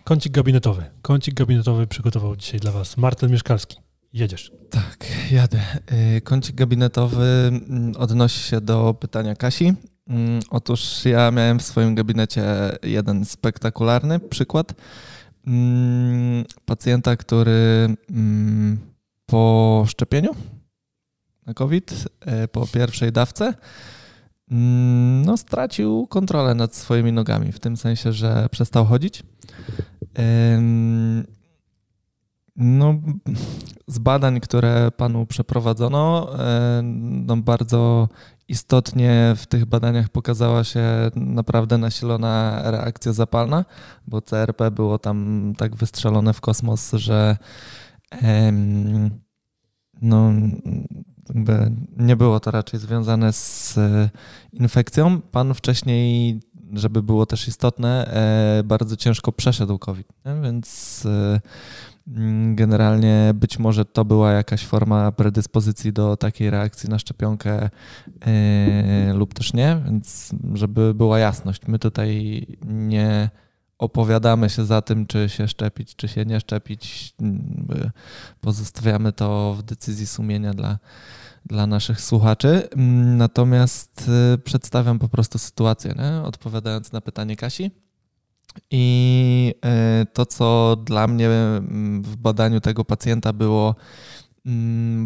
kącik 0.04 0.32
gabinetowy. 0.32 0.84
Kącik 1.02 1.34
gabinetowy 1.34 1.86
przygotował 1.86 2.36
dzisiaj 2.36 2.60
dla 2.60 2.72
was 2.72 2.96
Martin 2.96 3.30
Mieszkalski. 3.30 3.76
Jedziesz. 4.12 4.52
Tak, 4.70 5.06
jadę. 5.30 5.60
Y, 6.16 6.20
Kącik 6.20 6.56
gabinetowy 6.56 7.24
mm, 7.24 7.92
odnosi 7.98 8.40
się 8.40 8.60
do 8.60 8.94
pytania 8.94 9.34
Kasi. 9.34 9.74
Mm, 10.08 10.40
Otóż 10.50 11.04
ja 11.04 11.30
miałem 11.30 11.58
w 11.58 11.62
swoim 11.62 11.94
gabinecie 11.94 12.44
jeden 12.82 13.24
spektakularny 13.24 14.20
przykład 14.20 14.74
mm, 15.46 16.44
pacjenta, 16.64 17.16
który 17.16 17.88
po 19.26 19.84
szczepieniu 19.88 20.30
na 21.46 21.54
COVID, 21.54 21.92
y, 22.44 22.48
po 22.48 22.66
pierwszej 22.66 23.12
dawce, 23.12 23.54
no, 25.26 25.36
stracił 25.36 26.06
kontrolę 26.06 26.54
nad 26.54 26.74
swoimi 26.74 27.12
nogami, 27.12 27.52
w 27.52 27.60
tym 27.60 27.76
sensie, 27.76 28.12
że 28.12 28.48
przestał 28.50 28.84
chodzić. 28.84 29.22
No, 32.56 32.94
z 33.86 33.98
badań, 33.98 34.40
które 34.40 34.90
panu 34.90 35.26
przeprowadzono, 35.26 36.30
no 37.02 37.36
bardzo 37.36 38.08
istotnie 38.48 39.34
w 39.36 39.46
tych 39.46 39.64
badaniach 39.64 40.08
pokazała 40.08 40.64
się 40.64 40.84
naprawdę 41.16 41.78
nasilona 41.78 42.62
reakcja 42.64 43.12
zapalna, 43.12 43.64
bo 44.06 44.22
CRP 44.22 44.70
było 44.70 44.98
tam 44.98 45.52
tak 45.58 45.76
wystrzelone 45.76 46.32
w 46.32 46.40
kosmos, 46.40 46.92
że 46.92 47.36
no, 50.02 50.32
jakby 51.28 51.72
nie 51.96 52.16
było 52.16 52.40
to 52.40 52.50
raczej 52.50 52.80
związane 52.80 53.32
z 53.32 53.78
e, 53.78 54.10
infekcją. 54.52 55.20
Pan 55.20 55.54
wcześniej 55.54 56.40
żeby 56.72 57.02
było 57.02 57.26
też 57.26 57.48
istotne, 57.48 58.06
e, 58.58 58.62
bardzo 58.64 58.96
ciężko 58.96 59.32
przeszedł 59.32 59.78
COVID, 59.78 60.08
nie? 60.26 60.40
więc 60.42 61.02
e, 61.06 61.40
mm, 62.08 62.56
generalnie 62.56 63.32
być 63.34 63.58
może 63.58 63.84
to 63.84 64.04
była 64.04 64.32
jakaś 64.32 64.66
forma 64.66 65.12
predyspozycji 65.12 65.92
do 65.92 66.16
takiej 66.16 66.50
reakcji 66.50 66.90
na 66.90 66.98
szczepionkę 66.98 67.70
lub 69.14 69.34
też 69.34 69.52
nie, 69.52 69.82
więc 69.84 70.30
żeby 70.54 70.94
była 70.94 71.18
jasność, 71.18 71.62
my 71.66 71.78
tutaj 71.78 72.46
nie 72.64 73.30
opowiadamy 73.78 74.50
się 74.50 74.64
za 74.64 74.82
tym, 74.82 75.06
czy 75.06 75.28
się 75.28 75.48
szczepić, 75.48 75.96
czy 75.96 76.08
się 76.08 76.24
nie 76.24 76.40
szczepić. 76.40 77.14
Pozostawiamy 78.40 79.12
to 79.12 79.54
w 79.58 79.62
decyzji 79.62 80.06
sumienia 80.06 80.54
dla, 80.54 80.78
dla 81.46 81.66
naszych 81.66 82.00
słuchaczy. 82.00 82.68
Natomiast 83.16 84.10
y, 84.34 84.38
przedstawiam 84.38 84.98
po 84.98 85.08
prostu 85.08 85.38
sytuację, 85.38 85.94
nie? 85.98 86.22
odpowiadając 86.22 86.92
na 86.92 87.00
pytanie 87.00 87.36
Kasi. 87.36 87.70
I 88.70 89.54
y, 90.02 90.06
to, 90.06 90.26
co 90.26 90.76
dla 90.84 91.06
mnie 91.06 91.28
w 92.00 92.16
badaniu 92.16 92.60
tego 92.60 92.84
pacjenta 92.84 93.32
było 93.32 93.74
Mm, 93.74 94.15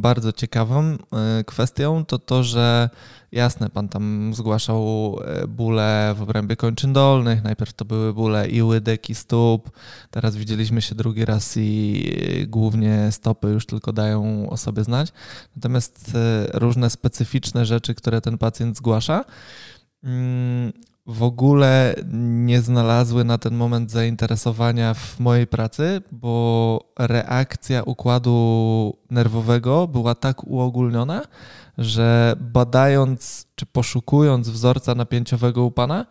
bardzo 0.01 0.33
ciekawą 0.33 0.83
e, 0.83 1.45
kwestią 1.45 2.05
to 2.05 2.19
to, 2.19 2.43
że 2.45 2.91
jasne, 3.33 3.71
pan 3.71 3.89
tam 3.89 4.35
zgłaszał 4.35 5.17
e, 5.25 5.47
bóle 5.47 6.15
w 6.17 6.23
obrębie 6.23 6.57
kończyn 6.57 6.93
dolnych. 6.93 7.43
Najpierw 7.43 7.73
to 7.73 7.85
były 7.85 8.15
bóle 8.15 8.49
i 8.49 8.63
łydek, 8.63 9.11
i 9.11 9.15
stóp. 9.15 9.71
Teraz 10.11 10.37
widzieliśmy 10.37 10.83
się 10.83 10.95
drugi 10.95 11.25
raz 11.25 11.57
i 11.57 12.03
e, 12.43 12.47
głównie 12.47 13.09
stopy 13.11 13.49
już 13.49 13.67
tylko 13.67 13.93
dają 13.93 14.51
o 14.51 14.57
sobie 14.57 14.85
znać. 14.85 15.13
Natomiast 15.57 16.13
różne 16.55 16.91
specyficzne 16.91 17.67
rzeczy, 17.67 17.95
które 17.95 18.21
ten 18.21 18.39
pacjent 18.39 18.77
zgłasza, 18.77 19.25
mm, 20.05 20.73
w 21.11 21.23
ogóle 21.23 21.95
nie 22.13 22.61
znalazły 22.61 23.25
na 23.25 23.39
ten 23.39 23.55
moment 23.55 23.91
zainteresowania 23.91 24.95
w 24.95 25.21
mojej 25.21 25.47
pracy, 25.47 26.03
bo 26.13 26.93
reakcja 26.99 27.83
układu 27.83 28.97
nerwowego 29.11 29.89
była 29.89 30.15
tak 30.15 30.45
uogólniona, 30.45 31.23
że 31.79 32.37
badając 32.41 33.47
czy 33.55 33.67
poszukując 33.67 34.49
wzorca 34.49 34.95
napięciowego 34.95 35.65
u 35.65 35.71
pana, 35.71 36.07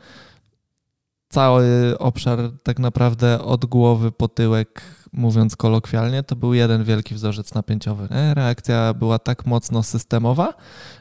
cały 1.30 1.98
obszar 2.00 2.40
tak 2.64 2.80
naprawdę 2.80 3.42
od 3.42 3.66
głowy 3.66 4.12
po 4.12 4.28
tyłek, 4.28 4.82
mówiąc 5.14 5.56
kolokwialnie, 5.56 6.23
to 6.23 6.36
był 6.36 6.53
jeden 6.53 6.84
wielki 6.84 7.15
wzorzec 7.15 7.53
napięciowy. 7.53 8.07
Nie? 8.11 8.34
Reakcja 8.34 8.94
była 8.94 9.19
tak 9.19 9.45
mocno 9.45 9.84
systemowa, 9.84 10.53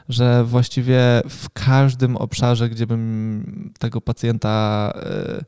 że 0.09 0.43
właściwie 0.43 1.21
w 1.29 1.49
każdym 1.49 2.17
obszarze, 2.17 2.69
gdzie 2.69 2.87
bym 2.87 3.73
tego 3.79 4.01
pacjenta 4.01 4.93
e, 4.95 5.43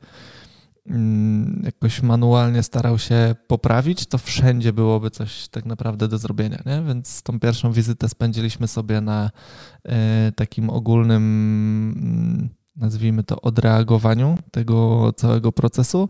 mm, 0.87 1.61
jakoś 1.65 2.01
manualnie 2.01 2.63
starał 2.63 2.99
się 2.99 3.35
poprawić, 3.47 4.05
to 4.05 4.17
wszędzie 4.17 4.73
byłoby 4.73 5.11
coś 5.11 5.47
tak 5.47 5.65
naprawdę 5.65 6.07
do 6.07 6.17
zrobienia. 6.17 6.61
Nie? 6.65 6.81
Więc 6.87 7.23
tą 7.23 7.39
pierwszą 7.39 7.71
wizytę 7.71 8.09
spędziliśmy 8.09 8.67
sobie 8.67 9.01
na 9.01 9.31
e, 9.85 10.31
takim 10.35 10.69
ogólnym 10.69 11.23
mm, 11.97 12.49
nazwijmy 12.75 13.23
to, 13.23 13.41
odreagowaniu 13.41 14.37
tego 14.51 15.13
całego 15.13 15.51
procesu. 15.51 16.09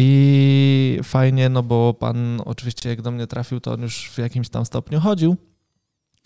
I 0.00 1.00
fajnie, 1.02 1.48
no 1.48 1.62
bo 1.62 1.94
pan 1.94 2.40
oczywiście 2.44 2.88
jak 2.88 3.02
do 3.02 3.10
mnie 3.10 3.26
trafił, 3.26 3.60
to 3.60 3.72
on 3.72 3.82
już 3.82 4.10
w 4.10 4.18
jakimś 4.18 4.48
tam 4.48 4.64
stopniu 4.64 5.00
chodził, 5.00 5.36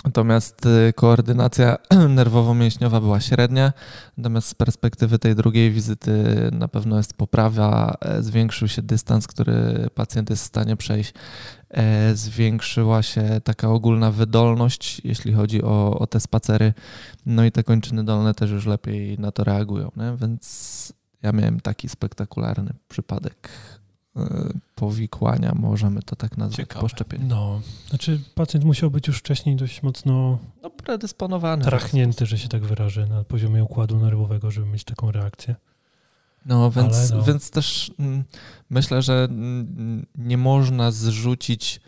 Natomiast 0.05 0.67
y, 0.67 0.93
koordynacja 0.93 1.77
nerwowo-mięśniowa 2.19 3.01
była 3.01 3.21
średnia, 3.21 3.73
natomiast 4.17 4.49
z 4.49 4.55
perspektywy 4.55 5.19
tej 5.19 5.35
drugiej 5.35 5.71
wizyty 5.71 6.13
na 6.53 6.69
pewno 6.69 6.97
jest 6.97 7.15
poprawa, 7.15 7.95
e, 8.01 8.23
zwiększył 8.23 8.69
się 8.69 8.83
dystans, 8.83 9.27
który 9.27 9.89
pacjent 9.95 10.31
jest 10.31 10.43
w 10.43 10.47
stanie 10.47 10.77
przejść, 10.77 11.15
e, 11.71 12.17
zwiększyła 12.17 13.03
się 13.03 13.41
taka 13.45 13.69
ogólna 13.69 14.11
wydolność, 14.11 15.01
jeśli 15.05 15.33
chodzi 15.33 15.63
o, 15.63 15.99
o 15.99 16.07
te 16.07 16.21
spacery, 16.21 16.73
no 17.27 17.45
i 17.45 17.53
te 17.53 17.65
kończyny 17.65 18.05
dolne 18.05 18.35
też 18.35 18.51
już 18.51 18.67
lepiej 18.67 19.19
na 19.19 19.33
to 19.33 19.45
reagują, 19.45 19.91
nie? 19.97 20.17
więc 20.17 21.02
ja 21.23 21.33
miałem 21.33 21.61
taki 21.61 21.89
spektakularny 21.89 22.75
przypadek 22.89 23.49
E, 24.17 24.53
powikłania, 24.75 25.53
możemy 25.55 26.03
to 26.03 26.17
tak 26.17 26.37
nazwać, 26.37 26.57
Ciekawe. 26.57 26.81
po 26.81 26.89
szczepieniu. 26.89 27.27
No, 27.27 27.61
znaczy 27.89 28.21
pacjent 28.35 28.65
musiał 28.65 28.91
być 28.91 29.09
już 29.09 29.19
wcześniej 29.19 29.57
dość 29.57 29.83
mocno 29.83 30.39
no, 30.63 30.71
predysponowany. 30.71 31.65
Trachnięty, 31.65 32.27
że 32.27 32.39
się 32.39 32.49
tak 32.49 32.65
wyrażę, 32.65 33.07
na 33.07 33.25
poziomie 33.25 33.65
układu 33.65 33.99
nerwowego, 33.99 34.51
żeby 34.51 34.67
mieć 34.67 34.85
taką 34.85 35.11
reakcję. 35.11 35.55
No 36.47 36.71
więc, 36.71 37.11
no. 37.11 37.23
więc 37.23 37.51
też 37.51 37.93
mm, 37.99 38.25
myślę, 38.71 39.03
że 39.03 39.29
mm, 39.31 40.07
nie 40.19 40.37
można 40.37 40.91
zrzucić 40.91 41.81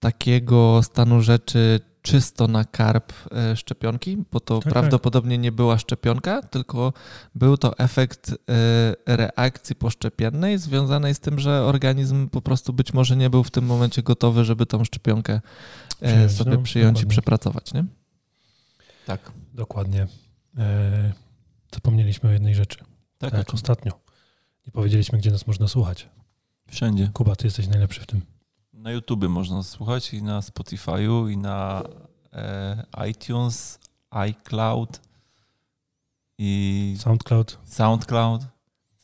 takiego 0.00 0.82
stanu 0.82 1.22
rzeczy 1.22 1.80
czysto 2.06 2.48
na 2.48 2.64
karp 2.64 3.12
e, 3.32 3.56
szczepionki, 3.56 4.24
bo 4.32 4.40
to 4.40 4.54
tak, 4.54 4.64
tak. 4.64 4.72
prawdopodobnie 4.72 5.36
tak. 5.36 5.42
nie 5.42 5.52
była 5.52 5.78
szczepionka, 5.78 6.42
tylko 6.42 6.92
był 7.34 7.56
to 7.56 7.78
efekt 7.78 8.30
e, 8.30 9.16
reakcji 9.16 9.76
poszczepiennej 9.76 10.58
związanej 10.58 11.14
z 11.14 11.20
tym, 11.20 11.38
że 11.38 11.62
organizm 11.62 12.28
po 12.28 12.42
prostu 12.42 12.72
być 12.72 12.92
może 12.92 13.16
nie 13.16 13.30
był 13.30 13.44
w 13.44 13.50
tym 13.50 13.64
momencie 13.64 14.02
gotowy, 14.02 14.44
żeby 14.44 14.66
tą 14.66 14.84
szczepionkę 14.84 15.40
e, 16.00 16.08
Przyjąć, 16.08 16.32
sobie 16.32 16.50
no, 16.50 16.62
przyjąć 16.62 16.92
dokładnie. 16.92 17.06
i 17.06 17.10
przepracować, 17.10 17.74
nie? 17.74 17.84
Tak. 19.06 19.32
Dokładnie. 19.54 20.06
zapomnieliśmy 21.74 22.28
o 22.28 22.32
jednej 22.32 22.54
rzeczy. 22.54 22.78
Tak, 23.18 23.30
tak 23.30 23.54
ostatnio. 23.54 23.92
Nie 24.66 24.72
powiedzieliśmy, 24.72 25.18
gdzie 25.18 25.30
nas 25.30 25.46
można 25.46 25.68
słuchać. 25.68 26.08
Wszędzie. 26.70 27.10
Kuba, 27.12 27.36
ty 27.36 27.46
jesteś 27.46 27.68
najlepszy 27.68 28.00
w 28.00 28.06
tym. 28.06 28.35
Na 28.86 28.92
YouTube 28.92 29.28
można 29.28 29.62
słuchać 29.62 30.14
i 30.14 30.22
na 30.22 30.40
Spotify'u 30.40 31.30
i 31.30 31.36
na 31.36 31.82
e, 32.32 32.84
iTunes, 33.10 33.78
iCloud 34.10 35.00
i 36.38 36.96
SoundCloud. 36.98 37.58
SoundCloud. 37.64 38.42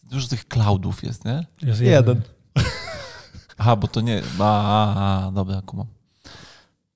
Dużo 0.03 0.29
tych 0.29 0.49
cloudów 0.49 1.03
jest, 1.03 1.25
nie? 1.25 1.47
Jest 1.63 1.81
jeden. 1.81 2.23
Aha, 3.59 3.77
bo 3.77 3.89
to 3.89 4.01
nie. 4.01 4.23
A, 4.39 4.45
a, 4.45 5.27
a 5.27 5.31
dobra, 5.31 5.63
kumam. 5.67 5.87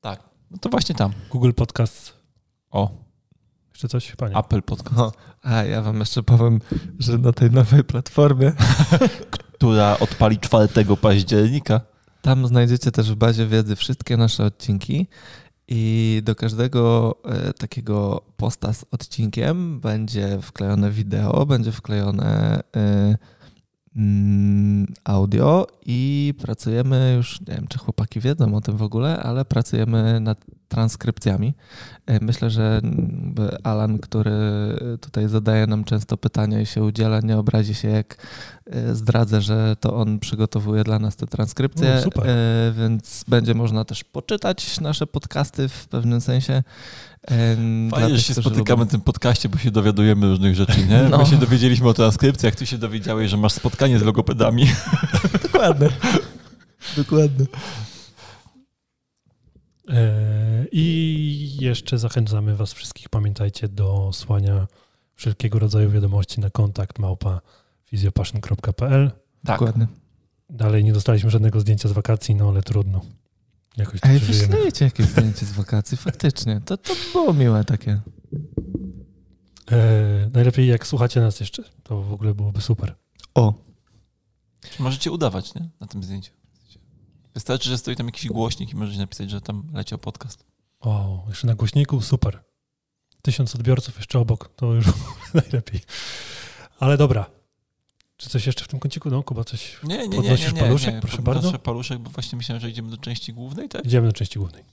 Tak. 0.01 0.21
No 0.51 0.59
to 0.59 0.69
właśnie 0.69 0.95
tam. 0.95 1.13
Google 1.31 1.53
Podcast. 1.53 2.13
O. 2.71 2.91
Jeszcze 3.71 3.89
coś, 3.89 4.17
panie? 4.17 4.37
Apple 4.37 4.63
Podcast. 4.63 4.99
O, 4.99 5.13
a 5.43 5.65
ja 5.65 5.83
wam 5.83 5.99
jeszcze 5.99 6.23
powiem, 6.23 6.61
że 6.99 7.19
na 7.19 7.33
tej 7.33 7.51
nowej 7.51 7.85
platformie, 7.85 8.53
która 9.35 9.99
odpali 9.99 10.39
4 10.39 10.69
października. 11.03 11.96
Tam 12.27 12.47
znajdziecie 12.47 12.93
też 12.93 13.13
w 13.13 13.15
bazie 13.15 13.47
wiedzy 13.47 13.77
wszystkie 13.77 14.17
nasze 14.17 14.45
odcinki 14.45 15.07
i 15.69 16.23
do 16.25 16.35
każdego 16.35 17.15
e, 17.25 17.53
takiego 17.53 18.23
posta 18.37 18.73
z 18.73 18.85
odcinkiem 18.91 19.81
będzie 19.81 20.39
wklejone 20.43 20.91
wideo, 20.91 21.47
będzie 21.47 21.73
wklejone 21.73 22.63
e, 22.77 23.17
audio 25.05 25.67
i 25.87 26.35
pracujemy 26.39 27.15
już, 27.17 27.41
nie 27.41 27.55
wiem 27.55 27.67
czy 27.69 27.79
chłopaki 27.79 28.21
wiedzą 28.21 28.55
o 28.55 28.61
tym 28.61 28.77
w 28.77 28.83
ogóle, 28.83 29.23
ale 29.23 29.45
pracujemy 29.45 30.21
nad 30.21 30.45
transkrypcjami. 30.69 31.55
E, 32.07 32.25
myślę, 32.25 32.51
że 32.51 32.81
Alan, 33.63 33.99
który 33.99 34.33
tutaj 35.01 35.29
zadaje 35.29 35.67
nam 35.67 35.85
często 35.85 36.17
pytania 36.17 36.61
i 36.61 36.67
się 36.67 36.83
udziela, 36.83 37.21
nie 37.21 37.39
obrazi 37.39 37.75
się, 37.75 37.89
jak 37.89 38.17
e, 38.67 38.95
zdradzę, 38.95 39.41
że 39.41 39.77
to 39.81 39.97
on 39.97 40.19
przygotowuje 40.19 40.85
dla 40.85 40.99
nas 40.99 41.17
te 41.17 41.27
transkrypcje, 41.27 42.01
super. 42.01 42.29
E, 42.29 42.73
więc 42.79 43.25
będzie 43.29 43.55
można 43.55 43.85
też 43.85 44.05
poczytać 44.05 44.81
nasze 44.81 45.07
podcasty 45.07 45.69
w 45.69 45.89
pewnym 45.89 46.21
sensie. 46.21 46.63
Fajnie, 47.91 48.17
że 48.17 48.23
się 48.23 48.35
spotykamy 48.35 48.81
lubią. 48.81 48.89
w 48.89 48.91
tym 48.91 49.01
podcaście, 49.01 49.49
bo 49.49 49.59
się 49.59 49.71
dowiadujemy 49.71 50.29
różnych 50.29 50.55
rzeczy, 50.55 50.87
nie? 50.87 51.03
No. 51.03 51.19
My 51.19 51.27
się 51.27 51.37
dowiedzieliśmy 51.37 51.89
o 51.89 51.95
transkrypcjach, 51.95 52.55
ty 52.55 52.67
się 52.67 52.79
dowiedziałeś, 52.79 53.31
że 53.31 53.37
masz 53.37 53.53
spotkanie 53.53 53.99
z 53.99 54.03
logopedami. 54.03 54.67
Dokładnie. 55.43 55.89
Dokładnie. 56.97 57.47
E, 59.89 60.67
I 60.73 61.57
jeszcze 61.61 61.99
zachęcamy 61.99 62.57
Was 62.57 62.73
wszystkich, 62.73 63.09
pamiętajcie, 63.09 63.69
do 63.69 64.11
słania 64.13 64.67
wszelkiego 65.15 65.59
rodzaju 65.59 65.91
wiadomości 65.91 66.41
na 66.41 66.51
kontakt 66.51 66.99
małpa 66.99 67.41
fizjopassion.pl. 67.85 69.11
Tak. 69.45 69.59
Dokładnie. 69.59 69.87
Dalej 70.51 70.85
nie 70.85 70.93
dostaliśmy 70.93 71.31
żadnego 71.31 71.61
zdjęcia 71.61 71.89
z 71.89 71.93
wakacji, 71.93 72.35
no 72.35 72.49
ale 72.49 72.63
trudno. 72.63 73.01
Jakoś 73.77 74.01
Ej, 74.03 74.19
wyślijcie 74.19 74.85
jakieś 74.85 75.07
zdjęcie 75.07 75.47
z 75.47 75.53
wakacji, 75.53 75.97
faktycznie. 75.97 76.61
To, 76.65 76.77
to 76.77 76.95
było 77.13 77.35
miłe 77.35 77.65
takie. 77.65 78.01
E, 79.71 80.31
najlepiej 80.33 80.67
jak 80.67 80.87
słuchacie 80.87 81.21
nas 81.21 81.41
jeszcze, 81.41 81.63
to 81.83 82.03
w 82.03 82.13
ogóle 82.13 82.35
byłoby 82.35 82.61
super. 82.61 82.95
O. 83.35 83.55
Możecie 84.79 85.11
udawać, 85.11 85.55
nie? 85.55 85.69
Na 85.81 85.87
tym 85.87 86.03
zdjęciu. 86.03 86.33
Wystarczy, 87.35 87.69
że 87.69 87.79
stoi 87.79 87.97
tam 87.97 88.07
jakiś 88.07 88.27
głośnik 88.27 88.73
i 88.73 88.77
możesz 88.77 88.97
napisać, 88.97 89.31
że 89.31 89.41
tam 89.41 89.63
leciał 89.75 89.99
podcast. 89.99 90.45
O, 90.81 91.25
jeszcze 91.29 91.47
na 91.47 91.55
głośniku, 91.55 92.01
super. 92.01 92.45
Tysiąc 93.23 93.55
odbiorców 93.55 93.97
jeszcze 93.97 94.19
obok, 94.19 94.51
to 94.57 94.75
już 94.75 94.87
najlepiej. 95.35 95.81
Ale 96.79 96.97
dobra. 96.97 97.36
Czy 98.17 98.31
coś 98.31 98.47
jeszcze 98.47 98.65
w 98.65 98.69
tym 98.69 98.81
kąciku? 98.81 99.11
No, 99.11 99.23
Kuba, 99.23 99.45
coś 99.45 99.79
Nie, 99.83 99.99
nie, 99.99 100.09
nie. 100.09 100.17
Podnosisz 100.17 100.47
nie, 100.47 100.53
nie, 100.53 100.61
paluszek? 100.61 100.95
nie. 100.95 101.01
Proszę 101.01 101.23
bardzo. 101.23 101.59
paluszek, 101.59 101.99
bo 101.99 102.11
właśnie 102.11 102.37
myślałem, 102.37 102.61
że 102.61 102.71
idziemy 102.71 102.91
do 102.91 102.97
części 102.97 103.33
głównej, 103.33 103.69
tak? 103.69 103.85
idziemy 103.87 104.07
do 104.07 104.13
części 104.13 104.39
głównej. 104.39 104.65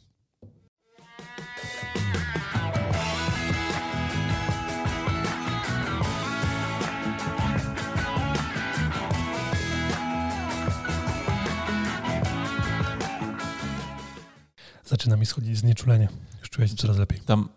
Zaczyna 14.85 15.15
mi 15.17 15.25
schodzić 15.25 15.57
znieczulenie. 15.57 16.09
Już 16.39 16.49
czuję 16.49 16.67
się 16.67 16.75
coraz 16.75 16.97
lepiej. 16.97 17.19
Tam 17.19 17.49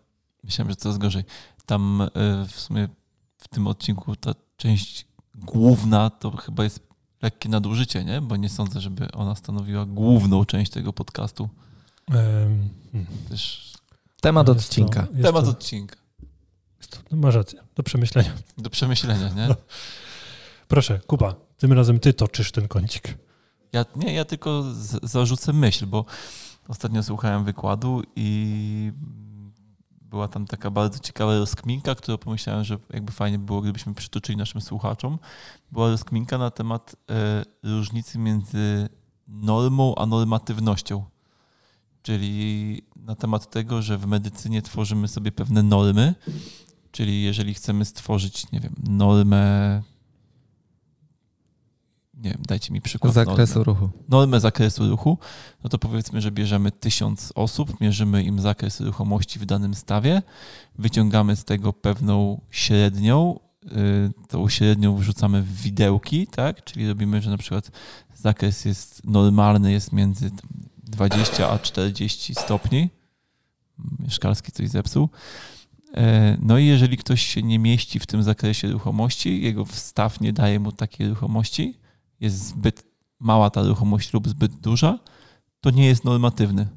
myślałem, 0.45 0.71
że 0.71 0.77
coraz 0.77 0.99
gorzej. 0.99 1.25
Tam 1.67 2.01
y, 2.01 2.09
w 2.49 2.61
sumie 2.61 2.89
w 3.39 3.49
tym 3.49 3.67
odcinku 3.67 4.17
ta 4.17 4.35
część 4.57 5.07
główna 5.37 6.11
to 6.11 6.31
chyba 6.37 6.65
jest 6.65 6.81
lekkie 7.23 7.49
nadużycie, 7.49 8.05
nie? 8.05 8.21
Bo 8.21 8.37
nie 8.37 8.49
sądzę, 8.49 8.81
żeby 8.81 9.13
ona 9.13 9.35
stanowiła 9.35 9.85
główną 9.87 10.45
część 10.45 10.71
tego 10.73 10.93
podcastu. 10.93 11.49
Też 13.29 13.73
Temat 14.21 14.49
Jest 14.49 14.59
to- 14.61 14.67
odcinka. 14.67 15.01
jest 15.13 15.23
temat 15.23 15.45
to- 15.45 15.51
odcinka. 15.51 15.97
to- 16.91 16.99
no, 17.11 17.17
Masz 17.17 17.35
rację, 17.35 17.61
do 17.75 17.83
przemyślenia. 17.83 18.33
Do 18.59 18.71
przemyślenia, 18.71 19.29
nie? 19.29 19.49
Proszę, 20.69 21.01
Kuba, 21.07 21.35
tym 21.59 21.73
razem 21.73 21.99
ty 22.01 22.13
toczysz 22.15 22.53
ten 22.53 22.69
kącik. 22.69 23.15
Ja, 23.73 23.85
nie, 23.97 24.15
ja 24.15 24.25
tylko 24.25 24.63
z, 24.73 25.11
zarzucę 25.11 25.53
myśl, 25.53 25.87
bo 25.87 26.05
ostatnio 26.69 27.03
słuchałem 27.03 27.45
wykładu 27.45 28.03
i 28.17 28.93
była 30.17 30.29
tam 30.29 30.47
taka 30.47 30.71
bardzo 30.71 30.99
ciekawa 30.99 31.39
rozkminka, 31.39 31.95
którą 31.95 32.19
pomyślałem, 32.19 32.65
że 32.65 32.79
jakby 32.93 33.13
fajnie 33.13 33.39
było, 33.39 33.61
gdybyśmy 33.61 33.95
przytoczyli 33.95 34.39
naszym 34.39 34.61
słuchaczom. 34.61 35.19
Była 35.73 35.91
rozkminka 35.91 36.39
na 36.39 36.51
temat 36.51 36.97
e, 37.11 37.45
różnicy 37.63 38.19
między 38.19 38.89
normą 39.29 39.95
a 39.95 40.07
normatywnością. 40.07 41.05
Czyli 42.03 42.83
na 42.97 43.15
temat 43.15 43.51
tego, 43.51 43.83
że 43.83 43.99
w 43.99 44.07
medycynie 44.07 44.63
tworzymy 44.63 45.09
sobie 45.09 45.33
pewne 45.33 45.63
normy, 45.63 46.15
czyli 46.91 47.23
jeżeli 47.23 47.55
chcemy 47.55 47.85
stworzyć, 47.85 48.53
nie 48.53 48.61
wiem, 48.61 48.75
normę, 48.89 49.83
nie 52.17 52.31
wiem, 52.31 52.43
dajcie 52.49 52.73
mi 52.73 52.81
przykład. 52.81 53.13
Zakresu 53.13 53.59
normy 53.59 53.73
ruchu. 53.73 53.91
normę 54.09 54.41
zakresu 54.41 54.89
ruchu, 54.89 55.19
no 55.65 55.71
to 55.71 55.79
powiedzmy, 55.79 56.21
że 56.21 56.31
bierzemy 56.31 56.73
tysiąc 56.73 57.33
osób, 57.35 57.81
mierzymy 57.81 58.23
im 58.23 58.41
zakres 58.41 58.81
ruchomości 58.81 59.39
w 59.39 59.47
danym 59.47 59.75
stawie, 59.75 60.23
wyciągamy 60.79 61.37
z 61.37 61.45
tego 61.45 61.73
pewną 61.73 62.41
średnią, 62.51 63.41
y, 63.65 64.29
tą 64.29 64.49
średnią 64.49 64.97
wrzucamy 64.97 65.43
w 65.43 65.57
widełki, 65.63 66.27
tak? 66.27 66.65
Czyli 66.65 66.89
robimy, 66.89 67.23
że 67.23 67.31
na 67.31 67.39
przykład 67.39 67.71
zakres 68.15 68.65
jest 68.65 69.03
normalny, 69.05 69.73
jest 69.73 69.93
między 69.93 70.31
tam 70.31 70.49
20 70.85 71.51
a 71.51 71.59
40 71.59 72.35
stopni. 72.35 72.91
Mieszkalski 73.99 74.53
coś 74.53 74.69
zepsuł. 74.69 75.09
E, 75.95 76.37
No 76.41 76.59
i 76.59 76.67
jeżeli 76.67 76.97
ktoś 76.97 77.27
się 77.27 77.43
nie 77.43 77.59
mieści 77.59 77.99
w 77.99 78.07
tym 78.07 78.23
zakresie 78.23 78.69
ruchomości, 78.69 79.43
jego 79.43 79.65
wstaw 79.65 80.21
nie 80.21 80.33
daje 80.33 80.61
mu 80.61 80.73
takiej 80.73 81.09
ruchomości, 81.09 81.79
jest 82.21 82.49
zbyt 82.49 82.85
mała 83.19 83.51
ta 83.51 83.63
ruchomość 83.63 84.13
lub 84.13 84.29
zbyt 84.29 84.53
duża, 84.53 84.99
to 85.61 85.71
nie 85.71 85.87
jest 85.87 86.05
normatywny. 86.05 86.69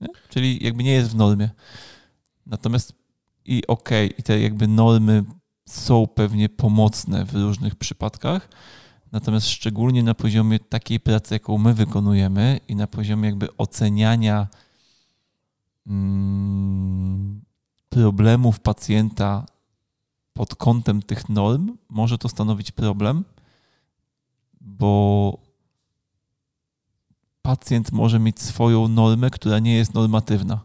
Nie? 0.00 0.08
Czyli 0.28 0.64
jakby 0.64 0.84
nie 0.84 0.92
jest 0.92 1.10
w 1.10 1.14
normie. 1.14 1.50
Natomiast 2.46 2.92
i 3.44 3.66
okej, 3.66 4.14
i 4.18 4.22
te 4.22 4.40
jakby 4.40 4.68
normy 4.68 5.24
są 5.68 6.06
pewnie 6.06 6.48
pomocne 6.48 7.24
w 7.24 7.34
różnych 7.34 7.76
przypadkach, 7.76 8.48
natomiast 9.12 9.48
szczególnie 9.48 10.02
na 10.02 10.14
poziomie 10.14 10.58
takiej 10.58 11.00
pracy, 11.00 11.34
jaką 11.34 11.58
my 11.58 11.74
wykonujemy 11.74 12.60
i 12.68 12.76
na 12.76 12.86
poziomie 12.86 13.28
jakby 13.28 13.56
oceniania 13.56 14.48
mm, 15.86 17.40
problemów 17.88 18.60
pacjenta 18.60 19.46
pod 20.32 20.54
kątem 20.54 21.02
tych 21.02 21.28
norm, 21.28 21.76
może 21.88 22.18
to 22.18 22.28
stanowić 22.28 22.70
problem, 22.72 23.24
bo 24.68 25.38
pacjent 27.42 27.92
może 27.92 28.18
mieć 28.18 28.40
swoją 28.42 28.88
normę, 28.88 29.30
która 29.30 29.58
nie 29.58 29.74
jest 29.76 29.94
normatywna. 29.94 30.60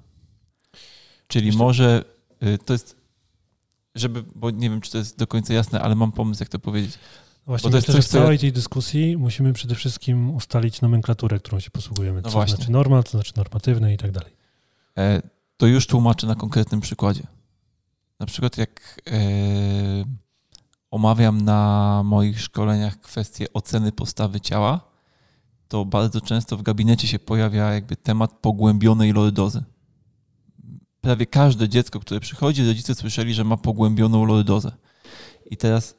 Czyli 1.27 1.45
Myślę- 1.45 1.59
może, 1.59 2.03
y, 2.43 2.57
to 2.57 2.73
jest, 2.73 2.95
żeby, 3.95 4.23
bo 4.35 4.51
nie 4.51 4.69
wiem, 4.69 4.81
czy 4.81 4.91
to 4.91 4.97
jest 4.97 5.17
do 5.17 5.27
końca 5.27 5.53
jasne, 5.53 5.81
ale 5.81 5.95
mam 5.95 6.11
pomysł, 6.11 6.41
jak 6.41 6.49
to 6.49 6.59
powiedzieć. 6.59 6.99
Właśnie 7.45 7.67
Bo 7.67 7.71
to 7.71 7.77
jest 7.77 7.87
myślę, 7.87 8.01
coś, 8.01 8.09
w 8.09 8.13
całej 8.13 8.39
tej 8.39 8.51
dyskusji 8.53 9.17
musimy 9.17 9.53
przede 9.53 9.75
wszystkim 9.75 10.35
ustalić 10.35 10.81
nomenklaturę, 10.81 11.39
którą 11.39 11.59
się 11.59 11.69
posługujemy. 11.71 12.21
No 12.21 12.29
co 12.29 12.33
właśnie. 12.33 12.55
znaczy 12.55 12.71
norma, 12.71 13.03
co 13.03 13.11
znaczy 13.11 13.33
normatywny 13.35 13.93
i 13.93 13.97
tak 13.97 14.11
dalej. 14.11 14.33
E, 14.97 15.21
To 15.57 15.67
już 15.67 15.87
tłumaczę 15.87 16.27
na 16.27 16.35
konkretnym 16.35 16.81
przykładzie. 16.81 17.23
Na 18.19 18.25
przykład 18.25 18.57
jak 18.57 19.01
e, 19.07 19.13
omawiam 20.93 21.41
na 21.41 22.01
moich 22.05 22.41
szkoleniach 22.41 22.99
kwestię 22.99 23.53
oceny 23.53 23.91
postawy 23.91 24.41
ciała, 24.41 24.81
to 25.67 25.85
bardzo 25.85 26.21
często 26.21 26.57
w 26.57 26.61
gabinecie 26.61 27.07
się 27.07 27.19
pojawia 27.19 27.73
jakby 27.73 27.95
temat 27.95 28.31
pogłębionej 28.41 29.13
lordozy. 29.13 29.63
Prawie 31.01 31.25
każde 31.25 31.69
dziecko, 31.69 31.99
które 31.99 32.19
przychodzi, 32.19 32.67
rodzice 32.67 32.95
słyszeli, 32.95 33.33
że 33.33 33.43
ma 33.43 33.57
pogłębioną 33.57 34.25
lordozę. 34.25 34.71
I 35.45 35.57
teraz 35.57 35.95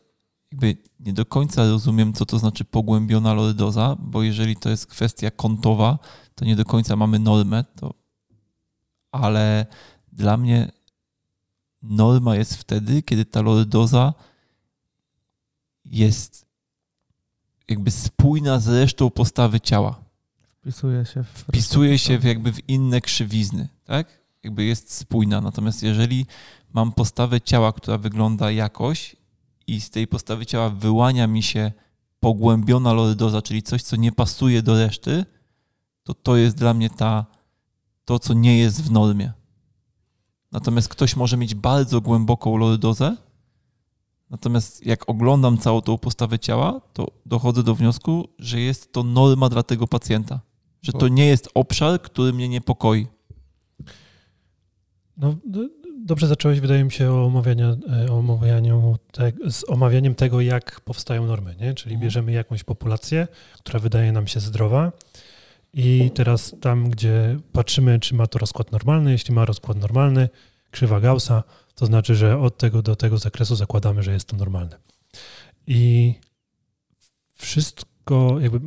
jakby 0.53 0.77
nie 1.01 1.13
do 1.13 1.27
końca 1.27 1.69
rozumiem, 1.71 2.13
co 2.13 2.27
to 2.27 2.39
znaczy 2.39 2.65
pogłębiona 2.65 3.35
lordoza, 3.35 3.97
bo 3.99 4.23
jeżeli 4.23 4.57
to 4.57 4.71
jest 4.71 4.87
kwestia 4.87 5.31
kątowa, 5.31 5.99
to 6.35 6.45
nie 6.45 6.57
do 6.57 6.65
końca 6.65 6.97
mamy 6.97 7.19
normę, 7.19 7.65
to 7.77 7.95
ale 9.13 9.67
dla 10.13 10.37
mnie 10.37 10.73
norma 11.83 12.37
jest 12.37 12.57
wtedy, 12.57 13.03
kiedy 13.03 13.25
ta 13.25 13.43
lordoza 13.43 14.15
jest 15.95 16.47
jakby 17.69 17.91
spójna 17.91 18.61
z 18.61 18.69
resztą 18.69 19.11
postawy 19.11 19.61
ciała. 19.61 20.05
Wpisuje 20.61 21.05
się 21.07 21.23
w... 21.23 21.29
Wpisuje 21.29 21.99
się 21.99 22.19
w 22.19 22.25
jakby 22.25 22.53
w 22.53 22.69
inne 22.69 23.01
krzywizny, 23.01 23.69
tak? 23.85 24.07
Jakby 24.43 24.65
jest 24.65 24.93
spójna. 24.93 25.41
Natomiast 25.41 25.83
jeżeli 25.83 26.27
mam 26.73 26.93
postawę 26.93 27.41
ciała, 27.41 27.73
która 27.73 27.99
wygląda 27.99 28.51
jakoś 28.51 29.17
i 29.67 29.81
z 29.81 29.91
tej 29.91 30.07
postawy 30.07 30.47
ciała 30.47 30.71
wyłania 30.71 31.27
mi 31.27 31.43
się 31.43 31.73
pogłębiona 32.21 32.93
lordoza, 32.93 33.43
czyli 33.43 33.63
coś, 33.63 33.83
co 33.83 33.97
nie 33.97 34.13
pasuje 34.13 34.63
do 34.63 34.79
reszty, 34.79 35.25
to 36.03 36.15
to 36.15 36.37
jest 36.37 36.57
dla 36.57 36.75
mnie 36.75 36.91
ta, 36.91 37.27
to, 38.05 38.19
co 38.19 38.35
nie 38.35 38.59
jest 38.59 38.83
w 38.83 38.91
normie. 38.91 39.33
Natomiast 40.53 40.89
ktoś 40.89 41.17
może 41.17 41.37
mieć 41.37 41.55
bardzo 41.55 42.01
głęboką 42.01 42.57
lordozę, 42.57 43.17
natomiast 44.31 44.87
jak 44.87 45.09
oglądam 45.09 45.59
całą 45.59 45.81
tą 45.81 45.99
postawę 45.99 46.39
ciała, 46.39 46.81
to 46.93 47.07
dochodzę 47.27 47.63
do 47.63 47.75
wniosku, 47.75 48.29
że 48.39 48.61
jest 48.61 48.93
to 48.93 49.03
norma 49.03 49.49
dla 49.49 49.63
tego 49.63 49.87
pacjenta. 49.87 50.41
Że 50.83 50.93
to 50.93 51.09
nie 51.09 51.27
jest 51.27 51.49
obszar, 51.55 52.03
który 52.03 52.33
mnie 52.33 52.49
niepokoi. 52.49 53.07
No, 55.17 55.35
dobrze 56.05 56.27
zacząłeś, 56.27 56.61
wydaje 56.61 56.85
mi 56.85 56.93
się, 56.93 57.11
o, 57.13 57.25
omawiania, 57.25 57.77
e, 58.07 58.13
o 58.13 58.19
omawianiu 58.19 58.97
te, 59.13 59.33
z 59.51 59.71
omawianiem 59.71 60.15
tego, 60.15 60.41
jak 60.41 60.81
powstają 60.81 61.27
normy, 61.27 61.57
nie? 61.61 61.75
Czyli 61.75 61.95
Mhm. 61.95 62.01
bierzemy 62.01 62.33
jakąś 62.33 62.65
populację, 62.65 63.29
która 63.59 63.81
wydaje 63.81 64.13
nam 64.13 64.27
się 64.27 64.41
zdrowa 64.41 64.93
i 65.75 66.11
teraz 66.15 66.55
tam, 66.61 66.91
gdzie 66.91 67.39
patrzymy, 67.53 68.01
czy 68.01 68.15
ma 68.15 68.27
to 68.27 68.39
rozkład 68.39 68.73
normalny, 68.73 69.13
jeśli 69.13 69.35
ma 69.35 69.45
rozkład 69.45 69.79
normalny, 69.79 70.29
krzywa 70.71 71.01
Gaussa, 71.01 71.43
to 71.75 71.87
znaczy, 71.87 72.15
że 72.15 72.39
od 72.39 72.59
tego 72.59 72.83
do 72.83 72.97
tego 72.97 73.19
zakresu 73.19 73.57
zakładamy, 73.57 74.03
że 74.03 74.13
jest 74.13 74.29
to 74.29 74.37
normalne. 74.37 74.79
I 75.67 76.15
wszystko 77.35 78.37
jakby 78.41 78.61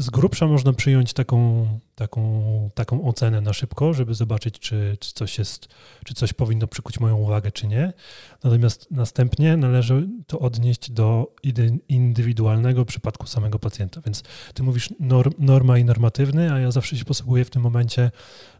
z 0.00 0.10
grubsza 0.10 0.46
można 0.46 0.72
przyjąć 0.72 1.12
taką, 1.12 1.66
taką, 1.94 2.42
taką 2.74 3.04
ocenę 3.04 3.40
na 3.40 3.52
szybko, 3.52 3.94
żeby 3.94 4.14
zobaczyć, 4.14 4.58
czy, 4.58 4.96
czy 5.00 5.12
coś 5.14 5.38
jest, 5.38 5.68
czy 6.04 6.14
coś 6.14 6.32
powinno 6.32 6.66
przykuć 6.66 7.00
moją 7.00 7.16
uwagę, 7.16 7.52
czy 7.52 7.66
nie. 7.66 7.92
Natomiast 8.44 8.90
następnie 8.90 9.56
należy 9.56 10.08
to 10.26 10.38
odnieść 10.38 10.90
do 10.90 11.34
indywidualnego 11.88 12.84
przypadku 12.84 13.26
samego 13.26 13.58
pacjenta. 13.58 14.00
Więc 14.00 14.22
ty 14.54 14.62
mówisz 14.62 14.88
norm, 15.00 15.32
norma 15.38 15.78
i 15.78 15.84
normatywny, 15.84 16.52
a 16.52 16.58
ja 16.58 16.70
zawsze 16.70 16.96
się 16.96 17.04
posługuję 17.04 17.44
w 17.44 17.50
tym 17.50 17.62
momencie, 17.62 18.10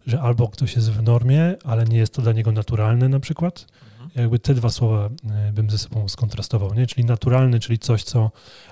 że 0.06 0.20
albo 0.20 0.48
ktoś 0.48 0.76
jest 0.76 0.90
w 0.90 1.02
normie, 1.02 1.56
ale 1.64 1.84
nie 1.84 1.98
jest 1.98 2.14
to 2.14 2.22
dla 2.22 2.32
niego 2.32 2.52
naturalne 2.52 3.08
na 3.08 3.20
przykład. 3.20 3.66
Jakby 4.14 4.38
te 4.38 4.54
dwa 4.54 4.70
słowa 4.70 5.10
y, 5.48 5.52
bym 5.52 5.70
ze 5.70 5.78
sobą 5.78 6.08
skontrastował, 6.08 6.74
nie? 6.74 6.86
Czyli 6.86 7.04
naturalny, 7.04 7.60
czyli 7.60 7.78
coś, 7.78 8.04
co 8.04 8.30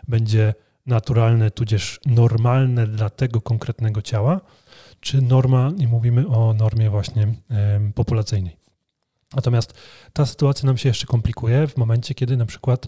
będzie 0.08 0.54
naturalne, 0.88 1.50
tudzież 1.50 2.00
normalne 2.06 2.86
dla 2.86 3.10
tego 3.10 3.40
konkretnego 3.40 4.02
ciała, 4.02 4.40
czy 5.00 5.22
norma, 5.22 5.72
i 5.78 5.86
mówimy 5.86 6.28
o 6.28 6.54
normie 6.54 6.90
właśnie 6.90 7.34
populacyjnej. 7.94 8.56
Natomiast 9.34 9.74
ta 10.12 10.26
sytuacja 10.26 10.66
nam 10.66 10.78
się 10.78 10.88
jeszcze 10.88 11.06
komplikuje 11.06 11.66
w 11.66 11.76
momencie, 11.76 12.14
kiedy 12.14 12.36
na 12.36 12.46
przykład 12.46 12.86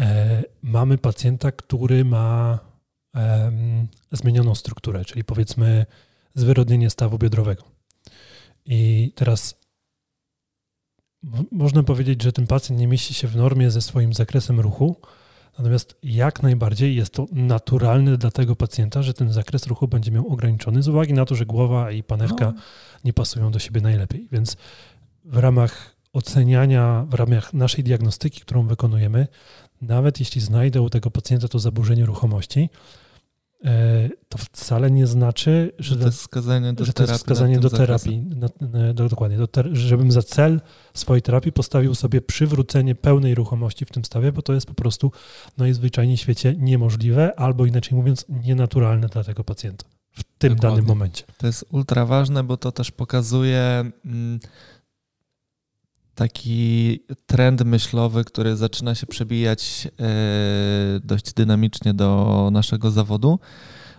e, 0.00 0.42
mamy 0.62 0.98
pacjenta, 0.98 1.52
który 1.52 2.04
ma 2.04 2.58
zmienioną 4.12 4.54
strukturę, 4.54 5.04
czyli 5.04 5.24
powiedzmy 5.24 5.86
zwyrodnienie 6.34 6.90
stawu 6.90 7.18
biodrowego. 7.18 7.62
I 8.64 9.12
teraz 9.14 9.60
można 11.52 11.82
powiedzieć, 11.82 12.22
że 12.22 12.32
ten 12.32 12.46
pacjent 12.46 12.80
nie 12.80 12.86
mieści 12.86 13.14
się 13.14 13.28
w 13.28 13.36
normie 13.36 13.70
ze 13.70 13.82
swoim 13.82 14.12
zakresem 14.12 14.60
ruchu, 14.60 14.96
natomiast 15.58 15.96
jak 16.02 16.42
najbardziej 16.42 16.96
jest 16.96 17.14
to 17.14 17.26
naturalne 17.32 18.16
dla 18.16 18.30
tego 18.30 18.56
pacjenta, 18.56 19.02
że 19.02 19.14
ten 19.14 19.32
zakres 19.32 19.66
ruchu 19.66 19.88
będzie 19.88 20.10
miał 20.10 20.28
ograniczony 20.28 20.82
z 20.82 20.88
uwagi 20.88 21.12
na 21.12 21.24
to, 21.24 21.34
że 21.34 21.46
głowa 21.46 21.90
i 21.90 22.02
panewka 22.02 22.44
no. 22.44 22.60
nie 23.04 23.12
pasują 23.12 23.50
do 23.50 23.58
siebie 23.58 23.80
najlepiej. 23.80 24.28
Więc 24.32 24.56
w 25.24 25.36
ramach 25.36 25.96
oceniania, 26.12 27.06
w 27.08 27.14
ramach 27.14 27.54
naszej 27.54 27.84
diagnostyki, 27.84 28.40
którą 28.40 28.66
wykonujemy, 28.66 29.26
nawet 29.82 30.20
jeśli 30.20 30.40
znajdę 30.40 30.82
u 30.82 30.90
tego 30.90 31.10
pacjenta 31.10 31.48
to 31.48 31.58
zaburzenie 31.58 32.06
ruchomości, 32.06 32.68
to 34.28 34.38
wcale 34.38 34.90
nie 34.90 35.06
znaczy, 35.06 35.72
że, 35.78 35.96
to 35.96 36.06
jest 36.06 36.18
wskazanie 36.18 36.72
do 36.72 36.84
wskazanie 37.06 37.58
do 37.58 37.70
terapii. 37.70 38.18
Na, 38.18 38.48
do, 38.94 39.08
dokładnie, 39.08 39.38
do 39.38 39.46
ter, 39.46 39.68
żebym 39.72 40.12
za 40.12 40.22
cel 40.22 40.60
swojej 40.94 41.22
terapii 41.22 41.52
postawił 41.52 41.94
sobie 41.94 42.20
przywrócenie 42.20 42.94
pełnej 42.94 43.34
ruchomości 43.34 43.84
w 43.84 43.90
tym 43.90 44.04
stawie, 44.04 44.32
bo 44.32 44.42
to 44.42 44.52
jest 44.52 44.66
po 44.66 44.74
prostu 44.74 45.12
najzwyczajniej 45.58 46.16
w 46.16 46.20
świecie 46.20 46.54
niemożliwe, 46.58 47.38
albo 47.40 47.66
inaczej 47.66 47.98
mówiąc, 47.98 48.24
nienaturalne 48.28 49.08
dla 49.08 49.24
tego 49.24 49.44
pacjenta 49.44 49.86
w 50.12 50.24
tym 50.38 50.54
dokładnie. 50.54 50.76
danym 50.76 50.88
momencie. 50.88 51.24
To 51.38 51.46
jest 51.46 51.64
ultra 51.70 52.06
ważne, 52.06 52.44
bo 52.44 52.56
to 52.56 52.72
też 52.72 52.90
pokazuje. 52.90 53.90
Mm, 54.04 54.40
taki 56.14 57.00
trend 57.26 57.64
myślowy, 57.64 58.24
który 58.24 58.56
zaczyna 58.56 58.94
się 58.94 59.06
przebijać 59.06 59.88
e, 60.00 61.00
dość 61.04 61.32
dynamicznie 61.34 61.94
do 61.94 62.48
naszego 62.52 62.90
zawodu, 62.90 63.38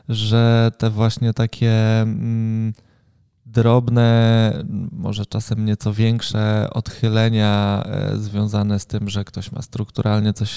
że 0.10 0.72
te 0.78 0.90
właśnie 0.90 1.34
takie 1.34 2.02
mm, 2.02 2.74
drobne, 3.46 4.54
może 4.92 5.26
czasem 5.26 5.66
nieco 5.66 5.94
większe 5.94 6.68
odchylenia 6.74 7.84
e, 7.86 8.18
związane 8.18 8.80
z 8.80 8.86
tym, 8.86 9.10
że 9.10 9.24
ktoś 9.24 9.52
ma 9.52 9.62
strukturalnie 9.62 10.34
coś 10.34 10.52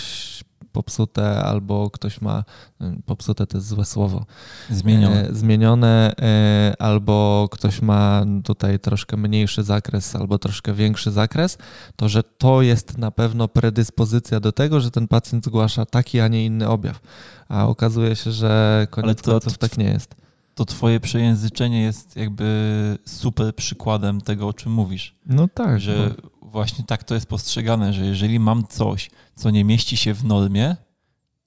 popsute, 0.73 1.43
albo 1.43 1.91
ktoś 1.91 2.21
ma, 2.21 2.45
y, 2.83 3.03
popsute 3.07 3.47
to 3.47 3.59
jest 3.59 3.69
złe 3.69 3.85
słowo, 3.85 4.27
zmienione, 4.71 5.29
e, 5.29 5.35
zmienione 5.35 6.15
e, 6.23 6.75
albo 6.79 7.49
ktoś 7.51 7.83
ma 7.83 8.25
tutaj 8.45 8.79
troszkę 8.79 9.17
mniejszy 9.17 9.63
zakres, 9.63 10.17
albo 10.17 10.39
troszkę 10.39 10.75
większy 10.75 11.11
zakres, 11.11 11.59
to 11.97 12.09
że 12.09 12.23
to 12.23 12.63
jest 12.63 12.99
na 12.99 13.11
pewno 13.11 13.49
predyspozycja 13.49 14.41
do 14.41 14.53
tego, 14.53 14.81
że 14.81 14.91
ten 14.91 15.09
pacjent 15.09 15.45
zgłasza 15.45 15.87
taki, 15.87 16.21
a 16.21 16.29
nie 16.29 16.47
inny 16.47 16.69
objaw. 16.69 17.01
A 17.49 17.67
okazuje 17.67 18.17
się, 18.17 18.33
że 18.33 18.87
koniec 18.91 19.23
to, 19.23 19.31
końców 19.31 19.59
tak 19.59 19.79
nie 19.79 19.85
jest. 19.85 20.24
To 20.55 20.65
twoje 20.65 21.01
przejęzyczenie 21.01 21.83
jest 21.83 22.17
jakby 22.17 22.99
super 23.07 23.55
przykładem 23.55 24.21
tego, 24.21 24.49
o 24.49 24.53
czym 24.53 24.73
mówisz. 24.73 25.17
No 25.27 25.49
tak. 25.49 25.81
Że 25.81 26.15
bo 26.41 26.49
właśnie 26.49 26.85
tak 26.85 27.05
to 27.05 27.15
jest 27.15 27.27
postrzegane, 27.27 27.93
że 27.93 28.07
jeżeli 28.07 28.41
mam 28.41 28.67
coś, 28.67 29.11
co 29.35 29.51
nie 29.51 29.65
mieści 29.65 29.97
się 29.97 30.15
w 30.15 30.25
normie, 30.25 30.77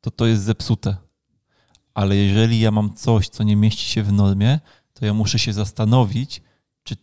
to 0.01 0.11
to 0.11 0.25
jest 0.25 0.43
zepsute. 0.43 0.95
Ale 1.93 2.15
jeżeli 2.15 2.59
ja 2.59 2.71
mam 2.71 2.93
coś, 2.93 3.29
co 3.29 3.43
nie 3.43 3.55
mieści 3.55 3.89
się 3.89 4.03
w 4.03 4.11
normie, 4.11 4.59
to 4.93 5.05
ja 5.05 5.13
muszę 5.13 5.39
się 5.39 5.53
zastanowić, 5.53 6.41
czy 6.83 6.95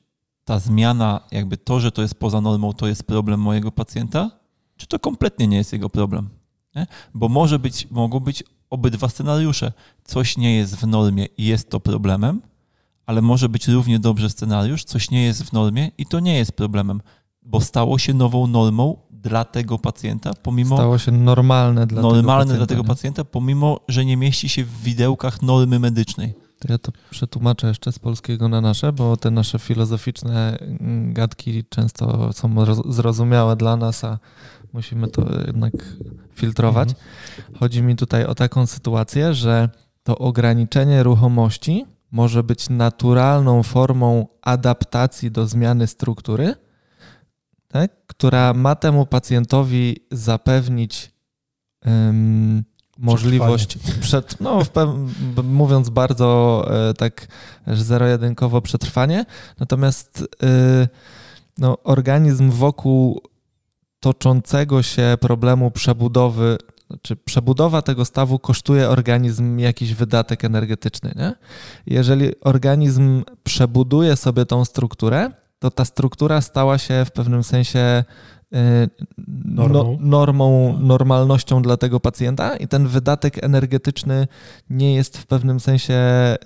ta 0.44 0.58
zmiana, 0.58 1.20
jakby 1.30 1.56
to, 1.56 1.80
że 1.80 1.92
to 1.92 2.02
jest 2.02 2.14
poza 2.14 2.40
normą, 2.40 2.72
to 2.72 2.86
jest 2.86 3.02
problem 3.02 3.40
mojego 3.40 3.72
pacjenta, 3.72 4.30
czy 4.76 4.86
to 4.86 4.98
kompletnie 4.98 5.46
nie 5.46 5.56
jest 5.56 5.72
jego 5.72 5.90
problem. 5.90 6.28
Nie? 6.74 6.86
Bo 7.14 7.28
może 7.28 7.58
być, 7.58 7.90
mogą 7.90 8.20
być 8.20 8.44
obydwa 8.70 9.08
scenariusze. 9.08 9.72
Coś 10.04 10.36
nie 10.36 10.56
jest 10.56 10.76
w 10.76 10.86
normie 10.86 11.26
i 11.26 11.44
jest 11.44 11.70
to 11.70 11.80
problemem, 11.80 12.42
ale 13.06 13.22
może 13.22 13.48
być 13.48 13.68
równie 13.68 13.98
dobrze 13.98 14.30
scenariusz, 14.30 14.84
coś 14.84 15.10
nie 15.10 15.24
jest 15.24 15.42
w 15.42 15.52
normie 15.52 15.90
i 15.98 16.06
to 16.06 16.20
nie 16.20 16.38
jest 16.38 16.52
problemem 16.52 17.00
bo 17.44 17.60
stało 17.60 17.98
się 17.98 18.14
nową 18.14 18.46
normą 18.46 18.96
dla 19.10 19.44
tego 19.44 19.78
pacjenta, 19.78 20.34
pomimo... 20.42 20.76
Stało 20.76 20.98
się 20.98 21.12
normalne 21.12 21.86
dla 21.86 22.02
normalne 22.02 22.24
tego 22.24 22.26
pacjenta. 22.36 22.56
dla 22.56 22.66
tego 22.66 22.82
nie? 22.82 22.88
pacjenta, 22.88 23.24
pomimo, 23.24 23.80
że 23.88 24.04
nie 24.04 24.16
mieści 24.16 24.48
się 24.48 24.64
w 24.64 24.82
widełkach 24.82 25.42
normy 25.42 25.78
medycznej. 25.78 26.34
To 26.58 26.72
ja 26.72 26.78
to 26.78 26.92
przetłumaczę 27.10 27.66
jeszcze 27.66 27.92
z 27.92 27.98
polskiego 27.98 28.48
na 28.48 28.60
nasze, 28.60 28.92
bo 28.92 29.16
te 29.16 29.30
nasze 29.30 29.58
filozoficzne 29.58 30.58
gadki 31.04 31.64
często 31.68 32.32
są 32.32 32.54
zrozumiałe 32.88 33.56
dla 33.56 33.76
nas, 33.76 34.04
a 34.04 34.18
musimy 34.74 35.08
to 35.08 35.26
jednak 35.46 35.72
filtrować. 36.34 36.88
Mhm. 36.88 37.58
Chodzi 37.58 37.82
mi 37.82 37.96
tutaj 37.96 38.24
o 38.24 38.34
taką 38.34 38.66
sytuację, 38.66 39.34
że 39.34 39.68
to 40.02 40.18
ograniczenie 40.18 41.02
ruchomości 41.02 41.86
może 42.10 42.42
być 42.42 42.68
naturalną 42.68 43.62
formą 43.62 44.26
adaptacji 44.42 45.30
do 45.30 45.46
zmiany 45.46 45.86
struktury, 45.86 46.54
tak, 47.68 48.06
która 48.06 48.54
ma 48.54 48.74
temu 48.74 49.06
pacjentowi 49.06 49.96
zapewnić 50.10 51.12
um, 51.86 52.64
możliwość 52.98 53.78
przed, 54.00 54.40
no, 54.40 54.58
mówiąc 55.44 55.90
bardzo 55.90 56.66
e, 56.90 56.94
tak 56.94 57.26
zero-jedynkowo 57.66 58.60
przetrwanie, 58.60 59.24
natomiast 59.58 60.24
e, 60.42 60.88
no, 61.58 61.78
organizm 61.82 62.50
wokół 62.50 63.20
toczącego 64.04 64.82
się 64.82 65.16
problemu 65.20 65.70
przebudowy, 65.70 66.56
czy 66.58 66.86
znaczy 66.86 67.16
przebudowa 67.16 67.82
tego 67.82 68.04
stawu 68.04 68.38
kosztuje 68.38 68.88
organizm 68.88 69.58
jakiś 69.58 69.94
wydatek 69.94 70.44
energetyczny. 70.44 71.12
Nie? 71.16 71.34
Jeżeli 71.86 72.40
organizm 72.40 73.24
przebuduje 73.44 74.16
sobie 74.16 74.46
tą 74.46 74.64
strukturę, 74.64 75.30
to 75.58 75.70
ta 75.70 75.84
struktura 75.84 76.40
stała 76.40 76.78
się 76.78 77.04
w 77.04 77.10
pewnym 77.10 77.44
sensie 77.44 78.04
y, 78.54 78.88
no, 79.44 79.68
normą. 79.68 79.98
normą, 80.00 80.78
normalnością 80.80 81.62
dla 81.62 81.76
tego 81.76 82.00
pacjenta 82.00 82.56
i 82.56 82.68
ten 82.68 82.86
wydatek 82.86 83.44
energetyczny 83.44 84.26
nie 84.70 84.94
jest 84.94 85.18
w 85.18 85.26
pewnym 85.26 85.60
sensie, 85.60 85.94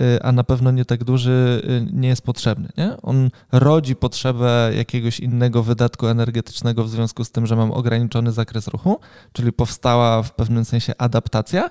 y, 0.00 0.22
a 0.22 0.32
na 0.32 0.44
pewno 0.44 0.70
nie 0.70 0.84
tak 0.84 1.04
duży, 1.04 1.62
y, 1.90 1.92
nie 1.92 2.08
jest 2.08 2.22
potrzebny. 2.22 2.68
Nie? 2.78 2.96
On 3.02 3.30
rodzi 3.52 3.96
potrzebę 3.96 4.70
jakiegoś 4.76 5.20
innego 5.20 5.62
wydatku 5.62 6.06
energetycznego 6.06 6.84
w 6.84 6.90
związku 6.90 7.24
z 7.24 7.30
tym, 7.30 7.46
że 7.46 7.56
mam 7.56 7.72
ograniczony 7.72 8.32
zakres 8.32 8.68
ruchu, 8.68 9.00
czyli 9.32 9.52
powstała 9.52 10.22
w 10.22 10.34
pewnym 10.34 10.64
sensie 10.64 10.92
adaptacja. 10.98 11.70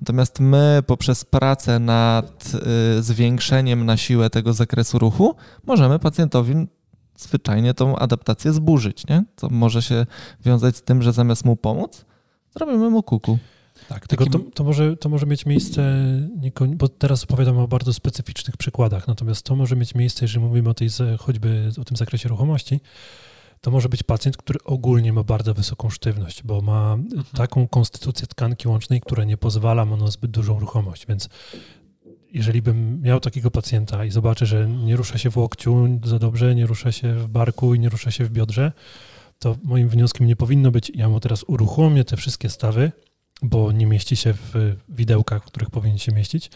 Natomiast 0.00 0.40
my 0.40 0.80
poprzez 0.86 1.24
pracę 1.24 1.78
nad 1.78 2.52
zwiększeniem 3.00 3.86
na 3.86 3.96
siłę 3.96 4.30
tego 4.30 4.52
zakresu 4.52 4.98
ruchu 4.98 5.34
możemy 5.66 5.98
pacjentowi 5.98 6.66
zwyczajnie 7.16 7.74
tą 7.74 7.96
adaptację 7.96 8.52
zburzyć, 8.52 9.06
nie? 9.06 9.24
Co 9.36 9.48
może 9.50 9.82
się 9.82 10.06
wiązać 10.44 10.76
z 10.76 10.82
tym, 10.82 11.02
że 11.02 11.12
zamiast 11.12 11.44
mu 11.44 11.56
pomóc, 11.56 12.04
zrobimy 12.56 12.90
mu 12.90 13.02
kuku. 13.02 13.38
Tak, 13.88 14.06
tylko 14.06 14.26
to, 14.26 14.38
to, 14.38 14.64
może, 14.64 14.96
to 14.96 15.08
może 15.08 15.26
mieć 15.26 15.46
miejsce, 15.46 15.96
bo 16.68 16.88
teraz 16.88 17.24
opowiadam 17.24 17.58
o 17.58 17.68
bardzo 17.68 17.92
specyficznych 17.92 18.56
przykładach, 18.56 19.08
natomiast 19.08 19.42
to 19.42 19.56
może 19.56 19.76
mieć 19.76 19.94
miejsce, 19.94 20.24
jeżeli 20.24 20.40
mówimy 20.40 20.70
o 20.70 20.74
tej 20.74 20.88
choćby 21.18 21.70
o 21.80 21.84
tym 21.84 21.96
zakresie 21.96 22.28
ruchomości, 22.28 22.80
to 23.60 23.70
może 23.70 23.88
być 23.88 24.02
pacjent, 24.02 24.36
który 24.36 24.58
ogólnie 24.64 25.12
ma 25.12 25.22
bardzo 25.22 25.54
wysoką 25.54 25.90
sztywność, 25.90 26.42
bo 26.42 26.60
ma 26.60 26.92
mhm. 26.92 27.24
taką 27.36 27.68
konstytucję 27.68 28.26
tkanki 28.26 28.68
łącznej, 28.68 29.00
która 29.00 29.24
nie 29.24 29.36
pozwala 29.36 29.84
mu 29.84 29.96
na 29.96 30.06
zbyt 30.06 30.30
dużą 30.30 30.58
ruchomość, 30.58 31.06
więc 31.06 31.28
jeżeli 32.34 32.62
bym 32.62 33.02
miał 33.02 33.20
takiego 33.20 33.50
pacjenta 33.50 34.04
i 34.04 34.10
zobaczę, 34.10 34.46
że 34.46 34.68
nie 34.68 34.96
rusza 34.96 35.18
się 35.18 35.30
w 35.30 35.36
łokciu 35.36 35.88
za 36.04 36.18
dobrze, 36.18 36.54
nie 36.54 36.66
rusza 36.66 36.92
się 36.92 37.14
w 37.14 37.28
barku 37.28 37.74
i 37.74 37.80
nie 37.80 37.88
rusza 37.88 38.10
się 38.10 38.24
w 38.24 38.30
biodrze, 38.30 38.72
to 39.38 39.56
moim 39.64 39.88
wnioskiem 39.88 40.26
nie 40.26 40.36
powinno 40.36 40.70
być, 40.70 40.92
ja 40.94 41.08
mu 41.08 41.20
teraz 41.20 41.44
uruchomię 41.46 42.04
te 42.04 42.16
wszystkie 42.16 42.50
stawy, 42.50 42.92
bo 43.42 43.72
nie 43.72 43.86
mieści 43.86 44.16
się 44.16 44.32
w 44.32 44.76
widełkach, 44.88 45.42
w 45.42 45.46
których 45.46 45.70
powinien 45.70 45.98
się 45.98 46.12
mieścić, 46.12 46.50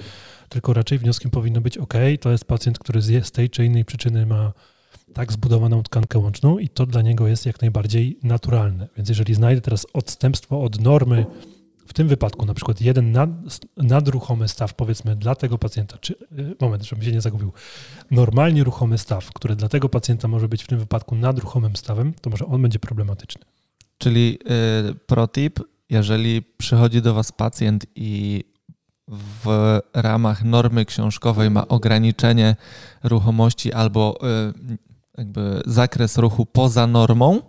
tylko 0.49 0.73
raczej 0.73 0.99
wnioskiem 0.99 1.31
powinno 1.31 1.61
być, 1.61 1.79
ok, 1.79 1.95
to 2.21 2.31
jest 2.31 2.45
pacjent, 2.45 2.79
który 2.79 3.03
z 3.03 3.31
tej 3.33 3.51
czy 3.51 3.65
innej 3.65 3.85
przyczyny 3.85 4.27
ma 4.27 4.53
tak 5.15 5.33
zbudowaną 5.33 5.83
tkankę 5.83 6.19
łączną 6.19 6.59
i 6.59 6.69
to 6.69 6.87
dla 6.87 7.03
niego 7.03 7.29
jest 7.29 7.47
jak 7.47 7.61
najbardziej 7.61 8.19
naturalne. 8.23 8.89
Więc 8.97 9.09
jeżeli 9.09 9.35
znajdę 9.35 9.61
teraz 9.61 9.87
odstępstwo 9.93 10.63
od 10.63 10.81
normy, 10.81 11.27
w 11.89 11.93
tym 11.93 12.09
wypadku 12.09 12.47
na 12.47 12.55
przykład 12.55 12.81
jeden 12.81 13.13
nad, 13.13 13.31
nadruchomy 13.77 14.49
staw, 14.49 14.75
powiedzmy 14.75 15.17
dla 15.17 15.35
tego 15.35 15.59
pacjenta, 15.59 15.99
czy 15.99 16.13
y, 16.13 16.57
moment, 16.61 16.83
żebym 16.83 17.05
się 17.05 17.13
nie 17.13 17.21
zagubił, 17.21 17.53
normalnie 18.11 18.65
ruchomy 18.65 18.99
staw, 18.99 19.33
który 19.33 19.57
dla 19.57 19.69
tego 19.69 19.89
pacjenta 19.89 20.29
może 20.29 20.49
być 20.49 20.65
w 20.65 20.67
tym 20.67 20.79
wypadku 20.79 21.15
nadruchomym 21.15 21.77
stawem, 21.77 22.15
to 22.21 22.31
może 22.31 22.47
on 22.47 22.63
będzie 22.63 22.79
problematyczny. 22.79 23.43
Czyli 23.99 24.39
yy, 24.85 24.95
protip, 24.95 25.61
jeżeli 25.91 26.43
przychodzi 26.43 27.03
do 27.03 27.15
Was 27.15 27.33
pacjent 27.33 27.87
i 27.95 28.45
w 29.09 29.79
ramach 29.95 30.45
normy 30.45 30.85
książkowej 30.85 31.51
ma 31.51 31.69
ograniczenie 31.69 32.57
ruchomości 33.03 33.73
albo 33.73 34.19
yy, 34.69 34.79
jakby 35.19 35.63
zakres 35.67 36.19
ruchu 36.19 36.47
poza 36.47 36.87
normą, 36.87 37.41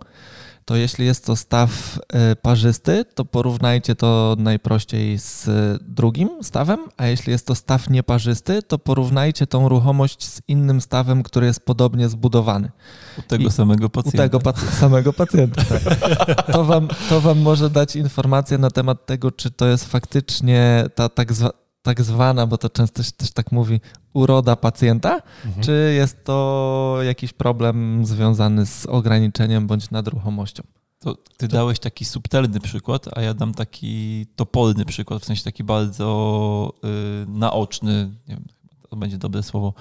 to 0.70 0.76
jeśli 0.76 1.06
jest 1.06 1.26
to 1.26 1.36
staw 1.36 1.98
e, 2.12 2.36
parzysty, 2.36 3.04
to 3.14 3.24
porównajcie 3.24 3.94
to 3.94 4.36
najprościej 4.38 5.18
z 5.18 5.48
drugim 5.82 6.28
stawem, 6.42 6.78
a 6.96 7.06
jeśli 7.06 7.32
jest 7.32 7.46
to 7.46 7.54
staw 7.54 7.90
nieparzysty, 7.90 8.62
to 8.62 8.78
porównajcie 8.78 9.46
tą 9.46 9.68
ruchomość 9.68 10.28
z 10.28 10.42
innym 10.48 10.80
stawem, 10.80 11.22
który 11.22 11.46
jest 11.46 11.64
podobnie 11.64 12.08
zbudowany. 12.08 12.70
U 13.18 13.22
tego 13.22 13.44
I 13.44 13.50
samego 13.50 13.88
pacjenta. 13.88 14.18
U 14.18 14.22
tego 14.22 14.38
pac- 14.38 14.70
samego 14.80 15.12
pacjenta. 15.12 15.64
Tak. 15.64 16.52
To, 16.52 16.64
wam, 16.64 16.88
to 17.08 17.20
wam 17.20 17.38
może 17.38 17.70
dać 17.70 17.96
informację 17.96 18.58
na 18.58 18.70
temat 18.70 19.06
tego, 19.06 19.30
czy 19.30 19.50
to 19.50 19.66
jest 19.66 19.84
faktycznie 19.84 20.84
ta 20.94 21.08
tak 21.08 21.32
zwana 21.32 21.60
tak 21.82 22.02
zwana, 22.02 22.46
bo 22.46 22.58
to 22.58 22.70
często 22.70 23.02
się 23.02 23.12
też 23.12 23.30
tak 23.30 23.52
mówi, 23.52 23.80
uroda 24.12 24.56
pacjenta, 24.56 25.22
mhm. 25.44 25.64
czy 25.64 25.92
jest 25.96 26.24
to 26.24 26.98
jakiś 27.02 27.32
problem 27.32 28.06
związany 28.06 28.66
z 28.66 28.86
ograniczeniem 28.86 29.66
bądź 29.66 29.90
nadruchomością? 29.90 30.62
To 30.98 31.14
ty 31.36 31.48
dałeś 31.48 31.78
taki 31.78 32.04
subtelny 32.04 32.60
przykład, 32.60 33.18
a 33.18 33.20
ja 33.20 33.34
dam 33.34 33.54
taki 33.54 34.26
topolny 34.36 34.84
przykład, 34.84 35.22
w 35.22 35.24
sensie 35.24 35.44
taki 35.44 35.64
bardzo 35.64 36.72
yy, 36.82 36.90
naoczny, 37.28 38.10
nie 38.28 38.34
wiem, 38.34 38.44
to 38.90 38.96
będzie 38.96 39.18
dobre 39.18 39.42
słowo. 39.42 39.74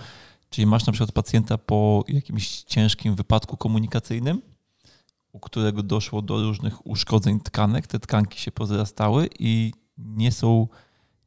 Czyli 0.50 0.68
masz 0.68 0.86
na 0.86 0.94
przykład 0.94 1.12
pacjenta 1.12 1.58
po 1.58 2.04
jakimś 2.08 2.64
ciężkim 2.64 3.16
wypadku 3.16 3.58
komunikacyjnym, 3.58 4.42
u 5.32 5.40
którego 5.40 5.84
doszło 5.84 6.22
do 6.22 6.44
różnych 6.44 6.88
uszkodzeń 6.88 7.40
tkanek, 7.40 7.88
te 7.88 8.00
tkanki 8.00 8.40
się 8.40 8.52
pozrastały 8.52 9.30
i 9.40 9.74
nie 9.98 10.32
są 10.32 10.68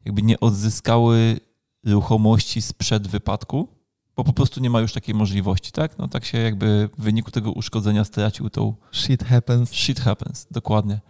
jakby 0.05 0.23
nie 0.23 0.41
odzyskały 0.41 1.41
ruchomości 1.85 2.63
sprzed 2.63 3.09
wypadku, 3.09 3.69
bo 4.17 4.25
po 4.25 4.33
prostu 4.33 4.61
nie 4.61 4.71
ma 4.71 4.81
już 4.81 4.93
takiej 4.93 5.15
możliwości, 5.15 5.73
tak? 5.73 5.99
No 5.99 6.09
tak 6.09 6.25
się 6.25 6.39
jakby 6.39 6.89
w 6.99 7.03
wyniku 7.03 7.31
tego 7.31 7.53
uszkodzenia 7.53 8.05
stracił 8.05 8.51
tą... 8.51 8.75
Shit 8.93 9.25
happens. 9.25 9.71
Shit 9.73 10.01
happens, 10.01 10.47
dokładnie. 10.51 11.01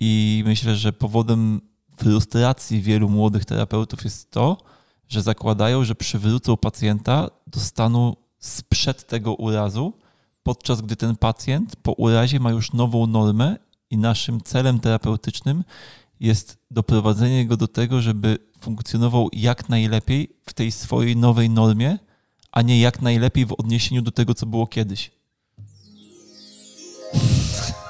I 0.00 0.42
myślę, 0.46 0.76
że 0.76 0.92
powodem 0.92 1.60
frustracji 1.96 2.82
wielu 2.82 3.08
młodych 3.08 3.44
terapeutów 3.44 4.04
jest 4.04 4.30
to, 4.30 4.56
że 5.08 5.22
zakładają, 5.22 5.84
że 5.84 5.94
przywrócą 5.94 6.56
pacjenta 6.56 7.30
do 7.46 7.60
stanu 7.60 8.16
sprzed 8.38 9.06
tego 9.06 9.34
urazu, 9.34 9.92
podczas 10.42 10.80
gdy 10.80 10.96
ten 10.96 11.16
pacjent 11.16 11.76
po 11.76 11.92
urazie 11.92 12.40
ma 12.40 12.50
już 12.50 12.72
nową 12.72 13.06
normę 13.06 13.56
i 13.90 13.98
naszym 13.98 14.40
celem 14.40 14.80
terapeutycznym 14.80 15.64
jest 16.20 16.58
doprowadzenie 16.70 17.46
go 17.46 17.56
do 17.56 17.68
tego, 17.68 18.00
żeby 18.00 18.38
funkcjonował 18.60 19.28
jak 19.32 19.68
najlepiej 19.68 20.36
w 20.46 20.52
tej 20.52 20.72
swojej 20.72 21.16
nowej 21.16 21.50
normie, 21.50 21.98
a 22.52 22.62
nie 22.62 22.80
jak 22.80 23.02
najlepiej 23.02 23.46
w 23.46 23.52
odniesieniu 23.52 24.02
do 24.02 24.10
tego, 24.10 24.34
co 24.34 24.46
było 24.46 24.66
kiedyś. 24.66 25.10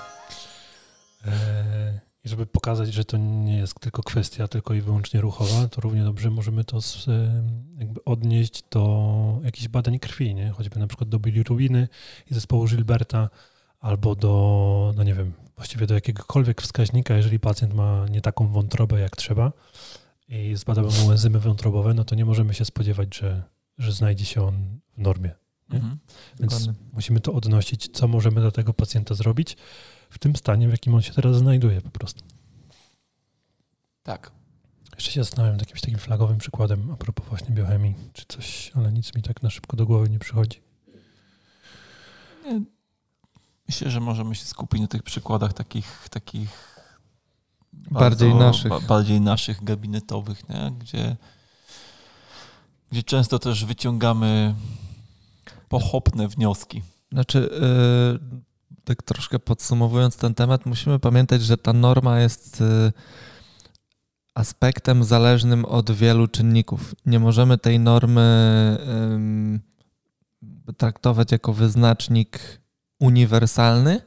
E, 1.27 2.01
I 2.25 2.29
żeby 2.29 2.47
pokazać, 2.47 2.95
że 2.95 3.05
to 3.05 3.17
nie 3.17 3.57
jest 3.57 3.81
tylko 3.81 4.03
kwestia 4.03 4.49
tylko 4.49 4.75
i 4.75 4.81
wyłącznie 4.81 5.21
ruchowa, 5.21 5.69
to 5.69 5.81
równie 5.81 6.05
dobrze 6.05 6.31
możemy 6.31 6.65
to 6.65 6.79
e, 6.79 7.43
jakby 7.79 8.05
odnieść 8.05 8.65
do 8.71 9.41
jakichś 9.45 9.69
badań 9.69 9.99
krwi, 9.99 10.35
nie? 10.35 10.51
choćby 10.51 10.79
na 10.79 10.87
przykład 10.87 11.09
do 11.09 11.19
bilirubiny 11.19 11.89
i 12.31 12.35
zespołu 12.35 12.67
Gilberta, 12.67 13.29
albo 13.81 14.15
do, 14.15 14.95
no 14.97 15.03
nie 15.03 15.15
wiem, 15.15 15.33
właściwie 15.57 15.87
do 15.87 15.95
jakiegokolwiek 15.95 16.63
wskaźnika, 16.63 17.17
jeżeli 17.17 17.41
pacjent 17.41 17.75
ma 17.75 18.07
nie 18.11 18.21
taką 18.21 18.49
wątrobę 18.49 19.01
jak 19.01 19.17
trzeba 19.17 19.53
i 20.29 20.57
zbadamy 20.57 20.89
mu 21.05 21.13
enzymy 21.13 21.41
wątrobowe, 21.41 21.95
no 21.95 22.05
to 22.05 22.15
nie 22.15 22.25
możemy 22.25 22.55
się 22.55 22.65
spodziewać, 22.65 23.17
że, 23.17 23.43
że 23.79 23.93
znajdzie 23.93 24.25
się 24.25 24.43
on 24.43 24.81
w 24.97 25.01
normie. 25.01 25.35
Mhm. 25.71 25.99
Więc 26.41 26.53
Dokładnie. 26.53 26.85
musimy 26.93 27.21
to 27.21 27.33
odnosić, 27.33 27.89
co 27.93 28.09
możemy 28.09 28.41
dla 28.41 28.51
tego 28.51 28.75
pacjenta 28.75 29.15
zrobić 29.15 29.57
w 30.11 30.19
tym 30.19 30.37
stanie, 30.37 30.69
w 30.69 30.71
jakim 30.71 30.95
on 30.95 31.03
się 31.03 31.13
teraz 31.13 31.37
znajduje 31.37 31.81
po 31.81 31.91
prostu. 31.91 32.25
Tak. 34.03 34.33
Jeszcze 34.95 35.11
się 35.11 35.21
zastanawiam 35.25 35.59
jakimś 35.59 35.81
takim 35.81 35.99
flagowym 35.99 36.39
przykładem 36.39 36.91
a 36.91 36.97
propos 36.97 37.27
właśnie 37.27 37.55
biochemii, 37.55 37.95
czy 38.13 38.25
coś, 38.29 38.73
ale 38.75 38.93
nic 38.93 39.15
mi 39.15 39.23
tak 39.23 39.43
na 39.43 39.51
szybko 39.51 39.77
do 39.77 39.87
głowy 39.87 40.11
nie 40.11 40.19
przychodzi. 40.19 40.61
Nie 42.45 42.61
Myślę, 43.69 43.90
że 43.90 44.01
możemy 44.01 44.35
się 44.35 44.45
skupić 44.45 44.81
na 44.81 44.86
tych 44.86 45.03
przykładach 45.03 45.53
takich, 45.53 46.09
takich 46.11 46.78
bardziej 47.73 48.31
bardzo, 48.31 48.45
naszych. 48.47 48.69
Ba, 48.69 48.81
bardziej 48.81 49.20
naszych 49.20 49.65
gabinetowych, 49.65 50.49
nie? 50.49 50.73
Gdzie, 50.78 51.16
gdzie 52.93 53.03
często 53.03 53.39
też 53.39 53.65
wyciągamy 53.65 54.55
pochopne 55.69 56.28
wnioski. 56.28 56.82
Znaczy, 57.12 57.51
yy, 58.23 58.40
tak 58.85 59.03
troszkę 59.03 59.39
podsumowując 59.39 60.16
ten 60.16 60.35
temat, 60.35 60.66
musimy 60.66 60.99
pamiętać, 60.99 61.43
że 61.43 61.57
ta 61.57 61.73
norma 61.73 62.20
jest 62.20 62.61
yy, 62.61 62.93
aspektem 64.35 65.05
zależnym 65.05 65.65
od 65.65 65.90
wielu 65.90 66.28
czynników. 66.28 66.95
Nie 67.07 67.19
możemy 67.19 67.59
tej 67.59 67.81
normy 67.81 69.61
yy, 70.66 70.74
traktować 70.74 71.32
jako 71.32 71.53
wyznacznik 71.53 72.61
uniwersalny, 73.01 74.01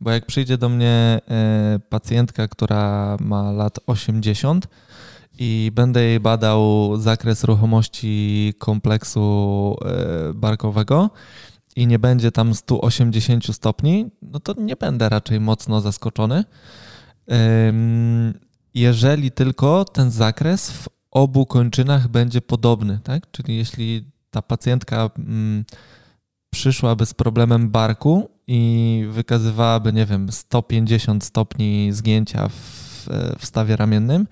bo 0.00 0.10
jak 0.10 0.26
przyjdzie 0.26 0.58
do 0.58 0.68
mnie 0.68 1.20
e, 1.28 1.78
pacjentka, 1.88 2.48
która 2.48 3.16
ma 3.20 3.52
lat 3.52 3.78
80 3.86 4.68
i 5.38 5.70
będę 5.74 6.04
jej 6.04 6.20
badał 6.20 6.90
zakres 6.96 7.44
ruchomości 7.44 8.54
kompleksu 8.58 9.76
e, 9.84 10.32
barkowego 10.34 11.10
i 11.76 11.86
nie 11.86 11.98
będzie 11.98 12.32
tam 12.32 12.54
180 12.54 13.54
stopni, 13.54 14.10
no 14.22 14.40
to 14.40 14.54
nie 14.60 14.76
będę 14.76 15.08
raczej 15.08 15.40
mocno 15.40 15.80
zaskoczony. 15.80 16.44
Jeżeli 18.74 19.30
tylko 19.30 19.84
ten 19.84 20.10
zakres 20.10 20.70
w 20.70 20.88
obu 21.10 21.46
kończynach 21.46 22.08
będzie 22.08 22.40
podobny, 22.40 23.00
tak? 23.04 23.30
Czyli 23.30 23.56
jeśli 23.56 24.04
ta 24.30 24.42
pacjentka 24.42 25.10
mm, 25.18 25.64
przyszłaby 26.50 27.06
z 27.06 27.14
problemem 27.14 27.70
barku 27.70 28.30
i 28.46 29.06
wykazywałaby, 29.10 29.92
nie 29.92 30.06
wiem, 30.06 30.32
150 30.32 31.24
stopni 31.24 31.92
zgięcia 31.92 32.48
w, 32.48 33.08
w 33.38 33.46
stawie 33.46 33.76
ramiennym, 33.76 34.26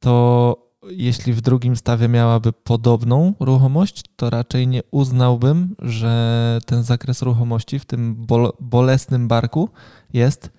to 0.00 0.56
jeśli 0.90 1.32
w 1.32 1.40
drugim 1.40 1.76
stawie 1.76 2.08
miałaby 2.08 2.52
podobną 2.52 3.34
ruchomość, 3.40 4.02
to 4.16 4.30
raczej 4.30 4.68
nie 4.68 4.82
uznałbym, 4.90 5.76
że 5.78 6.58
ten 6.66 6.82
zakres 6.82 7.22
ruchomości 7.22 7.78
w 7.78 7.84
tym 7.84 8.26
bolesnym 8.60 9.28
barku 9.28 9.68
jest 10.12 10.50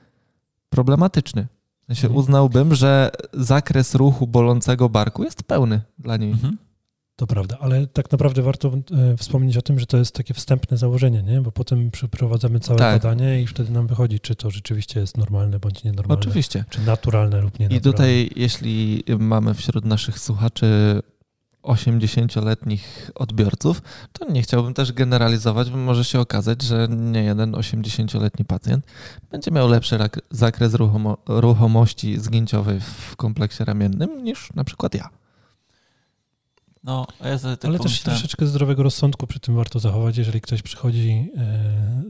problematyczny. 0.69 1.47
Sensie 1.87 2.07
mhm. 2.07 2.19
uznałbym, 2.19 2.75
że 2.75 3.11
zakres 3.33 3.95
ruchu 3.95 4.27
bolącego 4.27 4.89
barku 4.89 5.23
jest 5.23 5.43
pełny 5.43 5.81
dla 5.99 6.17
niej. 6.17 6.31
Mhm. 6.31 6.57
To 7.15 7.27
prawda, 7.27 7.57
ale 7.59 7.87
tak 7.87 8.11
naprawdę 8.11 8.41
warto 8.41 8.71
e, 8.91 9.17
wspomnieć 9.17 9.57
o 9.57 9.61
tym, 9.61 9.79
że 9.79 9.85
to 9.85 9.97
jest 9.97 10.15
takie 10.15 10.33
wstępne 10.33 10.77
założenie, 10.77 11.23
nie? 11.23 11.41
bo 11.41 11.51
potem 11.51 11.91
przeprowadzamy 11.91 12.59
całe 12.59 12.79
tak. 12.79 13.01
badanie 13.01 13.41
i 13.41 13.47
wtedy 13.47 13.71
nam 13.71 13.87
wychodzi, 13.87 14.19
czy 14.19 14.35
to 14.35 14.51
rzeczywiście 14.51 14.99
jest 14.99 15.17
normalne 15.17 15.59
bądź 15.59 15.83
nienormalne. 15.83 16.21
Oczywiście. 16.21 16.65
Czy 16.69 16.81
naturalne 16.81 17.41
lub 17.41 17.59
nienaturalne. 17.59 17.77
I 17.77 17.93
tutaj, 17.93 18.29
jeśli 18.35 19.03
mamy 19.19 19.53
wśród 19.53 19.85
naszych 19.85 20.19
słuchaczy 20.19 21.01
80-letnich 21.63 23.11
odbiorców, 23.15 23.81
to 24.13 24.31
nie 24.31 24.41
chciałbym 24.41 24.73
też 24.73 24.93
generalizować, 24.93 25.71
bo 25.71 25.77
może 25.77 26.05
się 26.05 26.19
okazać, 26.19 26.61
że 26.61 26.87
nie 26.89 27.23
jeden 27.23 27.51
80-letni 27.51 28.45
pacjent 28.45 28.85
będzie 29.31 29.51
miał 29.51 29.69
lepszy 29.69 29.97
zakres 30.31 30.73
ruchomo 30.73 31.17
ruchomości 31.27 32.19
zgięciowej 32.19 32.79
w 32.79 33.15
kompleksie 33.15 33.63
ramiennym 33.63 34.23
niż 34.23 34.53
na 34.55 34.63
przykład 34.63 34.95
ja. 34.95 35.22
No, 36.83 37.07
ja 37.19 37.39
Ale 37.63 37.79
też 37.79 38.01
troszeczkę 38.01 38.47
zdrowego 38.47 38.83
rozsądku 38.83 39.27
przy 39.27 39.39
tym 39.39 39.55
warto 39.55 39.79
zachować, 39.79 40.17
jeżeli 40.17 40.41
ktoś 40.41 40.61
przychodzi 40.61 41.29
e, 41.37 42.03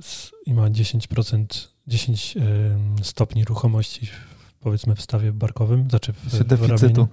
i 0.46 0.54
ma 0.54 0.70
10%, 0.70 1.46
10 1.88 2.36
stopni 3.02 3.46
ruchomości, 3.46 4.10
powiedzmy 4.60 4.96
w 4.96 5.02
stawie 5.02 5.32
barkowym, 5.32 5.90
znaczy 5.90 6.14
w, 6.14 6.18
w 6.18 6.44
deficytu. 6.44 7.08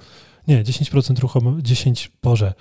Nie, 0.49 0.65
10% 0.65 1.19
ruchomości, 1.19 1.63
10, 1.63 2.13
Boże. 2.23 2.55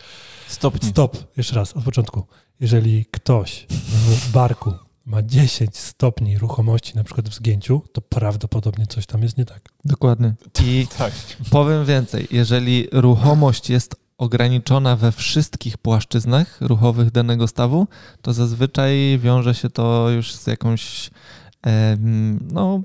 Stopni. 0.48 0.90
Stop, 0.90 1.38
jeszcze 1.38 1.56
raz, 1.56 1.78
od 1.78 1.84
początku. 1.84 2.24
Jeżeli 2.60 3.06
ktoś 3.06 3.66
w 3.70 4.32
barku 4.32 4.74
ma 5.06 5.24
10 5.24 5.78
stopni 5.78 6.38
ruchomości, 6.38 6.96
na 6.96 7.04
przykład 7.04 7.30
w 7.30 7.34
zgięciu, 7.34 7.82
to 7.94 8.02
prawdopodobnie 8.02 8.88
coś 8.88 9.06
tam 9.06 9.24
jest 9.24 9.38
nie 9.38 9.46
tak. 9.46 9.70
Dokładnie. 9.86 10.34
I 10.64 10.88
tak. 10.98 11.14
powiem 11.50 11.86
więcej, 11.86 12.28
jeżeli 12.32 12.88
ruchomość 12.92 13.70
jest 13.70 13.96
ograniczona 14.20 14.96
we 14.96 15.12
wszystkich 15.12 15.78
płaszczyznach 15.78 16.62
ruchowych 16.62 17.12
danego 17.12 17.48
stawu, 17.48 17.88
to 18.22 18.34
zazwyczaj 18.34 19.20
wiąże 19.20 19.56
się 19.56 19.70
to 19.70 20.10
już 20.10 20.36
z 20.36 20.48
jakąś 20.48 21.10
no, 22.52 22.82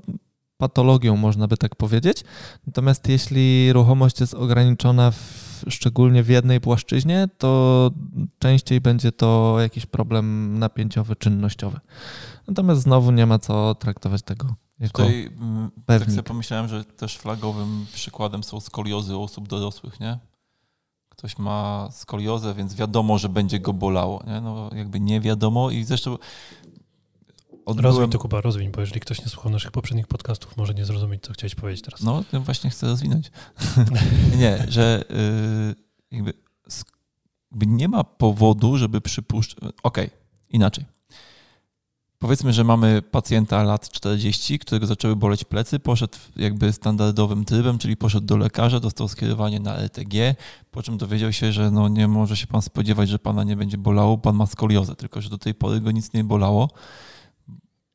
patologią, 0.57 1.15
można 1.17 1.47
by 1.47 1.57
tak 1.57 1.75
powiedzieć. 1.75 2.23
Natomiast 2.67 3.09
jeśli 3.09 3.73
ruchomość 3.73 4.19
jest 4.19 4.33
ograniczona 4.33 5.11
w, 5.11 5.63
szczególnie 5.69 6.23
w 6.23 6.29
jednej 6.29 6.61
płaszczyźnie, 6.61 7.27
to 7.37 7.91
częściej 8.39 8.81
będzie 8.81 9.11
to 9.11 9.57
jakiś 9.59 9.85
problem 9.85 10.59
napięciowy, 10.59 11.15
czynnościowy. 11.15 11.79
Natomiast 12.47 12.81
znowu 12.81 13.11
nie 13.11 13.25
ma 13.25 13.39
co 13.39 13.75
traktować 13.75 14.21
tego 14.21 14.55
jako 14.79 15.03
Tutaj 15.03 15.25
mm, 15.25 15.71
tak 15.71 15.85
pewnik. 15.85 16.09
sobie 16.09 16.23
pomyślałem, 16.23 16.67
że 16.67 16.85
też 16.85 17.17
flagowym 17.17 17.85
przykładem 17.93 18.43
są 18.43 18.59
skoliozy 18.59 19.17
osób 19.17 19.47
dorosłych, 19.47 19.99
nie? 19.99 20.19
Ktoś 21.17 21.37
ma 21.37 21.89
skoliozę, 21.91 22.53
więc 22.53 22.75
wiadomo, 22.75 23.17
że 23.17 23.29
będzie 23.29 23.59
go 23.59 23.73
bolało, 23.73 24.23
nie? 24.27 24.41
No 24.41 24.69
jakby 24.75 24.99
nie 24.99 25.21
wiadomo 25.21 25.71
i 25.71 25.83
zresztą 25.83 26.17
Rozwiń 27.65 27.85
odbyłem... 27.85 28.09
to, 28.09 28.19
Kuba, 28.19 28.41
rozwiń, 28.41 28.71
bo 28.71 28.81
jeżeli 28.81 28.99
ktoś 28.99 29.21
nie 29.21 29.27
słuchał 29.27 29.51
naszych 29.51 29.71
poprzednich 29.71 30.07
podcastów, 30.07 30.57
może 30.57 30.73
nie 30.73 30.85
zrozumieć, 30.85 31.23
co 31.23 31.33
chciałeś 31.33 31.55
powiedzieć 31.55 31.81
teraz. 31.85 32.01
No, 32.01 32.23
tym 32.23 32.43
właśnie 32.43 32.69
chcę 32.69 32.87
rozwinąć. 32.87 33.31
nie, 34.39 34.65
że 34.69 35.03
y, 35.11 35.75
jakby, 36.11 36.33
nie 37.51 37.87
ma 37.87 38.03
powodu, 38.03 38.77
żeby 38.77 39.01
przypuszczać. 39.01 39.63
Okej, 39.83 40.09
inaczej. 40.49 40.85
Powiedzmy, 42.25 42.53
że 42.53 42.63
mamy 42.63 43.01
pacjenta 43.01 43.63
lat 43.63 43.89
40, 43.89 44.59
którego 44.59 44.85
zaczęły 44.85 45.15
boleć 45.15 45.43
plecy, 45.43 45.79
poszedł 45.79 46.17
jakby 46.35 46.73
standardowym 46.73 47.45
trybem, 47.45 47.77
czyli 47.77 47.97
poszedł 47.97 48.25
do 48.25 48.37
lekarza, 48.37 48.79
dostał 48.79 49.07
skierowanie 49.07 49.59
na 49.59 49.75
LTG, 49.75 50.35
po 50.71 50.83
czym 50.83 50.97
dowiedział 50.97 51.33
się, 51.33 51.51
że 51.51 51.71
no 51.71 51.87
nie 51.87 52.07
może 52.07 52.37
się 52.37 52.47
pan 52.47 52.61
spodziewać, 52.61 53.09
że 53.09 53.19
pana 53.19 53.43
nie 53.43 53.55
będzie 53.55 53.77
bolało, 53.77 54.17
pan 54.17 54.35
ma 54.35 54.45
skoliozę, 54.45 54.95
tylko 54.95 55.21
że 55.21 55.29
do 55.29 55.37
tej 55.37 55.53
pory 55.53 55.81
go 55.81 55.91
nic 55.91 56.13
nie 56.13 56.23
bolało. 56.23 56.69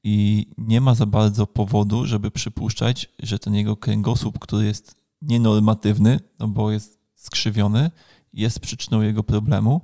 I 0.04 0.46
nie 0.58 0.80
ma 0.80 0.94
za 0.94 1.06
bardzo 1.06 1.46
powodu, 1.46 2.06
żeby 2.06 2.30
przypuszczać, 2.30 3.10
że 3.22 3.38
ten 3.38 3.54
jego 3.54 3.76
kręgosłup, 3.76 4.38
który 4.38 4.64
jest 4.64 4.96
nienormatywny, 5.22 6.20
no 6.38 6.48
bo 6.48 6.70
jest 6.70 6.98
skrzywiony, 7.14 7.90
jest 8.32 8.60
przyczyną 8.60 9.02
jego 9.02 9.22
problemu, 9.22 9.80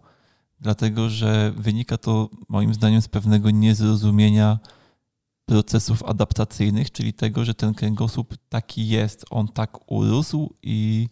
dlatego 0.61 1.09
że 1.09 1.53
wynika 1.57 1.99
to 1.99 2.31
moim 2.49 2.75
zdaniem 2.75 3.03
z 3.03 3.09
pewnego 3.09 3.51
niezrozumienia 3.51 4.59
procesów 5.47 6.03
adaptacyjnych, 6.03 6.93
czyli 6.93 7.13
tego, 7.13 7.45
że 7.45 7.55
ten 7.55 7.75
kręgosłup 7.75 8.35
taki 8.49 8.89
jest, 8.89 9.25
on 9.31 9.49
tak 9.49 9.93
urósł 9.93 10.55
i 10.63 11.09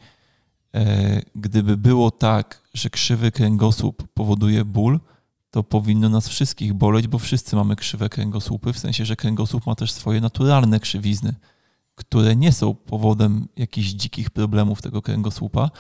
e, 0.75 1.23
gdyby 1.35 1.77
było 1.77 2.11
tak, 2.11 2.63
że 2.75 2.91
krzywy 2.91 3.33
kręgosłup 3.33 4.09
powoduje 4.15 4.65
ból, 4.65 5.01
to 5.51 5.63
powinno 5.63 6.09
nas 6.09 6.29
wszystkich 6.29 6.75
boleć, 6.75 7.09
bo 7.09 7.19
wszyscy 7.19 7.57
mamy 7.57 7.77
krzywe 7.77 8.09
kręgosłupy, 8.09 8.73
w 8.73 8.79
sensie, 8.79 9.05
że 9.05 9.17
kręgosłup 9.17 9.67
ma 9.67 9.75
też 9.75 9.93
swoje 9.93 10.21
naturalne 10.21 10.81
krzywizny, 10.81 11.35
które 11.95 12.37
nie 12.37 12.53
są 12.53 12.75
powodem 12.75 13.49
jakichś 13.57 13.89
dzikich 13.89 14.31
problemów 14.31 14.83
tego 14.83 15.03
kręgosłupa. 15.03 15.71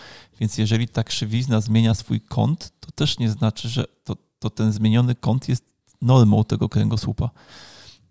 Więc 0.41 0.59
jeżeli 0.59 0.89
ta 0.89 1.05
krzywizna 1.05 1.61
zmienia 1.61 1.95
swój 1.95 2.20
kąt, 2.20 2.73
to 2.81 2.91
też 2.91 3.19
nie 3.19 3.31
znaczy, 3.31 3.69
że 3.69 3.85
to, 4.05 4.16
to 4.39 4.51
ten 4.51 4.73
zmieniony 4.73 5.15
kąt 5.15 5.49
jest 5.49 5.74
normą 6.03 6.45
tego 6.45 6.69
kręgosłupa. 6.69 7.31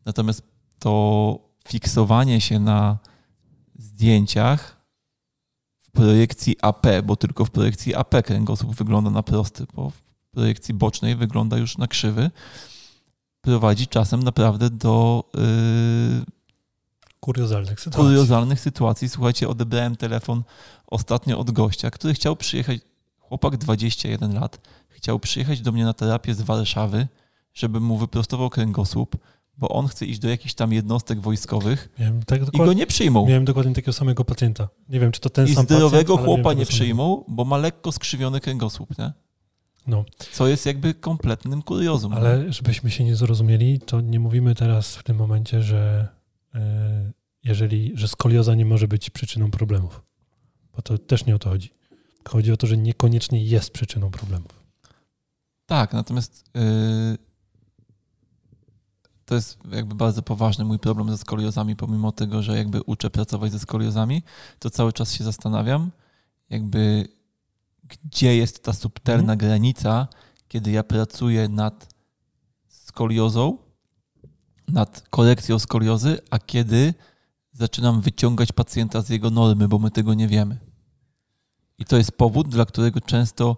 Natomiast 0.05 0.41
to 0.79 1.39
fiksowanie 1.67 2.41
się 2.41 2.59
na 2.59 2.97
zdjęciach 3.75 4.83
w 5.79 5.91
projekcji 5.91 6.55
AP, 6.61 6.87
bo 7.03 7.15
tylko 7.15 7.45
w 7.45 7.51
projekcji 7.51 7.95
AP 7.95 8.15
kręgosłup 8.23 8.75
wygląda 8.75 9.09
na 9.09 9.23
prosty, 9.23 9.65
bo 9.73 9.89
w 9.89 10.01
projekcji 10.31 10.73
bocznej 10.73 11.15
wygląda 11.15 11.57
już 11.57 11.77
na 11.77 11.87
krzywy, 11.87 12.31
prowadzi 13.41 13.87
czasem 13.87 14.23
naprawdę 14.23 14.69
do 14.69 15.23
yy, 15.33 16.32
Kuriozalnych 17.23 17.79
sytuacji. 17.79 18.03
kuriozalnych 18.05 18.59
sytuacji. 18.59 19.09
Słuchajcie, 19.09 19.49
odebrałem 19.49 19.95
telefon 19.95 20.43
ostatnio 20.87 21.39
od 21.39 21.51
gościa, 21.51 21.91
który 21.91 22.13
chciał 22.13 22.35
przyjechać, 22.35 22.79
chłopak 23.19 23.57
21 23.57 24.33
lat, 24.33 24.59
chciał 24.89 25.19
przyjechać 25.19 25.61
do 25.61 25.71
mnie 25.71 25.85
na 25.85 25.93
terapię 25.93 26.33
z 26.33 26.41
Warszawy, 26.41 27.07
żebym 27.53 27.83
mu 27.83 27.97
wyprostował 27.97 28.49
kręgosłup, 28.49 29.17
bo 29.57 29.69
on 29.69 29.87
chce 29.87 30.05
iść 30.05 30.19
do 30.19 30.29
jakichś 30.29 30.53
tam 30.53 30.73
jednostek 30.73 31.21
wojskowych 31.21 31.89
tak 32.25 32.41
i 32.53 32.57
go 32.57 32.73
nie 32.73 32.87
przyjmą. 32.87 33.25
miałem 33.27 33.45
dokładnie 33.45 33.73
takiego 33.73 33.93
samego 33.93 34.25
pacjenta. 34.25 34.67
Nie 34.89 34.99
wiem, 34.99 35.11
czy 35.11 35.19
to 35.21 35.29
ten 35.29 35.47
I 35.47 35.55
sam 35.55 35.65
zdrowego 35.65 35.91
pacjent, 35.91 36.09
ale 36.19 36.25
chłopa 36.25 36.41
miałem 36.43 36.57
nie 36.59 36.65
samego. 36.65 36.75
przyjmą, 36.77 37.23
bo 37.27 37.45
ma 37.45 37.57
lekko 37.57 37.91
skrzywiony 37.91 38.39
kręgosłup, 38.39 38.97
nie? 38.97 39.13
No, 39.87 40.05
Co 40.31 40.47
jest 40.47 40.65
jakby 40.65 40.93
kompletnym 40.93 41.61
kuriozum. 41.61 42.13
ale 42.13 42.53
żebyśmy 42.53 42.91
się 42.91 43.03
nie 43.03 43.15
zrozumieli, 43.15 43.79
to 43.79 44.01
nie 44.01 44.19
mówimy 44.19 44.55
teraz 44.55 44.95
w 44.95 45.03
tym 45.03 45.17
momencie, 45.17 45.61
że 45.61 46.07
jeżeli, 47.43 47.91
że 47.95 48.07
skolioza 48.07 48.55
nie 48.55 48.65
może 48.65 48.87
być 48.87 49.09
przyczyną 49.09 49.51
problemów. 49.51 50.01
Bo 50.75 50.81
to 50.81 50.97
też 50.97 51.25
nie 51.25 51.35
o 51.35 51.39
to 51.39 51.49
chodzi. 51.49 51.71
Chodzi 52.27 52.51
o 52.51 52.57
to, 52.57 52.67
że 52.67 52.77
niekoniecznie 52.77 53.43
jest 53.43 53.71
przyczyną 53.71 54.11
problemów. 54.11 54.63
Tak, 55.65 55.93
natomiast 55.93 56.45
yy, 56.53 57.17
to 59.25 59.35
jest 59.35 59.57
jakby 59.71 59.95
bardzo 59.95 60.21
poważny 60.21 60.65
mój 60.65 60.79
problem 60.79 61.09
ze 61.09 61.17
skoliozami, 61.17 61.75
pomimo 61.75 62.11
tego, 62.11 62.43
że 62.43 62.57
jakby 62.57 62.81
uczę 62.81 63.09
pracować 63.09 63.51
ze 63.51 63.59
skoliozami, 63.59 64.23
to 64.59 64.69
cały 64.69 64.93
czas 64.93 65.13
się 65.13 65.23
zastanawiam, 65.23 65.91
jakby 66.49 67.07
gdzie 67.83 68.37
jest 68.37 68.63
ta 68.63 68.73
subtelna 68.73 69.35
granica, 69.35 70.07
kiedy 70.47 70.71
ja 70.71 70.83
pracuję 70.83 71.49
nad 71.49 71.93
skoliozą, 72.67 73.57
nad 74.67 75.03
korekcją 75.09 75.59
skoliozy, 75.59 76.19
a 76.29 76.39
kiedy 76.39 76.93
zaczynam 77.51 78.01
wyciągać 78.01 78.51
pacjenta 78.51 79.01
z 79.01 79.09
jego 79.09 79.29
normy, 79.29 79.67
bo 79.67 79.79
my 79.79 79.91
tego 79.91 80.13
nie 80.13 80.27
wiemy. 80.27 80.57
I 81.77 81.85
to 81.85 81.97
jest 81.97 82.11
powód, 82.11 82.47
dla 82.47 82.65
którego 82.65 83.01
często 83.01 83.57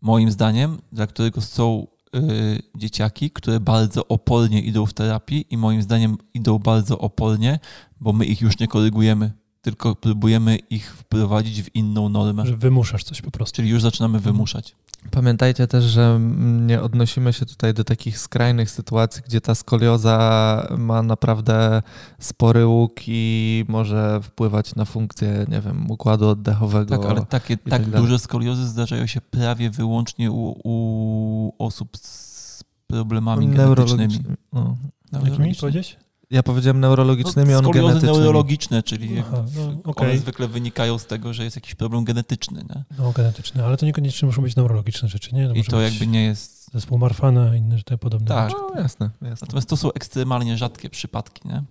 moim 0.00 0.30
zdaniem, 0.30 0.78
dla 0.92 1.06
którego 1.06 1.40
są 1.40 1.86
y, 2.16 2.62
dzieciaki, 2.76 3.30
które 3.30 3.60
bardzo 3.60 4.08
opornie 4.08 4.60
idą 4.60 4.86
w 4.86 4.92
terapii 4.92 5.46
i 5.50 5.56
moim 5.56 5.82
zdaniem 5.82 6.16
idą 6.34 6.58
bardzo 6.58 6.98
opornie, 6.98 7.58
bo 8.00 8.12
my 8.12 8.24
ich 8.24 8.40
już 8.40 8.58
nie 8.58 8.68
korygujemy, 8.68 9.32
tylko 9.60 9.94
próbujemy 9.94 10.56
ich 10.56 10.96
wprowadzić 10.96 11.62
w 11.62 11.74
inną 11.74 12.08
normę. 12.08 12.46
Że 12.46 12.56
wymuszasz 12.56 13.04
coś 13.04 13.22
po 13.22 13.30
prostu. 13.30 13.56
Czyli 13.56 13.68
już 13.68 13.82
zaczynamy 13.82 14.20
wymuszać. 14.20 14.76
Pamiętajcie 15.10 15.66
też, 15.66 15.84
że 15.84 16.20
nie 16.40 16.80
odnosimy 16.80 17.32
się 17.32 17.46
tutaj 17.46 17.74
do 17.74 17.84
takich 17.84 18.18
skrajnych 18.18 18.70
sytuacji, 18.70 19.22
gdzie 19.26 19.40
ta 19.40 19.54
skolioza 19.54 20.68
ma 20.78 21.02
naprawdę 21.02 21.82
spory 22.18 22.66
łuk 22.66 22.92
i 23.06 23.64
może 23.68 24.20
wpływać 24.22 24.74
na 24.74 24.84
funkcję, 24.84 25.46
nie 25.48 25.60
wiem, 25.60 25.90
układu 25.90 26.28
oddechowego. 26.28 26.98
Tak, 26.98 27.10
ale 27.10 27.26
takie, 27.26 27.56
tak 27.56 27.70
tak 27.70 27.90
duże 27.90 28.18
skoliozy 28.18 28.68
zdarzają 28.68 29.06
się 29.06 29.20
prawie 29.20 29.70
wyłącznie 29.70 30.30
u, 30.30 30.60
u 30.64 31.52
osób 31.58 31.96
z 31.96 32.64
problemami 32.86 33.48
genetycznymi. 33.48 33.68
neurologicznymi. 33.68 34.36
No. 34.52 34.76
Jakimi 35.12 35.38
Neurologicznymi. 35.38 36.02
Ja 36.32 36.42
powiedziałem 36.42 36.80
neurologicznymi, 36.80 37.54
on 37.54 37.62
No, 37.62 37.68
Skoliozy 37.68 37.88
genetycznymi. 37.88 38.18
neurologiczne, 38.18 38.82
czyli 38.82 39.18
Aha, 39.18 39.44
no, 39.56 39.62
one 39.64 39.80
okej. 39.84 40.18
zwykle 40.18 40.48
wynikają 40.48 40.98
z 40.98 41.06
tego, 41.06 41.32
że 41.34 41.44
jest 41.44 41.56
jakiś 41.56 41.74
problem 41.74 42.04
genetyczny. 42.04 42.64
Nie? 42.70 42.84
No, 42.98 43.12
genetyczne, 43.12 43.64
ale 43.64 43.76
to 43.76 43.86
niekoniecznie 43.86 44.26
muszą 44.26 44.42
być 44.42 44.56
neurologiczne 44.56 45.08
rzeczy, 45.08 45.34
nie? 45.34 45.44
I 45.44 45.48
może 45.48 45.62
to 45.70 45.76
być 45.76 45.90
jakby 45.90 46.06
nie 46.06 46.24
jest. 46.24 46.70
Zespół 46.72 46.98
Marfana 46.98 47.56
i 47.56 47.58
inne 47.58 47.82
te 47.82 47.98
podobne 47.98 48.26
Tak. 48.28 48.50
rzeczy. 48.50 48.62
No 48.74 48.80
jasne, 48.80 49.10
jasne. 49.22 49.46
Natomiast 49.46 49.68
to 49.68 49.76
są 49.76 49.92
ekstremalnie 49.92 50.56
rzadkie 50.58 50.90
przypadki. 50.90 51.48
Nie? 51.48 51.62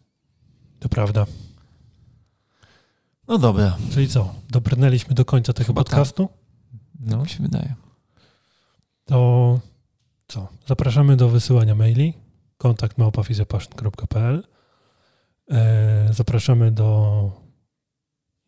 To 0.79 0.89
prawda. 0.89 1.25
No 3.27 3.37
dobra, 3.37 3.77
Czyli 3.93 4.07
co? 4.07 4.33
Dobrnęliśmy 4.49 5.15
do 5.15 5.25
końca 5.25 5.53
tego 5.53 5.67
Chyba 5.67 5.83
podcastu? 5.83 6.29
No. 6.99 7.11
tak 7.11 7.23
mi 7.23 7.29
się 7.29 7.43
wydaje. 7.43 7.75
To 9.05 9.59
co? 10.27 10.47
Zapraszamy 10.67 11.17
do 11.17 11.29
wysyłania 11.29 11.75
maili. 11.75 12.13
Kontakt 12.57 12.97
małpafizjapaszyn.pl 12.97 14.35
e, 14.35 14.50
Zapraszamy 16.11 16.71
do... 16.71 17.41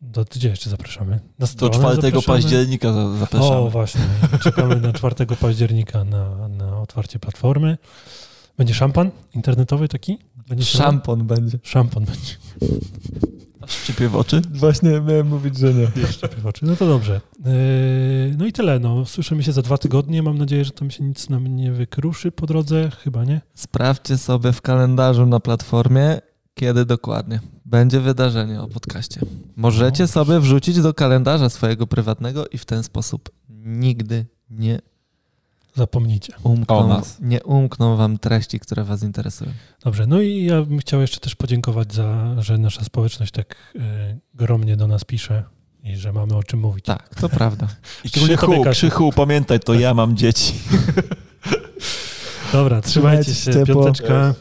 Do 0.00 0.24
gdzie 0.24 0.48
jeszcze 0.48 0.70
zapraszamy? 0.70 1.10
Na 1.12 1.20
Do 1.38 1.46
stronę 1.46 1.74
4 1.74 1.94
zapraszamy? 1.94 2.22
października 2.22 2.92
za- 2.92 3.16
zapraszamy. 3.18 3.56
O, 3.56 3.70
właśnie. 3.70 4.00
Czekamy 4.42 4.76
na 4.80 4.92
4 4.92 5.26
października 5.40 6.04
na, 6.04 6.48
na 6.48 6.80
otwarcie 6.80 7.18
platformy. 7.18 7.78
Będzie 8.58 8.74
szampan 8.74 9.10
internetowy 9.34 9.88
taki? 9.88 10.18
Będzie 10.48 10.64
się- 10.64 10.78
Szampon 10.78 11.26
będzie. 11.26 11.58
Szampan 11.62 12.04
będzie. 12.04 12.34
Aż 13.60 13.70
szczypie 13.70 14.08
w 14.08 14.16
oczy. 14.16 14.42
Właśnie 14.50 14.90
miałem 14.90 15.26
mówić, 15.28 15.58
że 15.58 15.74
nie. 15.74 15.86
w 16.42 16.46
oczy. 16.46 16.66
No 16.66 16.76
to 16.76 16.86
dobrze. 16.86 17.20
Yy, 17.44 18.34
No 18.38 18.46
i 18.46 18.52
tyle. 18.52 18.78
No. 18.78 19.04
Słyszymy 19.06 19.42
się 19.42 19.52
za 19.52 19.62
dwa 19.62 19.78
tygodnie. 19.78 20.22
Mam 20.22 20.38
nadzieję, 20.38 20.64
że 20.64 20.70
tam 20.70 20.90
się 20.90 21.04
nic 21.04 21.28
nam 21.28 21.46
nie 21.56 21.72
wykruszy 21.72 22.32
po 22.32 22.46
drodze. 22.46 22.90
Chyba 22.90 23.24
nie. 23.24 23.40
Sprawdźcie 23.54 24.18
sobie 24.18 24.52
w 24.52 24.62
kalendarzu 24.62 25.26
na 25.26 25.40
platformie, 25.40 26.18
kiedy 26.54 26.84
dokładnie 26.84 27.40
będzie 27.64 28.00
wydarzenie 28.00 28.60
o 28.60 28.68
podcaście. 28.68 29.20
Możecie 29.56 30.02
No. 30.02 30.08
sobie 30.08 30.40
wrzucić 30.40 30.80
do 30.80 30.94
kalendarza 30.94 31.48
swojego 31.50 31.86
prywatnego 31.86 32.46
i 32.48 32.58
w 32.58 32.64
ten 32.64 32.82
sposób 32.82 33.30
nigdy 33.64 34.26
nie 34.50 34.78
zapomnicie. 35.76 36.32
Umkną, 36.42 36.88
nas. 36.88 37.18
Nie 37.20 37.42
umkną 37.42 37.96
wam 37.96 38.18
treści, 38.18 38.60
które 38.60 38.84
was 38.84 39.02
interesują. 39.02 39.50
Dobrze, 39.84 40.06
no 40.06 40.20
i 40.20 40.44
ja 40.44 40.62
bym 40.62 40.78
chciał 40.78 41.00
jeszcze 41.00 41.20
też 41.20 41.34
podziękować 41.34 41.94
za, 41.94 42.34
że 42.42 42.58
nasza 42.58 42.84
społeczność 42.84 43.32
tak 43.32 43.56
y, 43.76 43.80
gromnie 44.34 44.76
do 44.76 44.86
nas 44.86 45.04
pisze 45.04 45.44
i 45.84 45.96
że 45.96 46.12
mamy 46.12 46.36
o 46.36 46.42
czym 46.42 46.60
mówić. 46.60 46.84
Tak, 46.84 47.14
to 47.20 47.28
prawda. 47.28 47.68
I 48.04 48.10
Krzychu, 48.10 48.64
Krzychu, 48.70 49.12
pamiętaj, 49.12 49.60
to 49.60 49.74
ja 49.74 49.94
mam 49.94 50.16
dzieci. 50.16 50.54
Dobra, 52.52 52.80
trzymajcie 52.82 53.34
się. 53.34 53.64
Piąteczka. 53.66 54.34